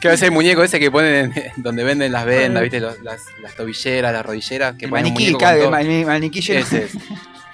Que 0.00 0.08
a 0.08 0.10
veces 0.12 0.28
el 0.28 0.32
muñeco 0.32 0.62
ese 0.62 0.80
que 0.80 0.90
ponen 0.90 1.32
en- 1.36 1.52
donde 1.62 1.84
venden 1.84 2.12
las 2.12 2.24
vendas, 2.24 2.62
¿viste? 2.62 2.80
Los- 2.80 2.98
las, 3.02 3.20
las 3.42 3.54
tobilleras, 3.56 4.12
las 4.14 4.24
rodilleras. 4.24 4.74
Que 4.76 4.86
El 4.86 4.90
ponen 4.90 5.04
maniquí, 5.04 5.24
muñeco 5.24 5.38
claro, 5.38 5.64
con 5.64 5.74
el 5.78 5.86
todo. 5.86 5.90
mani- 5.90 6.04
maniquí 6.06 6.40
lleno. 6.40 6.60
Ese 6.60 6.84
es. 6.84 6.92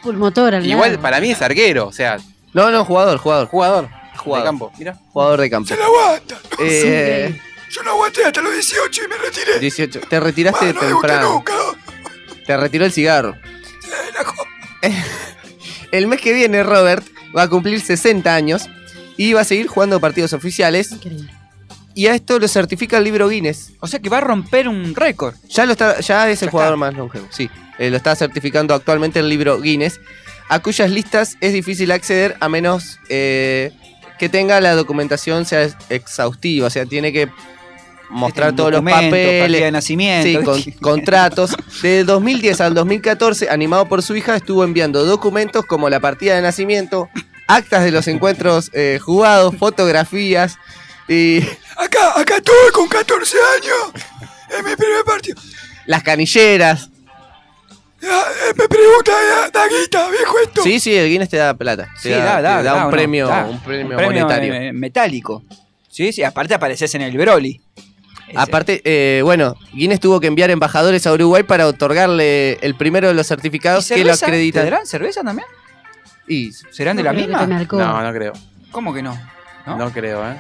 Pulmotor 0.02 0.55
al 0.55 0.64
Igual 0.66 0.90
lado. 0.93 1.02
para 1.02 1.20
mí 1.20 1.31
es 1.32 1.43
arquero, 1.43 1.89
o 1.89 1.93
sea, 1.93 2.18
No, 2.52 2.70
no, 2.70 2.85
jugador, 2.85 3.18
jugador. 3.18 3.48
jugador, 3.48 3.89
Jugador. 4.16 4.44
de 4.44 4.48
campo. 4.48 4.73
Mira. 4.78 4.97
Jugador 5.12 5.40
de 5.40 5.51
campo. 5.51 5.68
Se 5.68 5.77
la 5.77 5.85
aguanta. 5.86 6.36
Eh, 6.60 7.40
Yo 7.73 7.82
no 7.82 7.90
aguanté 7.90 8.24
hasta 8.24 8.40
los 8.40 8.52
18 8.52 9.02
y 9.05 9.09
me 9.09 9.16
retiré. 9.16 9.59
18. 9.59 10.01
Te 10.09 10.20
retiraste 10.20 10.64
Bueno, 10.66 10.81
no 10.81 10.86
debuté 10.86 11.09
temprano. 11.09 11.32
nunca. 11.35 11.52
Te 12.47 12.56
retiró 12.56 12.85
el 12.85 12.93
cigarro. 12.93 13.35
El 15.93 16.06
mes 16.06 16.20
que 16.20 16.32
viene, 16.32 16.62
Robert 16.62 17.06
va 17.36 17.43
a 17.43 17.48
cumplir 17.48 17.81
60 17.81 18.35
años 18.35 18.68
y 19.16 19.32
va 19.32 19.43
a 19.43 19.44
seguir 19.44 19.66
jugando 19.66 20.01
partidos 20.01 20.32
oficiales. 20.32 20.93
Increíble. 20.93 21.31
Y 21.94 22.09
a 22.09 22.14
esto 22.14 22.39
lo 22.39 22.47
certifica 22.47 22.98
el 22.98 23.05
libro 23.05 23.28
Guinness. 23.28 23.73
O 23.81 23.86
sea 23.86 24.01
que 24.01 24.10
va 24.10 24.18
a 24.18 24.20
romper 24.20 24.68
un 24.68 24.94
récord. 24.94 25.35
Ya, 25.48 25.64
lo 25.64 25.73
está, 25.73 26.01
ya 26.01 26.28
es 26.28 26.43
el 26.43 26.48
Ya 26.48 26.51
jugador 26.51 26.74
está. 26.74 26.77
más 26.86 26.94
longevo, 26.94 27.27
sí. 27.31 27.48
Eh, 27.78 27.90
lo 27.90 27.97
está 27.97 28.14
certificando 28.14 28.74
actualmente 28.74 29.20
el 29.20 29.28
libro 29.28 29.60
Guinness, 29.60 30.01
a 30.48 30.60
cuyas 30.60 30.90
listas 30.90 31.36
es 31.40 31.52
difícil 31.52 31.90
acceder 31.90 32.36
a 32.40 32.48
menos 32.48 32.98
eh, 33.09 33.73
que 34.18 34.28
tenga 34.28 34.60
la 34.60 34.74
documentación 34.74 35.47
sea 35.47 35.68
exhaustiva. 35.89 36.66
O 36.66 36.70
sea, 36.70 36.85
tiene 36.85 37.12
que 37.12 37.28
mostrar 38.10 38.48
Este, 38.50 38.56
todos 38.58 38.72
los 38.72 38.82
papeles. 38.82 39.60
de 39.62 39.70
nacimiento. 39.72 40.54
Sí, 40.56 40.72
con- 40.72 40.80
contratos. 40.80 41.56
De 41.82 42.04
2010 42.04 42.60
al 42.60 42.74
2014, 42.74 43.48
animado 43.50 43.86
por 43.88 44.02
su 44.02 44.16
hija, 44.16 44.36
estuvo 44.36 44.64
enviando 44.64 45.04
documentos 45.04 45.64
como 45.66 45.88
la 45.90 46.00
partida 46.00 46.34
de 46.36 46.42
nacimiento, 46.42 47.08
actas 47.48 47.84
de 47.84 47.90
los 47.90 48.08
encuentros 48.08 48.70
eh, 48.72 48.98
jugados, 49.02 49.54
fotografías 49.56 50.56
y 51.08 51.40
Acá, 51.76 52.18
acá 52.18 52.36
estuve 52.36 52.72
con 52.72 52.88
14 52.88 53.36
años. 53.58 54.02
En 54.58 54.64
mi 54.64 54.74
primer 54.76 55.04
partido. 55.04 55.40
las 55.86 56.02
canilleras. 56.02 56.88
Ya, 58.00 58.08
eh, 58.20 58.54
me 58.56 58.68
pregunta, 58.68 59.12
ya, 59.12 59.50
da 59.50 59.66
guita, 59.68 60.10
viejo 60.10 60.34
esto. 60.44 60.62
Sí, 60.62 60.78
sí, 60.80 60.94
el 60.94 61.08
Guinness 61.08 61.28
te 61.30 61.36
da 61.38 61.54
plata. 61.54 61.88
Te 61.94 62.00
Sí, 62.02 62.10
da, 62.10 62.40
da, 62.42 62.58
te 62.58 62.64
da, 62.64 62.84
un, 62.86 62.90
premio, 62.90 63.26
Da. 63.26 63.46
un 63.46 63.58
premio, 63.60 63.90
Un 63.90 63.96
premio, 63.96 64.22
monetario. 64.26 64.54
eh, 64.54 64.72
metálico. 64.72 65.42
Sí, 65.88 66.12
sí, 66.12 66.22
aparte 66.22 66.54
apareces 66.54 66.94
en 66.94 67.02
el 67.02 67.16
Broly. 67.16 67.60
Ese. 68.28 68.39
Aparte, 68.39 68.82
eh, 68.85 69.23
bueno, 69.23 69.57
Guinness 69.73 70.01
tuvo 70.01 70.19
que 70.20 70.27
enviar 70.27 70.51
embajadores 70.51 71.07
a 71.07 71.12
Uruguay 71.12 71.43
para 71.44 71.66
otorgarle 71.66 72.55
el 72.61 72.74
primero 72.74 73.09
de 73.09 73.15
los 73.15 73.27
¿Y 73.27 73.28
certificados 73.28 73.86
que 73.89 74.05
lo? 74.05 74.16
¿Te 74.16 74.24
acreditan. 74.24 74.65
darán 74.65 74.86
cerveza 74.86 75.23
también? 75.23 75.47
Y 76.28 76.51
¿Serán 76.53 76.97
de 76.97 77.03
la 77.05 77.12
misma? 77.12 77.47
No, 77.47 78.03
no 78.03 78.12
creo. 78.12 78.32
¿Cómo 78.73 78.93
que 78.93 79.03
no? 79.03 79.16
¿No? 79.66 79.77
¿No? 79.77 79.90
creo, 79.93 80.28
¿eh? 80.28 80.36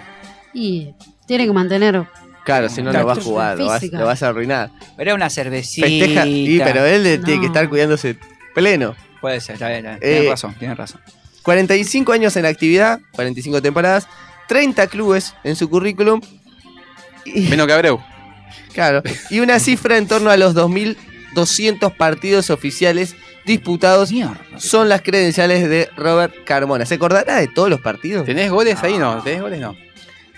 Y 0.52 0.94
tiene 1.26 1.46
que 1.46 1.52
mantener. 1.52 2.04
claro, 2.44 2.68
si 2.68 2.82
no, 2.82 2.92
La 2.92 3.00
no 3.00 3.06
va 3.06 3.12
a 3.12 3.16
jugar, 3.16 3.58
lo 3.58 3.66
vas, 3.66 3.82
lo 3.92 4.08
a 4.08 4.12
arruinar. 4.12 4.70
Era 4.98 5.14
una 5.14 5.30
cervecita. 5.30 5.86
Festeja, 5.86 6.26
y, 6.26 6.58
pero 6.58 6.84
él 6.84 7.20
tiene 7.24 7.40
que 7.40 7.46
estar 7.46 7.68
cuidándose 7.68 8.16
pleno. 8.54 8.94
Puede 9.20 9.40
ser, 9.40 9.54
está 9.54 9.68
bien, 9.68 9.86
está 9.86 9.98
bien. 9.98 10.02
Eh, 10.02 10.14
Tienes 10.14 10.30
razón, 10.30 10.54
tienes 10.58 10.76
razón. 10.76 11.00
45 11.42 12.12
años 12.12 12.36
en 12.36 12.46
actividad, 12.46 13.00
45 13.12 13.62
temporadas, 13.62 14.08
30 14.48 14.86
clubes 14.88 15.34
en 15.44 15.56
su 15.56 15.68
currículum. 15.70 16.20
Menos 17.34 17.66
que 17.66 17.72
Abreu. 17.72 18.00
claro, 18.72 19.02
y 19.30 19.40
una 19.40 19.58
cifra 19.58 19.96
en 19.98 20.06
torno 20.06 20.30
a 20.30 20.36
los 20.36 20.54
2.200 20.54 21.94
partidos 21.96 22.50
oficiales 22.50 23.14
disputados 23.44 24.10
son 24.58 24.88
las 24.88 25.02
credenciales 25.02 25.68
de 25.68 25.88
Robert 25.96 26.34
Carmona. 26.44 26.84
¿Se 26.86 26.94
acordará 26.94 27.36
de 27.36 27.46
todos 27.48 27.70
los 27.70 27.80
partidos? 27.80 28.24
¿Tenés 28.26 28.50
goles 28.50 28.82
ahí? 28.82 28.98
No, 28.98 29.22
¿tenés 29.22 29.40
goles? 29.40 29.60
No. 29.60 29.76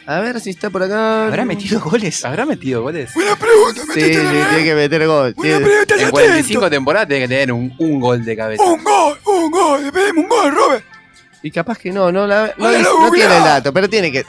A 0.07 0.21
ver 0.21 0.41
si 0.41 0.51
está 0.51 0.71
por 0.71 0.83
acá. 0.83 1.27
¿Habrá 1.27 1.45
metido 1.45 1.81
goles? 1.81 2.25
¿Habrá 2.25 2.47
metido 2.47 2.81
goles? 2.83 3.13
Buena 3.15 3.37
pregunta, 3.37 3.83
Sí, 3.93 4.01
sí, 4.01 4.11
tiene 4.11 4.65
que 4.65 4.75
meter 4.75 5.07
gol. 5.07 5.35
Buena 5.35 5.57
Tiene- 5.59 5.67
pregunta, 5.71 5.95
En 5.95 6.01
ya 6.01 6.11
45 6.11 6.71
temporadas 6.71 7.09
tenés 7.09 7.25
que 7.25 7.29
tener 7.35 7.53
un, 7.53 7.75
un 7.79 8.01
gol 8.01 8.25
de 8.25 8.35
cabeza. 8.37 8.63
Un 8.63 8.83
gol, 8.83 9.19
un 9.27 9.51
gol, 9.51 9.93
pedimos 9.93 10.25
un 10.25 10.29
gol, 10.31 10.55
Robert. 10.55 10.85
Y 11.43 11.51
capaz 11.51 11.77
que 11.79 11.91
no, 11.93 12.11
no, 12.11 12.27
la- 12.27 12.55
no, 12.57 12.71
no 13.03 13.11
tiene 13.11 13.37
el 13.37 13.45
dato, 13.45 13.73
pero 13.73 13.89
tiene 13.89 14.11
que. 14.11 14.25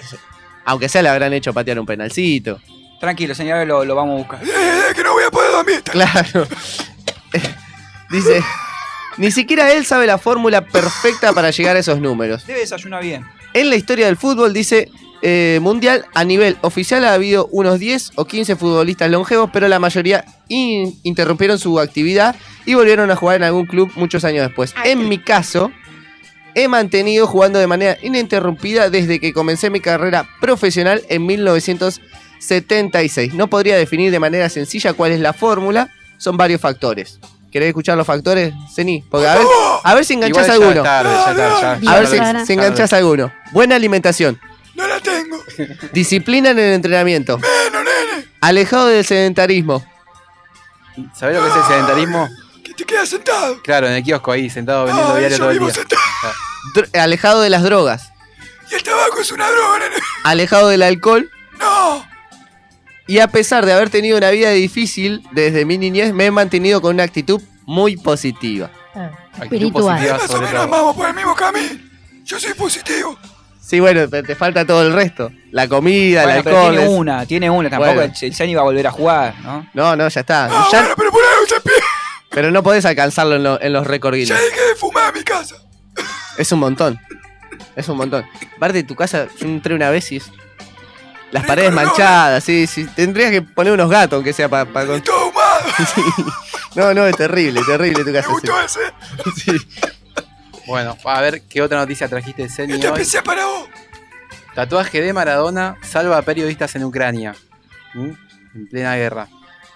Aunque 0.70 0.88
sea, 0.88 1.02
le 1.02 1.10
habrán 1.10 1.34
hecho 1.34 1.52
patear 1.54 1.80
un 1.80 1.86
penalcito. 1.86 2.60
Tranquilo, 3.00 3.34
señor, 3.34 3.66
lo, 3.66 3.84
lo 3.86 3.96
vamos 3.96 4.14
a 4.16 4.18
buscar. 4.18 4.44
Eh, 4.44 4.48
eh, 4.92 4.94
que 4.96 5.04
no 5.04 5.14
voy 5.14 5.24
a 5.24 5.32
poder 5.32 5.52
dormir. 5.52 5.82
Claro. 5.84 6.48
Dice. 8.12 8.44
Ni 9.18 9.32
siquiera 9.32 9.72
él 9.74 9.86
sabe 9.86 10.06
la 10.08 10.18
fórmula 10.18 10.62
perfecta 10.66 11.34
para 11.34 11.50
llegar 11.52 11.76
a 11.76 11.80
esos 11.80 12.00
números. 12.00 12.46
Debe 12.48 12.60
desayunar 12.60 13.04
bien. 13.04 13.26
En 13.54 13.70
la 13.70 13.76
historia 13.76 14.06
del 14.06 14.16
fútbol, 14.18 14.54
dice. 14.54 14.90
eh, 15.22 15.60
mundial, 15.62 16.06
a 16.14 16.24
nivel 16.24 16.58
oficial 16.62 17.04
ha 17.04 17.14
habido 17.14 17.48
unos 17.52 17.78
10 17.80 18.12
o 18.16 18.26
15 18.26 18.56
futbolistas 18.56 19.10
longevos, 19.12 19.50
pero 19.52 19.68
la 19.68 19.78
mayoría 19.80 20.24
in- 20.48 20.98
interrumpieron 21.04 21.60
su 21.60 21.78
actividad 21.80 22.36
y 22.66 22.76
volvieron 22.76 23.12
a 23.12 23.16
jugar 23.18 23.36
en 23.38 23.44
algún 23.44 23.66
club 23.66 23.92
muchos 23.96 24.24
años 24.24 24.46
después. 24.48 24.74
En 24.86 25.10
mi 25.10 25.18
caso, 25.18 25.72
he 26.56 26.68
mantenido 26.68 27.28
jugando 27.28 27.60
de 27.60 27.68
manera 27.68 27.98
ininterrumpida 28.02 28.90
desde 28.90 29.20
que 29.20 29.34
comencé 29.34 29.70
mi 29.70 29.80
carrera 29.80 30.28
profesional 30.42 31.04
en 31.10 31.26
1976. 31.26 33.34
No 33.34 33.48
podría 33.48 33.78
definir 33.78 34.12
de 34.12 34.20
manera 34.20 34.50
sencilla 34.50 34.94
cuál 34.94 35.12
es 35.12 35.20
la 35.20 35.34
fórmula, 35.34 35.90
son 36.18 36.38
varios 36.38 36.62
factores. 36.62 37.20
¿Querés 37.52 37.70
escuchar 37.70 37.98
los 37.98 38.06
factores, 38.06 38.54
Zeni? 38.76 39.04
Porque 39.10 39.28
a 39.28 39.36
ver, 39.36 39.44
a 39.84 39.96
ver 39.96 40.06
si 40.06 40.14
enganchás 40.14 40.48
ya 40.48 40.54
alguno. 40.54 40.72
es 40.72 40.84
tarde, 40.84 41.10
ya 41.10 41.32
está, 41.32 41.80
ya- 41.82 41.92
A 41.92 42.00
ver 42.00 42.08
si, 42.08 42.46
si 42.46 42.54
enganchás 42.54 42.94
alguno. 42.94 43.32
Buena 43.52 43.76
alimentación. 43.76 44.40
No 44.76 44.88
la 44.88 45.00
tengo. 45.00 45.38
Disciplina 45.94 46.52
en 46.52 46.60
el 46.60 46.74
entrenamiento. 46.74 47.40
Bueno, 47.40 47.80
nene, 47.80 48.28
Alejado 48.42 48.88
del 48.88 49.04
sedentarismo. 49.04 49.84
¿Sabés 51.16 51.38
lo 51.38 51.44
que 51.44 51.50
es 51.50 51.56
el 51.56 51.64
sedentarismo? 51.64 52.30
Te 52.80 52.86
quedas 52.86 53.10
sentado. 53.10 53.62
Claro, 53.62 53.88
en 53.88 53.94
el 53.94 54.04
kiosco 54.04 54.32
ahí, 54.32 54.50
sentado 54.50 54.86
vendiendo 54.86 55.14
Ay, 55.14 55.20
diario 55.20 55.38
yo 55.38 55.44
todo 55.44 55.52
el 55.52 56.88
día. 56.94 57.04
alejado 57.04 57.42
de 57.42 57.50
las 57.50 57.64
drogas. 57.64 58.12
Y 58.72 58.76
el 58.76 58.84
tabaco 58.84 59.20
es 59.22 59.32
una 59.32 59.50
droga, 59.50 59.80
nene. 59.80 59.96
Alejado 60.24 60.68
del 60.70 60.84
alcohol. 60.84 61.30
No. 61.60 62.06
Y 63.08 63.20
a 63.20 63.28
pesar 63.28 63.66
de 63.66 63.74
haber 63.74 63.90
tenido 63.90 64.18
una 64.18 64.30
vida 64.30 64.52
difícil 64.52 65.24
desde 65.32 65.66
mi 65.66 65.78
niñez, 65.78 66.14
me 66.14 66.28
he 66.28 66.32
mantenido 66.32 66.80
con 66.82 66.94
una 66.94 67.04
actitud 67.04 67.42
muy 67.66 67.98
positiva. 67.98 68.70
Ah, 68.94 69.10
Actitud 69.34 69.44
espiritual. 69.44 69.84
positiva 69.96 70.14
Más 70.18 70.24
o 70.24 70.28
sobre 70.28 70.46
menos 70.48 70.62
todo. 70.64 70.72
vamos 70.72 70.96
por 70.96 71.08
el 71.10 71.16
mismo 71.16 71.36
camino. 71.36 71.70
Yo 72.24 72.40
soy 72.40 72.54
positivo. 72.54 73.18
Sí, 73.60 73.80
bueno, 73.80 74.02
pero 74.10 74.26
te 74.28 74.36
falta 74.36 74.66
todo 74.66 74.84
el 74.84 74.94
resto. 74.94 75.32
La 75.52 75.68
comida, 75.68 76.24
Bueno, 76.24 76.38
el 76.40 76.44
pero 76.44 76.58
alcohol. 76.58 76.76
tiene 76.76 76.92
es- 76.92 76.98
una, 77.00 77.26
tiene 77.26 77.50
una. 77.50 77.70
Tampoco 77.70 77.94
Bueno. 77.96 78.14
el, 78.20 78.26
el 78.28 78.36
Zeni 78.36 78.54
va 78.56 78.62
a 78.62 78.66
volver 78.66 78.86
a 78.88 78.92
jugar, 78.92 79.36
¿no? 79.44 79.68
No, 79.74 79.96
no, 79.96 80.08
ya 80.08 80.22
está. 80.22 80.46
Ah, 80.46 80.68
Ya- 80.72 80.80
bueno, 80.82 80.96
pero 80.98 81.12
por 81.12 81.22
algo 81.24 81.48
se 81.48 81.62
pie. 81.62 81.74
Pero 82.32 82.52
no 82.52 82.64
podés 82.64 82.86
alcanzarlo 82.86 83.36
en, 83.36 83.44
lo- 83.44 83.62
en 83.62 83.74
los 83.74 83.86
récords 83.88 84.18
Ya 84.28 84.36
Guinness. 84.36 84.52
dejé 84.56 84.68
de 84.70 84.76
fumar 84.76 85.10
en 85.14 85.20
mi 85.20 85.24
casa. 85.24 85.56
Es 86.38 86.52
un 86.52 86.60
montón. 86.60 87.00
Es 87.76 87.88
un 87.90 87.98
montón. 87.98 88.26
Aparte 88.56 88.78
de 88.80 88.84
tu 88.84 88.96
casa, 88.96 89.28
yo 89.40 89.48
entré 89.48 89.74
una 89.76 89.90
vez 89.90 90.12
y 90.12 90.18
es- 90.18 90.32
Las 91.32 91.46
paredes 91.46 91.72
manchadas, 91.72 92.44
sí, 92.44 92.66
sí. 92.68 92.86
Tendrías 92.96 93.32
que 93.32 93.42
poner 93.42 93.74
unos 93.74 93.90
gatos, 93.90 94.16
aunque 94.18 94.34
sea 94.34 94.50
para... 94.50 94.66
Todo 95.02 95.30
humado. 95.30 95.60
No, 96.76 96.94
no, 96.94 97.08
es 97.08 97.16
terrible, 97.18 97.62
terrible 97.66 98.04
tu 98.04 98.12
Me 98.12 98.20
casa. 98.20 98.30
gustó 98.30 98.62
ese. 98.62 98.80
sí. 99.36 99.52
Bueno, 100.68 100.96
a 101.04 101.20
ver 101.22 101.42
qué 101.42 101.64
otra 101.64 101.80
noticia 101.80 102.08
trajiste 102.08 102.44
de 102.44 102.50
Zeni 102.50 102.74
Este 102.74 102.90
hoy. 102.90 103.24
para 103.26 103.44
vos. 103.46 103.68
Tatuaje 104.54 105.02
de 105.02 105.12
Maradona 105.12 105.78
salva 105.82 106.20
a 106.20 106.22
periodistas 106.22 106.76
en 106.76 106.84
Ucrania. 106.84 107.36
¿Mm? 107.96 108.12
En 108.56 108.68
plena 108.70 108.96
guerra. 108.98 109.28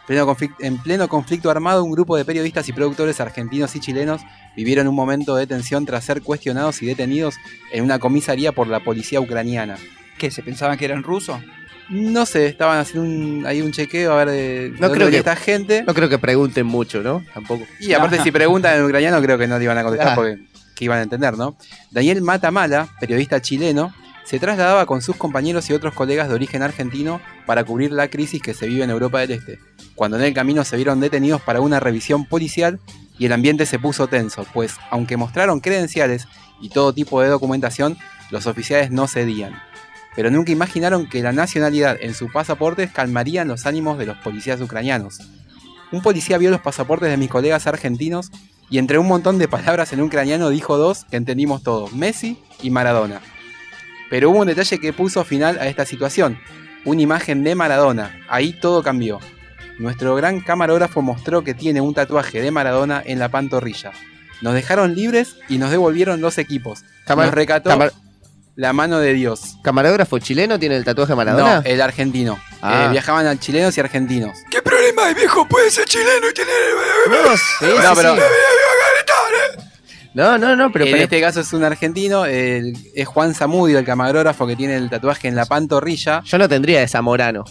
Pleno 0.07 0.35
en 0.59 0.77
pleno 0.80 1.07
conflicto 1.07 1.49
armado, 1.49 1.84
un 1.84 1.91
grupo 1.91 2.17
de 2.17 2.25
periodistas 2.25 2.67
y 2.67 2.73
productores 2.73 3.21
argentinos 3.21 3.75
y 3.75 3.80
chilenos 3.80 4.21
vivieron 4.55 4.88
un 4.88 4.95
momento 4.95 5.35
de 5.35 5.47
tensión 5.47 5.85
tras 5.85 6.03
ser 6.03 6.21
cuestionados 6.21 6.81
y 6.81 6.85
detenidos 6.85 7.35
en 7.71 7.84
una 7.85 7.99
comisaría 7.99 8.51
por 8.51 8.67
la 8.67 8.81
policía 8.81 9.21
ucraniana. 9.21 9.77
¿Qué? 10.17 10.30
¿Se 10.30 10.43
pensaban 10.43 10.77
que 10.77 10.85
eran 10.85 11.03
rusos? 11.03 11.39
No 11.89 12.25
sé, 12.25 12.47
estaban 12.47 12.80
haciendo 12.80 13.07
un, 13.09 13.45
ahí 13.45 13.61
un 13.61 13.71
chequeo 13.71 14.11
a 14.13 14.17
ver 14.17 14.30
de, 14.30 14.69
No 14.80 14.88
de 14.89 14.93
creo 14.93 15.05
dónde 15.05 15.11
que- 15.11 15.17
esta 15.17 15.35
gente. 15.35 15.84
No 15.84 15.93
creo 15.93 16.09
que 16.09 16.17
pregunten 16.19 16.65
mucho, 16.65 17.01
¿no? 17.01 17.23
Tampoco. 17.34 17.65
Y 17.80 17.93
aparte, 17.93 18.19
si 18.21 18.31
preguntan 18.31 18.77
en 18.77 18.85
ucraniano, 18.85 19.21
creo 19.21 19.38
que 19.38 19.47
no 19.47 19.57
le 19.57 19.63
iban 19.65 19.77
a 19.77 19.84
contestar 19.84 20.11
Ah. 20.13 20.15
porque 20.15 20.38
que 20.75 20.85
iban 20.85 20.99
a 20.99 21.03
entender, 21.03 21.38
¿no? 21.38 21.55
Daniel 21.91 22.21
Matamala, 22.21 22.88
periodista 22.99 23.41
chileno, 23.41 23.93
se 24.25 24.39
trasladaba 24.39 24.85
con 24.85 25.01
sus 25.01 25.15
compañeros 25.17 25.69
y 25.69 25.73
otros 25.73 25.93
colegas 25.93 26.30
de 26.30 26.35
origen 26.35 26.63
argentino 26.63 27.21
para 27.45 27.63
cubrir 27.63 27.91
la 27.91 28.07
crisis 28.07 28.41
que 28.41 28.53
se 28.53 28.67
vive 28.67 28.84
en 28.84 28.89
Europa 28.89 29.19
del 29.19 29.31
Este, 29.31 29.59
cuando 29.95 30.18
en 30.18 30.24
el 30.24 30.34
camino 30.34 30.64
se 30.64 30.76
vieron 30.76 30.99
detenidos 30.99 31.41
para 31.41 31.61
una 31.61 31.80
revisión 31.80 32.26
policial 32.26 32.80
y 33.20 33.26
el 33.26 33.34
ambiente 33.34 33.65
se 33.65 33.80
puso 33.80 34.07
tenso, 34.07 34.45
pues 34.53 34.76
aunque 34.90 35.18
mostraron 35.18 35.60
credenciales 35.60 36.28
y 36.61 36.70
todo 36.70 36.94
tipo 36.94 37.22
de 37.22 37.30
documentación, 37.30 37.98
los 38.32 38.48
oficiales 38.48 38.91
no 38.91 39.07
cedían. 39.07 39.61
Pero 40.15 40.32
nunca 40.32 40.52
imaginaron 40.52 41.07
que 41.07 41.22
la 41.22 41.32
nacionalidad 41.32 41.98
en 41.99 42.14
sus 42.14 42.32
pasaportes 42.32 42.91
calmarían 42.91 43.48
los 43.48 43.65
ánimos 43.65 43.98
de 43.98 44.06
los 44.06 44.18
policías 44.18 44.61
ucranianos. 44.61 45.20
Un 45.91 46.02
policía 46.02 46.38
vio 46.38 46.49
los 46.49 46.61
pasaportes 46.61 47.10
de 47.10 47.18
mis 47.18 47.30
colegas 47.30 47.68
argentinos 47.68 48.32
y 48.70 48.78
entre 48.80 48.98
un 48.98 49.07
montón 49.07 49.38
de 49.38 49.48
palabras 49.48 49.94
en 49.94 50.02
ucraniano 50.02 50.49
dijo 50.49 50.78
dos 50.78 51.06
que 51.06 51.18
entendimos 51.18 51.61
todos, 51.64 51.94
Messi 51.94 52.40
y 52.61 52.70
Maradona. 52.70 53.22
Pero 54.10 54.30
hubo 54.30 54.40
un 54.40 54.48
detalle 54.48 54.80
que 54.80 54.94
puso 54.94 55.24
final 55.24 55.60
a 55.60 55.68
esta 55.68 55.86
situación, 55.86 56.40
una 56.86 57.02
imagen 57.02 57.44
de 57.44 57.56
Maradona, 57.56 58.20
ahí 58.30 58.53
todo 58.53 58.84
cambió. 58.84 59.20
Nuestro 59.79 60.15
gran 60.15 60.39
camarógrafo 60.41 61.01
mostró 61.01 61.43
que 61.43 61.53
tiene 61.53 61.81
un 61.81 61.93
tatuaje 61.93 62.41
de 62.41 62.51
Maradona 62.51 63.01
en 63.05 63.19
la 63.19 63.29
pantorrilla. 63.29 63.91
Nos 64.41 64.53
dejaron 64.53 64.95
libres 64.95 65.35
y 65.49 65.57
nos 65.57 65.71
devolvieron 65.71 66.21
los 66.21 66.37
equipos. 66.37 66.83
Camar- 67.05 67.27
nos 67.27 67.35
recató 67.35 67.69
camar- 67.69 67.93
la 68.55 68.71
mano 68.73 68.99
de 68.99 69.13
Dios. 69.13 69.55
¿Camarógrafo 69.63 70.19
chileno 70.19 70.59
tiene 70.59 70.75
el 70.75 70.83
tatuaje 70.85 71.13
de 71.13 71.15
Maradona? 71.15 71.55
No, 71.55 71.61
el 71.65 71.81
argentino. 71.81 72.37
Ah. 72.61 72.85
Eh, 72.85 72.91
viajaban 72.91 73.25
a 73.25 73.39
chilenos 73.39 73.75
y 73.77 73.79
argentinos. 73.81 74.37
¿Qué 74.51 74.61
problema 74.61 75.07
hay, 75.07 75.15
viejo? 75.15 75.47
Puede 75.47 75.71
ser 75.71 75.85
chileno 75.85 76.29
y 76.29 76.33
tener. 76.33 76.53
No, 77.09 77.37
sí, 77.37 77.65
No, 77.81 77.89
sí, 77.89 77.95
pero- 77.95 78.15
sí. 78.15 78.21
No, 80.15 80.37
no, 80.37 80.55
no, 80.55 80.71
pero, 80.71 80.85
en 80.85 80.91
pero- 80.91 81.03
este 81.05 81.19
caso 81.19 81.39
es 81.41 81.51
un 81.53 81.63
argentino, 81.63 82.25
el- 82.25 82.77
es 82.93 83.07
Juan 83.07 83.33
Zamudio, 83.33 83.79
el 83.79 83.85
camarógrafo 83.85 84.45
que 84.45 84.55
tiene 84.55 84.75
el 84.75 84.87
tatuaje 84.87 85.27
en 85.27 85.35
la 85.35 85.45
pantorrilla. 85.47 86.21
yo 86.23 86.37
no 86.37 86.47
tendría 86.47 86.81
de 86.81 86.87
Zamorano. 86.87 87.43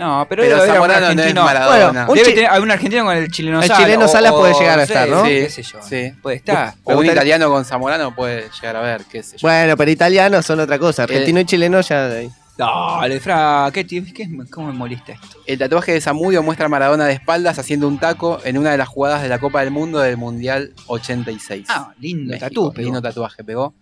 No, 0.00 0.26
pero, 0.28 0.42
Pero 0.42 0.56
debe 0.56 0.60
haber 0.62 0.74
Zamorano 0.74 0.98
un 0.98 1.02
no 1.02 1.08
es 1.10 1.18
argentino. 1.18 1.44
Maradona. 1.44 1.76
Bueno, 1.90 2.06
Un 2.10 2.14
debe 2.16 2.28
chi- 2.28 2.34
tener 2.34 2.50
algún 2.50 2.70
argentino 2.70 3.04
con 3.04 3.16
el 3.16 3.30
chileno 3.30 3.60
El 3.62 3.68
Sala. 3.68 3.84
chileno 3.84 4.04
o- 4.06 4.08
Sala 4.08 4.30
puede 4.32 4.54
llegar 4.54 4.72
a 4.72 4.76
no 4.76 4.82
estar, 4.82 5.08
¿no? 5.08 5.22
Sí, 5.24 5.28
qué 5.28 5.50
sé 5.50 5.62
yo. 5.62 5.78
sí. 5.82 6.12
Puede 6.22 6.36
estar. 6.36 6.74
O 6.84 6.96
un 6.96 7.04
italiano 7.06 7.48
con 7.50 7.64
Zamorano 7.64 8.14
puede 8.14 8.48
llegar 8.54 8.76
a 8.76 8.80
ver, 8.80 9.02
qué 9.04 9.22
sé 9.22 9.36
yo. 9.36 9.46
Bueno, 9.46 9.76
pero 9.76 9.90
italianos 9.90 10.44
son 10.46 10.58
otra 10.60 10.78
cosa. 10.78 11.02
Argentino 11.04 11.38
y 11.40 11.44
chileno 11.44 11.80
ya. 11.82 12.08
Dale, 12.56 13.20
Fra, 13.20 13.70
¿qué, 13.72 13.86
qué- 13.86 14.28
¿cómo 14.50 14.66
me 14.66 14.72
molesta 14.74 15.12
esto? 15.12 15.38
El 15.46 15.58
tatuaje 15.58 15.92
de 15.92 16.00
Zamudio 16.00 16.42
muestra 16.42 16.66
a 16.66 16.68
Maradona 16.68 17.06
de 17.06 17.14
espaldas 17.14 17.58
haciendo 17.58 17.88
un 17.88 17.98
taco 17.98 18.38
en 18.44 18.58
una 18.58 18.70
de 18.72 18.76
las 18.76 18.88
jugadas 18.88 19.22
de 19.22 19.28
la 19.30 19.38
Copa 19.38 19.60
del 19.60 19.70
Mundo 19.70 19.98
del 20.00 20.18
Mundial 20.18 20.72
86. 20.86 21.66
Ah, 21.70 21.92
lindo 22.00 22.32
México, 22.32 22.48
tatu, 22.48 22.72
pegó. 22.74 22.84
lindo 22.84 23.00
tatuaje 23.02 23.44
pegó. 23.44 23.74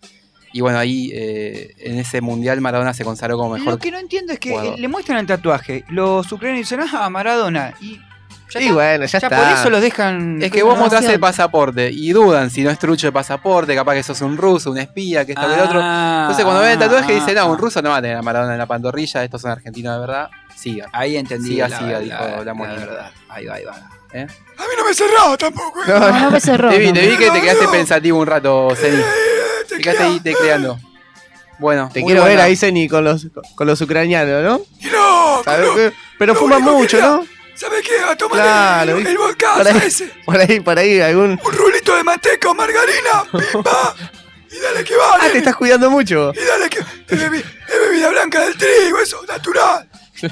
Y 0.53 0.61
bueno, 0.61 0.79
ahí 0.79 1.11
eh, 1.13 1.75
en 1.79 1.99
ese 1.99 2.21
Mundial 2.21 2.61
Maradona 2.61 2.95
se 2.95 3.05
consagró 3.05 3.37
como 3.37 3.51
mejor. 3.55 3.75
Lo 3.75 3.79
que 3.79 3.91
no 3.91 3.99
entiendo 3.99 4.33
es 4.33 4.39
que 4.39 4.51
jugador. 4.51 4.75
eh, 4.79 4.81
le 4.81 4.89
muestran 4.89 5.19
el 5.19 5.27
tatuaje. 5.27 5.85
Los 5.89 6.31
ucranianos 6.33 6.69
dicen, 6.69 6.81
ah, 6.93 7.11
Maradona. 7.11 7.75
Y 7.81 8.01
ya 8.51 8.61
Y 8.61 8.65
está. 8.65 8.75
bueno, 8.75 9.05
ya, 9.07 9.19
está. 9.19 9.29
por 9.29 9.49
eso 9.49 9.71
lo 9.71 9.81
dejan. 9.81 10.43
Es 10.43 10.51
que 10.51 10.63
vos 10.63 10.79
mostrás 10.79 11.05
el 11.05 11.21
pasaporte 11.21 11.91
y 11.91 12.13
dudan 12.13 12.51
si 12.51 12.63
no 12.63 12.71
es 12.71 12.79
trucho 12.79 13.07
de 13.09 13.13
pasaporte, 13.13 13.75
capaz 13.75 13.95
que 13.95 14.03
sos 14.03 14.21
un 14.23 14.37
ruso, 14.37 14.71
un 14.71 14.79
espía, 14.79 15.25
que 15.25 15.33
esto 15.33 15.47
que 15.47 15.55
el 15.55 15.61
otro. 15.61 15.81
Entonces 15.81 16.45
cuando 16.45 16.63
ven 16.63 16.73
el 16.73 16.79
tatuaje 16.79 17.15
dicen, 17.15 17.35
no, 17.35 17.51
un 17.51 17.59
ruso 17.59 17.83
no 17.83 17.91
va 17.91 17.97
a 17.99 18.03
tener 18.03 18.17
a 18.17 18.23
Maradona 18.23 18.53
en 18.53 18.59
la 18.59 18.67
pantorrilla, 18.67 19.23
estos 19.25 19.43
son 19.43 19.51
argentinos 19.51 19.95
de 19.95 20.01
verdad. 20.01 20.31
Siga. 20.57 20.89
Ahí 20.93 21.17
entendí. 21.17 21.51
Siga, 21.51 21.69
la- 21.69 21.79
siga, 21.79 21.93
la- 21.93 21.99
dijo 22.01 22.45
la, 22.45 22.55
la 22.55 22.55
verdad. 22.75 23.11
Ahí 23.29 23.47
va, 23.47 23.55
ahí 23.55 23.65
va. 23.65 23.75
¿Eh? 24.13 24.27
A 24.57 24.63
mí 24.63 24.69
no 24.79 24.85
me 24.87 24.95
cerraba 24.95 25.37
tampoco. 25.37 25.81
¿eh? 25.83 25.89
No, 25.89 26.21
no 26.21 26.31
me 26.31 26.41
cerró. 26.41 26.71
Te 26.71 26.79
vi, 26.79 26.87
no. 26.89 26.95
te 26.95 27.07
vi 27.09 27.17
que 27.17 27.31
te 27.31 27.41
quedaste 27.43 27.65
No. 27.65 27.71
pensativo 27.71 28.19
un 28.19 28.27
rato, 28.27 28.75
Ceni. 28.75 29.03
Te 29.69 29.79
quedaste 29.79 30.03
ahí 30.03 30.21
tecleando. 30.21 30.79
Bueno, 31.59 31.91
Te 31.93 32.03
quiero 32.05 32.25
ver 32.25 32.41
ahí, 32.41 32.57
Zeni, 32.57 32.89
con 32.89 33.05
los, 33.05 33.27
con 33.57 33.67
los 33.67 33.81
ucranianos, 33.81 34.43
¿no? 34.45 34.61
Y 34.81 34.87
no, 34.93 35.43
¿Sabes 35.45 35.67
no? 35.67 35.93
Pero 36.19 36.35
fuman 36.35 36.63
mucho, 36.63 37.01
¿no? 37.01 37.25
¿Sabe 37.59 37.83
qué? 37.83 37.99
A 38.01 38.17
tomar 38.17 38.39
Claro, 38.41 38.91
el, 38.93 38.97
¿viste? 38.99 39.11
el 39.11 39.19
volcán, 39.19 39.57
Por 39.59 39.67
ahí, 39.69 39.77
ese. 39.85 40.07
por 40.25 40.37
ahí, 40.39 40.61
por 40.61 40.79
ahí, 40.79 41.01
algún. 41.01 41.41
Un 41.45 41.53
rulito 41.53 41.97
de 41.97 42.05
manteca 42.05 42.51
o 42.51 42.55
margarina. 42.55 43.25
Pim, 43.33 43.63
pa. 43.63 43.95
Y 44.51 44.59
dale 44.61 44.85
que 44.85 44.97
vale. 44.97 45.25
Ah, 45.27 45.29
te 45.33 45.39
estás 45.39 45.57
cuidando 45.57 45.91
mucho. 45.91 46.33
Y 46.35 46.45
dale 46.45 46.69
que. 46.71 46.79
Es, 46.79 47.21
bebi- 47.21 47.45
es 47.69 47.81
bebida 47.81 48.11
blanca 48.11 48.41
del 48.43 48.57
trigo, 48.57 48.99
eso, 49.01 49.21
natural. 49.27 49.89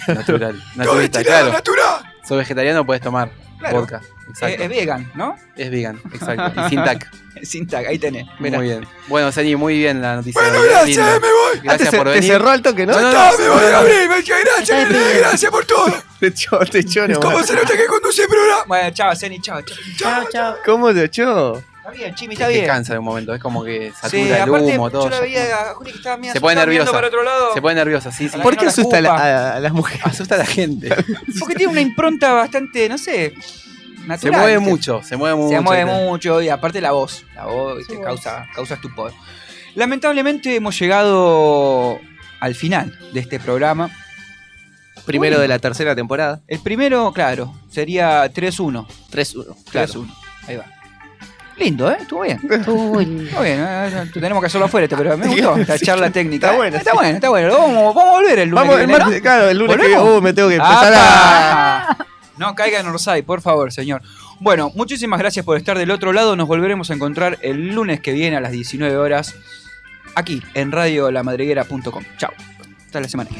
Natural, 0.09 0.55
Todo 0.55 0.85
naturista, 0.85 1.19
destilado, 1.19 1.43
claro. 1.45 1.53
natural. 1.53 2.15
Sos 2.27 2.39
vegetariano, 2.39 2.85
puedes 2.87 3.03
tomar 3.03 3.31
Claro. 3.59 3.81
vodka. 3.81 4.01
Exacto. 4.29 4.63
Es 4.63 4.69
vegan, 4.69 5.11
¿no? 5.15 5.37
Es 5.57 5.71
vegan, 5.71 6.01
exacto. 6.13 6.61
Y 6.67 6.69
sin 6.69 6.85
tac. 6.85 7.11
Sin 7.43 7.67
tag, 7.67 7.87
ahí 7.87 7.99
tenés. 7.99 8.25
Muy 8.39 8.51
bien. 8.51 8.87
Bueno, 9.09 9.31
Seni, 9.31 9.57
muy 9.57 9.77
bien 9.77 10.01
la 10.01 10.17
noticia. 10.17 10.41
Bueno, 10.41 10.59
gracias, 10.71 11.07
eh, 11.07 11.21
me 11.21 11.29
voy. 11.29 11.61
Gracias 11.63 11.89
Ah, 11.89 11.91
te, 11.91 11.97
por 11.99 12.07
te 12.07 12.13
venir. 12.15 12.31
cerró 12.33 12.49
al 12.49 12.63
toque, 12.63 12.87
¿no? 12.87 12.93
No, 12.95 13.01
no, 13.03 13.09
Está, 13.11 13.31
no, 13.33 13.39
me 13.39 13.49
voy, 13.49 13.57
no, 13.57 13.63
no. 13.67 13.71
Gabriel. 13.73 14.09
me- 14.09 14.23
Gracias, 14.23 15.19
gracias 15.19 15.51
por 15.53 15.65
todo. 15.67 15.87
Te 16.21 16.29
echó, 16.29 16.59
te 16.61 16.79
echó. 16.79 17.05
¿Cómo 17.21 17.43
se 17.43 17.53
nota 17.53 17.77
que 17.77 17.85
conduce 17.85 18.23
el 18.23 18.29
programa? 18.29 18.65
Bueno, 18.67 18.91
chao, 18.95 19.15
Zeni, 19.15 19.39
chao, 19.43 19.61
chao. 19.61 19.77
Chao, 19.99 20.25
chao. 20.33 20.57
¿Cómo 20.65 20.95
te 20.95 21.05
echó? 21.05 21.63
Está 21.87 21.91
bien, 21.99 22.15
Chimi, 22.17 22.35
Es 22.35 22.41
está 22.41 22.49
bien. 22.49 22.67
cansa 22.67 22.93
de 22.95 22.99
un 22.99 23.05
momento, 23.05 23.33
es 23.33 23.41
como 23.41 23.63
que 23.63 23.93
satura 23.93 24.11
Sí, 24.11 24.29
el 24.29 24.35
aparte, 24.43 24.77
humo, 24.77 24.91
todo. 24.91 25.05
yo 25.05 25.11
la 25.11 25.21
veía 25.21 25.55
a 25.71 25.75
Juli 25.75 25.93
que 25.93 25.99
estaba 25.99 26.17
medio 26.17 26.33
Se 26.33 26.41
pone 26.41 26.57
nerviosa. 26.57 26.91
para 26.91 27.07
otro 27.07 27.23
lado. 27.23 27.55
Se 27.55 27.63
pone 27.63 27.75
nerviosa, 27.77 28.11
sí, 28.11 28.29
sí. 28.29 28.39
¿Por 28.39 28.57
qué 28.57 28.65
no 28.65 28.71
asusta 28.71 28.99
a, 28.99 29.01
la- 29.01 29.15
a- 29.15 29.57
a 29.57 29.61
las 29.61 29.73
mujeres? 29.73 30.05
Asusta 30.05 30.35
a 30.35 30.39
la 30.39 30.47
gente. 30.47 30.89
Porque 31.39 31.55
tiene 31.55 31.71
una 31.71 31.81
impronta 31.81 32.33
bastante, 32.33 32.89
no 32.89 32.99
sé, 32.99 33.35
natural. 34.05 34.19
Se 34.19 34.31
mueve 34.33 34.57
¿viste? 34.59 34.71
mucho, 34.71 35.03
se 35.05 35.17
mueve 35.17 35.37
mucho. 35.37 35.55
Se 35.57 35.61
mueve 35.61 35.85
mucho 35.85 36.43
y 36.43 36.49
aparte 36.49 36.81
la 36.81 36.91
voz. 36.91 37.25
La 37.37 37.45
voz 37.47 37.79
¿viste? 37.79 38.01
causa, 38.01 38.47
causa 38.53 38.75
estupor. 38.75 39.13
Lamentablemente 39.77 40.57
hemos 40.57 40.77
llegado 40.79 42.01
al 42.41 42.55
final 42.57 42.99
de 43.13 43.21
este 43.21 43.39
programa. 43.39 43.91
Primero 45.05 45.37
Uy. 45.37 45.43
de 45.43 45.49
la 45.49 45.61
tercera 45.61 45.95
temporada. 45.95 46.41
El 46.49 46.59
primero, 46.59 47.13
claro, 47.13 47.55
sería 47.71 48.25
3-1. 48.33 48.87
3-1, 49.13 49.57
claro. 49.71 49.93
3-1. 49.93 50.15
Ahí 50.49 50.57
va. 50.57 50.65
Lindo, 51.57 51.91
¿eh? 51.91 51.97
Estuvo 52.01 52.23
bien. 52.23 52.39
Estuvo 52.51 52.89
bueno. 52.89 53.13
Bien, 53.19 53.61
eh, 53.61 53.89
eh, 53.89 54.11
tenemos 54.13 54.43
que 54.43 54.47
hacerlo 54.47 54.67
afuera, 54.67 54.87
pero 54.95 55.17
me 55.17 55.27
gustó 55.29 55.57
esta 55.57 55.79
charla 55.79 56.11
técnica. 56.11 56.49
Está 56.49 56.55
¿eh? 56.55 56.57
bueno, 56.57 56.77
Está 56.77 56.95
bueno, 56.95 57.09
está 57.15 57.29
bueno. 57.31 57.49
Vamos, 57.59 57.95
vamos 57.95 58.05
a 58.05 58.19
volver 58.19 58.39
el 58.41 58.49
lunes. 58.51 58.63
Vamos, 58.63 58.77
que 58.77 58.81
el 58.83 58.87
viene, 58.87 59.03
martes, 59.03 59.19
¿no? 59.19 59.23
claro, 59.23 59.49
el 59.49 59.59
lunes 59.59 59.77
que 59.77 59.87
viene. 59.87 60.03
Uh, 60.03 60.21
me 60.21 60.33
tengo 60.35 60.49
que 60.49 60.57
empezar 60.57 60.93
a. 60.95 61.97
No 62.37 62.55
caiga 62.55 62.81
en 62.81 62.87
Orsay, 62.87 63.23
por 63.23 63.41
favor, 63.41 63.73
señor. 63.73 64.03
Bueno, 64.41 64.71
muchísimas 64.75 65.19
gracias 65.19 65.45
por 65.45 65.57
estar 65.57 65.79
del 65.79 65.91
otro 65.91 66.13
lado. 66.13 66.37
Nos 66.37 66.47
volveremos 66.47 66.91
a 66.91 66.95
encontrar 66.95 67.39
el 67.41 67.75
lunes 67.75 68.01
que 68.01 68.13
viene 68.13 68.37
a 68.37 68.41
las 68.41 68.53
19 68.53 68.95
horas 68.99 69.35
aquí 70.15 70.43
en 70.53 70.71
radiolamadriguera.com. 70.73 72.05
Chao. 72.19 72.33
Hasta 72.85 73.01
la 73.01 73.09
semana. 73.09 73.31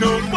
No 0.00 0.29